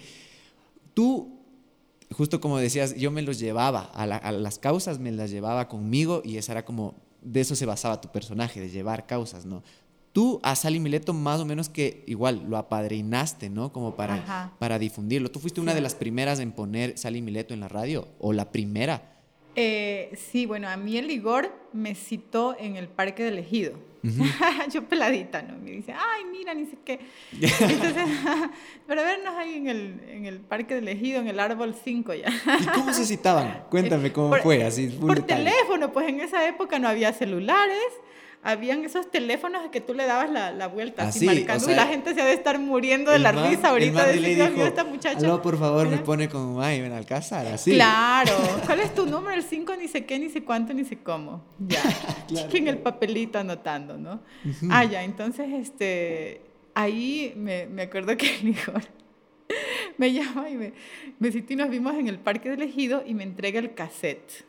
Tú, 0.96 1.38
justo 2.12 2.42
como 2.42 2.58
decías, 2.58 2.96
yo 2.96 3.12
me 3.12 3.22
los 3.22 3.38
llevaba 3.40 3.82
a, 3.94 4.08
la- 4.08 4.18
a 4.18 4.32
las 4.32 4.58
causas, 4.58 4.98
me 5.00 5.12
las 5.12 5.30
llevaba 5.30 5.68
conmigo 5.68 6.22
y 6.26 6.38
esa 6.38 6.54
era 6.54 6.66
como, 6.66 6.96
de 7.22 7.42
eso 7.42 7.56
se 7.56 7.66
basaba 7.68 8.02
tu 8.02 8.12
personaje, 8.12 8.60
de 8.60 8.70
llevar 8.70 9.06
causas, 9.06 9.46
¿no? 9.46 9.62
Tú 10.16 10.40
a 10.44 10.56
Sally 10.56 10.80
Mileto 10.80 11.12
más 11.14 11.42
o 11.42 11.46
menos 11.46 11.68
que 11.68 12.06
igual 12.08 12.46
lo 12.48 12.56
apadrinaste, 12.56 13.50
¿no? 13.50 13.74
Como 13.74 13.98
para, 13.98 14.14
Ajá. 14.14 14.54
para 14.60 14.80
difundirlo. 14.80 15.30
¿Tú 15.30 15.42
fuiste 15.42 15.60
una 15.60 15.74
Sí. 15.74 15.76
de 15.76 15.82
las 15.82 15.94
primeras 15.94 16.40
en 16.40 16.54
poner 16.54 16.98
Sally 16.98 17.22
Mileto 17.22 17.54
en 17.54 17.60
la 17.60 17.68
radio? 17.68 18.08
¿O 18.20 18.32
la 18.32 18.50
primera? 18.50 19.12
Eh, 19.58 20.18
sí, 20.32 20.46
bueno, 20.46 20.70
a 20.70 20.78
mí 20.78 20.98
el 20.98 21.12
Igor 21.12 21.52
me 21.74 21.96
citó 21.96 22.56
en 22.58 22.78
el 22.78 22.88
Parque 22.88 23.24
del 23.24 23.40
Ejido. 23.40 23.74
Ujú. 24.06 24.24
Yo 24.74 24.84
peladita, 24.88 25.42
¿no? 25.42 25.58
Me 25.58 25.72
dice, 25.72 25.92
ay, 25.92 26.24
mira, 26.32 26.54
ni 26.54 26.66
sé 26.66 26.78
qué. 26.86 27.00
Entonces, 27.42 27.96
para 28.88 29.04
vernos 29.04 29.36
ahí 29.36 29.56
en 29.56 29.68
el, 29.68 30.00
en 30.08 30.26
el 30.28 30.40
Parque 30.40 30.76
del 30.76 30.88
Ejido, 30.88 31.20
en 31.20 31.28
el 31.28 31.42
árbol 31.42 31.76
5 31.84 32.14
ya. 32.14 32.30
¿Y 32.62 32.66
cómo 32.68 32.94
se 32.94 33.06
citaban? 33.06 33.66
Cuéntame 33.70 34.14
cómo 34.14 34.30
Por- 34.30 34.42
fue, 34.44 34.64
así. 34.64 34.88
Por 34.88 35.16
detalle. 35.16 35.44
teléfono, 35.44 35.92
pues 35.92 36.08
en 36.08 36.22
esa 36.22 36.48
época 36.48 36.80
no 36.80 36.88
había 36.88 37.12
celulares, 37.12 37.82
habían 38.46 38.86
esos 38.86 39.10
teléfonos 39.10 39.70
que 39.72 39.82
tú 39.82 39.94
le 39.96 40.06
dabas 40.06 40.30
la, 40.30 40.52
la 40.52 40.68
vuelta, 40.68 41.08
así, 41.08 41.28
Así, 41.28 41.28
o 41.28 41.40
marcando, 41.40 41.66
sea, 41.66 41.74
y 41.74 41.76
la 41.76 41.88
gente 41.88 42.14
se 42.14 42.22
ha 42.22 42.26
de 42.26 42.34
estar 42.34 42.60
muriendo 42.60 43.12
de 43.12 43.18
la 43.20 43.34
man- 43.34 43.50
risa 43.50 43.70
ahorita 43.70 44.06
de 44.06 44.14
decir, 44.20 44.36
dijo, 44.52 44.64
esta 44.66 44.84
muchacha. 44.84 45.18
Aló, 45.18 45.42
por 45.42 45.58
favor, 45.58 45.88
me 45.88 45.96
Era- 45.96 46.04
pone 46.04 46.30
como, 46.30 46.62
ay, 46.62 46.80
ven 46.80 46.92
al 46.92 47.00
Alcázar, 47.00 47.48
así. 47.48 47.72
Claro. 47.74 48.32
¿Cuál 48.66 48.80
es 48.82 48.94
tu 48.94 49.06
número? 49.08 49.36
El 49.36 49.44
5, 49.44 49.76
ni 49.78 49.88
sé 49.88 50.06
qué, 50.06 50.20
ni 50.20 50.30
sé 50.30 50.44
cuánto, 50.44 50.74
ni 50.74 50.86
sé 50.86 50.98
cómo. 51.00 51.44
Ya. 51.60 51.82
Claro, 52.28 52.50
en 52.54 52.68
el 52.68 52.78
papelito 52.80 53.38
anotando, 53.38 53.98
¿no? 53.98 54.22
Ujú. 54.44 54.68
Ah, 54.72 54.84
ya. 54.84 55.04
Entonces, 55.04 55.48
este, 55.52 56.42
ahí 56.74 57.34
me, 57.36 57.68
me 57.68 57.84
acuerdo 57.84 58.18
que 58.18 58.26
el 58.38 58.48
Igor 58.50 58.82
me 59.98 60.12
llama 60.14 60.50
y 60.50 60.56
me, 60.56 60.74
me 61.20 61.30
y 61.30 61.56
nos 61.56 61.70
vimos 61.70 61.94
en 61.96 62.08
el 62.08 62.18
Parque 62.20 62.50
del 62.50 62.62
Ejido 62.64 63.04
y 63.06 63.14
me 63.14 63.24
entrega 63.24 63.60
el 63.60 63.74
cassette. 63.76 64.46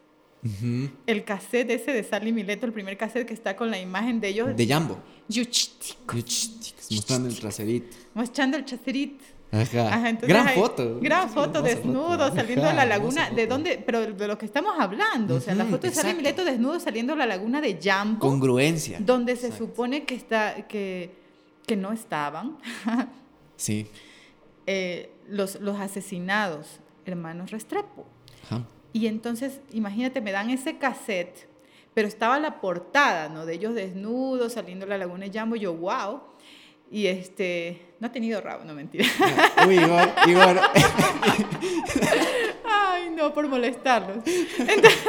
El 1.07 1.25
cassette 1.25 1.71
ese 1.71 1.93
de 1.93 2.03
Sally 2.05 2.33
Mileto, 2.33 2.67
el 2.67 2.73
primer 2.73 2.97
cassette 2.97 3.27
que 3.27 3.35
está 3.35 3.57
con 3.57 3.71
la 3.71 3.79
imagen 3.81 4.21
de 4.21 4.29
ellos. 4.29 4.57
De 4.57 4.67
Jambo. 4.67 4.99
Yuchiticos, 5.29 6.51
Mostrando 6.91 7.29
el 7.29 7.39
traserito. 7.39 7.97
mostrando 8.15 8.57
el 8.57 8.65
chacerito. 8.65 9.25
Ajá. 9.53 9.89
Ajá, 9.95 10.09
entonces 10.09 10.29
Gran 10.29 10.49
foto. 10.51 10.99
Gran 11.01 11.31
foto, 11.31 11.63
desnudo, 11.63 12.19
foto. 12.19 12.35
saliendo 12.35 12.65
Ajá, 12.65 12.71
de 12.73 12.77
la 12.77 12.85
laguna. 12.87 13.31
¿De 13.31 13.47
dónde? 13.47 13.83
Pero 13.85 14.13
de 14.13 14.29
lo 14.29 14.37
que 14.37 14.45
estamos 14.47 14.75
hablando. 14.79 15.37
O 15.37 15.41
sea, 15.41 15.55
la 15.55 15.65
foto 15.65 15.87
de 15.87 15.93
Sally. 15.95 16.15
Mileto 16.15 16.45
desnudo 16.45 16.79
saliendo 16.81 17.13
de 17.15 17.19
la 17.21 17.27
laguna 17.27 17.61
de 17.61 17.79
Jambo, 17.83 18.19
Congruencia. 18.21 18.99
donde 19.01 19.37
se 19.37 19.57
supone 19.57 20.05
que, 20.05 20.15
está, 20.15 20.67
que, 20.67 21.15
que 21.67 21.77
no 21.77 21.93
estaban 21.93 22.59
Sí. 23.57 23.87
eh, 24.67 25.11
los, 25.29 25.61
los 25.61 25.79
asesinados, 25.81 26.81
hermanos 27.05 27.51
Restrepo. 27.51 28.07
Ajá. 28.45 28.67
Y 28.97 29.09
entonces, 29.09 29.61
imagínate, 29.75 30.23
me 30.23 30.33
dan 30.33 30.49
ese 30.49 30.79
cassette, 30.79 31.47
pero 31.93 32.09
estaba 32.09 32.41
la 32.41 32.63
portada, 32.63 33.29
¿no? 33.29 33.45
De 33.45 33.53
ellos 33.53 33.75
desnudos, 33.75 34.55
saliendo 34.55 34.87
de 34.87 34.91
la 34.91 34.97
laguna 34.97 35.27
de 35.27 35.39
Jambo, 35.39 35.55
yo, 35.55 35.75
wow. 35.75 36.23
Y 36.91 37.07
este, 37.07 37.93
no 38.01 38.07
ha 38.07 38.13
tenido 38.13 38.41
rabo, 38.41 38.65
no 38.65 38.73
mentira. 38.73 39.05
Uy, 39.69 39.75
Igor, 39.75 40.09
Igor. 40.27 40.61
Ay, 42.65 43.11
no, 43.15 43.35
por 43.35 43.47
molestarlos. 43.49 44.25
Entonces, 44.57 45.07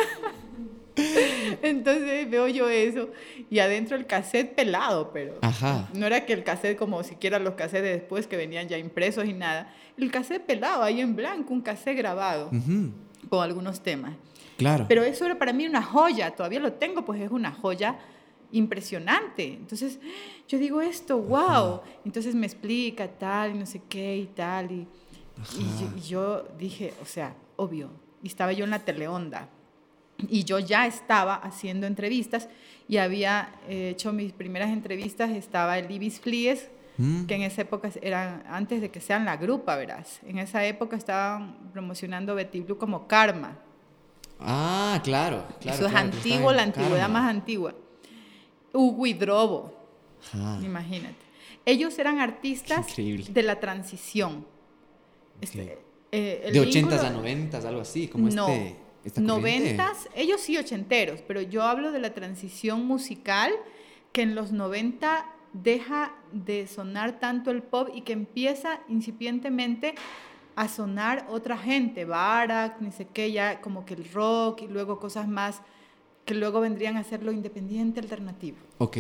entonces 1.61 2.30
veo 2.30 2.49
yo 2.49 2.68
eso 2.68 3.09
y 3.49 3.59
adentro 3.59 3.95
el 3.95 4.05
cassette 4.05 4.53
pelado, 4.53 5.11
pero 5.14 5.35
Ajá. 5.41 5.88
no 5.93 6.05
era 6.05 6.26
que 6.26 6.34
el 6.34 6.43
cassette 6.43 6.77
como 6.77 7.03
siquiera 7.03 7.39
los 7.39 7.53
cassettes 7.53 7.84
de 7.84 7.91
después 7.99 8.27
que 8.27 8.35
venían 8.35 8.68
ya 8.68 8.77
impresos 8.77 9.23
y 9.23 9.34
nada. 9.34 9.73
El 9.97 10.11
cassette 10.11 10.43
pelado 10.45 10.84
ahí 10.84 10.99
en 10.99 11.15
blanco, 11.15 11.53
un 11.53 11.61
cassette 11.61 11.95
grabado 11.95 12.47
Ujú. 12.47 12.91
Con 13.29 13.43
algunos 13.43 13.81
temas. 13.81 14.13
Claro. 14.57 14.85
Pero 14.87 15.03
eso 15.03 15.25
era 15.25 15.37
para 15.37 15.53
mí 15.53 15.67
una 15.67 15.83
joya, 15.83 16.35
todavía 16.35 16.59
lo 16.59 16.73
tengo, 16.73 17.05
pues 17.05 17.21
es 17.21 17.29
una 17.31 17.51
joya 17.51 17.97
impresionante. 18.51 19.53
Entonces 19.53 19.99
yo 20.47 20.57
digo 20.57 20.81
esto, 20.81 21.19
wow. 21.19 21.81
Entonces 22.05 22.33
me 22.33 22.47
explica 22.47 23.07
tal 23.07 23.55
y 23.55 23.59
no 23.59 23.65
sé 23.65 23.81
qué 23.87 24.17
y 24.17 24.25
tal. 24.27 24.71
Y, 24.71 24.87
y 25.57 25.79
yo, 25.79 25.93
y 25.95 26.01
yo 26.01 26.47
dije, 26.57 26.93
o 27.01 27.05
sea, 27.05 27.35
obvio. 27.55 27.89
Y 28.23 28.27
estaba 28.27 28.51
yo 28.53 28.63
en 28.63 28.71
la 28.71 28.79
teleonda. 28.79 29.49
y 30.29 30.43
yo 30.43 30.59
ya 30.59 30.87
estaba 30.87 31.35
haciendo 31.35 31.85
entrevistas 31.87 32.49
y 32.87 32.97
había 32.97 33.53
eh, 33.67 33.89
hecho 33.89 34.13
mis 34.13 34.31
primeras 34.31 34.69
entrevistas, 34.69 35.31
estaba 35.31 35.77
el 35.77 35.91
Ibis 35.91 36.19
Flies, 36.19 36.69
mm. 36.98 37.26
que 37.26 37.36
en 37.36 37.41
esa 37.44 37.61
época 37.61 37.90
eran 38.02 38.44
antes 38.48 38.82
de 38.82 38.91
que 38.91 38.99
sean 38.99 39.26
la 39.26 39.38
grupa, 39.38 39.76
verás. 39.76 40.19
En 40.24 40.40
esa 40.40 40.65
época 40.65 40.95
estaban 40.95 41.72
promocionando 41.72 42.36
Betty 42.36 42.61
Blue 42.61 42.78
como 42.78 43.07
Karma. 43.07 43.60
Ah, 44.40 44.99
claro, 45.03 45.45
claro. 45.60 45.78
Eso 45.78 45.88
es 45.88 45.95
antiguo, 45.95 46.52
la 46.52 46.64
antigüedad 46.64 47.10
más 47.10 47.30
antigua. 47.30 47.74
Hugo 48.74 49.06
y 49.07 49.14
Drobo, 49.14 49.74
imagínate. 50.61 51.15
Ellos 51.65 51.98
eran 51.99 52.19
artistas 52.19 52.86
de 52.95 53.44
la 53.44 53.60
transición. 53.60 54.45
Este, 55.41 55.80
eh, 56.11 56.49
de 56.52 56.60
80 56.60 57.07
a 57.07 57.10
90 57.10 57.57
algo 57.57 57.82
así, 57.82 58.07
como 58.07 58.30
no, 58.30 58.48
este, 59.03 59.22
90 59.22 59.94
ellos 60.15 60.41
sí 60.41 60.57
ochenteros, 60.57 61.22
pero 61.22 61.41
yo 61.41 61.64
hablo 61.64 61.91
de 61.91 61.99
la 61.99 62.14
transición 62.14 62.86
musical 62.86 63.52
que 64.11 64.22
en 64.22 64.36
los 64.36 64.52
90 64.52 65.26
deja 65.63 66.13
de 66.31 66.67
sonar 66.67 67.19
tanto 67.19 67.51
el 67.51 67.63
pop 67.63 67.89
y 67.93 68.01
que 68.01 68.13
empieza 68.13 68.79
incipientemente 68.88 69.95
a 70.55 70.67
sonar 70.67 71.27
otra 71.29 71.57
gente, 71.57 72.05
Barak, 72.05 72.81
ni 72.81 72.91
sé 72.91 73.05
qué, 73.05 73.31
ya 73.31 73.61
como 73.61 73.85
que 73.85 73.93
el 73.93 74.11
rock 74.11 74.63
y 74.63 74.67
luego 74.67 74.99
cosas 74.99 75.27
más 75.27 75.61
que 76.25 76.34
luego 76.34 76.59
vendrían 76.59 76.97
a 76.97 77.03
ser 77.03 77.23
lo 77.23 77.31
independiente 77.31 77.99
alternativo. 77.99 78.57
Ok, 78.79 78.97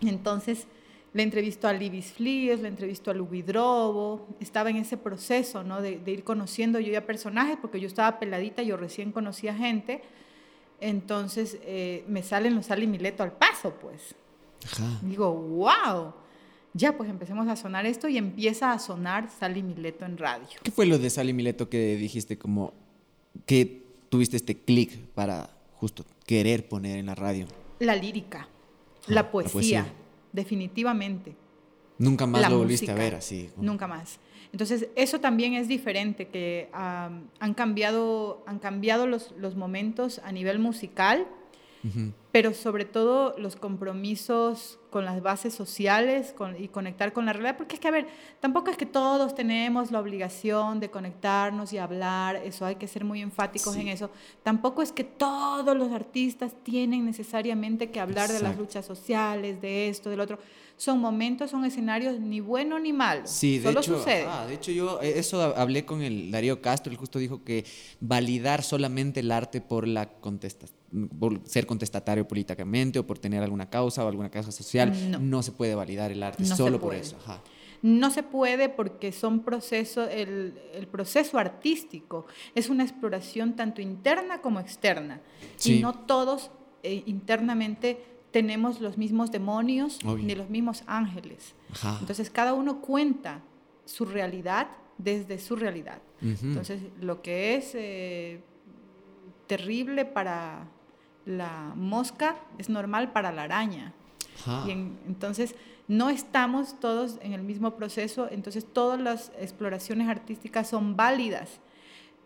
Entonces, 0.00 0.66
le 1.12 1.22
entrevistó 1.22 1.68
a 1.68 1.72
Libis 1.72 2.12
Flies, 2.12 2.60
le 2.60 2.68
entrevistó 2.68 3.10
a 3.10 3.14
Lubidrobo, 3.14 4.26
estaba 4.40 4.70
en 4.70 4.76
ese 4.76 4.96
proceso, 4.96 5.62
¿no? 5.62 5.82
De, 5.82 6.00
ir 6.06 6.24
conociendo 6.24 6.80
yo 6.80 6.92
ya 6.92 7.06
personajes, 7.06 7.56
porque 7.60 7.78
yo 7.78 7.86
estaba 7.86 8.18
peladita, 8.18 8.62
yo 8.62 8.76
recién 8.76 9.12
conocía 9.12 9.54
gente, 9.54 10.02
entonces 10.80 11.58
eh, 11.62 12.04
me 12.08 12.22
salen 12.22 12.54
los 12.54 12.66
Sally 12.66 12.86
Mileto 12.86 13.22
al 13.22 13.32
paso, 13.32 13.74
pues. 13.80 14.14
Ajá. 14.64 14.98
Digo, 15.02 15.32
wow 15.32 16.14
ya 16.74 16.96
pues 16.96 17.08
empecemos 17.08 17.46
a 17.48 17.56
sonar 17.56 17.86
esto 17.86 18.08
y 18.08 18.18
empieza 18.18 18.72
a 18.72 18.78
sonar 18.78 19.30
Sally 19.30 19.62
Mileto 19.62 20.04
en 20.04 20.18
radio. 20.18 20.48
¿Qué 20.62 20.72
fue 20.72 20.86
lo 20.86 20.98
de 20.98 21.08
Sally 21.08 21.32
Mileto 21.32 21.70
que 21.70 21.96
dijiste 21.96 22.36
como 22.36 22.74
que 23.46 23.84
tuviste 24.10 24.36
este 24.36 24.56
clic 24.56 24.98
para 25.14 25.48
justo 25.74 26.04
querer 26.26 26.68
poner 26.68 26.98
en 26.98 27.06
la 27.06 27.14
radio? 27.14 27.46
La 27.78 27.94
lírica, 27.94 28.48
la, 29.06 29.30
poesía, 29.30 29.86
definitivamente. 30.32 31.36
Nunca 31.98 32.26
más 32.26 32.50
lo 32.50 32.58
volviste 32.58 32.90
a 32.90 32.94
ver 32.94 33.14
así. 33.14 33.50
Nunca 33.56 33.86
más. 33.86 34.18
Entonces, 34.50 34.88
eso 34.96 35.20
también 35.20 35.54
es 35.54 35.68
diferente, 35.68 36.28
que 36.28 36.70
han 36.72 37.54
cambiado, 37.54 38.42
han 38.46 38.58
cambiado 38.58 39.06
los, 39.06 39.32
los 39.38 39.54
momentos 39.54 40.20
a 40.24 40.32
nivel 40.32 40.58
musical 40.58 41.26
pero 42.34 42.52
sobre 42.52 42.84
todo 42.84 43.36
los 43.38 43.54
compromisos 43.54 44.80
con 44.90 45.04
las 45.04 45.22
bases 45.22 45.54
sociales 45.54 46.34
y 46.58 46.66
conectar 46.66 47.12
con 47.12 47.26
la 47.26 47.32
realidad, 47.32 47.56
porque 47.56 47.76
es 47.76 47.80
que, 47.80 47.86
a 47.86 47.92
ver, 47.92 48.08
tampoco 48.40 48.72
es 48.72 48.76
que 48.76 48.86
todos 48.86 49.36
tenemos 49.36 49.92
la 49.92 50.00
obligación 50.00 50.80
de 50.80 50.90
conectarnos 50.90 51.72
y 51.72 51.78
hablar, 51.78 52.34
eso 52.34 52.66
hay 52.66 52.74
que 52.74 52.88
ser 52.88 53.04
muy 53.04 53.22
enfáticos 53.22 53.76
en 53.76 53.86
eso, 53.86 54.10
tampoco 54.42 54.82
es 54.82 54.90
que 54.90 55.04
todos 55.04 55.76
los 55.76 55.92
artistas 55.92 56.56
tienen 56.64 57.06
necesariamente 57.06 57.92
que 57.92 58.00
hablar 58.00 58.28
de 58.28 58.40
las 58.40 58.58
luchas 58.58 58.84
sociales, 58.84 59.60
de 59.62 59.88
esto, 59.88 60.10
del 60.10 60.18
otro 60.18 60.40
son 60.76 60.98
momentos, 60.98 61.50
son 61.52 61.64
escenarios 61.64 62.18
ni 62.18 62.40
bueno 62.40 62.78
ni 62.78 62.92
malo. 62.92 63.22
Sí, 63.26 63.58
de 63.58 63.68
Solo 63.68 63.80
hecho, 63.80 63.98
sucede. 63.98 64.26
de 64.48 64.54
hecho 64.54 64.72
yo 64.72 65.00
eh, 65.02 65.14
eso 65.18 65.40
hablé 65.56 65.84
con 65.84 66.02
el 66.02 66.32
Darío 66.32 66.60
Castro, 66.60 66.90
él 66.92 66.98
justo 66.98 67.18
dijo 67.18 67.44
que 67.44 67.64
validar 68.00 68.62
solamente 68.62 69.20
el 69.20 69.30
arte 69.30 69.60
por 69.60 69.86
la 69.86 70.10
por 71.18 71.40
ser 71.44 71.66
contestatario 71.66 72.23
políticamente 72.26 72.98
o 72.98 73.06
por 73.06 73.18
tener 73.18 73.42
alguna 73.42 73.68
causa 73.68 74.04
o 74.04 74.08
alguna 74.08 74.30
causa 74.30 74.52
social, 74.52 74.92
no, 75.20 75.42
se 75.42 75.52
puede 75.52 75.74
validar 75.74 76.10
el 76.12 76.22
arte 76.22 76.44
solo 76.44 76.80
por 76.80 76.94
eso. 76.94 77.16
No 77.82 78.10
se 78.10 78.22
puede 78.22 78.70
porque 78.70 79.12
son 79.12 79.40
procesos, 79.40 80.08
el, 80.10 80.58
el, 80.72 80.86
proceso 80.86 81.36
artístico 81.38 82.24
es 82.54 82.70
una 82.70 82.82
exploración 82.82 83.56
tanto 83.56 83.82
interna 83.82 84.40
como 84.40 84.58
externa. 84.58 85.20
Y 85.62 85.80
no 85.80 85.92
todos 85.92 86.50
eh, 86.82 87.02
internamente 87.06 88.04
tenemos 88.30 88.80
los 88.80 88.98
mismos 88.98 89.30
demonios 89.30 90.00
ni 90.04 90.34
los 90.34 90.50
mismos 90.50 90.82
ángeles. 90.86 91.54
Entonces 92.00 92.30
cada 92.30 92.52
uno 92.52 92.80
cuenta 92.80 93.42
su 93.84 94.04
realidad 94.04 94.68
desde 94.98 95.38
su 95.38 95.54
realidad. 95.54 96.02
Entonces 96.20 96.82
lo 97.00 97.22
que 97.22 97.54
es 97.54 97.70
eh, 97.74 98.40
terrible 99.46 100.04
para 100.04 100.68
la 101.24 101.72
mosca 101.74 102.36
es 102.58 102.68
normal 102.68 103.12
para 103.12 103.32
la 103.32 103.44
araña. 103.44 103.92
Y 104.66 104.70
entonces 104.72 105.54
no 105.86 106.10
estamos 106.10 106.78
todos 106.80 107.18
en 107.22 107.32
el 107.32 107.42
mismo 107.42 107.76
proceso, 107.76 108.28
entonces 108.30 108.66
todas 108.70 109.00
las 109.00 109.32
exploraciones 109.38 110.08
artísticas 110.08 110.68
son 110.68 110.96
válidas. 110.96 111.60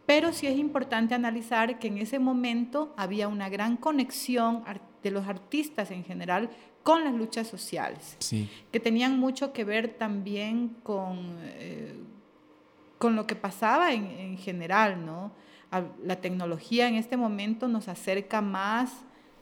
Pero 0.07 0.33
sí 0.33 0.47
es 0.47 0.59
importante 0.59 1.15
analizar 1.15 1.79
que 1.79 1.89
en 1.89 1.99
ese 1.99 2.19
momento 2.19 2.95
había 2.97 3.29
una 3.29 3.51
gran 3.51 3.77
conexión 3.77 4.65
de 5.03 5.11
los 5.11 5.27
artistas 5.27 5.91
en 5.91 6.03
general 6.03 6.49
con 6.83 7.05
las 7.05 7.13
luchas 7.13 7.47
sociales, 7.47 8.17
que 8.73 8.81
tenían 8.81 9.19
mucho 9.19 9.53
que 9.53 9.65
ver 9.65 9.99
también 9.99 10.77
con, 10.83 11.37
eh, 11.43 11.95
con 12.97 13.17
lo 13.17 13.27
que 13.27 13.37
pasaba 13.37 13.93
en, 13.93 14.39
general, 14.39 15.05
¿no? 15.05 15.33
La 15.71 16.17
tecnología 16.21 16.89
en 16.89 16.95
este 16.95 17.17
momento 17.17 17.69
nos 17.69 17.89
acerca 17.89 18.41
más 18.41 18.91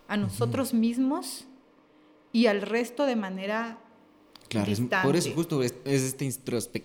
a 0.08 0.16
nosotros 0.16 0.74
mismos 0.74 1.46
y 2.32 2.46
al 2.46 2.62
resto 2.62 3.06
de 3.06 3.16
manera 3.16 3.78
Claro, 4.48 4.72
por 5.02 5.16
eso 5.16 5.32
justo 5.34 5.62
es, 5.62 5.74
esta 5.84 6.24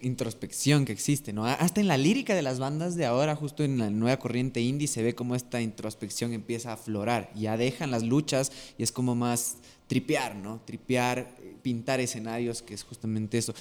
introspección 0.01 0.83
que 0.83 0.91
existe, 0.91 1.31
¿no? 1.31 1.45
Hasta 1.45 1.79
en 1.79 1.87
la 1.87 1.97
lírica 1.97 2.33
de 2.33 2.41
las 2.41 2.57
bandas 2.57 2.95
de 2.95 3.05
ahora, 3.05 3.35
justo 3.35 3.63
en 3.63 3.77
la 3.77 3.91
nueva 3.91 4.17
corriente 4.17 4.61
indie, 4.61 4.87
se 4.87 5.03
ve 5.03 5.13
como 5.13 5.35
esta 5.35 5.61
introspección 5.61 6.33
empieza 6.33 6.71
a 6.71 6.73
aflorar. 6.73 7.31
Ya 7.35 7.57
dejan 7.57 7.91
las 7.91 8.03
luchas 8.03 8.51
y 8.77 8.83
es 8.83 8.91
como 8.91 9.13
más 9.13 9.57
tripear, 9.87 10.35
¿no? 10.35 10.59
Tripear, 10.65 11.35
pintar 11.61 11.99
escenarios, 11.99 12.63
que 12.63 12.73
es 12.73 12.83
justamente 12.83 13.37
eso. 13.37 13.53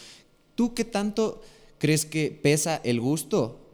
¿Tú 0.54 0.72
qué 0.72 0.84
tanto 0.84 1.42
crees 1.78 2.06
que 2.06 2.30
pesa 2.30 2.80
el 2.82 3.00
gusto? 3.00 3.69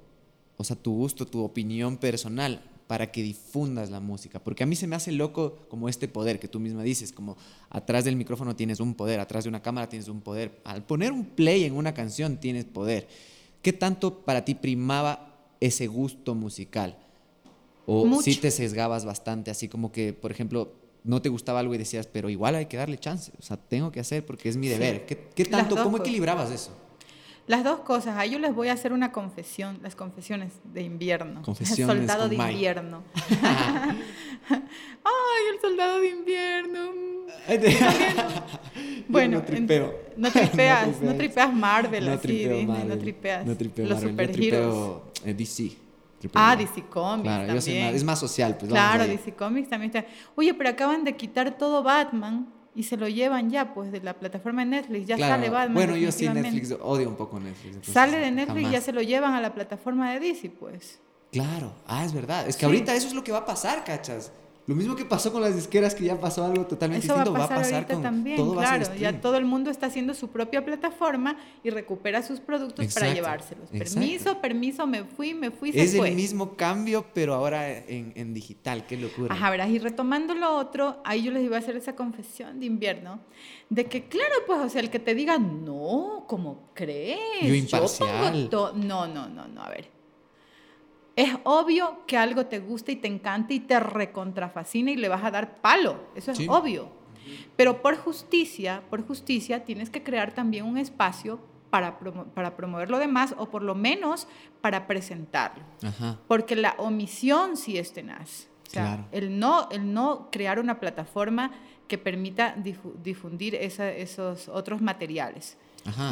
O 0.56 0.64
sea, 0.64 0.76
tu 0.76 0.92
gusto, 0.94 1.26
tu 1.26 1.42
opinión 1.42 1.96
personal 1.96 2.62
para 2.86 3.10
que 3.10 3.22
difundas 3.22 3.90
la 3.90 4.00
música. 4.00 4.38
Porque 4.38 4.62
a 4.62 4.66
mí 4.66 4.76
se 4.76 4.86
me 4.86 4.96
hace 4.96 5.12
loco 5.12 5.58
como 5.68 5.88
este 5.88 6.08
poder 6.08 6.38
que 6.38 6.48
tú 6.48 6.60
misma 6.60 6.82
dices, 6.82 7.12
como 7.12 7.36
atrás 7.68 8.04
del 8.04 8.16
micrófono 8.16 8.54
tienes 8.54 8.80
un 8.80 8.94
poder, 8.94 9.20
atrás 9.20 9.44
de 9.44 9.48
una 9.50 9.62
cámara 9.62 9.88
tienes 9.88 10.08
un 10.08 10.20
poder. 10.20 10.60
Al 10.64 10.84
poner 10.84 11.12
un 11.12 11.24
play 11.24 11.64
en 11.64 11.74
una 11.74 11.94
canción 11.94 12.38
tienes 12.38 12.64
poder. 12.64 13.08
¿Qué 13.62 13.72
tanto 13.72 14.20
para 14.20 14.44
ti 14.44 14.54
primaba 14.54 15.34
ese 15.60 15.88
gusto 15.88 16.34
musical? 16.34 16.96
¿O 17.86 18.20
si 18.20 18.36
te 18.36 18.50
sesgabas 18.50 19.04
bastante, 19.04 19.50
así 19.50 19.68
como 19.68 19.92
que, 19.92 20.12
por 20.12 20.32
ejemplo, 20.32 20.72
no 21.04 21.22
te 21.22 21.28
gustaba 21.28 21.60
algo 21.60 21.74
y 21.74 21.78
decías, 21.78 22.08
pero 22.08 22.28
igual 22.28 22.56
hay 22.56 22.66
que 22.66 22.76
darle 22.76 22.98
chance, 22.98 23.30
o 23.38 23.42
sea, 23.42 23.56
tengo 23.56 23.92
que 23.92 24.00
hacer 24.00 24.26
porque 24.26 24.48
es 24.48 24.56
mi 24.56 24.66
deber. 24.66 25.06
¿Qué, 25.06 25.44
tanto, 25.44 25.76
cómo 25.80 25.98
equilibrabas 25.98 26.50
eso? 26.50 26.72
Las 27.46 27.62
dos 27.62 27.80
cosas. 27.80 28.18
A 28.18 28.26
yo 28.26 28.38
les 28.38 28.54
voy 28.54 28.68
a 28.68 28.72
hacer 28.72 28.92
una 28.92 29.12
confesión, 29.12 29.78
las 29.82 29.94
confesiones 29.94 30.52
de 30.64 30.82
invierno. 30.82 31.42
Confesiones 31.42 31.78
el 31.96 31.98
soldado 31.98 32.28
de 32.28 32.36
invierno. 32.36 33.02
Ay, 34.48 35.42
el 35.54 35.60
soldado 35.60 36.00
de 36.00 36.08
invierno. 36.08 36.90
bueno, 39.08 39.38
no, 39.38 39.44
tripeo. 39.44 39.94
no, 40.16 40.30
tripeas, 40.30 41.00
no, 41.00 41.14
tripeas 41.14 41.54
Marvel 41.54 42.08
así, 42.08 42.28
Disney, 42.28 42.66
no 42.66 42.98
tripeas 42.98 43.46
no 43.46 43.56
tripeo 43.56 43.86
los 43.86 44.00
superhéroes. 44.00 45.00
Eh, 45.24 45.34
DC. 45.34 45.76
Ah, 46.34 46.56
DC 46.56 46.82
Comics 46.88 47.22
claro, 47.22 47.46
también. 47.46 47.94
es 47.94 48.02
más 48.02 48.18
social, 48.18 48.56
pues. 48.56 48.70
Claro, 48.70 49.06
DC 49.06 49.34
Comics 49.34 49.68
también 49.68 49.94
está. 49.94 50.10
Oye, 50.34 50.52
pero 50.54 50.70
acaban 50.70 51.04
de 51.04 51.14
quitar 51.14 51.56
todo 51.56 51.82
Batman 51.82 52.48
y 52.76 52.82
se 52.82 52.98
lo 52.98 53.08
llevan 53.08 53.50
ya, 53.50 53.72
pues, 53.72 53.90
de 53.90 54.00
la 54.02 54.12
plataforma 54.12 54.62
de 54.62 54.70
Netflix, 54.70 55.06
ya 55.06 55.16
sale 55.16 55.48
Batman. 55.48 55.74
Bueno, 55.74 55.96
yo 55.96 56.12
sí 56.12 56.28
Netflix, 56.28 56.72
odio 56.82 57.08
un 57.08 57.16
poco 57.16 57.40
Netflix. 57.40 57.88
Sale 57.88 58.18
de 58.18 58.30
Netflix 58.30 58.68
y 58.68 58.70
ya 58.70 58.80
se 58.82 58.92
lo 58.92 59.00
llevan 59.00 59.32
a 59.32 59.40
la 59.40 59.54
plataforma 59.54 60.12
de 60.12 60.20
DC, 60.20 60.50
pues. 60.50 61.00
Claro, 61.32 61.72
ah, 61.86 62.04
es 62.04 62.12
verdad. 62.12 62.46
Es 62.46 62.56
que 62.56 62.66
ahorita 62.66 62.94
eso 62.94 63.08
es 63.08 63.14
lo 63.14 63.24
que 63.24 63.32
va 63.32 63.38
a 63.38 63.46
pasar, 63.46 63.82
cachas. 63.82 64.30
Lo 64.66 64.74
mismo 64.74 64.96
que 64.96 65.04
pasó 65.04 65.32
con 65.32 65.42
las 65.42 65.54
disqueras, 65.54 65.94
que 65.94 66.04
ya 66.04 66.18
pasó 66.18 66.44
algo 66.44 66.66
totalmente 66.66 67.06
distinto, 67.06 67.32
va 67.32 67.44
a 67.44 67.48
pasar, 67.48 67.86
con 67.86 68.02
también, 68.02 68.36
todo 68.36 68.54
claro. 68.54 68.84
ya 68.98 69.20
todo 69.20 69.36
el 69.36 69.44
mundo 69.44 69.70
está 69.70 69.86
haciendo 69.86 70.12
su 70.12 70.28
propia 70.28 70.64
plataforma 70.64 71.36
y 71.62 71.70
recupera 71.70 72.20
sus 72.22 72.40
productos 72.40 72.92
para 72.92 73.14
llevárselos. 73.14 73.70
Permiso, 73.70 74.40
permiso, 74.40 74.84
me 74.86 75.04
fui, 75.04 75.34
me 75.34 75.52
fui, 75.52 75.72
se 75.72 75.82
Es 75.82 75.94
el 75.94 76.16
mismo 76.16 76.56
cambio, 76.56 77.06
pero 77.14 77.34
ahora 77.34 77.78
en, 77.78 78.12
en, 78.16 78.34
digital, 78.34 78.86
qué 78.86 78.96
locura. 78.96 79.32
Ajá, 79.32 79.50
verás, 79.50 79.70
y 79.70 79.78
retomando 79.78 80.34
lo 80.34 80.56
otro, 80.56 81.00
ahí 81.04 81.22
yo 81.22 81.30
les 81.30 81.44
iba 81.44 81.56
a 81.56 81.60
hacer 81.60 81.76
esa 81.76 81.94
confesión 81.94 82.58
de 82.58 82.66
invierno, 82.66 83.20
de 83.70 83.84
que 83.84 84.08
claro, 84.08 84.34
pues, 84.48 84.58
o 84.58 84.68
sea, 84.68 84.80
el 84.80 84.90
que 84.90 84.98
te 84.98 85.14
diga, 85.14 85.38
no, 85.38 86.24
¿cómo 86.26 86.72
crees? 86.74 87.18
Yo 87.40 87.54
imparcial. 87.54 88.48
no, 88.50 88.72
no, 89.06 89.06
no, 89.06 89.46
no, 89.46 89.62
a 89.62 89.68
ver 89.68 89.95
Es 91.16 91.34
obvio 91.44 92.04
que 92.06 92.18
algo 92.18 92.44
te 92.46 92.60
gusta 92.60 92.92
y 92.92 92.96
te 92.96 93.08
encanta 93.08 93.54
y 93.54 93.60
te 93.60 93.80
recontrafascina 93.80 94.90
y 94.90 94.96
le 94.96 95.08
vas 95.08 95.24
a 95.24 95.30
dar 95.30 95.62
palo. 95.62 96.10
Eso 96.14 96.30
es 96.30 96.46
obvio. 96.46 96.90
Pero 97.56 97.80
por 97.80 97.96
justicia, 97.96 98.82
por 98.90 99.06
justicia, 99.06 99.64
tienes 99.64 99.88
que 99.88 100.02
crear 100.02 100.32
también 100.34 100.66
un 100.66 100.76
espacio 100.76 101.40
para, 101.70 101.98
para 102.34 102.54
promover 102.54 102.90
lo 102.90 102.98
demás 102.98 103.34
o 103.38 103.48
por 103.48 103.62
lo 103.62 103.74
menos 103.74 104.28
para 104.60 104.86
presentarlo. 104.86 105.64
Porque 106.28 106.54
la 106.54 106.74
omisión 106.78 107.56
sí 107.56 107.78
es 107.78 107.92
tenaz. 107.92 108.48
O 108.68 108.70
sea, 108.70 109.06
el, 109.12 109.38
no, 109.38 109.68
el 109.70 109.92
no 109.94 110.28
crear 110.30 110.58
una 110.58 110.80
plataforma 110.80 111.52
que 111.88 111.98
permita 111.98 112.54
difundir 113.02 113.54
esos 113.54 114.48
otros 114.48 114.82
materiales. 114.82 115.56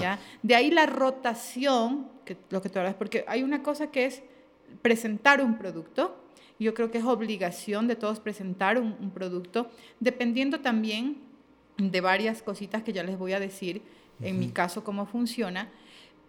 ¿ya? 0.00 0.18
De 0.42 0.54
ahí 0.54 0.70
la 0.70 0.86
rotación, 0.86 2.08
que, 2.24 2.36
lo 2.50 2.62
que 2.62 2.68
tú 2.68 2.78
hablas, 2.78 2.94
porque 2.94 3.24
hay 3.26 3.42
una 3.42 3.62
cosa 3.62 3.88
que 3.88 4.06
es 4.06 4.22
presentar 4.82 5.42
un 5.42 5.58
producto, 5.58 6.16
yo 6.58 6.74
creo 6.74 6.90
que 6.90 6.98
es 6.98 7.04
obligación 7.04 7.88
de 7.88 7.96
todos 7.96 8.20
presentar 8.20 8.78
un, 8.78 8.96
un 9.00 9.10
producto, 9.10 9.70
dependiendo 10.00 10.60
también 10.60 11.18
de 11.76 12.00
varias 12.00 12.42
cositas 12.42 12.82
que 12.82 12.92
ya 12.92 13.02
les 13.02 13.18
voy 13.18 13.32
a 13.32 13.40
decir, 13.40 13.82
en 14.20 14.38
mi 14.38 14.48
caso 14.50 14.84
cómo 14.84 15.06
funciona, 15.06 15.70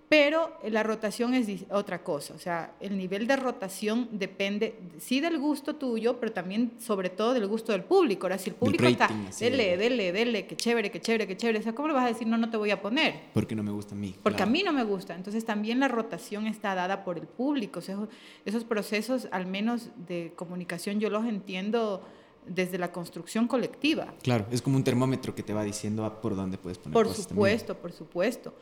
pero 0.07 0.59
la 0.69 0.83
rotación 0.83 1.33
es 1.33 1.65
otra 1.71 2.03
cosa, 2.03 2.35
o 2.35 2.37
sea, 2.37 2.75
el 2.79 2.95
nivel 2.95 3.25
de 3.25 3.35
rotación 3.35 4.07
depende, 4.11 4.77
sí 4.99 5.19
del 5.19 5.39
gusto 5.39 5.75
tuyo, 5.75 6.19
pero 6.19 6.31
también 6.31 6.73
sobre 6.79 7.09
todo 7.09 7.33
del 7.33 7.47
gusto 7.47 7.71
del 7.71 7.83
público. 7.83 8.27
Ahora, 8.27 8.37
si 8.37 8.51
el 8.51 8.55
público 8.55 8.85
está, 8.85 9.09
dele, 9.39 9.77
dele, 9.77 10.11
dele, 10.11 10.45
qué 10.45 10.55
chévere, 10.55 10.91
qué 10.91 11.01
chévere, 11.01 11.25
qué 11.25 11.35
chévere, 11.35 11.59
o 11.59 11.63
sea, 11.63 11.73
¿cómo 11.73 11.87
le 11.87 11.95
vas 11.95 12.05
a 12.05 12.09
decir 12.09 12.27
no, 12.27 12.37
no 12.37 12.49
te 12.49 12.57
voy 12.57 12.69
a 12.69 12.81
poner? 12.81 13.15
Porque 13.33 13.55
no 13.55 13.63
me 13.63 13.71
gusta 13.71 13.95
a 13.95 13.97
mí. 13.97 14.15
Porque 14.21 14.43
a 14.43 14.45
mí 14.45 14.61
no 14.63 14.73
me 14.73 14.83
gusta. 14.83 15.15
Entonces 15.15 15.43
también 15.43 15.79
la 15.79 15.87
rotación 15.87 16.45
está 16.45 16.75
dada 16.75 17.03
por 17.03 17.17
el 17.17 17.27
público, 17.27 17.79
o 17.79 17.81
sea, 17.81 17.97
esos 18.45 18.63
procesos, 18.63 19.27
al 19.31 19.47
menos 19.47 19.89
de 20.07 20.33
comunicación, 20.35 20.99
yo 20.99 21.09
los 21.09 21.25
entiendo 21.25 22.03
desde 22.47 22.77
la 22.77 22.91
construcción 22.91 23.47
colectiva. 23.47 24.13
Claro, 24.21 24.45
es 24.51 24.61
como 24.61 24.77
un 24.77 24.83
termómetro 24.83 25.33
que 25.33 25.41
te 25.41 25.53
va 25.53 25.63
diciendo 25.63 26.21
por 26.21 26.35
dónde 26.35 26.57
puedes 26.57 26.77
poner. 26.77 26.93
Por 26.93 27.11
supuesto, 27.11 27.75
por 27.75 27.91
supuesto. 27.91 28.53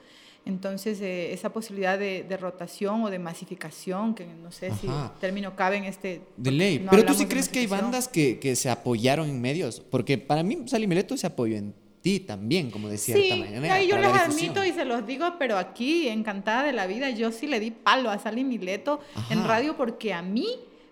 Entonces, 0.45 0.99
eh, 0.99 1.31
esa 1.31 1.53
posibilidad 1.53 1.97
de, 1.97 2.37
rotación 2.37 3.03
o 3.03 3.09
de 3.09 3.17
masificación, 3.17 4.13
que 4.13 4.25
no 4.25 4.51
sé 4.51 4.71
si 4.73 4.87
el 4.87 4.93
término 5.21 5.55
cabe 5.55 5.77
en 5.77 5.85
este... 5.85 6.21
De 6.35 6.51
ley. 6.51 6.85
Pero 6.89 7.05
tú 7.05 7.13
sí 7.13 7.27
crees 7.27 7.47
que 7.47 7.59
hay 7.59 7.67
bandas 7.67 8.09
que, 8.09 8.39
que, 8.39 8.55
se 8.55 8.69
apoyaron 8.69 9.29
en 9.29 9.39
medios, 9.39 9.79
porque 9.79 10.17
para 10.17 10.43
mí 10.43 10.63
Sally 10.65 10.85
Mileto 10.85 11.15
se 11.15 11.27
apoyó 11.27 11.55
en 11.55 11.73
ti 12.01 12.19
también, 12.19 12.71
como 12.71 12.89
de 12.89 12.97
cierta 12.97 13.35
sí, 13.35 13.39
manera. 13.39 13.81
yo 13.83 13.97
les 13.97 14.13
admito 14.13 14.65
y 14.65 14.73
se 14.73 14.83
los 14.83 15.07
digo, 15.07 15.25
pero 15.39 15.57
aquí, 15.57 16.09
encantada 16.09 16.63
de 16.63 16.73
la 16.73 16.87
vida, 16.87 17.09
yo 17.09 17.31
sí 17.31 17.47
le 17.47 17.61
di 17.61 17.71
palo 17.71 18.09
a 18.09 18.19
Sally 18.19 18.43
Mileto 18.43 18.99
en 19.29 19.45
radio 19.45 19.77
porque 19.77 20.13
a 20.13 20.21
mí 20.21 20.45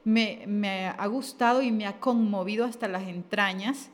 me, 0.06 0.44
me, 0.48 0.88
ha 0.88 1.08
gustado 1.08 1.62
y 1.62 1.74
me 1.74 1.86
ha 1.86 2.00
conmovido 2.00 2.64
hasta 2.64 2.88
las 2.88 3.04
entrañas. 3.04 3.90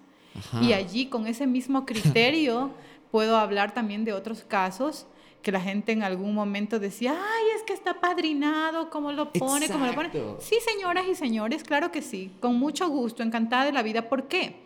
Y 0.61 0.73
allí, 0.73 1.07
con 1.07 1.25
ese 1.25 1.47
mismo 1.47 1.83
criterio, 1.87 2.69
puedo 3.11 3.37
hablar 3.37 3.73
también 3.73 4.05
de 4.05 4.13
otros 4.13 4.43
casos 4.43 5.07
que 5.47 5.51
la 5.53 5.61
gente 5.61 5.93
en 5.93 6.03
algún 6.03 6.33
momento 6.33 6.77
decía, 6.77 7.13
ay, 7.13 7.43
es 7.55 7.63
que 7.63 7.71
está 7.71 8.01
padrinado, 8.01 8.89
¿cómo 8.89 9.13
lo 9.13 9.31
pone? 9.31 9.69
¿Cómo 9.69 9.85
lo 9.85 9.95
pone? 9.95 10.11
Sí, 10.39 10.57
señoras 10.59 11.05
y 11.09 11.15
señores, 11.15 11.63
claro 11.63 11.89
que 11.89 12.01
sí, 12.01 12.33
con 12.41 12.59
mucho 12.59 12.89
gusto, 12.89 13.23
encantada 13.23 13.63
de 13.63 13.71
la 13.71 13.81
vida. 13.81 14.09
¿Por 14.09 14.27
qué? 14.27 14.57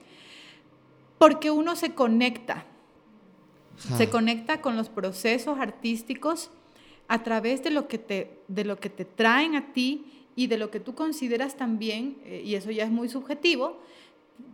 Porque 1.19 1.51
uno 1.51 1.75
se 1.75 1.93
conecta, 1.93 2.65
se 3.95 4.09
conecta 4.09 4.59
con 4.59 4.75
los 4.75 4.89
procesos 4.89 5.59
artísticos 5.59 6.49
a 7.07 7.21
través 7.21 7.61
de 7.61 7.69
lo 7.69 7.87
que 7.87 7.99
te, 7.99 8.39
de 8.47 8.65
lo 8.65 8.79
que 8.79 8.89
te 8.89 9.05
traen 9.05 9.55
a 9.55 9.73
ti 9.73 10.25
y 10.35 10.47
de 10.47 10.57
lo 10.57 10.71
que 10.71 10.79
tú 10.79 10.95
consideras 10.95 11.57
también, 11.57 12.17
eh, 12.25 12.41
y 12.43 12.55
eso 12.55 12.71
ya 12.71 12.85
es 12.85 12.91
muy 12.91 13.07
subjetivo, 13.07 13.79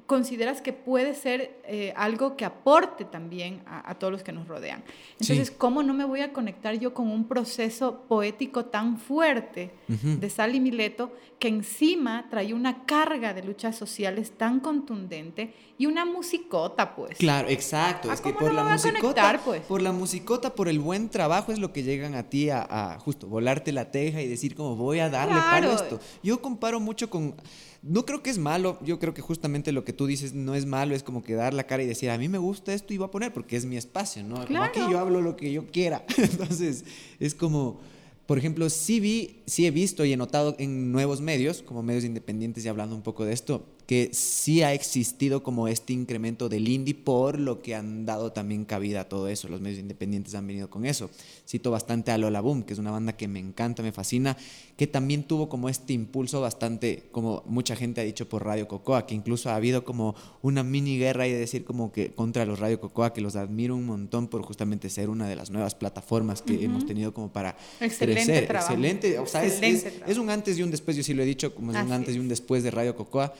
consideras 0.08 0.62
que 0.62 0.72
puede 0.72 1.14
ser 1.14 1.60
eh, 1.66 1.94
algo 1.98 2.38
que 2.38 2.46
aporte 2.46 3.04
también 3.04 3.62
a, 3.68 3.94
todos 3.96 4.12
los 4.12 4.24
que 4.24 4.32
nos 4.32 4.48
rodean. 4.48 4.84
Entonces, 5.20 5.52
¿cómo 5.52 5.84
no 5.84 5.94
me 5.94 6.06
voy 6.06 6.22
a 6.22 6.32
conectar 6.32 6.80
yo 6.80 6.94
con 6.94 7.10
un 7.10 7.28
proceso 7.28 8.04
poético 8.08 8.66
tan 8.66 8.98
fuerte 8.98 9.72
de 9.88 10.30
Sally 10.30 10.62
Mileto 10.62 11.12
que 11.40 11.50
encima 11.50 12.28
trae 12.30 12.54
una 12.54 12.86
carga 12.86 13.34
de 13.34 13.44
luchas 13.44 13.76
sociales 13.76 14.32
tan 14.32 14.62
contundente 14.62 15.54
y 15.78 15.86
una 15.86 16.06
musicota, 16.06 16.96
pues? 16.96 17.18
Claro, 17.18 17.50
exacto. 17.50 18.12
Es 18.12 18.22
que 18.22 18.34
por 18.34 18.54
la 18.54 18.64
musicota, 18.64 19.42
pues? 19.44 19.62
por 19.64 19.82
la 19.82 19.92
musicota, 19.92 20.56
por 20.56 20.70
el 20.70 20.80
buen 20.80 21.10
trabajo 21.10 21.52
es 21.52 21.60
lo 21.60 21.74
que 21.74 21.84
llegan 21.84 22.16
a 22.16 22.24
ti 22.24 22.50
a, 22.50 22.98
justo 23.02 23.28
volarte 23.28 23.74
la 23.74 23.92
teja 23.92 24.22
y 24.22 24.28
decir 24.28 24.56
como 24.56 24.76
voy 24.78 25.00
a 25.00 25.10
darle 25.10 25.34
claro. 25.34 25.50
palo 25.50 25.72
a 25.72 25.76
esto. 25.76 26.00
Yo 26.24 26.42
comparo 26.42 26.80
mucho 26.80 27.10
con 27.10 27.36
no 27.82 28.06
creo 28.06 28.24
que 28.24 28.30
es 28.30 28.38
malo, 28.38 28.80
yo 28.84 29.00
creo 29.00 29.14
que 29.14 29.22
justamente 29.22 29.72
lo 29.72 29.84
que 29.84 29.94
tú 29.94 30.06
dices 30.08 30.34
no 30.34 30.56
es 30.56 30.66
malo, 30.66 30.96
es 30.96 31.04
como 31.04 31.24
que 31.24 31.36
dar 31.36 31.54
la 31.54 31.66
cara 31.66 31.84
y 31.84 31.86
decir, 31.86 32.10
a 32.10 32.18
mí 32.18 32.28
me 32.28 32.38
gusta 32.38 32.74
esto 32.74 32.94
y 32.94 32.98
voy 32.98 33.08
a 33.08 33.12
poner 33.12 33.34
porque 33.34 33.56
es 33.56 33.66
mi 33.66 33.78
espacio, 33.78 34.24
¿no? 34.24 34.46
Como 34.46 34.64
aquí 34.64 34.80
yo 34.90 35.00
hablo 35.00 35.22
lo 35.22 35.36
que 35.36 35.52
yo 35.52 35.68
quiera. 35.68 36.06
Entonces, 36.18 36.86
es 37.20 37.36
como, 37.36 37.80
por 38.26 38.38
ejemplo, 38.38 38.70
sí 38.70 39.00
vi, 39.00 39.42
sí 39.46 39.66
he 39.66 39.72
visto 39.72 40.06
y 40.06 40.14
he 40.14 40.18
notado 40.18 40.56
en 40.60 40.92
nuevos 40.92 41.22
medios, 41.22 41.62
como 41.62 41.84
medios 41.84 42.04
independientes 42.04 42.66
y 42.66 42.68
hablando 42.68 42.96
un 42.96 43.04
poco 43.04 43.26
de 43.26 43.34
esto, 43.34 43.66
que 43.88 44.10
sí 44.12 44.64
ha 44.64 44.74
existido 44.74 45.44
como 45.44 45.70
este 45.70 45.94
incremento 45.94 46.50
del 46.50 46.68
indie 46.68 46.94
por 46.94 47.40
lo 47.40 47.62
que 47.62 47.74
han 47.74 48.06
dado 48.06 48.34
también 48.34 48.66
cabida 48.66 49.02
a 49.02 49.04
todo 49.06 49.30
eso. 49.30 49.48
Los 49.48 49.62
medios 49.62 49.80
independientes 49.80 50.36
han 50.36 50.46
venido 50.46 50.70
con 50.70 50.86
eso. 50.86 51.10
Cito 51.48 51.72
bastante 51.72 52.12
a 52.12 52.18
Lola 52.18 52.42
Boom, 52.42 52.64
que 52.64 52.74
es 52.74 52.80
una 52.80 52.92
banda 52.92 53.14
que 53.14 53.30
me 53.30 53.40
encanta, 53.40 53.82
me 53.82 53.94
fascina, 53.94 54.36
que 54.76 54.88
también 54.88 55.24
tuvo 55.24 55.48
como 55.48 55.70
este 55.70 55.94
impulso 55.94 56.42
bastante, 56.42 57.04
como 57.14 57.44
mucha 57.46 57.78
gente 57.78 58.02
ha 58.02 58.04
dicho 58.04 58.28
por 58.28 58.44
Radio 58.44 58.68
Cocoa, 58.68 59.06
que 59.06 59.16
incluso 59.16 59.50
ha 59.50 59.56
habido 59.56 59.86
como 59.86 60.16
una 60.42 60.64
mini 60.64 61.00
guerra 61.00 61.26
y 61.26 61.32
de 61.32 61.40
decir 61.40 61.64
como 61.64 61.94
que 61.94 62.12
contra 62.12 62.46
los 62.46 62.60
Radio 62.60 62.82
Cocoa, 62.82 63.14
que 63.14 63.22
los 63.22 63.38
admiro 63.38 63.74
un 63.74 63.86
montón 63.86 64.28
por 64.28 64.42
justamente 64.42 64.90
ser 64.90 65.10
una 65.10 65.30
de 65.30 65.38
las 65.38 65.50
nuevas 65.50 65.76
plataformas 65.76 66.42
que 66.42 66.62
hemos 66.62 66.86
tenido 66.86 67.14
como 67.14 67.32
para 67.32 67.56
Excelente 67.80 68.26
crecer. 68.26 68.48
Trabajo. 68.48 68.74
Excelente. 68.74 69.18
O 69.20 69.26
sea, 69.26 69.46
es, 69.46 70.18
un 70.18 70.30
antes 70.30 70.60
y 70.60 70.64
un 70.64 70.72
después, 70.72 70.98
yo 70.98 71.04
sí 71.04 71.14
lo 71.14 71.24
he 71.24 71.26
dicho, 71.26 71.56
como 71.56 71.72
es 71.72 71.82
un 71.82 71.94
antes 71.94 72.18
y 72.18 72.20
un 72.20 72.28
después 72.28 72.64
de 72.64 72.72
Radio 72.72 72.94
Cocoa 72.94 73.34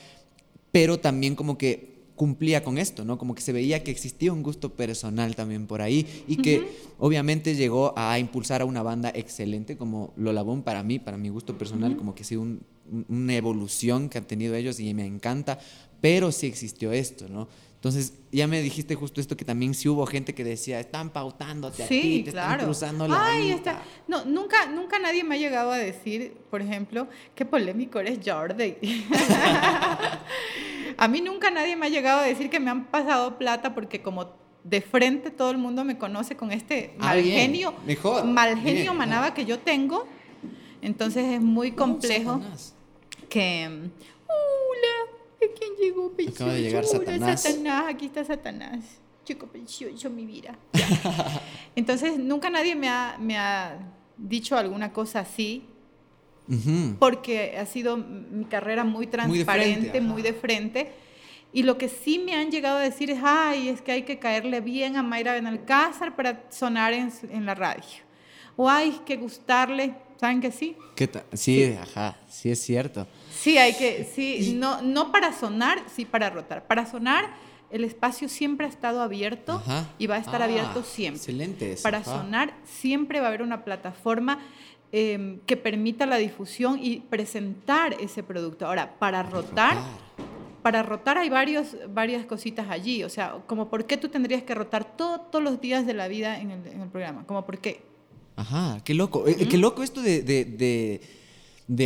pero 0.72 0.98
también 0.98 1.34
como 1.34 1.58
que 1.58 1.98
cumplía 2.18 2.64
con 2.64 2.78
esto, 2.78 3.04
¿no? 3.04 3.16
Como 3.16 3.34
que 3.34 3.40
se 3.40 3.52
veía 3.52 3.84
que 3.84 3.92
existía 3.92 4.32
un 4.32 4.42
gusto 4.42 4.74
personal 4.74 5.36
también 5.36 5.66
por 5.66 5.80
ahí 5.80 6.06
y 6.26 6.36
que 6.36 6.66
obviamente 6.98 7.54
llegó 7.54 7.94
a 7.96 8.18
impulsar 8.18 8.60
a 8.60 8.64
una 8.64 8.82
banda 8.82 9.10
excelente 9.14 9.76
como 9.76 10.12
Lola 10.16 10.44
para 10.64 10.82
mí, 10.82 10.98
para 10.98 11.16
mi 11.16 11.28
gusto 11.28 11.56
personal, 11.56 11.96
como 11.96 12.14
que 12.14 12.24
sí 12.24 12.34
un, 12.36 12.60
una 13.08 13.36
evolución 13.36 14.08
que 14.08 14.18
han 14.18 14.26
tenido 14.26 14.56
ellos 14.56 14.80
y 14.80 14.92
me 14.94 15.06
encanta, 15.06 15.60
pero 16.00 16.32
sí 16.32 16.46
existió 16.46 16.92
esto, 16.92 17.28
¿no? 17.28 17.48
Entonces, 17.78 18.14
ya 18.32 18.48
me 18.48 18.60
dijiste 18.60 18.96
justo 18.96 19.20
esto 19.20 19.36
que 19.36 19.44
también 19.44 19.72
sí 19.72 19.88
hubo 19.88 20.04
gente 20.04 20.34
que 20.34 20.42
decía, 20.42 20.80
están 20.80 21.10
pautándote 21.10 21.84
a 21.84 21.86
ti, 21.86 22.22
te 22.24 22.30
están 22.30 22.58
cruzando 22.58 23.06
la 23.06 23.24
Ay, 23.24 23.52
está. 23.52 23.82
No, 24.08 24.24
nunca, 24.24 24.66
nunca 24.66 24.98
nadie 24.98 25.22
me 25.22 25.36
ha 25.36 25.38
llegado 25.38 25.70
a 25.70 25.76
decir, 25.76 26.36
por 26.50 26.60
ejemplo, 26.60 27.06
qué 27.36 27.44
polémico 27.44 28.00
eres 28.00 28.18
Jordi. 28.26 28.74
a 30.98 31.06
mí 31.06 31.20
nunca 31.20 31.52
nadie 31.52 31.76
me 31.76 31.86
ha 31.86 31.88
llegado 31.88 32.18
a 32.18 32.24
decir 32.24 32.50
que 32.50 32.58
me 32.58 32.68
han 32.68 32.86
pasado 32.86 33.38
plata 33.38 33.76
porque 33.76 34.02
como 34.02 34.32
de 34.64 34.80
frente 34.80 35.30
todo 35.30 35.52
el 35.52 35.58
mundo 35.58 35.84
me 35.84 35.98
conoce 35.98 36.36
con 36.36 36.50
este 36.50 36.96
ah, 36.98 37.14
mal 37.14 37.22
genio, 37.22 37.74
mal 38.24 38.58
genio 38.58 38.92
manaba 38.92 39.34
que 39.34 39.44
yo 39.44 39.60
tengo. 39.60 40.04
Entonces 40.82 41.24
es 41.26 41.40
muy 41.40 41.70
complejo 41.70 42.40
que... 43.28 43.66
Hola, 44.26 44.97
¿quién 45.58 45.72
llegó? 45.80 46.12
Acaba 46.28 46.52
de 46.52 46.62
llegar 46.62 46.84
Satanás. 46.84 47.42
Satanás, 47.42 47.84
aquí 47.88 48.06
está 48.06 48.24
Satanás. 48.24 48.84
Chico 49.24 49.46
precioso, 49.46 50.08
mi 50.10 50.24
vida. 50.24 50.58
Entonces, 51.76 52.18
nunca 52.18 52.48
nadie 52.50 52.74
me 52.74 52.88
ha, 52.88 53.16
me 53.20 53.36
ha 53.36 53.78
dicho 54.16 54.56
alguna 54.56 54.92
cosa 54.92 55.20
así, 55.20 55.64
porque 56.98 57.58
ha 57.58 57.66
sido 57.66 57.98
mi 57.98 58.46
carrera 58.46 58.82
muy 58.82 59.06
transparente, 59.06 60.00
muy 60.00 60.22
de, 60.22 60.32
frente, 60.32 60.92
Y 61.52 61.62
lo 61.62 61.76
que 61.76 61.90
sí 61.90 62.18
me 62.18 62.34
han 62.34 62.50
llegado 62.50 62.78
a 62.78 62.80
decir 62.80 63.10
es, 63.10 63.18
ay, 63.22 63.68
es 63.68 63.82
que 63.82 63.92
hay 63.92 64.02
que 64.04 64.18
caerle 64.18 64.62
bien 64.62 64.96
a 64.96 65.02
Mayra 65.02 65.34
Benalcázar 65.34 66.16
para 66.16 66.46
sonar 66.48 66.94
en, 66.94 67.12
en 67.30 67.44
la 67.44 67.54
radio. 67.54 67.84
O 68.56 68.68
hay 68.68 68.92
que 69.04 69.16
gustarle, 69.16 69.94
¿saben 70.18 70.40
que 70.40 70.50
sí? 70.50 70.74
¿Qué 70.96 71.08
sí, 71.34 71.66
sí, 71.66 71.76
ajá, 71.78 72.16
sí 72.28 72.50
es 72.50 72.60
cierto. 72.60 73.06
Sí, 73.40 73.56
hay 73.56 73.74
que, 73.74 74.04
sí, 74.04 74.54
no, 74.56 74.82
no 74.82 75.12
para 75.12 75.32
sonar, 75.32 75.80
sí 75.94 76.04
para 76.04 76.28
rotar. 76.28 76.66
Para 76.66 76.86
sonar, 76.86 77.30
el 77.70 77.84
espacio 77.84 78.28
siempre 78.28 78.66
ha 78.66 78.68
estado 78.68 79.00
abierto 79.00 79.62
y 79.96 80.08
va 80.08 80.16
a 80.16 80.18
estar 80.18 80.42
abierto 80.42 80.80
ah, 80.80 80.84
siempre. 80.84 81.20
Excelente. 81.20 81.76
Para 81.80 82.02
sonar, 82.02 82.52
siempre 82.64 83.20
va 83.20 83.26
a 83.26 83.28
haber 83.28 83.42
una 83.42 83.64
plataforma 83.64 84.40
em, 84.90 85.38
que 85.46 85.56
permita 85.56 86.04
la 86.04 86.16
difusión 86.16 86.80
y 86.82 87.00
presentar 87.00 87.94
ese 88.00 88.24
producto. 88.24 88.66
Ahora, 88.66 88.98
para, 88.98 89.22
rotar, 89.22 89.76
para 90.62 90.82
rotar 90.82 91.16
hay 91.16 91.30
varios, 91.30 91.76
varias 91.94 92.26
cositas 92.26 92.68
allí. 92.70 93.04
O 93.04 93.08
sea, 93.08 93.36
como 93.46 93.68
por 93.68 93.86
qué 93.86 93.96
tú 93.96 94.08
tendrías 94.08 94.42
que 94.42 94.56
rotar 94.56 94.96
todos 94.96 95.40
los 95.40 95.60
días 95.60 95.86
de 95.86 95.94
la 95.94 96.08
vida 96.08 96.40
en 96.40 96.50
el, 96.50 96.88
programa. 96.90 97.24
Como 97.24 97.46
por 97.46 97.58
qué. 97.58 97.82
Ajá, 98.34 98.80
qué 98.82 98.94
loco. 98.94 99.28
Eh, 99.28 99.46
qué 99.48 99.58
loco 99.58 99.84
esto 99.84 100.02
de 100.02 100.22
de 100.22 101.17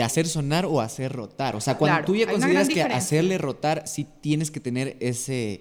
hacer 0.03 0.27
sonar 0.27 0.67
o 0.67 0.81
hacer 0.81 1.13
rotar. 1.13 1.57
O 1.57 1.61
sea, 1.61 1.77
cuando 1.77 2.05
tú 2.05 2.15
ya 2.15 2.27
consideras 2.27 2.69
que 2.69 2.83
hacerle 2.83 3.39
rotar, 3.39 3.87
sí 3.87 4.07
tienes 4.21 4.51
que 4.51 4.61
tener 4.61 4.97
ese, 5.01 5.61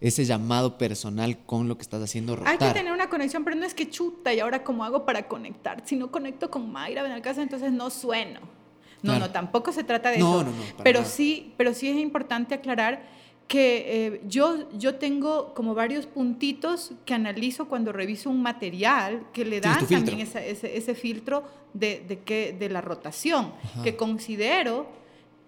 ese 0.00 0.24
llamado 0.24 0.78
personal 0.78 1.38
con 1.44 1.68
lo 1.68 1.76
que 1.76 1.82
estás 1.82 2.02
haciendo 2.02 2.36
rotar. 2.36 2.52
Hay 2.52 2.58
que 2.58 2.72
tener 2.72 2.92
una 2.92 3.08
conexión, 3.08 3.44
pero 3.44 3.56
no 3.56 3.66
es 3.66 3.74
que 3.74 3.90
chuta 3.90 4.32
y 4.32 4.40
ahora 4.40 4.62
cómo 4.62 4.84
hago 4.84 5.04
para 5.04 5.28
conectar. 5.28 5.82
Si 5.86 5.96
no 5.96 6.10
conecto 6.10 6.50
con 6.50 6.70
Mayra 6.70 7.04
en 7.04 7.12
el 7.12 7.22
caso, 7.22 7.40
entonces 7.42 7.72
no 7.72 7.90
sueno. 7.90 8.40
No, 9.02 9.18
no, 9.18 9.30
tampoco 9.30 9.72
se 9.72 9.84
trata 9.84 10.10
de 10.10 10.16
eso. 10.16 10.44
No, 10.44 10.50
no, 10.50 10.52
pero 10.82 11.04
sí, 11.04 11.54
pero 11.56 11.72
sí 11.72 11.88
es 11.88 11.96
importante 11.96 12.54
aclarar 12.54 13.02
que 13.48 14.06
eh, 14.06 14.20
yo, 14.28 14.70
yo 14.78 14.96
tengo 14.96 15.54
como 15.54 15.74
varios 15.74 16.06
puntitos 16.06 16.92
que 17.06 17.14
analizo 17.14 17.66
cuando 17.66 17.92
reviso 17.92 18.28
un 18.28 18.42
material 18.42 19.26
que 19.32 19.46
le 19.46 19.62
dan 19.62 19.86
también 19.86 20.20
ese, 20.20 20.50
ese, 20.50 20.94
filtro 20.94 21.44
de, 21.72 22.04
de, 22.06 22.18
que, 22.18 22.52
de 22.52 22.68
la 22.68 22.82
rotación, 22.82 23.52
que 23.82 23.96
considero 23.96 24.86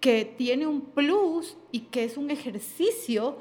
que 0.00 0.24
tiene 0.24 0.66
un 0.66 0.80
plus 0.80 1.58
y 1.72 1.80
que 1.80 2.04
es 2.04 2.16
un 2.16 2.30
ejercicio 2.30 3.38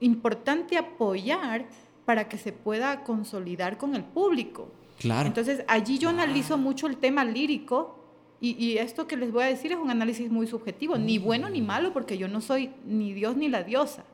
importante 0.00 0.78
apoyar 0.78 1.66
para 2.06 2.30
que 2.30 2.38
se 2.38 2.52
pueda 2.52 3.04
consolidar 3.04 3.76
con 3.76 3.94
el 3.94 4.04
público. 4.04 4.72
Claro. 4.98 5.26
Entonces, 5.26 5.62
allí 5.68 5.98
yo 5.98 6.08
analizo 6.08 6.56
mucho 6.56 6.86
el 6.86 6.96
tema 6.96 7.26
lírico 7.26 7.97
y, 8.40 8.78
esto 8.78 9.08
que 9.08 9.16
les 9.16 9.32
voy 9.32 9.42
a 9.42 9.46
decir 9.46 9.72
es 9.72 9.78
un 9.78 9.90
análisis 9.90 10.30
muy 10.30 10.46
subjetivo, 10.46 10.96
ni 10.96 11.18
bueno 11.18 11.48
ni 11.50 11.60
malo, 11.60 11.92
porque 11.92 12.18
yo 12.18 12.28
no 12.28 12.40
soy 12.40 12.70
ni 12.84 13.12
Dios 13.12 13.36
ni 13.36 13.48
la 13.48 13.64
diosa, 13.64 14.04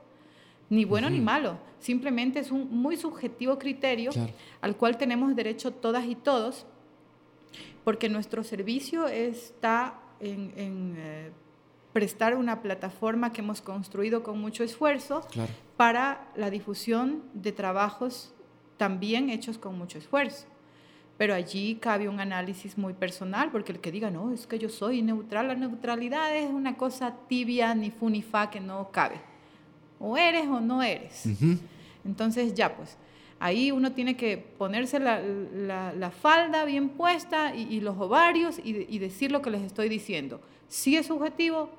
ni 0.70 0.86
bueno 0.86 1.10
ni 1.10 1.20
malo, 1.20 1.58
simplemente 1.78 2.38
es 2.38 2.50
un 2.50 2.70
muy 2.70 2.96
subjetivo 2.96 3.58
criterio 3.58 4.12
al 4.62 4.76
cual 4.76 4.96
tenemos 4.96 5.36
derecho 5.36 5.72
todas 5.72 6.06
y 6.06 6.14
todos, 6.14 6.64
porque 7.84 8.08
nuestro 8.08 8.42
servicio 8.44 9.08
está 9.08 10.00
en, 10.20 10.94
eh, 10.96 11.30
prestar 11.92 12.34
una 12.34 12.62
plataforma 12.62 13.30
que 13.30 13.42
hemos 13.42 13.60
construido 13.60 14.22
con 14.22 14.40
mucho 14.40 14.64
esfuerzo 14.64 15.20
para 15.76 16.32
la 16.34 16.48
difusión 16.48 17.22
de 17.34 17.52
trabajos 17.52 18.32
también 18.78 19.28
hechos 19.28 19.58
con 19.58 19.76
mucho 19.76 19.98
esfuerzo. 19.98 20.46
Pero 21.16 21.34
allí 21.34 21.76
cabe 21.76 22.08
un 22.08 22.18
análisis 22.18 22.76
muy 22.76 22.92
personal, 22.92 23.50
porque 23.52 23.72
el 23.72 23.78
que 23.78 23.92
diga, 23.92 24.10
no, 24.10 24.32
es 24.32 24.46
que 24.46 24.58
yo 24.58 24.68
soy 24.68 25.00
neutral, 25.00 25.46
la 25.46 25.54
neutralidad 25.54 26.36
es 26.36 26.50
una 26.50 26.76
cosa 26.76 27.14
tibia, 27.28 27.74
ni 27.74 27.90
fu 27.90 28.10
ni 28.10 28.22
fa, 28.22 28.50
que 28.50 28.60
no 28.60 28.90
cabe. 28.90 29.20
O 30.00 30.16
eres 30.16 30.46
o 30.48 30.60
no 30.60 30.82
eres. 30.82 31.24
Entonces 32.04 32.54
ya, 32.54 32.74
pues, 32.76 32.96
ahí 33.38 33.70
uno 33.70 33.92
tiene 33.92 34.16
que 34.16 34.36
ponerse 34.38 34.98
la, 34.98 35.20
la, 35.22 36.10
falda 36.10 36.64
bien 36.64 36.88
puesta 36.88 37.54
y, 37.54 37.80
los 37.80 37.96
ovarios 37.96 38.58
y, 38.58 38.86
y 38.88 38.98
decir 38.98 39.30
lo 39.30 39.40
que 39.40 39.50
les 39.50 39.62
estoy 39.62 39.88
diciendo. 39.88 40.40
Sí 40.66 40.96
es 40.96 41.06
subjetivo 41.06 41.70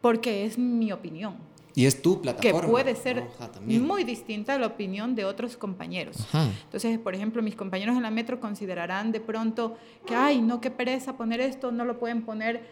porque 0.00 0.46
es 0.46 0.56
mi 0.56 0.90
opinión. 0.90 1.49
Y 1.80 1.86
es 1.86 2.02
tu 2.02 2.20
plataforma. 2.20 2.60
Que 2.60 2.66
puede 2.68 2.94
ser 2.94 3.24
muy 3.64 4.04
distinta 4.04 4.54
a 4.54 4.58
la 4.58 4.66
opinión 4.66 5.14
de 5.14 5.24
otros 5.24 5.56
compañeros. 5.56 6.18
Entonces, 6.64 6.98
por 6.98 7.14
ejemplo, 7.14 7.40
mis 7.40 7.54
compañeros 7.54 7.96
en 7.96 8.02
la 8.02 8.10
metro 8.10 8.38
considerarán 8.38 9.12
de 9.12 9.20
pronto 9.20 9.78
que, 10.06 10.14
ay, 10.14 10.42
no, 10.42 10.60
qué 10.60 10.70
pereza 10.70 11.16
poner 11.16 11.40
esto, 11.40 11.72
no 11.72 11.86
lo 11.86 11.98
pueden 11.98 12.20
poner, 12.20 12.62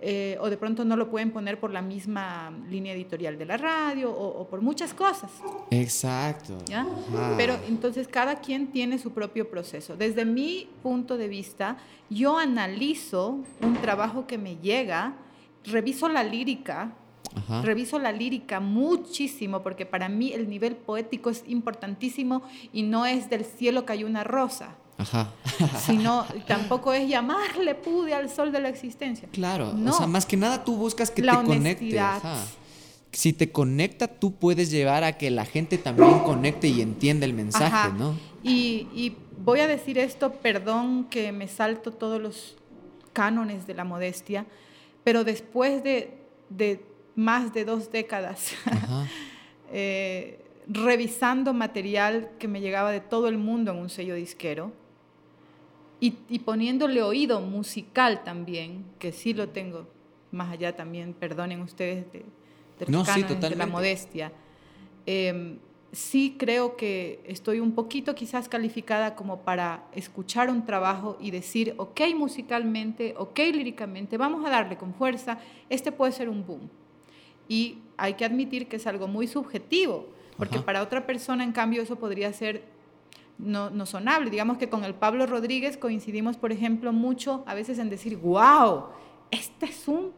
eh, 0.00 0.36
o 0.40 0.50
de 0.50 0.56
pronto 0.56 0.84
no 0.84 0.96
lo 0.96 1.08
pueden 1.12 1.30
poner 1.30 1.60
por 1.60 1.70
la 1.70 1.80
misma 1.80 2.52
línea 2.68 2.92
editorial 2.92 3.38
de 3.38 3.44
la 3.44 3.56
radio 3.56 4.10
o, 4.10 4.48
por 4.48 4.60
muchas 4.62 4.92
cosas. 4.92 5.30
Exacto. 5.70 6.58
¿Ya? 6.66 6.84
Pero 7.36 7.56
entonces 7.68 8.08
cada 8.08 8.40
quien 8.40 8.72
tiene 8.72 8.98
su 8.98 9.12
propio 9.12 9.48
proceso. 9.48 9.96
Desde 9.96 10.24
mi 10.24 10.68
punto 10.82 11.16
de 11.16 11.28
vista, 11.28 11.76
yo 12.10 12.36
analizo 12.36 13.38
un 13.62 13.74
trabajo 13.80 14.26
que 14.26 14.38
me 14.38 14.56
llega, 14.56 15.14
reviso 15.64 16.08
la 16.08 16.24
lírica, 16.24 16.96
Reviso 17.62 17.98
la 17.98 18.12
lírica 18.12 18.60
muchísimo 18.60 19.62
porque 19.62 19.86
para 19.86 20.08
mí 20.08 20.32
el 20.32 20.48
nivel 20.48 20.74
poético 20.76 21.30
es 21.30 21.44
importantísimo 21.46 22.42
y 22.72 22.82
no 22.82 23.06
es 23.06 23.28
del 23.28 23.44
cielo 23.44 23.84
cayó 23.84 24.06
una 24.06 24.24
rosa. 24.24 24.76
Ajá. 24.98 25.30
sino 25.84 26.24
tampoco 26.46 26.94
es 26.94 27.06
llamarle 27.06 27.74
pude 27.74 28.14
al 28.14 28.30
sol 28.30 28.50
de 28.50 28.60
la 28.60 28.70
existencia. 28.70 29.28
Claro, 29.30 29.74
o 29.86 29.92
sea, 29.92 30.06
más 30.06 30.24
que 30.24 30.38
nada 30.38 30.64
tú 30.64 30.76
buscas 30.76 31.10
que 31.10 31.22
te 31.22 31.28
conecte. 31.28 32.00
Si 33.12 33.32
te 33.32 33.50
conecta, 33.50 34.08
tú 34.08 34.34
puedes 34.34 34.70
llevar 34.70 35.04
a 35.04 35.16
que 35.16 35.30
la 35.30 35.44
gente 35.44 35.78
también 35.78 36.18
conecte 36.20 36.68
y 36.68 36.80
entienda 36.80 37.24
el 37.26 37.34
mensaje, 37.34 37.92
¿no? 37.92 38.14
Y, 38.42 39.16
voy 39.38 39.60
a 39.60 39.66
decir 39.66 39.98
esto, 39.98 40.32
perdón 40.32 41.04
que 41.04 41.30
me 41.30 41.46
salto 41.46 41.92
todos 41.92 42.20
los 42.20 42.56
cánones 43.12 43.66
de 43.66 43.74
la 43.74 43.84
modestia, 43.84 44.46
pero 45.04 45.24
después 45.24 45.84
de 45.84 46.18
más 47.16 47.52
de 47.52 47.64
dos 47.64 47.90
décadas 47.90 48.54
eh, 49.72 50.44
revisando 50.68 51.52
material 51.52 52.30
que 52.38 52.46
me 52.46 52.60
llegaba 52.60 52.92
de 52.92 53.00
todo 53.00 53.28
el 53.28 53.38
mundo 53.38 53.72
en 53.72 53.78
un 53.78 53.88
sello 53.88 54.14
disquero 54.14 54.72
y, 55.98 56.10
poniéndole 56.40 57.02
oído 57.02 57.40
musical 57.40 58.22
también, 58.22 58.84
que 58.98 59.12
sí 59.12 59.32
lo 59.32 59.48
tengo, 59.48 59.88
más 60.30 60.52
allá 60.52 60.76
también, 60.76 61.14
perdonen 61.14 61.62
ustedes 61.62 62.04
de, 62.12 62.24
de, 62.78 63.56
la 63.56 63.66
modestia. 63.66 64.30
Em, 65.06 65.58
sí 65.92 66.36
creo 66.38 66.76
que 66.76 67.24
estoy 67.26 67.60
un 67.60 67.72
poquito 67.72 68.14
quizás 68.14 68.46
calificada 68.48 69.16
como 69.16 69.40
para 69.40 69.86
escuchar 69.94 70.50
un 70.50 70.66
trabajo 70.66 71.16
y 71.18 71.30
decir, 71.30 71.74
ok 71.78 72.02
musicalmente, 72.14 73.14
ok 73.16 73.38
líricamente, 73.38 74.18
vamos 74.18 74.44
a 74.44 74.50
darle 74.50 74.76
con 74.76 74.92
fuerza, 74.92 75.38
este 75.70 75.92
puede 75.92 76.12
ser 76.12 76.28
un 76.28 76.46
boom. 76.46 76.68
Y 77.48 77.78
hay 77.96 78.14
que 78.14 78.24
admitir 78.24 78.68
que 78.68 78.76
es 78.76 78.86
algo 78.86 79.08
muy 79.08 79.26
subjetivo, 79.26 80.06
porque 80.36 80.60
para 80.60 80.82
otra 80.82 81.06
persona, 81.06 81.44
en 81.44 81.52
cambio, 81.52 81.82
eso 81.82 81.96
podría 81.96 82.32
ser 82.32 82.64
no, 83.38 83.70
no, 83.70 83.86
sonable. 83.86 84.30
Digamos 84.30 84.58
que 84.58 84.68
con 84.68 84.84
el 84.84 84.94
Pablo 84.94 85.26
Rodríguez 85.26 85.76
coincidimos, 85.76 86.36
por 86.36 86.52
ejemplo, 86.52 86.92
mucho 86.92 87.44
a 87.46 87.54
veces 87.54 87.78
en 87.78 87.90
decir, 87.90 88.16
wow, 88.16 88.86
este 89.30 89.66
es 89.66 89.88
un 89.88 90.12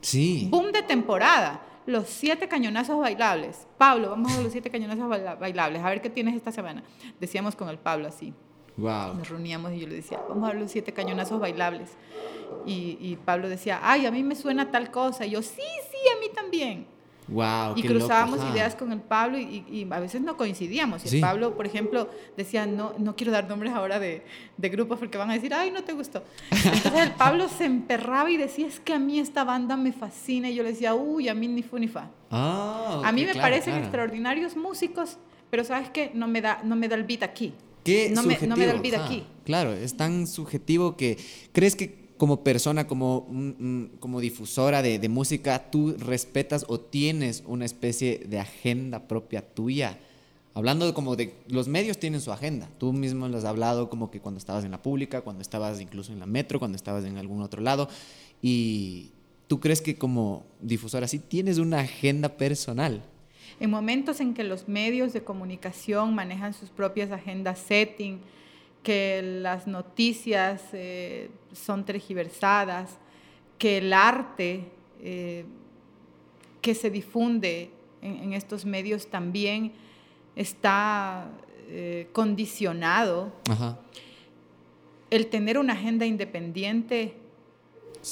sí. 0.00 0.48
boom 0.50 0.72
de 0.72 0.82
temporada. 0.82 1.62
Los 1.86 2.08
siete 2.08 2.48
cañonazos 2.48 2.98
bailables. 2.98 3.66
Pablo, 3.78 4.10
vamos 4.10 4.32
a 4.32 4.36
ver 4.36 4.44
los 4.44 4.52
siete 4.52 4.70
cañonazos 4.70 5.08
bailables, 5.38 5.82
a 5.82 5.88
ver 5.88 6.02
qué 6.02 6.10
tienes 6.10 6.34
esta 6.34 6.50
semana. 6.50 6.82
Decíamos 7.20 7.54
con 7.54 7.68
el 7.68 7.78
Pablo 7.78 8.08
así. 8.08 8.34
Wow. 8.76 9.14
Nos 9.14 9.28
reuníamos 9.28 9.72
y 9.72 9.80
yo 9.80 9.88
le 9.88 9.96
decía, 9.96 10.20
vamos 10.28 10.44
a 10.44 10.52
ver 10.52 10.60
los 10.60 10.70
siete 10.70 10.92
cañonazos 10.92 11.40
bailables. 11.40 11.90
Y, 12.66 13.16
Pablo 13.24 13.48
decía, 13.48 13.80
ay, 13.82 14.06
a 14.06 14.10
mí 14.10 14.22
me 14.22 14.34
suena 14.34 14.70
tal 14.70 14.90
cosa. 14.90 15.24
Y 15.24 15.30
yo, 15.30 15.42
sí, 15.42 15.62
sí, 15.90 16.08
a 16.14 16.20
mí 16.20 16.26
también. 16.34 16.86
Wow, 17.28 17.72
y 17.74 17.82
cruzábamos 17.82 18.38
ideas 18.52 18.76
con 18.76 18.92
el 18.92 19.00
Pablo 19.00 19.36
y, 19.36 19.86
a 19.90 19.98
veces 19.98 20.20
no 20.20 20.36
coincidíamos. 20.36 21.04
Y 21.04 21.16
el 21.16 21.20
Pablo, 21.20 21.56
por 21.56 21.66
ejemplo, 21.66 22.08
decía, 22.36 22.66
no, 22.66 22.92
no 22.98 23.16
quiero 23.16 23.32
dar 23.32 23.48
nombres 23.48 23.72
ahora 23.72 23.98
de, 23.98 24.24
de, 24.56 24.68
grupos 24.68 24.98
porque 24.98 25.18
van 25.18 25.30
a 25.30 25.34
decir, 25.34 25.52
ay, 25.52 25.72
no 25.72 25.82
te 25.82 25.92
gustó. 25.92 26.22
Entonces 26.50 26.94
el 26.94 27.12
Pablo 27.12 27.48
se 27.48 27.64
emperraba 27.64 28.30
y 28.30 28.36
decía, 28.36 28.66
es 28.68 28.78
que 28.78 28.92
a 28.92 29.00
mí 29.00 29.18
esta 29.18 29.42
banda 29.42 29.76
me 29.76 29.92
fascina. 29.92 30.48
Y 30.50 30.54
yo 30.54 30.62
le 30.62 30.70
decía, 30.70 30.94
uy, 30.94 31.28
a 31.28 31.34
mí 31.34 31.48
ni 31.48 31.62
fu 31.62 31.78
ni 31.78 31.88
fa. 31.88 32.10
Ah, 32.30 33.02
a 33.04 33.10
mí 33.10 33.24
me 33.24 33.34
parecen 33.34 33.74
extraordinarios 33.74 34.56
músicos, 34.56 35.18
pero 35.50 35.64
sabes 35.64 35.90
que 35.90 36.12
no 36.14 36.28
me 36.28 36.40
da, 36.40 36.60
no 36.62 36.76
me 36.76 36.88
da 36.88 36.94
el 36.94 37.04
beat 37.04 37.24
aquí. 37.24 37.54
¿Qué 37.86 38.10
no, 38.10 38.24
me, 38.24 38.36
no 38.46 38.56
me 38.56 38.66
da 38.66 38.72
el 38.72 38.94
aquí. 38.96 39.22
Claro, 39.44 39.72
es 39.72 39.96
tan 39.96 40.26
subjetivo 40.26 40.96
que 40.96 41.16
crees 41.52 41.76
que 41.76 42.06
como 42.16 42.42
persona, 42.42 42.86
como, 42.86 43.28
como 44.00 44.20
difusora 44.20 44.82
de, 44.82 45.08
música, 45.08 45.70
tú 45.70 45.94
respetas 45.98 46.64
o 46.68 46.80
tienes 46.80 47.44
una 47.46 47.64
especie 47.64 48.24
de 48.26 48.40
agenda 48.40 49.06
propia 49.06 49.42
tuya. 49.42 49.98
Hablando 50.54 50.86
de 50.86 50.94
como 50.94 51.16
de 51.16 51.34
los 51.48 51.68
medios 51.68 51.98
tienen 51.98 52.20
su 52.20 52.32
agenda. 52.32 52.68
Tú 52.78 52.92
mismo 52.92 53.28
lo 53.28 53.36
has 53.36 53.44
hablado 53.44 53.90
como 53.90 54.10
que 54.10 54.20
cuando 54.20 54.38
estabas 54.38 54.64
en 54.64 54.70
la 54.70 54.82
pública, 54.82 55.20
cuando 55.20 55.42
estabas 55.42 55.80
incluso 55.80 56.12
en 56.12 56.18
la 56.18 56.26
metro, 56.26 56.58
cuando 56.58 56.76
estabas 56.76 57.04
en 57.04 57.18
algún 57.18 57.42
otro 57.42 57.60
lado. 57.60 57.88
Y 58.40 59.10
tú 59.46 59.60
crees 59.60 59.82
que 59.82 59.96
como 59.96 60.46
difusora 60.60 61.06
sí 61.06 61.18
tienes 61.18 61.58
una 61.58 61.80
agenda 61.80 62.30
personal. 62.30 63.04
En 63.58 63.70
momentos 63.70 64.20
en 64.20 64.34
que 64.34 64.44
los 64.44 64.68
medios 64.68 65.12
de 65.12 65.24
comunicación 65.24 66.14
manejan 66.14 66.52
sus 66.52 66.68
propias 66.68 67.10
agendas 67.10 67.58
setting, 67.58 68.20
que 68.82 69.22
las 69.22 69.66
noticias 69.66 70.62
eh, 70.72 71.30
son 71.52 71.84
tergiversadas, 71.84 72.98
que 73.58 73.78
el 73.78 73.92
arte 73.92 74.64
eh, 75.02 75.44
que 76.60 76.74
se 76.74 76.90
difunde 76.90 77.70
en, 78.02 78.32
estos 78.32 78.64
medios 78.64 79.08
también 79.08 79.72
está 80.36 81.30
eh, 81.68 82.08
condicionado. 82.12 83.32
El 85.10 85.28
tener 85.28 85.58
una 85.58 85.72
agenda 85.72 86.04
independiente 86.04 87.14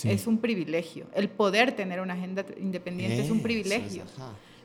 es 0.05 0.27
un 0.27 0.39
privilegio. 0.39 1.07
El 1.15 1.29
poder 1.29 1.77
tener 1.77 2.01
una 2.01 2.15
agenda 2.15 2.45
independiente 2.59 3.21
es 3.21 3.31
un 3.31 3.43
privilegio. 3.43 4.05
Es, 4.05 4.13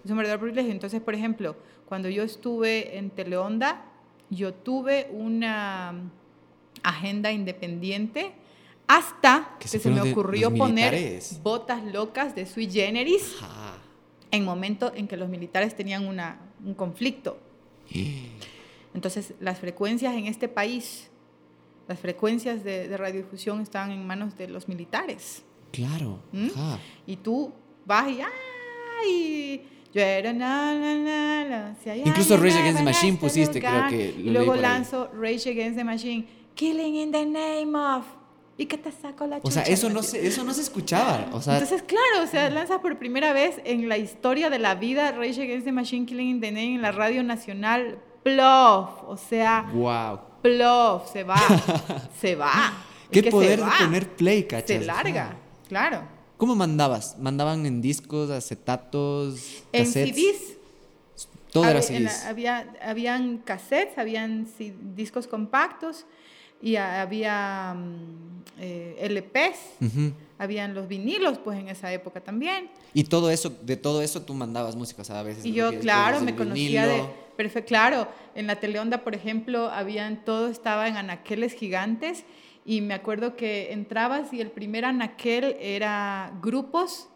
un 0.05 0.17
verdadero 0.17 0.39
privilegio. 0.39 0.71
Entonces, 0.71 1.01
por 1.01 1.13
ejemplo, 1.13 1.55
cuando 1.87 2.09
yo 2.09 2.23
estuve 2.23 2.97
en 2.97 3.09
Teleonda, 3.09 3.85
yo 4.29 4.53
tuve 4.53 5.09
una 5.11 5.93
agenda 6.83 7.31
independiente 7.31 8.31
Hasta 8.87 9.55
Que 9.59 9.63
que, 9.63 9.67
se 9.67 9.79
se 9.79 9.89
me 9.89 10.01
ocurrió 10.01 10.53
poner 10.53 11.21
botas 11.43 11.83
locas 11.83 12.33
de 12.35 12.45
sui 12.45 12.69
generis 12.69 13.35
Ajá. 13.41 13.77
en 14.31 14.45
momento 14.45 14.91
en 14.95 15.07
que 15.07 15.17
los 15.17 15.29
militares 15.29 15.75
tenían 15.75 16.07
una, 16.07 16.39
un 16.65 16.73
conflicto. 16.73 17.37
Entonces, 18.93 19.33
las 19.39 19.59
frecuencias 19.59 20.15
en 20.15 20.25
este 20.25 20.47
país, 20.47 21.09
las 21.87 21.99
frecuencias 21.99 22.63
de, 22.63 22.87
de 22.87 22.97
radiodifusión 22.97 23.61
estaban 23.61 23.91
en 23.91 24.05
manos 24.05 24.37
de 24.37 24.47
los 24.47 24.67
militares. 24.67 25.43
Claro. 25.71 26.19
¿Mm? 26.31 26.49
Y 27.05 27.15
tú 27.17 27.51
vas 27.85 28.09
y 28.09 28.19
¡ay! 28.21 29.67
Yo 29.91 30.01
era 30.01 30.31
na, 30.33 30.73
na, 30.73 30.95
na, 30.95 31.45
na, 31.45 31.75
si 31.83 31.89
Incluso 31.89 32.37
Rage 32.37 32.59
Against 32.59 32.77
the 32.77 32.83
Machine 32.83 33.13
este 33.13 33.25
pusiste, 33.25 33.59
creo 33.59 33.87
que 33.89 34.13
lo 34.17 34.29
Y 34.29 34.33
luego 34.33 34.55
lanzo 34.55 35.09
Rage 35.13 35.49
Against 35.49 35.77
the 35.77 35.83
Machine, 35.83 36.27
Killing 36.53 36.95
in 36.95 37.11
the 37.11 37.25
Name 37.25 37.75
of. 37.75 38.05
¿Y 38.55 38.65
qué 38.65 38.77
te 38.77 38.91
saco 38.91 39.25
la 39.25 39.39
O 39.41 39.49
sea, 39.49 39.63
chucha, 39.63 39.73
eso 39.73 39.89
no, 39.89 40.03
se, 40.03 40.27
eso 40.27 40.43
no 40.43 40.53
se 40.53 40.61
escuchaba. 40.61 41.29
O 41.31 41.41
sea, 41.41 41.53
Entonces, 41.53 41.81
claro, 41.81 42.23
o 42.23 42.27
sea, 42.27 42.49
lanzas 42.49 42.79
por 42.79 42.99
primera 42.99 43.33
vez 43.33 43.55
en 43.63 43.89
la 43.89 43.97
historia 43.97 44.49
de 44.49 44.59
la 44.59 44.75
vida 44.75 45.11
Rage 45.11 45.41
Against 45.41 45.65
the 45.65 45.71
Machine 45.71 46.05
Killing 46.05 46.27
in 46.27 46.41
the 46.41 46.51
Name 46.51 46.75
en 46.75 46.81
la 46.81 46.91
radio 46.91 47.23
nacional. 47.23 47.97
Plof, 48.21 48.89
o 49.07 49.17
sea, 49.17 49.71
wow. 49.73 50.19
plof, 50.41 51.11
se 51.11 51.23
va, 51.23 51.39
se 52.19 52.35
va. 52.35 52.73
Es 53.03 53.09
Qué 53.09 53.21
que 53.23 53.31
se 53.31 53.31
poder 53.31 53.59
de 53.59 53.71
poner 53.79 54.09
play, 54.09 54.43
cachas. 54.43 54.67
Se 54.67 54.85
larga, 54.85 55.37
claro. 55.67 56.18
¿Cómo 56.39 56.55
mandabas? 56.55 57.17
¿Mandaban 57.19 57.65
en 57.65 57.81
discos, 57.81 58.29
acetatos, 58.29 59.61
En 59.73 59.83
cassettes? 59.83 60.15
CDs. 60.15 60.57
Todo 61.51 61.65
era 61.65 61.81
en 61.89 62.05
la- 62.05 62.11
CDs. 62.11 62.25
había, 62.27 62.73
habían 62.81 63.39
cassettes, 63.39 63.97
habían 63.97 64.47
discos 64.95 65.27
compactos 65.27 66.05
y 66.61 66.77
a- 66.77 67.01
había 67.01 67.75
mm, 67.75 68.43
eh, 68.61 68.95
LPs, 69.01 69.57
habían 70.37 70.73
los 70.75 70.87
vinilos, 70.87 71.39
pues 71.39 71.59
en 71.59 71.67
esa 71.67 71.91
época 71.91 72.21
también. 72.21 72.69
Y 72.93 73.03
todo 73.03 73.31
eso, 73.31 73.49
de 73.61 73.75
todo 73.75 74.01
eso 74.01 74.21
tú 74.21 74.33
mandabas 74.33 74.77
música, 74.77 75.01
o 75.01 75.05
sea, 75.05 75.19
a 75.19 75.23
veces. 75.23 75.45
Y 75.45 75.51
yo, 75.51 75.77
claro, 75.81 76.21
me 76.21 76.37
conocía 76.37 76.85
de... 76.87 76.93
vinilo. 76.93 77.29
Perfecto, 77.35 77.67
claro, 77.67 78.07
en 78.35 78.47
la 78.47 78.55
teleonda, 78.61 79.03
por 79.03 79.13
ejemplo, 79.13 79.69
habían, 79.71 80.23
todo 80.23 80.47
estaba 80.47 80.87
en 80.87 80.95
anaqueles 80.95 81.53
gigantes 81.53 82.23
y 82.69 82.81
me 82.81 82.93
acuerdo 82.93 83.35
que 83.35 83.73
entrabas 83.73 84.31
y 84.31 84.41
el 84.41 84.51
primer 84.51 84.85
anaquel 84.85 85.55
era 85.59 86.31
grupos 86.39 87.09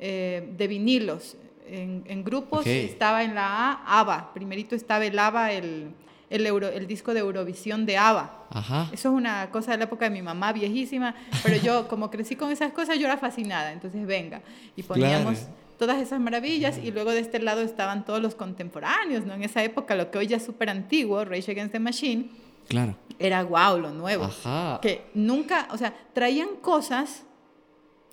eh, 0.00 0.52
de 0.58 0.66
vinilos. 0.66 1.36
En, 1.68 2.02
en 2.06 2.24
grupos 2.24 2.60
Ok. 2.62 2.66
estaba 2.66 3.22
en 3.22 3.34
la 3.36 3.46
A, 3.70 4.00
ABBA. 4.00 4.34
Primerito 4.34 4.74
estaba 4.74 5.04
el 5.06 5.16
ABBA, 5.16 5.52
el, 5.52 5.90
el, 6.28 6.46
Euro- 6.46 6.68
el 6.68 6.88
disco 6.88 7.14
de 7.14 7.20
Eurovisión 7.20 7.86
de 7.86 7.96
ABBA. 7.98 8.46
Ajá. 8.50 8.82
Eso 8.92 9.08
es 9.10 9.14
una 9.14 9.48
cosa 9.52 9.70
de 9.72 9.78
la 9.78 9.84
época 9.84 10.06
de 10.06 10.10
mi 10.10 10.22
mamá, 10.22 10.52
viejísima, 10.52 11.14
pero 11.44 11.56
yo 11.62 11.86
como 11.86 12.10
crecí 12.10 12.34
con 12.34 12.50
esas 12.50 12.72
cosas, 12.72 12.98
yo 12.98 13.06
era 13.06 13.16
fascinada, 13.16 13.72
entonces 13.72 14.04
venga, 14.06 14.42
y 14.76 14.82
poníamos 14.82 15.38
Claro. 15.38 15.54
todas 15.78 15.98
esas 16.02 16.18
maravillas 16.20 16.78
y 16.82 16.90
luego 16.90 17.12
de 17.12 17.20
este 17.20 17.38
lado 17.38 17.60
estaban 17.62 18.04
todos 18.04 18.20
los 18.20 18.34
contemporáneos, 18.34 19.24
¿no? 19.24 19.34
En 19.34 19.42
esa 19.44 19.62
época, 19.62 19.94
lo 19.94 20.10
que 20.10 20.18
hoy 20.18 20.26
ya 20.26 20.36
es 20.38 20.44
súper 20.44 20.68
antiguo, 20.70 21.24
Rage 21.24 21.52
Against 21.52 21.72
the 21.72 21.80
Machine, 21.80 22.30
Claro. 22.68 22.96
era 23.18 23.42
wow, 23.44 23.78
lo 23.78 23.90
nuevo. 23.92 24.24
Ajá. 24.24 24.78
Que 24.82 25.06
nunca, 25.14 25.68
o 25.70 25.78
sea, 25.78 25.94
traían 26.12 26.48
cosas 26.60 27.22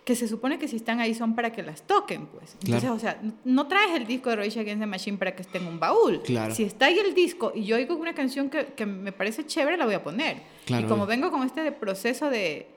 que 0.06 0.16
se 0.18 0.28
supone 0.28 0.60
que 0.60 0.68
si 0.68 0.76
están 0.76 1.00
ahí 1.00 1.14
son 1.16 1.34
para 1.34 1.52
que 1.54 1.64
las 1.64 1.82
toquen, 1.84 2.26
pues. 2.28 2.54
Entonces, 2.64 2.82
Claro. 2.82 2.96
o 2.96 3.00
sea, 3.00 3.22
no 3.46 3.68
traes 3.68 3.96
el 3.96 4.06
disco 4.06 4.30
de 4.30 4.36
Rage 4.36 4.60
Against 4.60 4.82
the 4.82 4.86
Machine 4.86 5.18
para 5.18 5.34
que 5.36 5.42
esté 5.44 5.60
en 5.60 5.68
un 5.68 5.80
baúl. 5.80 6.22
Claro. 6.24 6.54
Si 6.54 6.64
está 6.64 6.88
ahí 6.88 7.00
el 7.00 7.14
disco 7.14 7.54
y 7.56 7.64
yo 7.64 7.78
oigo 7.78 7.96
una 7.96 8.14
canción 8.14 8.50
que, 8.50 8.68
que 8.76 8.86
me 8.86 9.12
parece 9.14 9.46
chévere, 9.46 9.78
la 9.78 9.86
voy 9.86 9.94
a 9.94 10.04
poner. 10.04 10.42
Claro, 10.66 10.86
y 10.86 10.90
como 10.90 11.06
vengo 11.06 11.32
con 11.32 11.44
este 11.44 11.62
de 11.64 11.72
proceso 11.72 12.30
de 12.30 12.68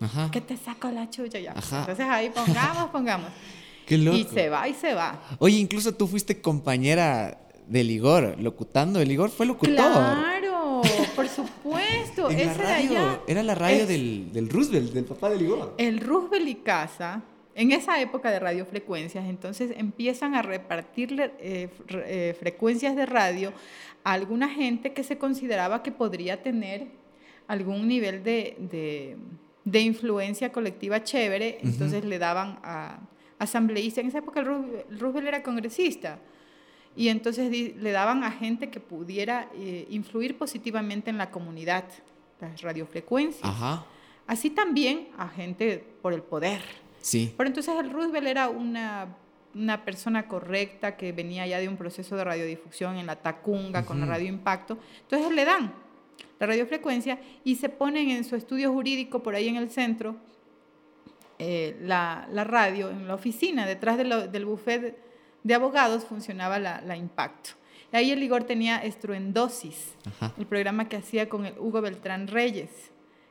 Ajá. 0.00 0.30
que 0.30 0.40
te 0.40 0.56
saco 0.56 0.90
la 0.90 1.10
chucha 1.10 1.38
ya. 1.38 1.52
Ajá. 1.52 1.80
Entonces 1.80 2.06
ahí 2.08 2.30
pongamos, 2.30 2.90
pongamos. 2.90 3.30
Qué 3.86 3.98
loco. 3.98 4.16
Y 4.16 4.24
se 4.24 4.48
va 4.48 4.66
y 4.66 4.72
se 4.74 4.94
va. 4.94 5.20
Oye, 5.38 5.58
incluso 5.58 5.94
tú 5.94 6.06
fuiste 6.08 6.40
compañera 6.40 7.38
de 7.66 7.84
Ligor, 7.84 8.34
locutando. 8.40 8.98
El 9.00 9.08
Ligor 9.08 9.28
fue 9.30 9.44
locutor. 9.46 9.74
Claro, 9.76 10.45
por 11.26 11.46
supuesto. 11.46 12.30
En 12.30 12.40
la. 12.94 13.20
Era 13.26 13.42
la 13.42 13.54
radio 13.54 13.82
es- 13.82 13.88
del, 13.88 14.32
del 14.32 14.48
Roosevelt, 14.48 14.92
del 14.92 15.04
papá 15.04 15.30
de 15.30 15.36
Ligor. 15.38 15.74
El 15.78 16.00
Roosevelt 16.00 16.48
y 16.48 16.54
Casa, 16.56 17.22
en 17.54 17.72
esa 17.72 18.00
época 18.00 18.30
de 18.30 18.38
radiofrecuencias, 18.38 19.24
entonces 19.26 19.72
empiezan 19.76 20.34
a 20.34 20.42
repartirle 20.42 21.32
eh, 21.38 21.68
eh, 21.90 22.36
frecuencias 22.38 22.94
de 22.96 23.06
radio 23.06 23.52
a 24.04 24.12
alguna 24.12 24.48
gente 24.48 24.92
que 24.92 25.02
se 25.02 25.18
consideraba 25.18 25.82
que 25.82 25.90
podría 25.92 26.42
tener 26.42 26.86
algún 27.48 27.86
nivel 27.88 28.22
de, 28.22 28.56
de- 28.58 29.16
de 29.64 29.80
influencia 29.80 30.52
colectiva 30.52 31.02
chévere, 31.02 31.58
entonces 31.62 32.04
le 32.04 32.18
daban 32.20 32.60
a 32.62 33.00
asambleístas. 33.40 34.02
En 34.02 34.08
esa 34.08 34.18
época 34.18 34.40
el 34.40 34.46
Roosevelt, 34.46 34.90
el 34.90 34.98
Roosevelt 35.00 35.28
era 35.28 35.42
congresista. 35.42 36.18
Y 36.96 37.08
entonces 37.08 37.50
le 37.76 37.90
daban 37.92 38.24
a 38.24 38.30
gente 38.30 38.70
que 38.70 38.80
pudiera 38.80 39.48
eh, 39.54 39.86
influir 39.90 40.38
positivamente 40.38 41.10
en 41.10 41.18
la 41.18 41.30
comunidad, 41.30 41.84
las 42.40 42.62
radiofrecuencias. 42.62 43.44
Ajá. 43.44 43.84
Así 44.26 44.50
también 44.50 45.08
a 45.18 45.28
gente 45.28 45.84
por 46.00 46.12
el 46.14 46.22
poder. 46.22 46.62
Sí. 47.00 47.32
Pero 47.36 47.48
entonces 47.48 47.74
el 47.78 47.90
Roosevelt 47.90 48.26
era 48.26 48.48
una, 48.48 49.14
una 49.54 49.84
persona 49.84 50.26
correcta 50.26 50.96
que 50.96 51.12
venía 51.12 51.46
ya 51.46 51.58
de 51.58 51.68
un 51.68 51.76
proceso 51.76 52.16
de 52.16 52.24
radiodifusión 52.24 52.96
en 52.96 53.06
la 53.06 53.16
Tacunga 53.16 53.84
con 53.84 54.00
la. 54.00 54.06
Radio 54.06 54.28
Impacto. 54.28 54.78
Entonces 55.02 55.30
le 55.32 55.44
dan 55.44 55.74
la 56.40 56.46
radiofrecuencia 56.46 57.20
y 57.44 57.56
se 57.56 57.68
ponen 57.68 58.10
en 58.10 58.24
su 58.24 58.36
estudio 58.36 58.72
jurídico 58.72 59.22
por 59.22 59.34
ahí 59.34 59.48
en 59.48 59.56
el 59.56 59.70
centro 59.70 60.16
eh, 61.38 61.76
la, 61.82 62.26
la 62.32 62.44
radio, 62.44 62.90
en 62.90 63.06
la 63.06 63.14
oficina, 63.14 63.66
detrás 63.66 63.98
de 63.98 64.04
lo- 64.04 64.26
del 64.26 64.46
buffet 64.46 64.98
de 65.46 65.54
abogados 65.54 66.04
funcionaba 66.04 66.58
la, 66.58 66.80
la 66.80 66.96
Impacto. 66.96 67.50
Y 67.92 67.96
ahí 67.96 68.10
el 68.10 68.20
Igor 68.22 68.42
tenía 68.44 68.78
Estruendosis, 68.82 69.94
Ajá. 70.04 70.32
el 70.36 70.46
programa 70.46 70.88
que 70.88 70.96
hacía 70.96 71.28
con 71.28 71.46
el 71.46 71.56
Hugo 71.58 71.80
Beltrán 71.80 72.26
Reyes, 72.26 72.70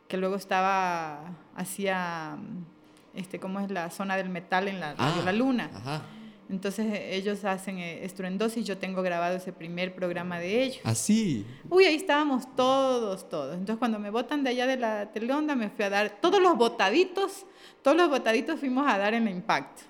que 0.08 0.16
luego 0.16 0.36
estaba, 0.38 1.20
hacía, 1.58 2.38
mm, 2.40 3.18
este, 3.20 3.38
¿cómo 3.40 3.60
es 3.60 3.70
la 3.70 3.90
zona 3.90 4.16
del 4.16 4.30
metal 4.30 4.70
en 4.70 4.80
la 4.80 4.96
Ah, 4.98 5.22
La 5.26 5.34
Luna? 5.34 5.70
Ajá. 5.74 6.02
Entonces 6.50 6.86
eh, 6.86 7.16
ellos 7.16 7.44
hacen 7.44 7.80
eh, 7.80 8.06
Estruendosis, 8.06 8.66
yo 8.66 8.78
tengo 8.78 9.02
grabado 9.02 9.36
ese 9.36 9.52
primer 9.52 9.94
programa 9.94 10.40
de 10.40 10.64
ellos. 10.64 10.80
Así. 10.86 11.46
Uy, 11.70 11.84
ahí 11.84 11.96
estábamos 11.96 12.56
todos, 12.56 13.28
todos. 13.28 13.56
Entonces 13.56 13.78
cuando 13.78 14.00
me 14.00 14.10
botan 14.10 14.44
de 14.44 14.52
allá 14.52 14.68
de 14.68 14.78
la 14.78 15.12
teleonda 15.12 15.56
me 15.56 15.70
fui 15.70 15.84
a 15.84 15.90
dar, 15.90 16.18
todos 16.22 16.42
los 16.42 16.56
botaditos, 16.56 17.46
todos 17.82 17.98
los 17.98 18.10
botaditos 18.10 18.58
fuimos 18.60 18.88
a 18.88 18.98
dar 18.98 19.14
en 19.16 19.26
la 19.26 19.32
Impacto. 19.32 19.82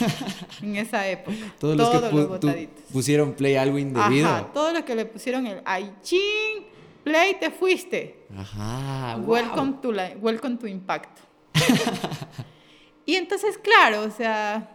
en 0.62 0.76
esa 0.76 1.06
época. 1.06 1.36
Todos 1.58 1.76
los 1.76 1.90
que 1.90 2.08
tú 2.08 2.28
botaditos. 2.28 2.84
pusieron 2.92 3.32
play 3.34 3.56
algo 3.56 3.78
indebido. 3.78 4.28
Ajá, 4.28 4.52
todos 4.52 4.72
los 4.72 4.82
que 4.82 4.94
le 4.94 5.04
pusieron 5.06 5.46
el 5.46 5.60
ay 5.64 5.94
ching, 6.02 6.64
play, 7.04 7.36
te 7.38 7.50
fuiste. 7.50 8.26
Ajá. 8.36 9.16
wow. 9.16 9.26
Welcome, 9.34 9.74
to 9.82 9.92
la- 9.92 10.14
welcome 10.20 10.56
to 10.56 10.66
Impacto. 10.66 11.22
y 13.06 13.16
entonces, 13.16 13.58
claro, 13.58 14.02
o 14.02 14.10
sea, 14.10 14.70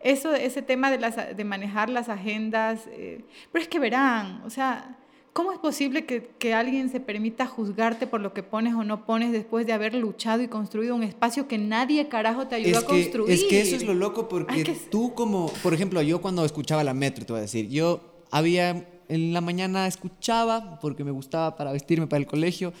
eso, 0.00 0.34
ese 0.34 0.62
tema 0.62 0.90
de, 0.90 0.98
las, 0.98 1.36
de 1.36 1.44
manejar 1.44 1.88
las 1.88 2.08
agendas, 2.08 2.86
eh, 2.88 3.24
pero 3.50 3.62
es 3.62 3.68
que 3.68 3.78
verán, 3.78 4.42
o 4.44 4.50
sea, 4.50 4.98
¿cómo 5.34 5.52
es 5.52 5.58
posible 5.58 6.06
que, 6.06 6.30
que 6.38 6.54
alguien 6.54 6.88
se 6.90 7.00
permita 7.00 7.46
juzgarte 7.46 8.06
por 8.06 8.20
lo 8.22 8.32
que 8.32 8.42
pones 8.42 8.72
o 8.74 8.82
no 8.84 9.04
pones 9.04 9.32
después 9.32 9.66
de 9.66 9.72
haber 9.74 9.92
luchado 9.94 10.42
y 10.42 10.48
construido 10.48 10.94
un 10.94 11.02
espacio 11.02 11.46
que 11.46 11.58
nadie 11.58 12.08
carajo 12.08 12.46
te 12.46 12.54
ayudó 12.54 12.70
Es 12.78 12.84
a 12.84 12.86
que, 12.86 12.86
construir? 13.02 13.30
es 13.30 13.44
que 13.44 13.60
eso 13.60 13.76
es 13.76 13.82
lo 13.84 13.92
loco 13.94 14.28
porque 14.28 14.62
que- 14.62 14.72
tú 14.90 15.12
como, 15.14 15.48
por 15.62 15.74
ejemplo, 15.74 16.00
yo 16.00 16.22
cuando 16.22 16.44
escuchaba 16.44 16.82
la 16.84 16.94
metro, 16.94 17.26
te 17.26 17.32
voy 17.32 17.40
a 17.40 17.42
decir, 17.42 17.68
yo 17.68 18.00
había, 18.30 18.88
en 19.08 19.32
la 19.34 19.40
mañana 19.42 19.86
escuchaba 19.86 20.78
porque 20.80 21.04
me 21.04 21.10
gustaba 21.10 21.56
para 21.56 21.72
vestirme 21.72 22.06
para 22.06 22.20
el 22.20 22.26
colegio, 22.26 22.72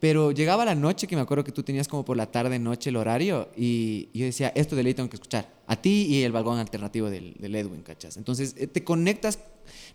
pero 0.00 0.32
llegaba 0.32 0.64
la 0.64 0.74
noche, 0.74 1.06
que 1.06 1.14
me 1.14 1.22
acuerdo 1.22 1.44
que 1.44 1.52
tú 1.52 1.62
tenías 1.62 1.86
como 1.86 2.04
por 2.04 2.16
la 2.16 2.26
tarde, 2.26 2.58
noche 2.58 2.90
el 2.90 2.96
horario, 2.96 3.48
y 3.56 4.08
yo 4.14 4.24
decía, 4.24 4.50
esto 4.54 4.74
de 4.74 4.82
ley 4.82 4.94
tengo 4.94 5.08
que 5.10 5.16
escuchar, 5.16 5.46
a 5.70 5.76
ti 5.76 6.06
y 6.08 6.22
el 6.24 6.32
vagón 6.32 6.58
alternativo 6.58 7.08
del, 7.10 7.34
del 7.38 7.54
Edwin, 7.54 7.82
¿cachas? 7.82 8.16
Entonces 8.16 8.54
eh, 8.58 8.66
te 8.66 8.82
conectas 8.82 9.38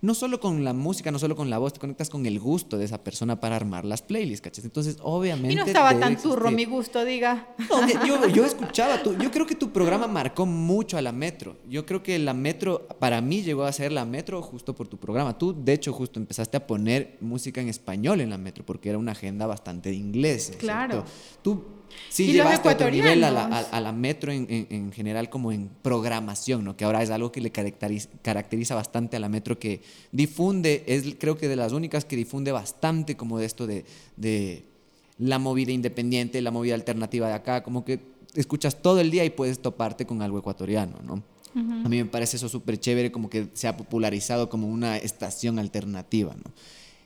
no 0.01 0.13
solo 0.13 0.39
con 0.39 0.63
la 0.63 0.71
música, 0.71 1.11
no 1.11 1.19
solo 1.19 1.35
con 1.35 1.49
la 1.49 1.57
voz, 1.57 1.73
te 1.73 1.79
conectas 1.81 2.09
con 2.09 2.25
el 2.25 2.39
gusto 2.39 2.77
de 2.77 2.85
esa 2.85 3.03
persona 3.03 3.41
para 3.41 3.57
armar 3.57 3.83
las 3.83 4.01
playlists, 4.01 4.41
¿cachas? 4.41 4.63
Entonces, 4.63 4.97
obviamente... 5.01 5.51
y 5.51 5.55
no 5.57 5.65
estaba 5.65 5.99
tan 5.99 6.15
turro 6.21 6.49
mi 6.49 6.63
gusto, 6.63 7.03
diga. 7.03 7.53
no, 7.69 8.05
yo, 8.07 8.25
yo 8.29 8.45
escuchaba, 8.51 9.03
tu- 9.03 9.17
yo 9.17 9.29
creo 9.31 9.45
que 9.45 9.55
tu 9.55 9.71
programa 9.73 10.07
marcó 10.07 10.45
mucho 10.45 10.97
a 10.97 11.01
la 11.01 11.11
Metro. 11.11 11.57
Yo 11.67 11.85
creo 11.85 12.01
que 12.01 12.17
la 12.19 12.33
Metro, 12.33 12.87
para 12.99 13.19
mí 13.19 13.41
llegó 13.43 13.63
a 13.65 13.71
ser 13.73 13.91
la 13.91 14.05
Metro 14.05 14.41
justo 14.41 14.73
por 14.73 14.87
tu 14.87 14.95
programa. 14.97 15.37
Tú, 15.37 15.53
de 15.61 15.73
hecho, 15.73 15.91
justo 15.91 16.21
empezaste 16.21 16.55
a 16.55 16.65
poner 16.67 17.17
música 17.19 17.59
en 17.59 17.67
español 17.67 18.21
en 18.21 18.29
la 18.29 18.37
Metro, 18.37 18.65
porque 18.65 18.87
era 18.87 18.97
una 18.97 19.11
agenda 19.11 19.45
bastante 19.45 19.89
de 19.89 19.95
inglés. 19.95 20.43
¿cierto? 20.45 20.61
Claro. 20.61 21.03
Tú 21.41 21.65
sí 22.09 22.25
llevaste 22.33 22.69
a 22.69 22.71
otro 22.73 22.87
nivel 22.91 23.23
a 23.23 23.31
la, 23.31 23.43
a- 23.45 23.77
a 23.77 23.81
la 23.81 23.91
Metro 23.91 24.31
en, 24.31 24.47
en- 24.49 24.67
en 24.69 24.91
general 24.91 25.29
como 25.29 25.51
en 25.51 25.69
programación, 25.81 26.63
¿no? 26.63 26.75
Que 26.77 26.85
ahora 26.85 27.01
es 27.03 27.09
algo 27.09 27.31
que 27.31 27.41
le 27.41 27.51
caracteriza, 27.51 28.09
caracteriza 28.21 28.75
bastante 28.75 29.17
a 29.17 29.19
la 29.19 29.29
Metro, 29.29 29.57
que 29.59 29.81
difunde, 30.11 30.83
es 30.87 31.15
creo 31.19 31.37
que 31.37 31.47
de 31.47 31.55
las 31.55 31.71
únicas 31.73 32.05
que 32.05 32.15
difunde 32.15 32.51
bastante 32.51 33.15
como 33.17 33.37
de 33.39 33.45
esto 33.45 33.67
de... 33.67 33.85
de 34.17 34.65
la 35.17 35.39
movida 35.39 35.71
independiente, 35.71 36.41
la 36.41 36.51
movida 36.51 36.75
alternativa 36.75 37.29
de 37.29 37.33
acá, 37.35 37.63
como 37.63 37.85
que 37.85 38.01
escuchas 38.33 38.81
todo 38.81 38.99
el 38.99 39.11
día 39.11 39.23
y 39.23 39.29
puedes 39.29 39.59
toparte 39.61 40.05
con 40.05 40.21
algo 40.21 40.37
ecuatoriano, 40.39 40.99
¿no? 41.05 41.23
A 41.85 41.87
mí 41.87 41.95
me 41.99 42.05
parece 42.05 42.35
eso 42.35 42.49
súper 42.49 42.77
chévere, 42.77 43.13
como 43.13 43.29
que 43.29 43.47
se 43.53 43.69
ha 43.69 43.77
popularizado 43.77 44.49
como 44.49 44.67
una 44.67 44.97
estación 44.97 45.57
alternativa, 45.57 46.35
¿no? 46.35 46.51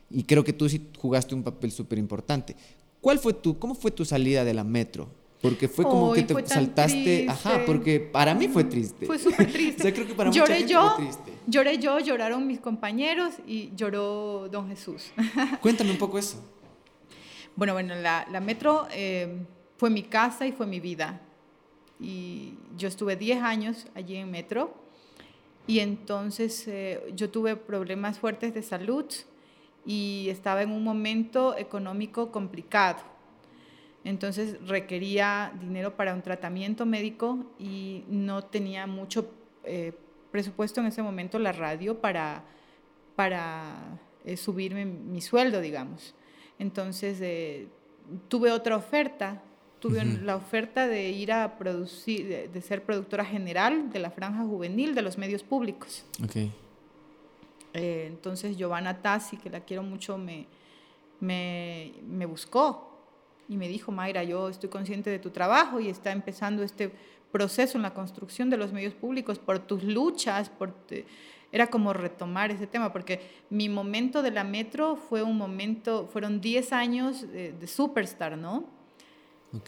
Y 0.09 0.23
creo 0.23 0.43
que 0.43 0.53
tú 0.53 0.67
sí 0.67 0.87
jugaste 0.97 1.35
un 1.35 1.43
papel 1.43 1.71
súper 1.71 1.99
importante. 1.99 2.55
¿Cuál 3.01 3.19
fue 3.19 3.33
tu, 3.33 3.57
cómo 3.59 3.75
fue 3.75 3.91
tu 3.91 4.05
salida 4.05 4.43
de 4.43 4.53
la 4.53 4.63
metro? 4.63 5.09
Porque 5.41 5.69
fue 5.69 5.85
como 5.85 6.11
que 6.11 6.23
te 6.23 6.45
saltaste, 6.45 7.25
ajá, 7.29 7.63
porque 7.65 7.99
para 8.01 8.35
mí 8.35 8.49
fue 8.49 8.65
triste. 8.65 9.05
Fue 9.05 9.17
súper 9.17 9.47
triste. 9.51 9.81
o 9.81 9.83
sea, 9.83 9.93
creo 9.93 10.05
que 10.05 10.13
para 10.13 10.31
lloré 10.31 10.55
mucha 10.61 10.67
yo, 10.67 10.95
fue 10.95 11.05
triste. 11.05 11.33
Lloré 11.47 11.77
yo, 11.77 11.99
lloraron 11.99 12.45
mis 12.45 12.59
compañeros 12.59 13.35
y 13.47 13.71
lloró 13.75 14.49
don 14.51 14.67
Jesús. 14.67 15.11
Cuéntame 15.61 15.91
un 15.91 15.97
poco 15.97 16.19
eso. 16.19 16.43
Bueno, 17.55 17.73
bueno, 17.73 17.95
la, 17.95 18.27
la 18.29 18.41
metro 18.41 18.87
eh, 18.91 19.45
fue 19.77 19.89
mi 19.89 20.03
casa 20.03 20.45
y 20.45 20.51
fue 20.51 20.67
mi 20.67 20.81
vida. 20.81 21.21
Y 22.01 22.55
yo 22.77 22.89
estuve 22.89 23.15
10 23.15 23.41
años 23.41 23.87
allí 23.95 24.17
en 24.17 24.29
metro 24.29 24.73
y 25.67 25.79
entonces 25.79 26.67
eh, 26.67 26.99
yo 27.15 27.29
tuve 27.29 27.55
problemas 27.55 28.17
fuertes 28.19 28.53
de 28.53 28.63
salud 28.63 29.05
y 29.89 30.29
estaba 30.29 30.61
en 30.61 30.71
un 30.71 30.83
momento 30.83 31.57
económico 31.57 32.31
complicado. 32.31 32.99
Entonces 34.03 34.55
requería 34.67 35.51
dinero 35.59 35.95
para 35.95 36.13
un 36.13 36.21
tratamiento 36.21 36.85
médico 36.85 37.43
y 37.57 38.03
no 38.07 38.43
tenía 38.43 38.85
mucho 38.85 39.31
eh, 39.63 39.93
presupuesto 40.29 40.79
en 40.79 40.85
ese 40.85 41.01
momento 41.01 41.39
la 41.39 41.53
radio 41.53 41.99
para, 41.99 42.43
para 43.15 43.99
eh, 44.25 44.37
subirme 44.37 44.85
mi 44.85 45.21
sueldo, 45.21 45.59
digamos. 45.59 46.13
Entonces 46.59 47.17
eh, 47.21 47.67
tuve 48.27 48.51
otra 48.51 48.75
oferta, 48.75 49.41
tuve 49.79 50.05
la 50.05 50.35
oferta 50.35 50.87
de 50.87 51.09
ir 51.09 51.31
a 51.31 51.57
producir, 51.57 52.51
de, 52.51 52.61
ser 52.61 52.83
productora 52.83 53.25
general 53.25 53.89
de 53.89 53.97
la 53.97 54.11
franja 54.11 54.43
juvenil 54.43 54.93
de 54.93 55.01
los 55.01 55.17
medios 55.17 55.41
públicos. 55.41 56.05
Okay. 56.23 56.53
Entonces 57.73 58.57
Giovanna 58.57 59.01
Tassi, 59.01 59.37
que 59.37 59.49
la 59.49 59.61
quiero 59.61 59.83
mucho, 59.83 60.17
me, 60.17 60.47
me, 61.19 61.93
me 62.07 62.25
buscó 62.25 62.89
y 63.47 63.57
me 63.57 63.67
dijo, 63.67 63.91
Mayra, 63.91 64.23
yo 64.23 64.49
estoy 64.49 64.69
consciente 64.69 65.09
de 65.09 65.19
tu 65.19 65.31
trabajo 65.31 65.79
y 65.79 65.89
está 65.89 66.11
empezando 66.11 66.63
este 66.63 66.91
proceso 67.31 67.77
en 67.77 67.83
la 67.83 67.93
construcción 67.93 68.49
de 68.49 68.57
los 68.57 68.73
medios 68.73 68.93
públicos 68.93 69.39
por 69.39 69.59
tus 69.59 69.83
luchas, 69.83 70.49
por 70.49 70.73
era 71.51 71.67
como 71.67 71.93
retomar 71.93 72.51
ese 72.51 72.67
tema, 72.67 72.93
porque 72.93 73.21
mi 73.49 73.69
momento 73.69 74.21
de 74.21 74.31
la 74.31 74.43
metro 74.43 74.95
fue 74.95 75.23
un 75.23 75.37
momento, 75.37 76.07
fueron 76.07 76.41
10 76.41 76.73
años 76.73 77.31
de, 77.31 77.67
superstar, 77.67 78.37
¿no? 78.37 78.65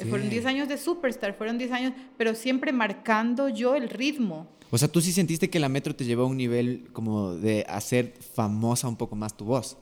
Fueron 0.09 0.29
10 0.29 0.45
años 0.45 0.67
de 0.67 0.77
superstar, 0.77 1.35
fueron 1.35 1.57
10 1.57 1.71
años, 1.71 1.93
pero 2.17 2.35
siempre 2.35 2.71
marcando 2.71 3.49
yo 3.49 3.75
el 3.75 3.89
ritmo. 3.89 4.47
O 4.69 4.77
sea, 4.77 4.87
tú 4.87 5.01
sí 5.01 5.11
sentiste 5.11 5.49
que 5.49 5.59
la 5.59 5.69
metro 5.69 5.95
te 5.95 6.05
llevó 6.05 6.23
a 6.23 6.27
un 6.27 6.37
nivel 6.37 6.87
como 6.93 7.33
de 7.33 7.65
hacer 7.67 8.13
famosa 8.35 8.87
un 8.87 8.95
poco 8.95 9.15
más 9.15 9.35
tu 9.35 9.45
voz, 9.45 9.77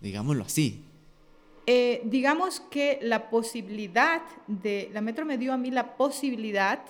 digámoslo 0.00 0.44
así. 0.44 0.84
Eh, 1.66 2.02
digamos 2.04 2.60
que 2.60 3.00
la 3.02 3.28
posibilidad 3.28 4.22
de, 4.46 4.88
la 4.92 5.00
Metro 5.00 5.26
me 5.26 5.36
dio 5.36 5.52
a 5.52 5.56
mí 5.56 5.72
la 5.72 5.96
posibilidad 5.96 6.84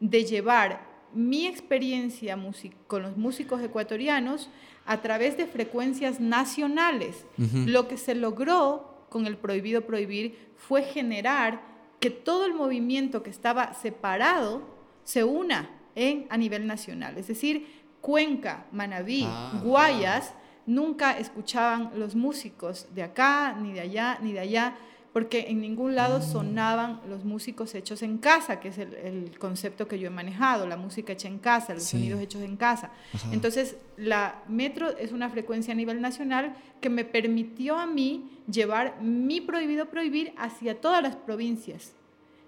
de 0.00 0.24
llevar 0.24 0.86
mi 1.14 1.46
experiencia 1.46 2.38
con 2.86 3.02
los 3.02 3.16
músicos 3.16 3.62
ecuatorianos 3.62 4.50
a 4.84 5.00
través 5.00 5.38
de 5.38 5.46
frecuencias 5.46 6.20
nacionales. 6.20 7.24
Lo 7.38 7.88
que 7.88 7.96
se 7.96 8.14
logró 8.14 9.06
con 9.08 9.26
el 9.26 9.38
prohibido 9.38 9.86
prohibir 9.86 10.50
fue 10.56 10.82
generar 10.82 11.62
que 12.00 12.10
todo 12.10 12.46
el 12.46 12.54
movimiento 12.54 13.22
que 13.22 13.30
estaba 13.30 13.74
separado 13.74 14.62
se 15.04 15.24
una 15.24 15.70
en, 15.94 16.26
a 16.30 16.36
nivel 16.36 16.66
nacional. 16.66 17.18
Es 17.18 17.28
decir, 17.28 17.66
Cuenca, 18.00 18.66
Manabí, 18.72 19.24
ah, 19.26 19.60
Guayas 19.64 20.32
nunca 20.66 21.18
escuchaban 21.18 21.92
los 21.96 22.14
músicos 22.14 22.86
de 22.94 23.02
acá, 23.02 23.54
ni 23.60 23.72
de 23.72 23.80
allá, 23.80 24.18
ni 24.22 24.32
de 24.32 24.40
allá, 24.40 24.76
porque 25.18 25.46
en 25.48 25.60
ningún 25.60 25.96
lado 25.96 26.22
sonaban 26.22 27.00
los 27.08 27.24
músicos 27.24 27.74
hechos 27.74 28.02
en 28.02 28.18
casa, 28.18 28.60
que 28.60 28.68
es 28.68 28.78
el, 28.78 29.36
concepto 29.40 29.88
que 29.88 29.98
yo 29.98 30.06
he 30.06 30.10
manejado, 30.10 30.64
la 30.64 30.76
música 30.76 31.12
hecha 31.12 31.26
en 31.26 31.40
casa, 31.40 31.74
los 31.74 31.82
sonidos 31.82 32.20
hechos 32.20 32.40
en 32.42 32.56
casa. 32.56 32.92
Entonces, 33.32 33.74
la 33.96 34.44
metro 34.46 34.96
es 34.96 35.10
una 35.10 35.28
frecuencia 35.28 35.72
a 35.72 35.76
nivel 35.76 36.00
nacional 36.00 36.54
que 36.80 36.88
me 36.88 37.04
permitió 37.04 37.76
a 37.76 37.86
mí 37.88 38.30
llevar 38.48 39.02
mi 39.02 39.40
prohibido 39.40 39.86
prohibir 39.86 40.34
hacia 40.38 40.80
todas 40.80 41.02
las 41.02 41.16
provincias. 41.16 41.94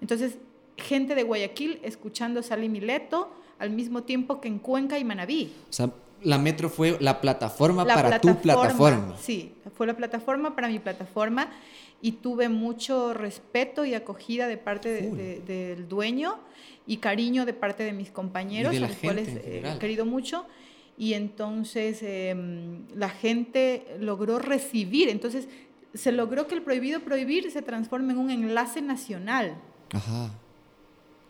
Entonces, 0.00 0.38
gente 0.76 1.16
de 1.16 1.24
Guayaquil 1.24 1.80
escuchando 1.82 2.40
Sally 2.40 2.68
Mileto 2.68 3.32
al 3.58 3.70
mismo 3.70 4.04
tiempo 4.04 4.40
que 4.40 4.46
en 4.46 4.60
Cuenca 4.60 4.96
y 4.96 5.02
Manabí. 5.02 5.52
O 5.68 5.72
sea, 5.72 5.90
la 6.22 6.38
Metro 6.38 6.70
fue 6.70 6.96
la 7.00 7.20
plataforma 7.20 7.84
para 7.84 8.20
tu 8.20 8.36
plataforma. 8.36 9.16
Sí, 9.20 9.54
fue 9.74 9.88
la 9.88 9.96
plataforma 9.96 10.54
para 10.54 10.68
mi 10.68 10.78
plataforma 10.78 11.48
y 12.02 12.12
tuve 12.12 12.48
mucho 12.48 13.12
respeto 13.14 13.84
y 13.84 13.94
acogida 13.94 14.48
de 14.48 14.56
parte 14.56 15.10
del 15.46 15.88
dueño 15.88 16.38
y 16.86 16.96
cariño 16.98 17.44
de 17.44 17.52
parte 17.52 17.82
de 17.82 17.92
mis 17.92 18.10
compañeros, 18.10 18.74
a 18.74 18.80
los 18.80 18.96
cuales 18.96 19.28
he 19.28 19.78
querido 19.78 20.06
mucho. 20.06 20.46
Y 20.96 21.14
entonces 21.14 22.02
em, 22.02 22.86
la 22.94 23.08
gente 23.08 23.86
logró 24.00 24.38
recibir, 24.38 25.08
entonces 25.08 25.48
se 25.94 26.12
logró 26.12 26.46
que 26.46 26.54
el 26.54 26.62
prohibido 26.62 27.00
prohibir 27.00 27.50
se 27.50 27.62
transforme 27.62 28.12
en 28.12 28.18
un 28.18 28.30
enlace 28.30 28.82
nacional. 28.82 29.56
Ajá. 29.92 30.30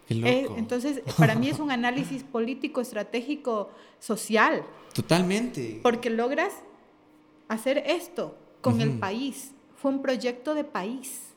Eh, 0.09 0.49
entonces, 0.57 1.03
para 1.17 1.37
mí 1.37 1.49
es 1.49 1.61
un 1.61 1.71
análisis 1.71 2.25
político, 2.25 2.81
estratégico, 2.81 3.71
social. 4.01 4.65
Totalmente. 4.93 5.79
Porque 5.83 6.11
logras 6.11 6.53
hacer 7.49 7.79
esto 7.87 8.37
con 8.61 8.81
el 8.81 8.99
país. 8.99 9.53
Fue 9.81 9.91
un 9.91 10.03
proyecto 10.03 10.55
de 10.55 10.65
país. 10.65 11.35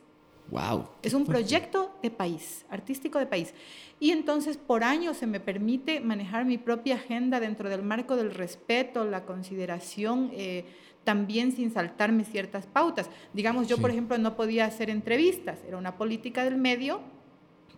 Wow. 0.50 0.88
Es 1.02 1.14
un 1.14 1.26
proyecto 1.26 1.96
de 2.04 2.12
país, 2.12 2.66
artístico 2.70 3.18
de 3.18 3.26
país. 3.26 3.54
Y 4.00 4.12
entonces 4.12 4.58
por 4.58 4.84
años 4.84 5.18
se 5.18 5.26
me 5.26 5.40
permite 5.40 6.02
manejar 6.02 6.46
mi 6.46 6.58
propia 6.58 6.96
agenda 6.96 7.40
dentro 7.40 7.70
del 7.70 7.82
marco 7.82 8.16
del 8.16 8.34
respeto, 8.34 9.06
la 9.06 9.26
consideración, 9.26 10.32
eh, 10.34 10.66
también 11.04 11.54
sin 11.54 11.72
saltarme 11.72 12.26
ciertas 12.26 12.66
pautas. 12.66 13.10
Digamos, 13.34 13.68
yo 13.68 13.78
por 13.78 13.90
ejemplo 13.90 14.18
no 14.18 14.36
podía 14.36 14.66
hacer 14.66 14.90
entrevistas, 14.90 15.60
era 15.68 15.78
una 15.78 15.98
política 15.98 16.44
del 16.44 16.58
medio 16.58 17.02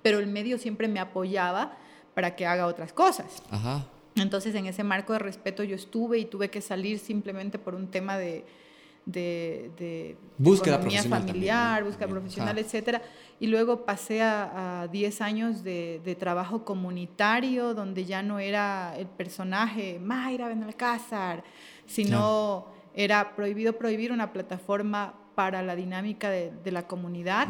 pero 0.06 0.20
el 0.20 0.28
medio 0.28 0.60
siempre 0.60 0.88
me 0.88 1.00
apoyaba 1.00 1.80
para 2.14 2.36
que 2.36 2.46
haga 2.46 2.68
otras 2.68 2.94
cosas. 2.94 3.42
Entonces, 4.16 4.54
en 4.54 4.68
ese 4.68 4.84
marco 4.84 5.14
de 5.14 5.18
respeto 5.18 5.64
yo 5.64 5.76
estuve 5.76 6.20
y 6.20 6.26
tuve 6.26 6.52
que 6.52 6.62
salir 6.62 7.00
simplemente 7.00 7.58
por 7.58 7.74
un 7.74 7.88
tema 7.88 8.16
de, 8.16 8.46
de, 9.06 10.18
búsqueda 10.38 10.76
economía 10.76 11.04
familiar, 11.04 11.84
búsqueda 11.84 12.08
profesional, 12.08 12.58
etcétera. 12.58 13.02
Y 13.40 13.48
luego 13.48 13.86
pasé 13.86 14.22
a 14.22 14.88
10 14.92 15.22
años 15.22 15.64
de, 15.64 16.18
trabajo 16.20 16.64
comunitario, 16.64 17.74
donde 17.74 18.06
ya 18.06 18.24
no 18.24 18.40
era 18.40 18.96
el 18.98 19.08
personaje 19.08 20.00
Mayra 20.00 20.48
Benalcázar, 20.48 21.44
sino 21.86 22.68
era 22.94 23.36
prohibido 23.36 23.74
prohibir 23.74 24.12
una 24.12 24.32
plataforma 24.32 25.14
para 25.36 25.62
la 25.62 25.76
dinámica 25.76 26.30
de, 26.30 26.72
la 26.72 26.88
comunidad 26.88 27.50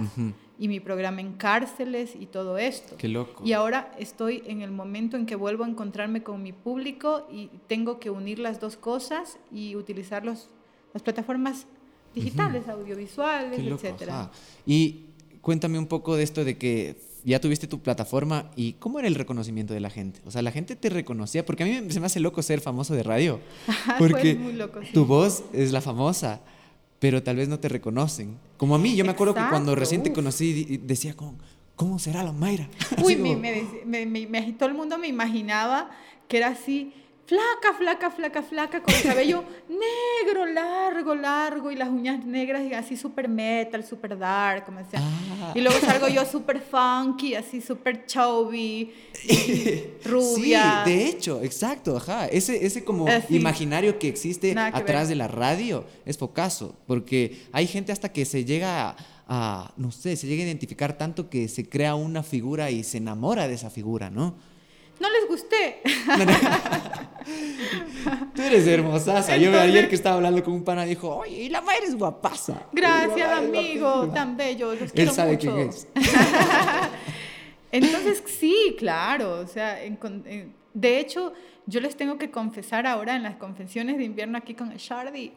y 0.58 0.68
mi 0.68 0.80
programa 0.80 1.22
en 1.22 1.34
cárceles 1.34 2.16
y 2.20 2.26
todo 2.26 2.58
esto. 2.58 2.96
Qué 2.98 3.08
loco. 3.08 3.44
Y 3.46 3.54
ahora 3.54 3.92
estoy 4.00 4.42
en 4.48 4.62
el 4.62 4.72
momento 4.72 5.18
en 5.18 5.26
que 5.28 5.36
vuelvo 5.36 5.64
a 5.64 5.68
encontrarme 5.68 6.24
con 6.24 6.42
mi 6.42 6.52
público 6.52 7.28
y 7.32 7.52
tengo 7.68 8.00
que 8.00 8.10
unir 8.10 8.40
las 8.40 8.60
dos 8.60 8.76
cosas 8.76 9.38
y 9.52 9.76
utilizar 9.76 10.26
los, 10.26 10.50
las 10.96 11.04
plataformas 11.04 11.68
digitales, 12.16 12.68
audiovisuales, 12.68 13.60
etcétera. 13.60 14.32
Y 14.66 15.02
cuéntame 15.42 15.78
un 15.78 15.88
poco 15.88 16.16
de 16.16 16.24
esto 16.24 16.44
de 16.44 16.58
que 16.58 16.96
ya 17.26 17.40
tuviste 17.42 17.68
tu 17.68 17.82
plataforma 17.82 18.50
y 18.56 18.74
cómo 18.74 18.98
era 19.00 19.08
el 19.08 19.16
reconocimiento 19.16 19.74
de 19.74 19.82
la 19.82 19.90
gente. 19.90 20.22
O 20.26 20.32
sea, 20.32 20.42
la 20.42 20.52
gente 20.52 20.76
te 20.76 20.90
reconocía, 20.90 21.46
porque 21.46 21.64
a 21.64 21.66
mí 21.68 21.92
se 21.92 22.00
me 22.00 22.06
hace 22.06 22.22
loco 22.22 22.42
ser 22.42 22.62
famoso 22.62 22.96
de 22.96 23.04
radio. 23.04 23.42
Porque 24.00 24.36
muy 24.36 24.54
loco, 24.54 24.80
tu 24.94 25.06
voz 25.06 25.44
es 25.52 25.72
la 25.74 25.82
famosa 25.82 26.42
pero 26.98 27.22
tal 27.22 27.36
vez 27.36 27.48
no 27.48 27.60
te 27.60 27.70
reconocen. 27.70 28.38
Como 28.58 28.74
a 28.74 28.80
mí, 28.80 28.96
yo 28.96 29.06
me 29.06 29.12
acuerdo 29.12 29.36
que 29.36 29.44
cuando 29.50 29.76
recién 29.76 30.02
te 30.02 30.12
conocí 30.12 30.80
decía, 30.82 31.14
¿cómo, 31.14 31.36
¿cómo 31.76 32.00
será 32.00 32.24
la 32.24 32.32
Mayra? 32.32 32.68
Uy, 33.04 33.16
me, 33.16 33.36
me, 33.86 34.06
me, 34.06 34.54
todo 34.54 34.70
el 34.70 34.76
mundo 34.76 34.98
me 34.98 35.08
imaginaba 35.08 35.92
que 36.28 36.38
era 36.38 36.48
así, 36.48 36.94
flaca, 37.26 37.74
flaca, 37.78 38.12
flaca, 38.12 38.44
flaca, 38.44 38.84
con 38.84 38.94
el 38.94 39.02
cabello 39.02 39.44
negro, 39.68 40.46
largo, 40.46 41.16
largo, 41.16 41.72
y 41.72 41.76
las 41.76 41.90
uñas 41.90 42.24
negras, 42.26 42.64
y 42.64 42.74
así 42.74 42.96
súper 42.96 43.28
metal, 43.28 43.84
súper 43.84 44.18
dark, 44.18 44.66
como 44.66 44.80
decía. 44.80 45.00
Ah. 45.02 45.52
Y 45.56 45.62
luego 45.62 45.80
salgo 45.80 46.08
yo 46.08 46.24
súper 46.26 46.62
funky, 46.62 47.34
así 47.36 47.62
súper 47.62 48.06
chubby, 48.06 48.94
rubia. 50.06 50.84
Sí, 50.86 50.92
de 50.92 51.08
hecho, 51.08 51.42
exacto, 51.42 51.98
ajá. 51.98 52.28
Ese, 52.28 52.66
ese 52.66 52.84
como 52.84 53.08
imaginario 53.30 53.98
que 53.98 54.08
existe 54.08 54.56
atrás 54.58 55.10
de 55.10 55.16
la 55.16 55.28
radio 55.28 55.86
es 56.06 56.18
focazo, 56.18 56.76
porque 56.86 57.42
hay 57.52 57.66
gente 57.66 57.92
hasta 57.92 58.10
que 58.10 58.26
se 58.26 58.46
llega 58.46 58.96
a, 59.28 59.74
no 59.78 59.92
sé, 59.92 60.16
se 60.16 60.28
llega 60.28 60.44
a 60.44 60.46
identificar 60.46 60.98
tanto 60.98 61.30
que 61.30 61.48
se 61.48 61.68
crea 61.68 61.96
una 61.96 62.22
figura 62.22 62.70
y 62.70 62.84
se 62.84 62.98
enamora 62.98 63.48
de 63.48 63.56
esa 63.56 63.72
figura, 63.72 64.12
¿no? 64.12 64.36
No 65.06 65.12
les 65.12 65.28
gusté. 65.28 65.82
Tú 68.36 68.42
eres 68.42 68.66
hermosa. 68.66 69.38
Yo 69.38 69.56
ayer 69.60 69.88
que 69.88 69.94
estaba 69.94 70.16
hablando 70.16 70.44
con 70.44 70.56
un 70.56 70.64
pana 70.64 70.84
dijo, 70.84 71.16
oye, 71.16 71.44
y 71.44 71.50
la 71.50 71.62
madre 71.62 71.86
es 71.86 71.96
guapaza. 71.96 72.64
Gracias, 72.72 73.32
amigo, 73.32 74.10
tan 74.10 74.36
bello. 74.36 74.74
Él 74.74 75.12
sabe 75.12 75.38
quién 75.38 75.60
es. 75.60 75.88
Entonces, 77.72 78.24
sí, 78.26 78.76
claro. 78.80 79.42
O 79.42 79.48
sea, 79.48 79.78
de 80.74 81.00
hecho, 81.00 81.34
yo 81.68 81.82
les 81.82 81.96
tengo 81.96 82.18
que 82.18 82.32
confesar 82.32 82.88
ahora 82.88 83.16
en 83.16 83.22
las 83.22 83.36
confesiones 83.36 84.00
de 84.00 84.06
invierno 84.06 84.40
aquí 84.40 84.56
con 84.56 84.76
Shardy 84.76 85.34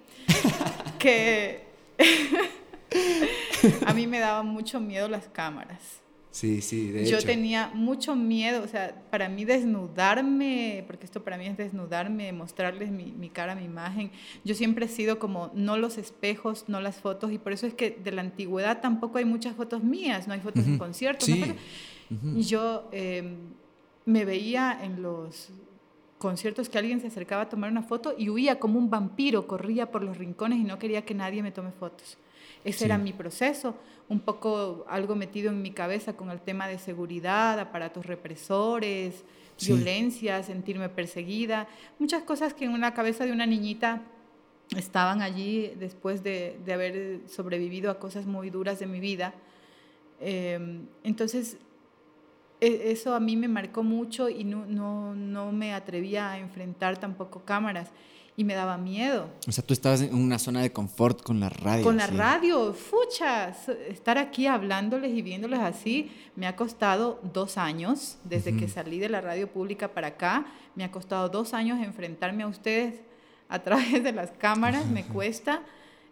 que 0.99 1.66
a 3.86 3.93
mí 3.93 4.07
me 4.07 4.19
daba 4.19 4.43
mucho 4.43 4.81
miedo 4.81 5.09
las 5.09 5.28
cámaras. 5.28 6.01
Sí, 6.31 6.61
sí, 6.61 6.91
de 6.91 7.07
Yo 7.07 7.23
tenía 7.23 7.71
mucho 7.75 8.15
miedo, 8.15 8.63
o 8.63 8.69
sea, 8.69 9.03
para 9.11 9.29
mí 9.29 9.45
desnudarme, 9.45 10.85
porque 10.87 11.07
esto 11.07 11.25
para 11.25 11.39
mí 11.39 11.47
es 11.47 11.57
desnudarme, 11.57 12.33
mostrarles 12.33 12.91
mi, 12.91 13.13
mi, 13.13 13.31
cara, 13.31 13.55
mi 13.55 13.65
imagen. 13.65 14.11
Yo 14.45 14.55
siempre 14.55 14.87
he 14.87 14.89
sido 14.89 15.19
como, 15.19 15.51
no 15.55 15.79
los 15.79 15.97
espejos, 15.97 16.67
no 16.69 16.81
las 16.81 16.97
fotos, 16.97 17.33
y 17.33 17.39
por 17.39 17.53
eso 17.53 17.67
es 17.67 17.75
que 17.75 17.91
de 17.91 18.13
la 18.13 18.21
antigüedad 18.21 18.81
tampoco 18.81 19.19
hay 19.19 19.25
muchas 19.25 19.57
fotos 19.57 19.83
mías, 19.83 20.29
no 20.29 20.35
hay 20.35 20.41
fotos 20.41 20.67
en 20.67 20.79
conciertos. 20.79 21.29
Y 21.29 22.43
yo 22.43 22.89
em, 22.93 23.37
me 24.05 24.25
veía 24.25 24.79
en 24.83 25.03
los 25.03 25.51
conciertos 26.19 26.69
que 26.69 26.79
alguien 26.79 27.01
se 27.01 27.07
acercaba 27.07 27.43
a 27.43 27.49
tomar 27.49 27.71
una 27.71 27.83
foto 27.83 28.15
y 28.17 28.29
huía 28.29 28.59
como 28.59 28.79
un 28.79 28.91
vampiro, 28.91 29.47
corría 29.47 29.91
por 29.91 30.03
los 30.03 30.19
rincones 30.19 30.59
y 30.59 30.65
no 30.65 30.79
quería 30.79 31.05
que 31.05 31.15
nadie 31.15 31.43
me 31.43 31.53
tome 31.53 31.71
fotos. 31.73 32.19
Ese 32.65 32.87
era 32.87 32.99
mi 32.99 33.13
proceso, 33.13 33.77
un 34.09 34.21
poco 34.21 34.85
algo 34.89 35.15
metido 35.15 35.51
en 35.51 35.61
mi 35.61 35.71
cabeza 35.71 36.15
con 36.15 36.31
el 36.31 36.41
tema 36.41 36.67
de 36.67 36.79
seguridad, 36.79 37.59
aparatos 37.61 38.07
represores, 38.07 39.25
violencia, 39.61 40.43
sentirme 40.43 40.89
perseguida, 40.89 41.69
muchas 41.99 42.23
cosas 42.23 42.55
que 42.55 42.65
en 42.65 42.73
una 42.73 42.95
cabeza 42.95 43.27
de 43.27 43.33
una 43.33 43.47
niñita 43.47 44.03
estaban 44.77 45.23
allí 45.23 45.73
después 45.79 46.23
de, 46.23 46.59
de 46.65 46.73
haber 46.73 47.21
sobrevivido 47.27 47.91
a 47.91 47.99
cosas 47.99 48.27
muy 48.27 48.51
duras 48.51 48.79
de 48.79 48.87
mi 48.87 49.01
vida. 49.01 49.35
Em, 50.21 50.87
entonces, 51.05 51.59
e, 52.61 52.91
eso 52.91 53.15
a 53.15 53.21
mí 53.21 53.37
me 53.37 53.49
marcó 53.49 53.83
mucho 53.83 54.29
y 54.29 54.45
no, 54.45 54.67
no, 54.67 55.15
no 55.15 55.53
me 55.53 55.75
atrevía 55.75 56.33
a 56.33 56.39
enfrentar 56.39 56.99
tampoco 56.99 57.45
cámaras 57.45 57.91
y 58.39 58.44
me 58.44 58.55
daba 58.55 58.78
miedo. 58.78 59.28
O 59.48 59.51
sea, 59.51 59.66
tú 59.66 59.74
estabas 59.74 60.01
en 60.01 60.15
una 60.15 60.39
zona 60.39 60.62
de 60.62 60.70
confort 60.70 61.23
con 61.23 61.40
la 61.40 61.48
radio. 61.48 61.82
Con 61.82 61.97
la 61.97 62.06
radio, 62.06 62.73
fuchas. 62.73 63.69
Estar 63.89 64.16
aquí 64.16 64.47
hablándoles 64.47 65.12
y 65.12 65.23
viéndoles 65.23 65.59
así 65.59 66.12
me 66.36 66.47
ha 66.47 66.55
costado 66.55 67.20
dos 67.35 67.59
años, 67.59 68.16
desde 68.23 68.56
que 68.56 68.69
salí 68.69 69.01
de 69.01 69.09
la 69.09 69.20
radio 69.20 69.48
pública 69.48 69.89
para 69.89 70.06
acá, 70.06 70.47
me 70.77 70.85
ha 70.85 70.93
costado 70.93 71.28
dos 71.28 71.52
años 71.52 71.81
enfrentarme 71.82 72.44
a 72.44 72.47
ustedes 72.47 73.01
a 73.48 73.59
través 73.59 74.05
de 74.05 74.12
las 74.12 74.31
cámaras, 74.31 74.86
me 74.86 75.02
cuesta. 75.02 75.65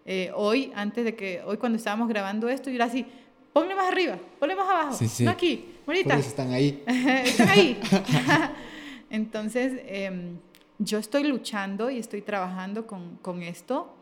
Eh, 0.05 0.33
hoy, 0.35 0.73
antes 0.75 1.05
de 1.05 1.15
que, 1.15 1.43
hoy 1.47 1.59
cuando 1.59 1.79
estábamos 1.79 2.09
grabando 2.09 2.49
esto, 2.49 2.71
yo 2.71 2.75
era 2.75 2.87
así, 2.87 3.07
ponle 3.53 3.77
más 3.77 3.87
arriba, 3.87 4.19
ponle 4.41 4.57
más 4.57 4.69
abajo, 4.69 4.99
no 5.21 5.31
aquí, 5.31 5.77
bonita. 5.87 6.19
están 6.19 6.51
ahí. 6.51 6.83
están 7.25 7.49
ahí. 7.51 7.81
Entonces, 9.11 9.75
eh, 9.85 10.39
yo 10.79 10.99
estoy 10.99 11.25
luchando 11.25 11.91
y 11.91 11.99
estoy 11.99 12.23
trabajando 12.23 12.87
con, 12.87 13.17
con 13.17 13.43
esto, 13.43 13.95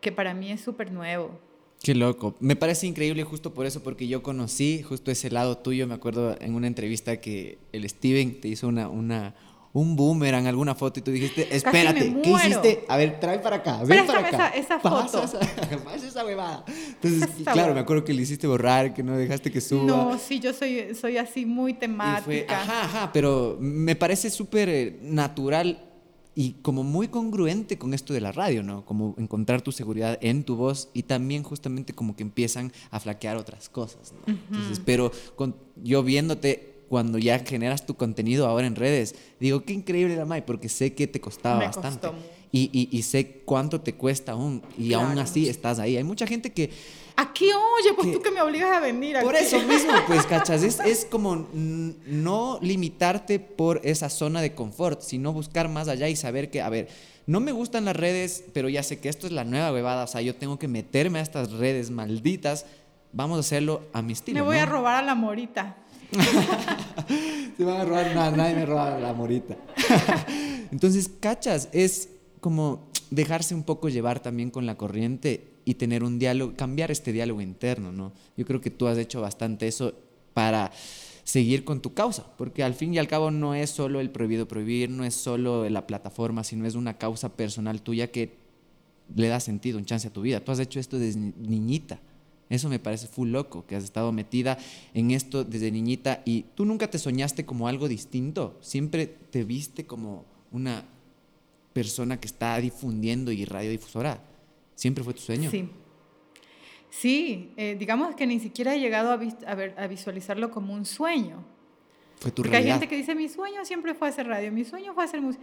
que 0.00 0.12
para 0.12 0.34
mí 0.34 0.50
es 0.50 0.60
súper 0.60 0.92
nuevo. 0.92 1.38
Qué 1.82 1.94
loco. 1.94 2.36
Me 2.38 2.54
parece 2.54 2.86
increíble 2.86 3.24
justo 3.24 3.52
por 3.52 3.66
eso, 3.66 3.82
porque 3.82 4.06
yo 4.06 4.22
conocí 4.22 4.82
justo 4.82 5.10
ese 5.10 5.30
lado 5.30 5.58
tuyo. 5.58 5.86
Me 5.88 5.94
acuerdo 5.94 6.36
en 6.40 6.54
una 6.54 6.68
entrevista 6.68 7.20
que 7.20 7.58
el 7.72 7.88
Steven 7.88 8.40
te 8.40 8.46
hizo 8.46 8.68
una, 8.68 8.88
una, 8.88 9.34
un 9.72 9.96
boomerang, 9.96 10.46
alguna 10.46 10.76
foto 10.76 11.00
y 11.00 11.02
tú 11.02 11.10
dijiste, 11.10 11.54
espérate, 11.54 12.14
¿qué 12.22 12.30
hiciste? 12.30 12.84
A 12.86 12.96
ver, 12.96 13.18
trae 13.18 13.40
para 13.40 13.56
acá, 13.56 13.82
ven 13.84 14.06
para 14.06 14.20
acá. 14.20 14.48
Esa, 14.50 14.76
esa 14.76 14.78
foto. 14.78 15.24
Esa, 15.24 15.94
esa 16.06 16.24
huevada. 16.24 16.64
Entonces, 16.68 17.28
claro, 17.52 17.74
me 17.74 17.80
acuerdo 17.80 18.04
que 18.04 18.14
le 18.14 18.22
hiciste 18.22 18.46
borrar, 18.46 18.94
que 18.94 19.02
no 19.02 19.16
dejaste 19.16 19.50
que 19.50 19.60
suba. 19.60 19.84
No, 19.84 20.18
sí, 20.18 20.38
yo 20.38 20.52
soy, 20.52 20.94
soy 20.94 21.16
así 21.16 21.44
muy 21.46 21.74
temática. 21.74 22.22
Fue, 22.22 22.46
ajá, 22.48 22.84
ajá, 22.84 23.12
pero 23.12 23.56
me 23.58 23.96
parece 23.96 24.30
súper 24.30 24.68
eh, 24.68 24.98
natural 25.02 25.91
y 26.34 26.52
como 26.62 26.82
muy 26.82 27.08
congruente 27.08 27.76
con 27.78 27.92
esto 27.92 28.14
de 28.14 28.20
la 28.20 28.32
radio, 28.32 28.62
¿no? 28.62 28.84
Como 28.86 29.14
encontrar 29.18 29.60
tu 29.60 29.70
seguridad 29.70 30.18
en 30.22 30.44
tu 30.44 30.56
voz 30.56 30.88
y 30.94 31.02
también 31.02 31.42
justamente 31.42 31.92
como 31.92 32.16
que 32.16 32.22
empiezan 32.22 32.72
a 32.90 33.00
flaquear 33.00 33.36
otras 33.36 33.68
cosas, 33.68 34.12
¿no? 34.12 34.34
Entonces, 34.50 34.80
pero 34.84 35.12
con, 35.36 35.54
yo 35.82 36.02
viéndote 36.02 36.72
cuando 36.88 37.18
ya 37.18 37.38
generas 37.38 37.86
tu 37.86 37.94
contenido 37.94 38.46
ahora 38.46 38.66
en 38.66 38.76
redes, 38.76 39.14
digo, 39.40 39.64
qué 39.64 39.72
increíble 39.72 40.16
la 40.16 40.24
May, 40.24 40.44
porque 40.44 40.68
sé 40.68 40.94
que 40.94 41.06
te 41.06 41.20
costaba 41.20 41.58
Me 41.58 41.66
bastante. 41.66 42.08
Costó. 42.08 42.22
Y, 42.54 42.88
y, 42.92 43.02
sé 43.02 43.40
cuánto 43.46 43.80
te 43.80 43.94
cuesta 43.94 44.32
aún, 44.32 44.60
y 44.76 44.92
aún 44.92 45.18
así 45.18 45.48
estás 45.48 45.78
ahí. 45.78 45.96
Hay 45.96 46.04
mucha 46.04 46.26
gente 46.26 46.52
que 46.52 46.68
Aquí, 47.16 47.46
oye, 47.46 47.94
pues 47.94 48.12
tú 48.12 48.20
que 48.20 48.30
me 48.30 48.40
obligas 48.40 48.76
a 48.76 48.80
venir. 48.80 49.18
Por 49.20 49.36
eso 49.36 49.60
mismo, 49.62 49.92
pues, 50.06 50.24
cachas, 50.26 50.62
es, 50.62 50.80
es 50.80 51.04
como 51.04 51.46
no 51.52 52.58
limitarte 52.62 53.38
por 53.38 53.80
esa 53.84 54.08
zona 54.08 54.40
de 54.40 54.54
confort, 54.54 55.02
sino 55.02 55.32
buscar 55.32 55.68
más 55.68 55.88
allá 55.88 56.08
y 56.08 56.16
saber 56.16 56.50
que, 56.50 56.62
a 56.62 56.68
ver, 56.68 56.88
no 57.26 57.40
me 57.40 57.52
gustan 57.52 57.84
las 57.84 57.96
redes, 57.96 58.44
pero 58.52 58.68
ya 58.68 58.82
sé 58.82 58.98
que 58.98 59.08
esto 59.08 59.26
es 59.26 59.32
la 59.32 59.44
nueva 59.44 59.72
huevada, 59.72 60.04
o 60.04 60.06
sea, 60.06 60.22
yo 60.22 60.34
tengo 60.34 60.58
que 60.58 60.68
meterme 60.68 61.18
a 61.18 61.22
estas 61.22 61.52
redes 61.52 61.90
malditas, 61.90 62.66
vamos 63.12 63.36
a 63.36 63.40
hacerlo 63.40 63.82
a 63.92 64.02
mi 64.02 64.14
estilo. 64.14 64.38
Me 64.38 64.42
voy 64.42 64.58
a 64.58 64.66
robar 64.66 64.96
a 64.96 65.02
la 65.02 65.14
morita. 65.14 65.76
Se 67.56 67.64
van 67.64 67.80
a 67.80 67.84
robar, 67.84 68.14
nada, 68.14 68.30
nadie 68.32 68.54
me 68.54 68.66
roba 68.66 68.96
a 68.96 69.00
la 69.00 69.12
morita. 69.12 69.56
Entonces, 70.72 71.10
cachas, 71.20 71.68
es 71.72 72.08
como 72.40 72.90
dejarse 73.10 73.54
un 73.54 73.62
poco 73.62 73.88
llevar 73.88 74.20
también 74.20 74.50
con 74.50 74.66
la 74.66 74.76
corriente 74.76 75.51
y 75.64 75.74
tener 75.74 76.02
un 76.02 76.18
diálogo, 76.18 76.54
cambiar 76.56 76.90
este 76.90 77.12
diálogo 77.12 77.40
interno, 77.40 77.92
¿no? 77.92 78.12
Yo 78.36 78.44
creo 78.44 78.60
que 78.60 78.70
tú 78.70 78.86
has 78.86 78.98
hecho 78.98 79.20
bastante 79.20 79.68
eso 79.68 79.94
para 80.34 80.70
seguir 81.24 81.64
con 81.64 81.80
tu 81.80 81.94
causa, 81.94 82.26
porque 82.36 82.62
al 82.62 82.74
fin 82.74 82.94
y 82.94 82.98
al 82.98 83.08
cabo 83.08 83.30
no 83.30 83.54
es 83.54 83.70
solo 83.70 84.00
el 84.00 84.10
prohibido 84.10 84.48
prohibir, 84.48 84.90
no 84.90 85.04
es 85.04 85.14
solo 85.14 85.68
la 85.68 85.86
plataforma, 85.86 86.42
sino 86.44 86.66
es 86.66 86.74
una 86.74 86.98
causa 86.98 87.36
personal 87.36 87.82
tuya 87.82 88.10
que 88.10 88.36
le 89.14 89.28
da 89.28 89.40
sentido, 89.40 89.78
un 89.78 89.84
chance 89.84 90.08
a 90.08 90.12
tu 90.12 90.22
vida. 90.22 90.40
Tú 90.40 90.52
has 90.52 90.58
hecho 90.58 90.80
esto 90.80 90.98
desde 90.98 91.20
niñita. 91.20 92.00
Eso 92.48 92.68
me 92.68 92.78
parece 92.78 93.06
full 93.06 93.30
loco, 93.30 93.64
que 93.66 93.76
has 93.76 93.84
estado 93.84 94.12
metida 94.12 94.58
en 94.92 95.10
esto 95.10 95.42
desde 95.42 95.70
niñita 95.70 96.22
y 96.26 96.44
tú 96.54 96.66
nunca 96.66 96.90
te 96.90 96.98
soñaste 96.98 97.46
como 97.46 97.66
algo 97.66 97.88
distinto, 97.88 98.58
siempre 98.60 99.06
te 99.06 99.44
viste 99.44 99.86
como 99.86 100.26
una 100.50 100.84
persona 101.72 102.20
que 102.20 102.26
está 102.26 102.58
difundiendo 102.58 103.32
y 103.32 103.46
radiodifusora. 103.46 104.22
¿Siempre 104.74 105.04
fue 105.04 105.14
tu 105.14 105.20
sueño? 105.20 105.50
Sí. 105.50 105.68
Sí, 106.92 107.54
eh, 107.56 107.74
digamos 107.78 108.14
que 108.14 108.26
ni 108.26 108.38
siquiera 108.38 108.74
he 108.74 108.78
llegado 108.78 109.12
a, 109.12 109.16
ver, 109.16 109.74
a, 109.78 109.86
visualizarlo 109.86 110.50
como 110.50 110.74
un 110.74 110.84
sueño. 110.84 111.42
Fue 112.20 112.30
tu 112.30 112.42
Porque 112.42 112.58
hay 112.58 112.64
gente 112.64 112.86
que 112.86 112.96
dice, 112.96 113.14
mi 113.14 113.30
sueño 113.30 113.64
siempre 113.64 113.94
fue 113.94 114.08
hacer 114.08 114.26
radio, 114.26 114.52
mi 114.52 114.64
sueño 114.64 114.92
fue 114.92 115.04
hacer 115.04 115.22
música. 115.22 115.42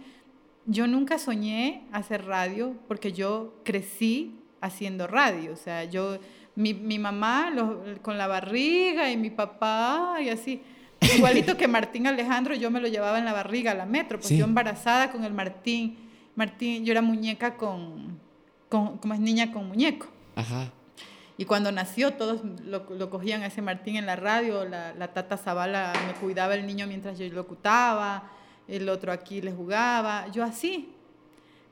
Yo 0.66 0.86
nunca 0.86 1.18
soñé 1.18 1.88
hacer 1.90 2.24
radio 2.26 2.76
porque 2.86 3.12
yo 3.12 3.60
crecí 3.64 4.38
haciendo 4.60 5.08
radio. 5.08 5.52
O 5.52 5.56
sea, 5.56 5.82
yo, 5.84 6.18
mi, 6.54 6.72
mi 6.72 7.00
mamá 7.00 7.52
con 8.00 8.16
la 8.16 8.28
barriga 8.28 9.10
y 9.10 9.16
mi 9.16 9.30
papá 9.30 10.18
y 10.22 10.28
así. 10.28 10.62
Igualito 11.16 11.56
que 11.56 11.66
Martín 11.66 12.06
Alejandro, 12.06 12.54
yo 12.54 12.70
me 12.70 12.80
lo 12.80 12.86
llevaba 12.86 13.18
en 13.18 13.24
la 13.24 13.32
barriga 13.32 13.72
a 13.72 13.74
la 13.74 13.86
metro, 13.86 14.20
pues 14.20 14.30
yo 14.30 14.44
embarazada 14.44 15.10
con 15.10 15.24
el 15.24 15.32
Martín. 15.32 15.96
Martín, 16.36 16.84
yo 16.84 16.92
era 16.92 17.02
muñeca 17.02 17.56
con, 17.56 18.20
como 18.70 19.12
es 19.12 19.20
niña 19.20 19.52
con 19.52 19.68
muñeco. 19.68 20.06
Ajá. 20.36 20.72
Y 21.36 21.44
cuando 21.44 21.72
nació, 21.72 22.14
todos 22.14 22.42
lo, 22.64 22.84
lo, 22.90 23.10
cogían 23.10 23.42
a 23.42 23.46
ese 23.46 23.62
Martín 23.62 23.96
en 23.96 24.06
la 24.06 24.16
radio, 24.16 24.64
la, 24.64 24.94
la 24.94 25.12
tata 25.12 25.36
Zavala 25.36 25.92
me 26.06 26.12
cuidaba 26.14 26.54
el 26.54 26.66
niño 26.66 26.86
mientras 26.86 27.18
yo 27.18 27.26
locutaba, 27.28 28.30
el 28.68 28.88
otro 28.88 29.10
aquí 29.10 29.40
le 29.40 29.52
jugaba, 29.52 30.28
yo 30.32 30.44
así, 30.44 30.90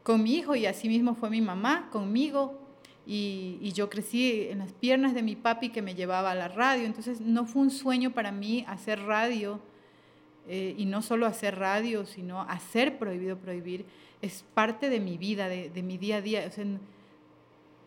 con 0.03 0.23
mi 0.23 0.35
hijo 0.35 0.57
y 0.57 0.67
así 0.67 0.89
mismo 0.89 1.15
fue 1.15 1.31
mi 1.31 1.41
mamá 1.41 1.89
conmigo. 1.93 2.59
Y, 3.07 3.59
y, 3.63 3.73
yo 3.73 3.89
crecí 3.89 4.49
en 4.51 4.59
las 4.59 4.73
piernas 4.75 5.15
de 5.15 5.23
mi 5.23 5.35
papi 5.35 5.71
que 5.71 5.81
me 5.81 5.95
llevaba 5.95 6.33
a 6.33 6.35
la 6.35 6.49
radio, 6.49 6.85
entonces 6.85 7.23
no 7.23 7.47
fue 7.47 7.63
un 7.63 7.71
sueño 7.71 8.11
para 8.11 8.33
mí 8.33 8.67
hacer 8.69 9.01
radio, 9.01 9.61
eh, 10.51 10.75
y 10.79 10.87
no 10.87 11.03
solo 11.03 11.27
hacer 11.27 11.59
radio, 11.59 12.07
sino 12.07 12.41
hacer 12.41 12.99
prohibido 12.99 13.37
prohibir 13.37 13.85
es 14.23 14.45
parte 14.55 14.91
de 14.91 15.01
mi 15.01 15.19
vida, 15.19 15.49
de, 15.49 15.71
de 15.71 15.83
mi 15.83 15.99
día 15.99 16.17
a 16.17 16.21
día. 16.21 16.45
O 16.49 16.51
sea, 16.51 16.65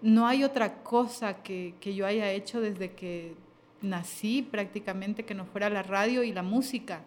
no 0.01 0.27
hay 0.27 0.43
otra 0.43 0.83
cosa 0.83 1.41
que, 1.43 1.75
que, 1.79 1.93
yo 1.93 2.05
haya 2.05 2.31
hecho 2.31 2.61
desde 2.61 2.91
que 2.93 3.35
nací 3.81 4.41
prácticamente 4.41 5.25
que 5.25 5.33
no 5.33 5.45
fuera 5.45 5.69
la 5.69 5.83
radio 5.83 6.23
y 6.23 6.33
la 6.33 6.43
música. 6.43 7.05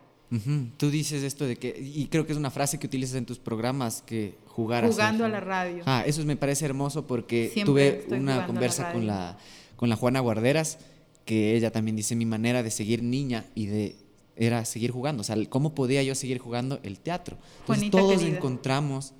Tú 0.79 0.91
dices 0.91 1.23
esto 1.23 1.47
de 1.47 1.55
que, 1.57 1.77
y 1.79 2.07
creo 2.07 2.27
que 2.27 2.33
es 2.33 2.39
una 2.39 2.51
frase 2.51 2.81
que 2.81 2.89
utilizas 2.89 3.15
en 3.15 3.25
tus 3.25 3.39
programas, 3.39 4.03
que 4.03 4.37
jugar 4.47 4.85
Jugando 4.85 5.25
a, 5.25 5.29
la 5.29 5.39
radio. 5.39 5.85
Ah, 5.87 6.03
eso 6.05 6.25
me 6.25 6.37
parece 6.37 6.65
hermoso 6.65 7.07
porque 7.07 7.53
tuve 7.65 8.05
una 8.09 8.45
conversa 8.45 8.91
con 8.91 9.07
la, 9.07 9.39
con 9.77 9.89
la 9.89 9.95
Juana 9.95 10.19
Guarderas 10.19 10.79
que 11.25 11.57
ella 11.57 11.71
también 11.71 11.97
dice 11.97 12.17
mi 12.17 12.27
manera 12.27 12.63
de 12.63 12.71
seguir 12.71 13.03
niña 13.03 13.47
y 13.55 13.67
de 13.67 13.97
era 14.37 14.65
seguir 14.65 14.91
jugando, 14.91 15.21
o 15.21 15.25
sea, 15.25 15.37
cómo 15.49 15.75
podía 15.75 16.03
yo 16.03 16.15
seguir 16.15 16.39
jugando 16.39 16.81
el 16.83 16.99
teatro. 16.99 17.37
Entonces 17.61 17.91
todos 17.91 18.23
encontramos 18.23 19.15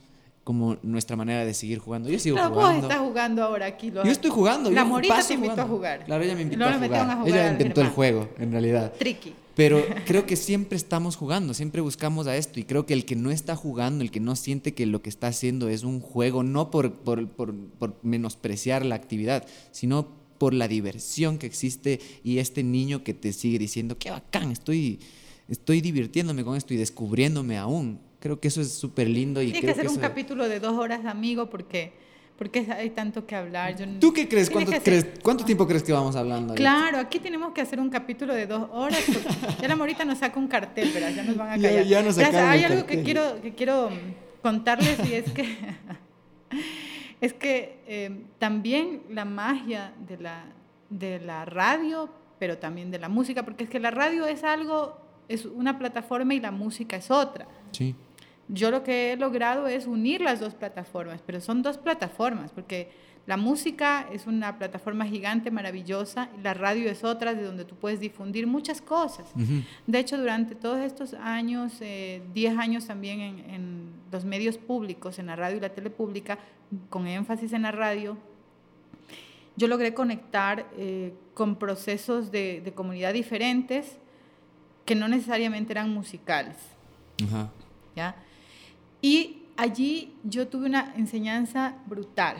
como 0.45 0.77
nuestra 0.83 1.17
manera 1.17 1.45
de 1.45 1.55
seguir 1.55 1.79
jugando. 1.79 2.11
Yo 2.11 2.19
sigo 2.19 2.37
jugando. 2.37 2.61
Vos 2.61 2.75
estás 2.75 2.99
jugando 2.99 3.43
ahora 3.43 3.67
aquí. 3.67 3.91
Yo 3.91 4.03
estoy 4.03 4.31
jugando. 4.31 4.71
La 4.71 4.85
Morita 4.85 5.27
te 5.27 5.35
invitó 5.35 5.63
a 5.63 5.67
jugar. 5.67 6.05
Claro, 6.05 6.23
ella 6.23 6.35
me 6.35 6.43
invitó 6.43 6.65
a 6.65 6.75
jugar. 6.75 7.19
Ella 7.27 7.51
inventó 7.51 7.81
el 7.81 7.89
juego, 7.89 8.29
en 8.39 8.53
realidad. 8.53 8.93
Tricky. 8.99 9.35
Pero 9.55 9.85
creo 10.05 10.27
que 10.27 10.35
siempre 10.35 10.77
estamos 10.77 11.17
jugando, 11.17 11.55
siempre 11.55 11.81
buscamos 11.81 12.27
a 12.27 12.37
esto. 12.37 12.59
Y 12.59 12.65
creo 12.65 12.87
que 12.87 12.93
el 12.93 13.05
que 13.05 13.17
no 13.17 13.31
está 13.31 13.55
jugando, 13.57 14.03
el 14.03 14.11
que 14.11 14.21
no 14.21 14.37
siente 14.37 14.75
que 14.75 14.85
lo 14.85 15.01
que 15.01 15.09
está 15.09 15.29
haciendo 15.29 15.69
es 15.69 15.85
un 15.85 16.01
juego, 16.01 16.43
no 16.43 16.71
por, 16.71 16.93
por, 16.93 17.29
por, 17.29 17.55
por 17.55 17.97
menospreciar 18.03 18.85
la 18.85 18.97
actividad, 18.97 19.47
sino 19.71 20.09
por 20.39 20.55
la 20.55 20.69
diversión 20.69 21.39
que 21.39 21.47
existe 21.47 22.01
y 22.23 22.39
este 22.39 22.63
niño 22.63 23.05
que 23.05 23.15
te 23.15 23.33
sigue 23.33 23.59
diciendo, 23.59 23.99
qué 23.99 24.11
bacán, 24.11 24.51
estoy, 24.51 25.01
estoy 25.49 25.81
divirtiéndome 25.81 26.45
con 26.45 26.57
esto 26.57 26.75
y 26.75 26.77
descubriéndome 26.77 27.59
aún 27.59 27.99
Creo 28.25 28.41
que 28.41 28.49
eso 28.49 28.63
es 28.63 28.73
súper 28.73 29.07
lindo. 29.07 29.43
Y 29.43 29.53
Tiene 29.53 29.67
que 29.67 29.73
hacer 29.73 29.87
un 29.87 29.99
capítulo 29.99 30.49
de 30.49 30.59
dos 30.59 30.79
horas 30.79 31.05
amigo 31.05 31.51
porque, 31.51 31.93
porque 32.39 32.67
hay 32.73 32.89
tanto 32.89 33.27
que 33.27 33.37
hablar. 33.37 33.77
¿Tú 34.01 34.15
qué 34.15 34.27
crees? 34.27 34.49
¿Cuánto, 34.49 34.73
crees? 34.83 35.07
¿Cuánto 35.23 35.45
tiempo 35.45 35.67
crees 35.67 35.83
que 35.83 35.93
vamos 35.93 36.17
hablando? 36.17 36.55
Claro, 36.55 36.97
aquí 36.97 37.19
tenemos 37.19 37.53
que 37.53 37.61
hacer 37.61 37.79
un 37.79 37.91
capítulo 37.91 38.33
de 38.33 38.47
dos 38.47 38.67
horas. 38.73 38.99
ya 39.61 39.69
la 39.69 39.77
morita 39.77 40.07
nos 40.07 40.21
saca 40.21 40.41
un 40.41 40.49
cartel, 40.49 40.91
pero 40.95 41.11
ya 41.11 41.23
nos 41.23 41.37
van 41.37 41.49
a 41.49 41.63
callar. 41.63 41.85
Ya, 41.85 42.03
nos 42.03 42.17
hay 42.17 42.65
algo 42.65 42.87
que 42.87 43.03
quiero, 43.03 43.43
que 43.43 43.53
quiero 43.53 43.91
contarles 44.41 44.99
y 45.07 45.13
es 45.13 45.31
que, 45.31 45.45
es 47.25 47.33
que 47.33 47.79
eh, 47.87 48.25
también 48.39 49.01
la 49.09 49.25
magia 49.25 49.95
de 50.07 50.19
la, 50.19 50.45
de 50.91 51.21
la 51.21 51.47
radio, 51.47 52.11
pero 52.39 52.59
también 52.59 52.91
de 52.91 52.99
la 52.99 53.09
música, 53.09 53.47
porque 53.47 53.65
es 53.65 53.71
que 53.71 53.81
la 53.81 53.91
radio 53.91 54.27
es 54.27 54.45
algo, 54.45 54.99
es 55.27 55.47
una 55.47 55.79
plataforma 55.79 56.35
y 56.35 56.41
la 56.41 56.51
música 56.51 56.97
es 56.97 57.11
otra. 57.11 57.47
Sí. 57.71 57.95
Yo 58.49 58.71
lo 58.71 58.83
que 58.83 59.13
he 59.13 59.17
logrado 59.17 59.69
es 59.69 59.87
unir 59.87 60.21
las 60.21 60.39
dos 60.39 60.55
plataformas, 60.55 61.23
pero 61.25 61.41
son 61.41 61.63
dos 61.63 61.79
plataformas, 61.79 62.53
porque 62.53 62.91
la 63.27 63.39
música 63.39 64.07
es 64.13 64.27
una 64.27 64.59
plataforma 64.59 65.07
gigante, 65.07 65.51
maravillosa, 65.51 66.29
la 66.43 66.53
radio 66.53 66.91
es 66.91 67.05
otra 67.05 67.35
de 67.35 67.43
donde 67.43 67.65
tú 67.65 67.75
puedes 67.75 67.99
difundir 67.99 68.47
muchas 68.47 68.83
cosas. 68.83 69.27
De 69.87 69.99
hecho, 69.99 70.19
durante 70.19 70.55
todos 70.55 70.81
estos 70.81 71.15
años, 71.15 71.79
10 71.79 71.83
eh, 71.83 72.57
años 72.59 72.87
también 72.87 73.21
en, 73.21 73.95
los 74.13 74.25
medios 74.25 74.59
públicos, 74.59 75.19
en 75.19 75.27
la 75.27 75.37
radio 75.37 75.57
y 75.57 75.61
la 75.61 75.71
tele 75.71 75.91
pública, 75.91 76.39
con 76.91 77.07
énfasis 77.07 77.53
en 77.53 77.63
la 77.63 77.73
radio, 77.73 78.17
yo 79.57 79.69
logré 79.69 79.95
conectar 79.95 80.69
eh, 80.77 81.15
con 81.33 81.57
procesos 81.57 82.31
de, 82.31 82.61
de, 82.61 82.73
comunidad 82.75 83.13
diferentes 83.13 83.97
que 84.85 84.95
no 84.95 85.09
necesariamente 85.09 85.73
eran 85.73 85.93
musicales. 85.93 86.57
¿Ya? 87.97 88.17
Y 89.01 89.45
allí 89.57 90.15
yo 90.25 90.47
tuve 90.47 90.67
una 90.67 90.95
enseñanza 90.97 91.77
brutal. 91.87 92.37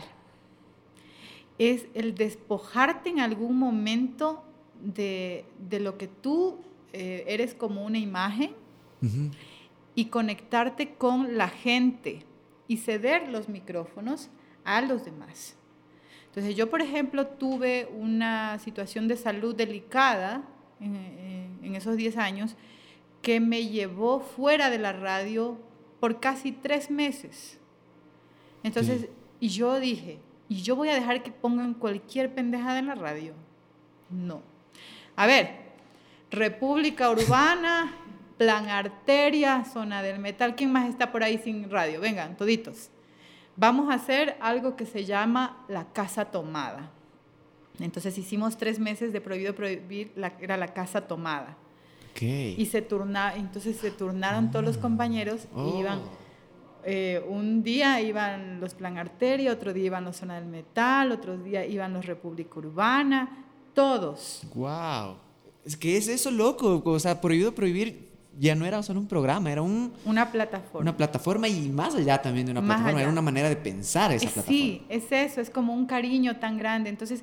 Es 1.57 1.87
el 1.93 2.15
despojarte 2.15 3.09
en 3.09 3.19
algún 3.19 3.57
momento 3.57 4.43
de, 4.81 5.45
lo 5.71 5.97
que 5.97 6.07
tú 6.07 6.59
eh, 6.93 7.23
eres 7.27 7.53
como 7.53 7.85
una 7.85 7.97
imagen 7.97 8.51
y 9.93 10.05
conectarte 10.05 10.95
con 10.95 11.37
la 11.37 11.47
gente 11.47 12.25
y 12.67 12.77
ceder 12.77 13.29
los 13.29 13.49
micrófonos 13.49 14.29
a 14.63 14.81
los 14.81 15.05
demás. 15.05 15.55
Entonces 16.27 16.55
yo, 16.55 16.69
por 16.69 16.81
ejemplo, 16.81 17.27
tuve 17.27 17.87
una 17.95 18.57
situación 18.59 19.07
de 19.07 19.15
salud 19.15 19.55
delicada 19.55 20.43
en, 20.79 21.59
en 21.61 21.75
esos 21.75 21.95
10 21.97 22.17
años 22.17 22.55
que 23.21 23.39
me 23.39 23.67
llevó 23.67 24.19
fuera 24.19 24.69
de 24.69 24.77
la 24.77 24.93
radio 24.93 25.57
por 25.99 26.19
casi 26.19 26.51
tres 26.51 26.91
meses. 26.91 27.59
Entonces, 28.63 29.09
y 29.39 29.47
yo 29.49 29.79
dije, 29.79 30.19
¿y 30.49 30.61
yo 30.61 30.75
voy 30.75 30.89
a 30.89 30.95
dejar 30.95 31.23
que 31.23 31.31
pongan 31.31 31.73
cualquier 31.73 32.33
pendejada 32.33 32.79
en 32.79 32.87
la 32.87 32.95
radio? 32.95 33.33
No. 34.09 34.41
A 35.15 35.25
ver, 35.25 35.49
República 36.31 37.09
Urbana, 37.09 37.93
Plan 38.37 38.67
Arteria, 38.69 39.63
Zona 39.63 40.01
del 40.01 40.19
Metal, 40.19 40.55
¿quién 40.55 40.71
más 40.71 40.89
está 40.89 41.11
por 41.11 41.23
ahí 41.23 41.37
sin 41.37 41.69
radio? 41.69 42.01
Vengan, 42.01 42.35
toditos. 42.35 42.89
Vamos 43.55 43.89
a 43.89 43.95
hacer 43.95 44.35
algo 44.41 44.75
que 44.75 44.85
se 44.85 45.05
llama 45.05 45.63
la 45.69 45.85
casa 45.93 46.25
tomada. 46.25 46.91
Entonces 47.79 48.17
hicimos 48.17 48.57
tres 48.57 48.79
meses 48.79 49.13
de 49.13 49.21
prohibido 49.21 49.55
prohibir, 49.55 50.11
la, 50.15 50.33
era 50.39 50.57
la 50.57 50.73
casa 50.73 51.01
tomada. 51.01 51.57
Y 52.21 52.67
se 52.71 52.81
turna, 52.81 53.35
entonces 53.35 53.75
se 53.75 53.91
turnaron 53.91 54.49
todos 54.49 54.63
los 54.63 54.77
compañeros 54.77 55.47
y 55.53 55.59
oh. 55.59 55.79
iban, 55.79 56.01
eh, 56.85 57.23
un 57.27 57.63
día 57.63 57.99
iban 58.01 58.59
los 58.59 58.73
Plan 58.73 58.97
Arteria, 58.97 59.51
otro 59.51 59.73
día 59.73 59.85
iban 59.85 60.03
los 60.05 60.17
Zona 60.17 60.35
del 60.35 60.45
Metal, 60.45 61.11
otro 61.11 61.37
día 61.37 61.65
iban 61.65 61.93
los 61.93 62.05
República 62.05 62.59
Urbana, 62.59 63.45
todos. 63.73 64.43
¡Wow! 64.53 65.17
Es 65.65 65.75
que 65.75 65.97
es 65.97 66.07
eso 66.07 66.31
loco, 66.31 66.81
o 66.85 66.99
sea, 66.99 67.19
prohibido 67.19 67.53
prohibir 67.53 68.05
ya 68.37 68.53
no 68.53 68.65
era 68.65 68.83
solo 68.83 68.99
un 68.99 69.07
programa, 69.07 69.51
era 69.51 69.61
un, 69.61 69.93
una 70.03 70.31
plataforma. 70.31 70.81
Una 70.81 70.97
plataforma 70.97 71.47
y 71.47 71.69
más 71.69 71.95
allá 71.95 72.21
también 72.21 72.45
de 72.45 72.51
una 72.51 72.61
plataforma, 72.61 73.01
era 73.01 73.09
una 73.09 73.21
manera 73.21 73.49
de 73.49 73.55
pensar 73.55 74.11
esa 74.11 74.25
plataforma. 74.25 74.47
Sí, 74.47 74.85
es 74.89 75.11
eso, 75.11 75.41
es 75.41 75.49
como 75.49 75.73
un 75.73 75.85
cariño 75.85 76.37
tan 76.37 76.57
grande. 76.57 76.89
Entonces, 76.89 77.21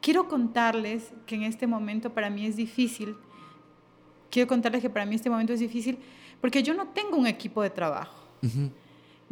quiero 0.00 0.26
contarles 0.26 1.12
que 1.26 1.34
en 1.34 1.42
este 1.42 1.66
momento 1.66 2.12
para 2.14 2.30
mí 2.30 2.46
es 2.46 2.56
difícil 2.56 3.14
quiero 4.34 4.48
contarles 4.48 4.82
que 4.82 4.90
para 4.90 5.06
mí 5.06 5.14
este 5.14 5.30
momento 5.30 5.52
es 5.52 5.60
difícil 5.60 5.96
porque 6.40 6.60
yo 6.60 6.74
no 6.74 6.88
tengo 6.88 7.16
un 7.16 7.28
equipo 7.28 7.62
de 7.62 7.70
trabajo. 7.70 8.24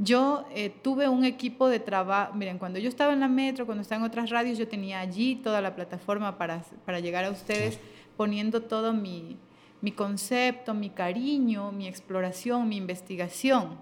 Yo 0.02 0.44
eh, 0.50 0.74
tuve 0.82 1.08
un 1.08 1.24
equipo 1.24 1.68
de 1.68 1.78
trabajo, 1.78 2.34
miren, 2.34 2.58
cuando 2.58 2.80
yo 2.80 2.88
estaba 2.88 3.12
en 3.12 3.20
la 3.20 3.28
metro, 3.28 3.66
cuando 3.66 3.82
estaba 3.82 4.00
en 4.00 4.06
otras 4.08 4.30
radios, 4.30 4.58
yo 4.58 4.66
tenía 4.66 4.98
allí 4.98 5.36
toda 5.36 5.60
la 5.60 5.76
plataforma 5.76 6.38
para, 6.38 6.64
para 6.84 6.98
llegar 6.98 7.24
a 7.24 7.30
ustedes 7.30 7.78
poniendo 8.16 8.62
todo 8.62 8.92
mi, 8.92 9.36
mi 9.80 9.92
concepto, 9.92 10.74
mi 10.74 10.90
cariño, 10.90 11.70
mi 11.70 11.86
exploración, 11.86 12.68
mi 12.68 12.78
investigación. 12.78 13.78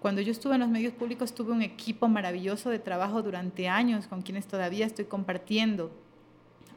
Cuando 0.00 0.22
yo 0.22 0.32
estuve 0.32 0.54
en 0.54 0.60
los 0.60 0.70
medios 0.70 0.94
públicos 0.94 1.34
tuve 1.34 1.52
un 1.52 1.60
equipo 1.60 2.08
maravilloso 2.08 2.70
de 2.70 2.78
trabajo 2.78 3.20
durante 3.20 3.68
años 3.68 4.06
con 4.06 4.22
quienes 4.22 4.46
todavía 4.46 4.86
estoy 4.86 5.04
compartiendo, 5.04 5.90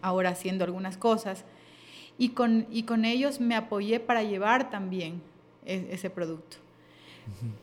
ahora 0.02 0.32
haciendo 0.32 0.66
algunas 0.66 0.98
cosas 0.98 1.46
y 2.18 2.32
con, 2.32 2.68
y 2.70 2.84
con 2.84 3.06
ellos 3.06 3.40
me 3.40 3.56
apoyé 3.56 4.02
para 4.02 4.22
llevar 4.24 4.70
también 4.70 5.22
e, 5.66 5.88
ese 5.92 6.10
producto. 6.10 6.58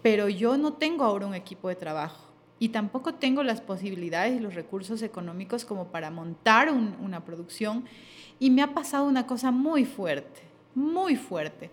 Pero 0.02 0.28
yo 0.28 0.56
no 0.56 0.72
tengo 0.72 1.04
ahora 1.04 1.26
un 1.26 1.34
equipo 1.34 1.68
de 1.68 1.74
trabajo 1.74 2.26
y 2.58 2.70
tampoco 2.70 3.14
tengo 3.14 3.42
las 3.42 3.60
posibilidades 3.60 4.36
y 4.36 4.40
los 4.40 4.54
recursos 4.54 5.02
económicos 5.02 5.64
como 5.64 5.88
para 5.88 6.10
montar 6.10 6.70
una 6.70 7.24
producción. 7.24 7.84
Y 8.38 8.50
me 8.50 8.62
ha 8.62 8.74
pasado 8.74 9.06
una 9.06 9.26
cosa 9.26 9.50
muy 9.50 9.84
fuerte, 9.84 10.40
muy 10.74 11.16
fuerte, 11.16 11.70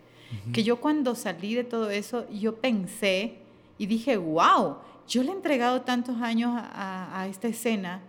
que 0.51 0.63
yo 0.63 0.81
cuando 0.81 1.13
salí 1.13 1.53
de 1.53 1.63
todo 1.63 1.91
eso, 1.91 2.27
yo 2.29 2.55
pensé 2.55 3.37
y 3.77 3.85
dije, 3.85 4.17
wow, 4.17 4.77
yo 5.07 5.21
le 5.21 5.29
he 5.29 5.33
entregado 5.33 5.81
tantos 5.81 6.21
años 6.21 6.51
a, 6.55 7.21
a 7.21 7.27
esta 7.27 7.47
escena 7.47 8.01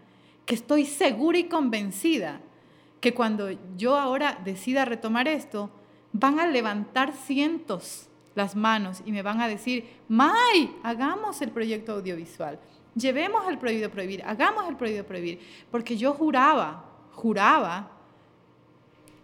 que 0.46 0.54
estoy 0.54 0.86
segura 0.86 1.38
y 1.38 1.44
convencida 1.44 2.40
que 3.00 3.12
cuando 3.12 3.50
yo 3.76 3.98
ahora 3.98 4.40
decida 4.44 4.86
retomar 4.86 5.28
esto, 5.28 5.68
van 6.12 6.38
a 6.38 6.46
levantar 6.46 7.12
cientos 7.12 8.08
las 8.34 8.56
manos 8.56 9.02
y 9.04 9.12
me 9.12 9.22
van 9.22 9.40
a 9.40 9.48
decir, 9.48 9.84
May, 10.08 10.76
hagamos 10.82 11.40
el 11.42 11.50
proyecto 11.50 11.92
audiovisual, 11.92 12.58
llevemos 12.94 13.46
el 13.48 13.58
prohibido 13.58 13.90
prohibir, 13.90 14.22
hagamos 14.24 14.68
el 14.68 14.76
prohibido 14.76 15.04
prohibir, 15.04 15.40
porque 15.70 15.96
yo 15.96 16.12
juraba, 16.14 16.84
juraba 17.12 17.90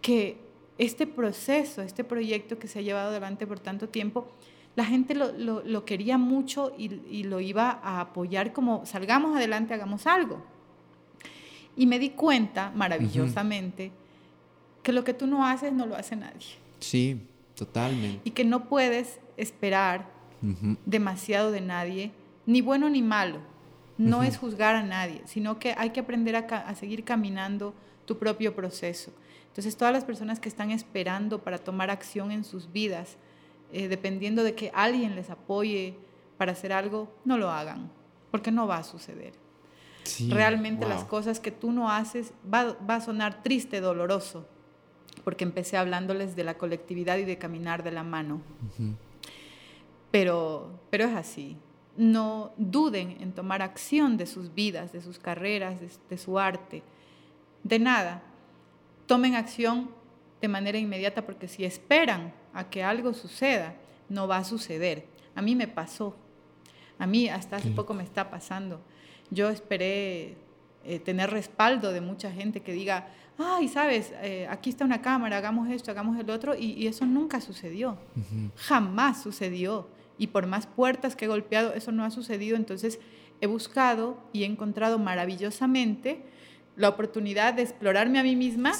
que 0.01 0.37
este 0.77 1.05
proceso, 1.05 1.81
este 1.81 2.03
proyecto 2.03 2.57
que 2.57 2.67
se 2.67 2.79
ha 2.79 2.81
llevado 2.81 3.09
adelante 3.09 3.45
por 3.45 3.59
tanto 3.59 3.89
tiempo, 3.89 4.27
la 4.75 4.85
gente 4.85 5.13
lo, 5.13 5.85
quería 5.85 6.17
mucho 6.17 6.73
y, 6.77 7.01
y 7.09 7.23
lo 7.23 7.41
iba 7.41 7.79
a 7.83 7.99
apoyar 7.99 8.53
como 8.53 8.85
salgamos 8.85 9.35
adelante, 9.35 9.73
hagamos 9.73 10.07
algo. 10.07 10.41
Y 11.75 11.85
me 11.85 11.99
di 11.99 12.11
cuenta, 12.11 12.71
maravillosamente, 12.73 13.91
que 14.81 14.93
lo 14.93 15.03
que 15.03 15.13
tú 15.13 15.27
no 15.27 15.45
haces 15.45 15.73
no 15.73 15.85
lo 15.85 15.95
hace 15.95 16.15
nadie. 16.15 16.47
Sí, 16.79 17.21
totalmente. 17.55 18.21
Y 18.23 18.31
que 18.31 18.43
no 18.43 18.67
puedes 18.67 19.19
esperar 19.37 20.09
demasiado 20.85 21.51
de 21.51 21.61
nadie, 21.61 22.11
ni 22.45 22.61
bueno 22.61 22.89
ni 22.89 23.01
malo. 23.01 23.39
No 23.97 24.23
es 24.23 24.37
juzgar 24.37 24.75
a 24.75 24.81
nadie, 24.81 25.21
sino 25.25 25.59
que 25.59 25.75
hay 25.77 25.91
que 25.91 25.99
aprender 25.99 26.35
a, 26.35 26.75
seguir 26.75 27.03
caminando 27.03 27.75
tu 28.05 28.17
propio 28.17 28.55
proceso. 28.55 29.11
Entonces, 29.47 29.77
todas 29.77 29.93
las 29.93 30.05
personas 30.05 30.39
que 30.39 30.49
están 30.49 30.71
esperando 30.71 31.43
para 31.43 31.59
tomar 31.59 31.91
acción 31.91 32.31
en 32.31 32.43
sus 32.43 32.71
vidas, 32.71 33.17
eh, 33.71 33.87
dependiendo 33.87 34.43
de 34.43 34.55
que 34.55 34.71
alguien 34.73 35.15
les 35.15 35.29
apoye 35.29 35.95
para 36.37 36.53
hacer 36.53 36.73
algo, 36.73 37.13
no 37.25 37.37
lo 37.37 37.51
hagan, 37.51 37.91
porque 38.31 38.51
no 38.51 38.65
va 38.65 38.77
a 38.77 38.83
suceder. 38.83 39.33
Realmente 40.29 40.87
las 40.87 41.03
cosas 41.03 41.39
que 41.39 41.51
tú 41.51 41.71
no 41.71 41.91
haces 41.91 42.33
va, 42.51 42.75
va 42.89 42.95
a 42.95 43.01
sonar 43.01 43.43
triste, 43.43 43.81
doloroso, 43.81 44.47
porque 45.23 45.43
empecé 45.43 45.77
hablándoles 45.77 46.35
de 46.35 46.43
la 46.43 46.57
colectividad 46.57 47.17
y 47.17 47.25
de 47.25 47.37
caminar 47.37 47.83
de 47.83 47.91
la 47.91 48.03
mano. 48.03 48.41
pero, 50.11 50.79
pero 50.89 51.05
es 51.05 51.15
así. 51.15 51.57
No 51.97 52.53
duden 52.57 53.17
en 53.19 53.33
tomar 53.33 53.61
acción 53.61 54.17
de 54.17 54.25
sus 54.25 54.53
vidas, 54.53 54.91
de 54.91 55.01
sus 55.01 55.19
carreras, 55.19 55.79
de, 56.09 56.17
su 56.17 56.39
arte, 56.39 56.83
de 57.63 57.79
nada. 57.79 58.23
Tomen 59.07 59.35
acción 59.35 59.91
de 60.41 60.47
manera 60.47 60.77
inmediata 60.77 61.25
porque 61.25 61.47
si 61.47 61.65
esperan 61.65 62.33
a 62.53 62.69
que 62.69 62.83
algo 62.83 63.13
suceda, 63.13 63.75
no 64.09 64.27
va 64.27 64.37
a 64.37 64.43
suceder. 64.43 65.05
A 65.35 65.41
mí 65.41 65.55
me 65.55 65.67
pasó. 65.67 66.15
A 66.97 67.07
mí 67.07 67.29
hasta 67.29 67.57
hace 67.57 67.71
poco 67.71 67.93
me 67.93 68.03
está 68.03 68.29
pasando. 68.29 68.81
Yo 69.29 69.49
esperé 69.49 70.37
eh, 70.83 70.99
tener 70.99 71.29
respaldo 71.29 71.91
de 71.91 72.01
mucha 72.01 72.31
gente 72.31 72.61
que 72.61 72.73
diga, 72.73 73.07
ay, 73.43 73.67
sabes, 73.67 74.13
eh, 74.21 74.47
aquí 74.49 74.69
está 74.69 74.85
una 74.85 75.01
cámara, 75.01 75.37
hagamos 75.37 75.69
esto, 75.69 75.91
hagamos 75.91 76.19
el 76.19 76.29
otro, 76.29 76.55
y, 76.57 76.87
eso 76.87 77.05
nunca 77.05 77.41
sucedió. 77.41 77.97
Jamás 78.55 79.21
sucedió. 79.21 79.87
Y 80.17 80.27
por 80.27 80.45
más 80.45 80.67
puertas 80.67 81.15
que 81.15 81.25
he 81.25 81.27
golpeado, 81.27 81.73
eso 81.73 81.91
no 81.91 82.03
ha 82.03 82.11
sucedido. 82.11 82.55
Entonces 82.55 82.99
he 83.39 83.47
buscado 83.47 84.17
y 84.33 84.43
he 84.43 84.45
encontrado 84.45 84.99
maravillosamente 84.99 86.23
la 86.75 86.89
oportunidad 86.89 87.53
de 87.53 87.63
explorarme 87.63 88.19
a 88.19 88.23
mí 88.23 88.35
misma 88.35 88.73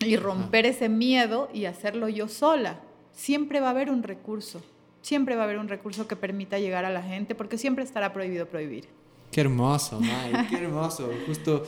y 0.00 0.16
romper 0.16 0.66
ese 0.66 0.88
miedo 0.88 1.48
y 1.52 1.66
hacerlo 1.66 2.08
yo 2.08 2.28
sola. 2.28 2.80
Siempre 3.12 3.60
va 3.60 3.68
a 3.68 3.70
haber 3.70 3.90
un 3.90 4.02
recurso, 4.02 4.62
siempre 5.02 5.36
va 5.36 5.42
a 5.42 5.44
haber 5.44 5.58
un 5.58 5.68
recurso 5.68 6.08
que 6.08 6.16
permita 6.16 6.58
llegar 6.58 6.84
a 6.84 6.90
la 6.90 7.02
gente, 7.02 7.34
porque 7.34 7.58
siempre 7.58 7.84
estará 7.84 8.12
prohibido 8.12 8.46
prohibir. 8.46 8.88
Qué 9.30 9.40
hermoso, 9.40 10.00
May, 10.00 10.46
qué 10.48 10.56
hermoso. 10.56 11.10
Justo 11.26 11.64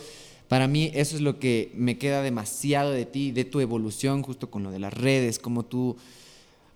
para 0.48 0.68
mí 0.68 0.90
eso 0.94 1.16
es 1.16 1.22
lo 1.22 1.38
que 1.38 1.72
me 1.74 1.98
queda 1.98 2.22
demasiado 2.22 2.92
de 2.92 3.06
ti, 3.06 3.32
de 3.32 3.44
tu 3.44 3.60
evolución, 3.60 4.22
justo 4.22 4.50
con 4.50 4.62
lo 4.62 4.70
de 4.70 4.78
las 4.78 4.94
redes, 4.94 5.38
como 5.38 5.64
tú 5.64 5.96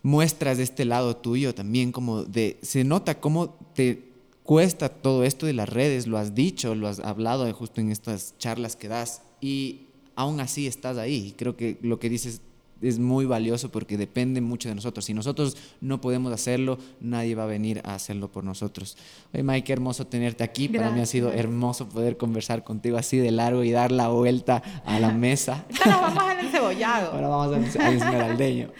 muestras 0.02 0.56
de 0.56 0.64
este 0.64 0.84
lado 0.84 1.16
tuyo 1.16 1.54
también, 1.54 1.92
como 1.92 2.24
de, 2.24 2.58
se 2.62 2.84
nota 2.84 3.20
cómo 3.20 3.56
te 3.74 4.10
cuesta 4.42 4.88
todo 4.88 5.24
esto 5.24 5.46
de 5.46 5.52
las 5.52 5.68
redes, 5.68 6.06
lo 6.06 6.18
has 6.18 6.34
dicho, 6.34 6.74
lo 6.74 6.88
has 6.88 6.98
hablado 7.00 7.52
justo 7.52 7.80
en 7.80 7.90
estas 7.90 8.34
charlas 8.38 8.74
que 8.74 8.88
das 8.88 9.22
y 9.40 9.82
aún 10.16 10.40
así 10.40 10.66
estás 10.66 10.96
ahí. 10.98 11.34
Creo 11.36 11.56
que 11.56 11.78
lo 11.82 11.98
que 11.98 12.08
dices 12.08 12.40
es 12.82 12.98
muy 12.98 13.24
valioso 13.26 13.70
porque 13.70 13.96
depende 13.96 14.40
mucho 14.40 14.68
de 14.68 14.74
nosotros. 14.74 15.04
Si 15.04 15.14
nosotros 15.14 15.56
no 15.80 16.00
podemos 16.00 16.32
hacerlo, 16.32 16.78
nadie 17.00 17.34
va 17.34 17.44
a 17.44 17.46
venir 17.46 17.80
a 17.84 17.94
hacerlo 17.94 18.30
por 18.30 18.44
nosotros. 18.44 18.96
Oye, 19.32 19.42
Mike, 19.42 19.64
qué 19.64 19.72
hermoso 19.72 20.06
tenerte 20.06 20.44
aquí. 20.44 20.68
Para 20.68 20.90
mí 20.90 21.00
ha 21.00 21.06
sido 21.06 21.32
hermoso 21.32 21.88
poder 21.88 22.16
conversar 22.16 22.64
contigo 22.64 22.96
así 22.96 23.18
de 23.18 23.30
largo 23.30 23.64
y 23.64 23.70
dar 23.70 23.92
la 23.92 24.08
vuelta 24.08 24.62
a 24.84 24.98
la 25.00 25.10
mesa. 25.12 25.64
Ahora 25.84 26.00
vamos 26.00 26.22
al 26.24 26.40
encebollado. 26.40 27.12
Ahora 27.12 27.28
vamos 27.28 27.76
al 27.76 27.94
esmeraldeño. 27.94 28.70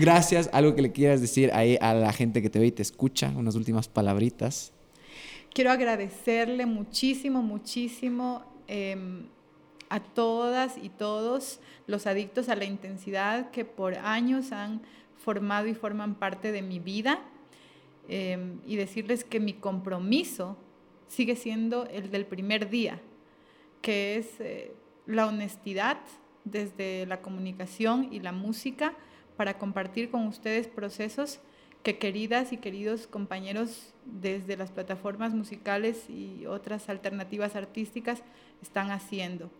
Gracias. 0.00 0.50
Algo 0.52 0.74
que 0.74 0.82
le 0.82 0.92
quieras 0.92 1.20
decir 1.20 1.50
ahí 1.52 1.78
a 1.80 1.94
la 1.94 2.12
gente 2.12 2.42
que 2.42 2.50
te 2.50 2.58
ve 2.58 2.66
y 2.66 2.72
te 2.72 2.82
escucha, 2.82 3.32
unas 3.36 3.54
últimas 3.54 3.88
palabritas. 3.88 4.72
Quiero 5.52 5.70
agradecerle 5.70 6.66
muchísimo, 6.66 7.42
muchísimo. 7.42 8.42
Eh, 8.68 8.96
a 9.90 10.00
todas 10.00 10.76
y 10.76 10.88
todos 10.88 11.60
los 11.86 12.06
adictos 12.06 12.48
a 12.48 12.56
la 12.56 12.64
intensidad 12.64 13.50
que 13.50 13.64
por 13.64 13.94
años 13.96 14.52
han 14.52 14.82
formado 15.16 15.66
y 15.66 15.74
forman 15.74 16.14
parte 16.14 16.52
de 16.52 16.62
mi 16.62 16.78
vida 16.78 17.20
em, 18.08 18.60
y 18.66 18.76
decirles 18.76 19.24
que 19.24 19.40
mi 19.40 19.54
compromiso 19.54 20.56
sigue 21.08 21.36
siendo 21.36 21.86
el 21.86 22.10
del 22.10 22.26
primer 22.26 22.68
día, 22.68 23.00
que 23.82 24.16
es 24.16 24.40
eh, 24.40 24.72
la 25.06 25.26
honestidad 25.26 25.98
desde 26.44 27.06
la 27.06 27.20
comunicación 27.20 28.08
y 28.12 28.20
la 28.20 28.32
música 28.32 28.94
para 29.36 29.58
compartir 29.58 30.10
con 30.10 30.26
ustedes 30.26 30.66
procesos 30.66 31.40
que 31.82 31.98
queridas 31.98 32.52
y 32.52 32.56
queridos 32.56 33.06
compañeros 33.06 33.94
desde 34.04 34.56
las 34.56 34.70
plataformas 34.70 35.32
musicales 35.32 36.10
y 36.10 36.44
otras 36.46 36.88
alternativas 36.88 37.54
artísticas 37.56 38.22
están 38.60 38.90
haciendo. 38.90 39.50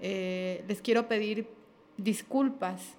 Eh, 0.00 0.64
les 0.68 0.82
quiero 0.82 1.08
pedir 1.08 1.48
disculpas 1.96 2.96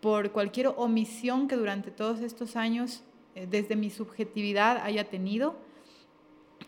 por 0.00 0.32
cualquier 0.32 0.68
omisión 0.76 1.48
que 1.48 1.56
durante 1.56 1.90
todos 1.90 2.20
estos 2.20 2.56
años, 2.56 3.02
eh, 3.34 3.46
desde 3.48 3.76
mi 3.76 3.90
subjetividad, 3.90 4.78
haya 4.82 5.08
tenido 5.08 5.56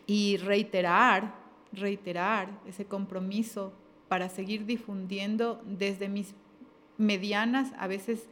y 0.06 0.36
reiterar, 0.39 1.35
reiterar 1.72 2.48
ese 2.66 2.85
compromiso 2.85 3.72
para 4.09 4.28
seguir 4.28 4.64
difundiendo 4.64 5.62
desde 5.66 6.09
mis 6.09 6.35
medianas, 6.97 7.72
a 7.78 7.86
veces 7.86 8.26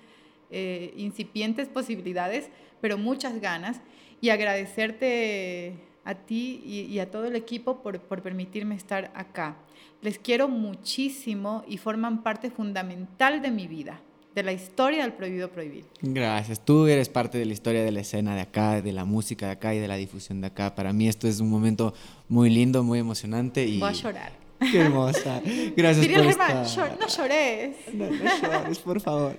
eh, 0.50 0.94
incipientes 0.96 1.68
posibilidades, 1.68 2.50
pero 2.80 2.98
muchas 2.98 3.40
ganas, 3.40 3.80
y 4.20 4.30
agradecerte 4.30 5.74
a 6.04 6.14
ti 6.14 6.62
y, 6.64 6.98
a 7.00 7.10
todo 7.10 7.26
el 7.26 7.36
equipo 7.36 7.82
por, 7.82 8.00
por 8.00 8.22
permitirme 8.22 8.74
estar 8.74 9.10
acá. 9.14 9.56
Les 10.02 10.18
quiero 10.18 10.48
muchísimo 10.48 11.64
y 11.66 11.78
forman 11.78 12.22
parte 12.22 12.50
fundamental 12.50 13.42
de 13.42 13.50
mi 13.50 13.66
vida 13.66 14.00
de 14.36 14.42
la 14.42 14.52
historia 14.52 15.02
del 15.02 15.14
prohibido 15.14 15.50
prohibir. 15.50 15.86
Gracias. 16.02 16.62
Tú 16.62 16.86
eres 16.86 17.08
parte 17.08 17.38
de 17.38 17.46
la 17.46 17.54
historia 17.54 17.82
de 17.82 17.90
la 17.90 18.00
escena 18.00 18.34
de 18.34 18.42
acá, 18.42 18.82
de 18.82 18.92
la 18.92 19.06
música 19.06 19.46
de 19.46 19.52
acá 19.52 19.74
y 19.74 19.78
de 19.78 19.88
la 19.88 19.96
difusión 19.96 20.42
de 20.42 20.48
acá. 20.48 20.74
Para 20.74 20.92
mí 20.92 21.08
esto 21.08 21.26
es 21.26 21.40
un 21.40 21.48
momento 21.48 21.94
muy 22.28 22.50
lindo, 22.50 22.84
muy 22.84 22.98
emocionante 22.98 23.66
y 23.66 23.80
voy 23.80 23.88
a 23.88 23.92
llorar. 23.92 24.45
Qué 24.72 24.80
hermosa. 24.80 25.42
Gracias 25.76 26.06
por 26.06 26.26
estar. 26.26 26.98
no 26.98 27.06
llores. 27.06 27.76
No, 27.92 28.10
llores, 28.10 28.78
por 28.78 29.00
favor. 29.00 29.36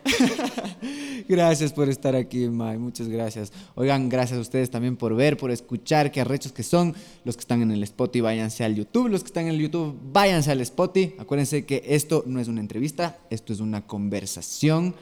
gracias 1.27 1.73
por 1.73 1.89
estar 1.89 2.15
aquí, 2.15 2.48
Mai. 2.48 2.77
Muchas 2.77 3.07
gracias. 3.07 3.52
Oigan, 3.76 4.10
gracias 4.10 4.38
a 4.38 4.41
ustedes 4.41 4.69
también 4.69 4.95
por 4.95 5.15
ver, 5.15 5.38
por 5.38 5.52
escuchar. 5.52 6.11
Qué 6.11 6.22
arrechos 6.22 6.52
que 6.52 6.64
son. 6.64 6.95
Los 7.23 7.35
que 7.35 7.41
están 7.41 7.61
en 7.61 7.72
el 7.72 7.84
Spotify, 7.84 8.22
váyanse 8.22 8.64
al 8.64 8.76
YouTube. 8.76 9.10
Los 9.10 9.23
que 9.23 9.27
están 9.27 9.45
en 9.45 9.56
el 9.56 9.60
YouTube, 9.60 9.98
váyanse 10.11 10.52
al 10.52 10.61
Spotify. 10.61 11.15
Acuérdense 11.18 11.65
que 11.65 11.84
esto 11.88 12.23
no 12.27 12.39
es 12.39 12.48
una 12.48 12.61
entrevista, 12.61 13.18
esto 13.30 13.53
es 13.53 13.60
una 13.60 13.85
conversación. 13.88 14.95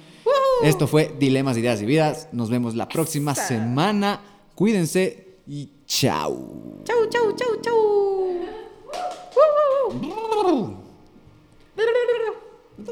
Esto 0.64 0.88
fue 0.88 1.14
Dilemas, 1.20 1.58
Ideas 1.58 1.82
y 1.82 1.86
Vidas. 1.86 2.30
Nos 2.32 2.50
vemos 2.50 2.76
la 2.76 2.88
próxima 2.88 3.36
semana. 3.36 4.22
Cuídense 4.56 5.40
y 5.48 5.70
chao. 5.86 6.82
Chau, 6.86 7.10
chau, 7.10 7.36
chau, 7.36 7.62
chau. 7.62 8.15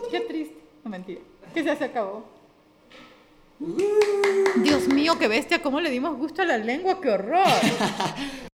Qué 0.09 0.19
triste. 0.21 0.55
No, 0.83 0.89
mentira. 0.89 1.21
Que 1.53 1.63
ya 1.63 1.75
se 1.75 1.85
acabó. 1.85 2.23
Dios 4.57 4.87
mío, 4.87 5.17
qué 5.17 5.27
bestia, 5.27 5.61
cómo 5.61 5.79
le 5.79 5.89
dimos 5.89 6.17
gusto 6.17 6.41
a 6.41 6.45
la 6.45 6.57
lengua, 6.57 6.99
qué 7.01 7.09
horror. 7.09 7.47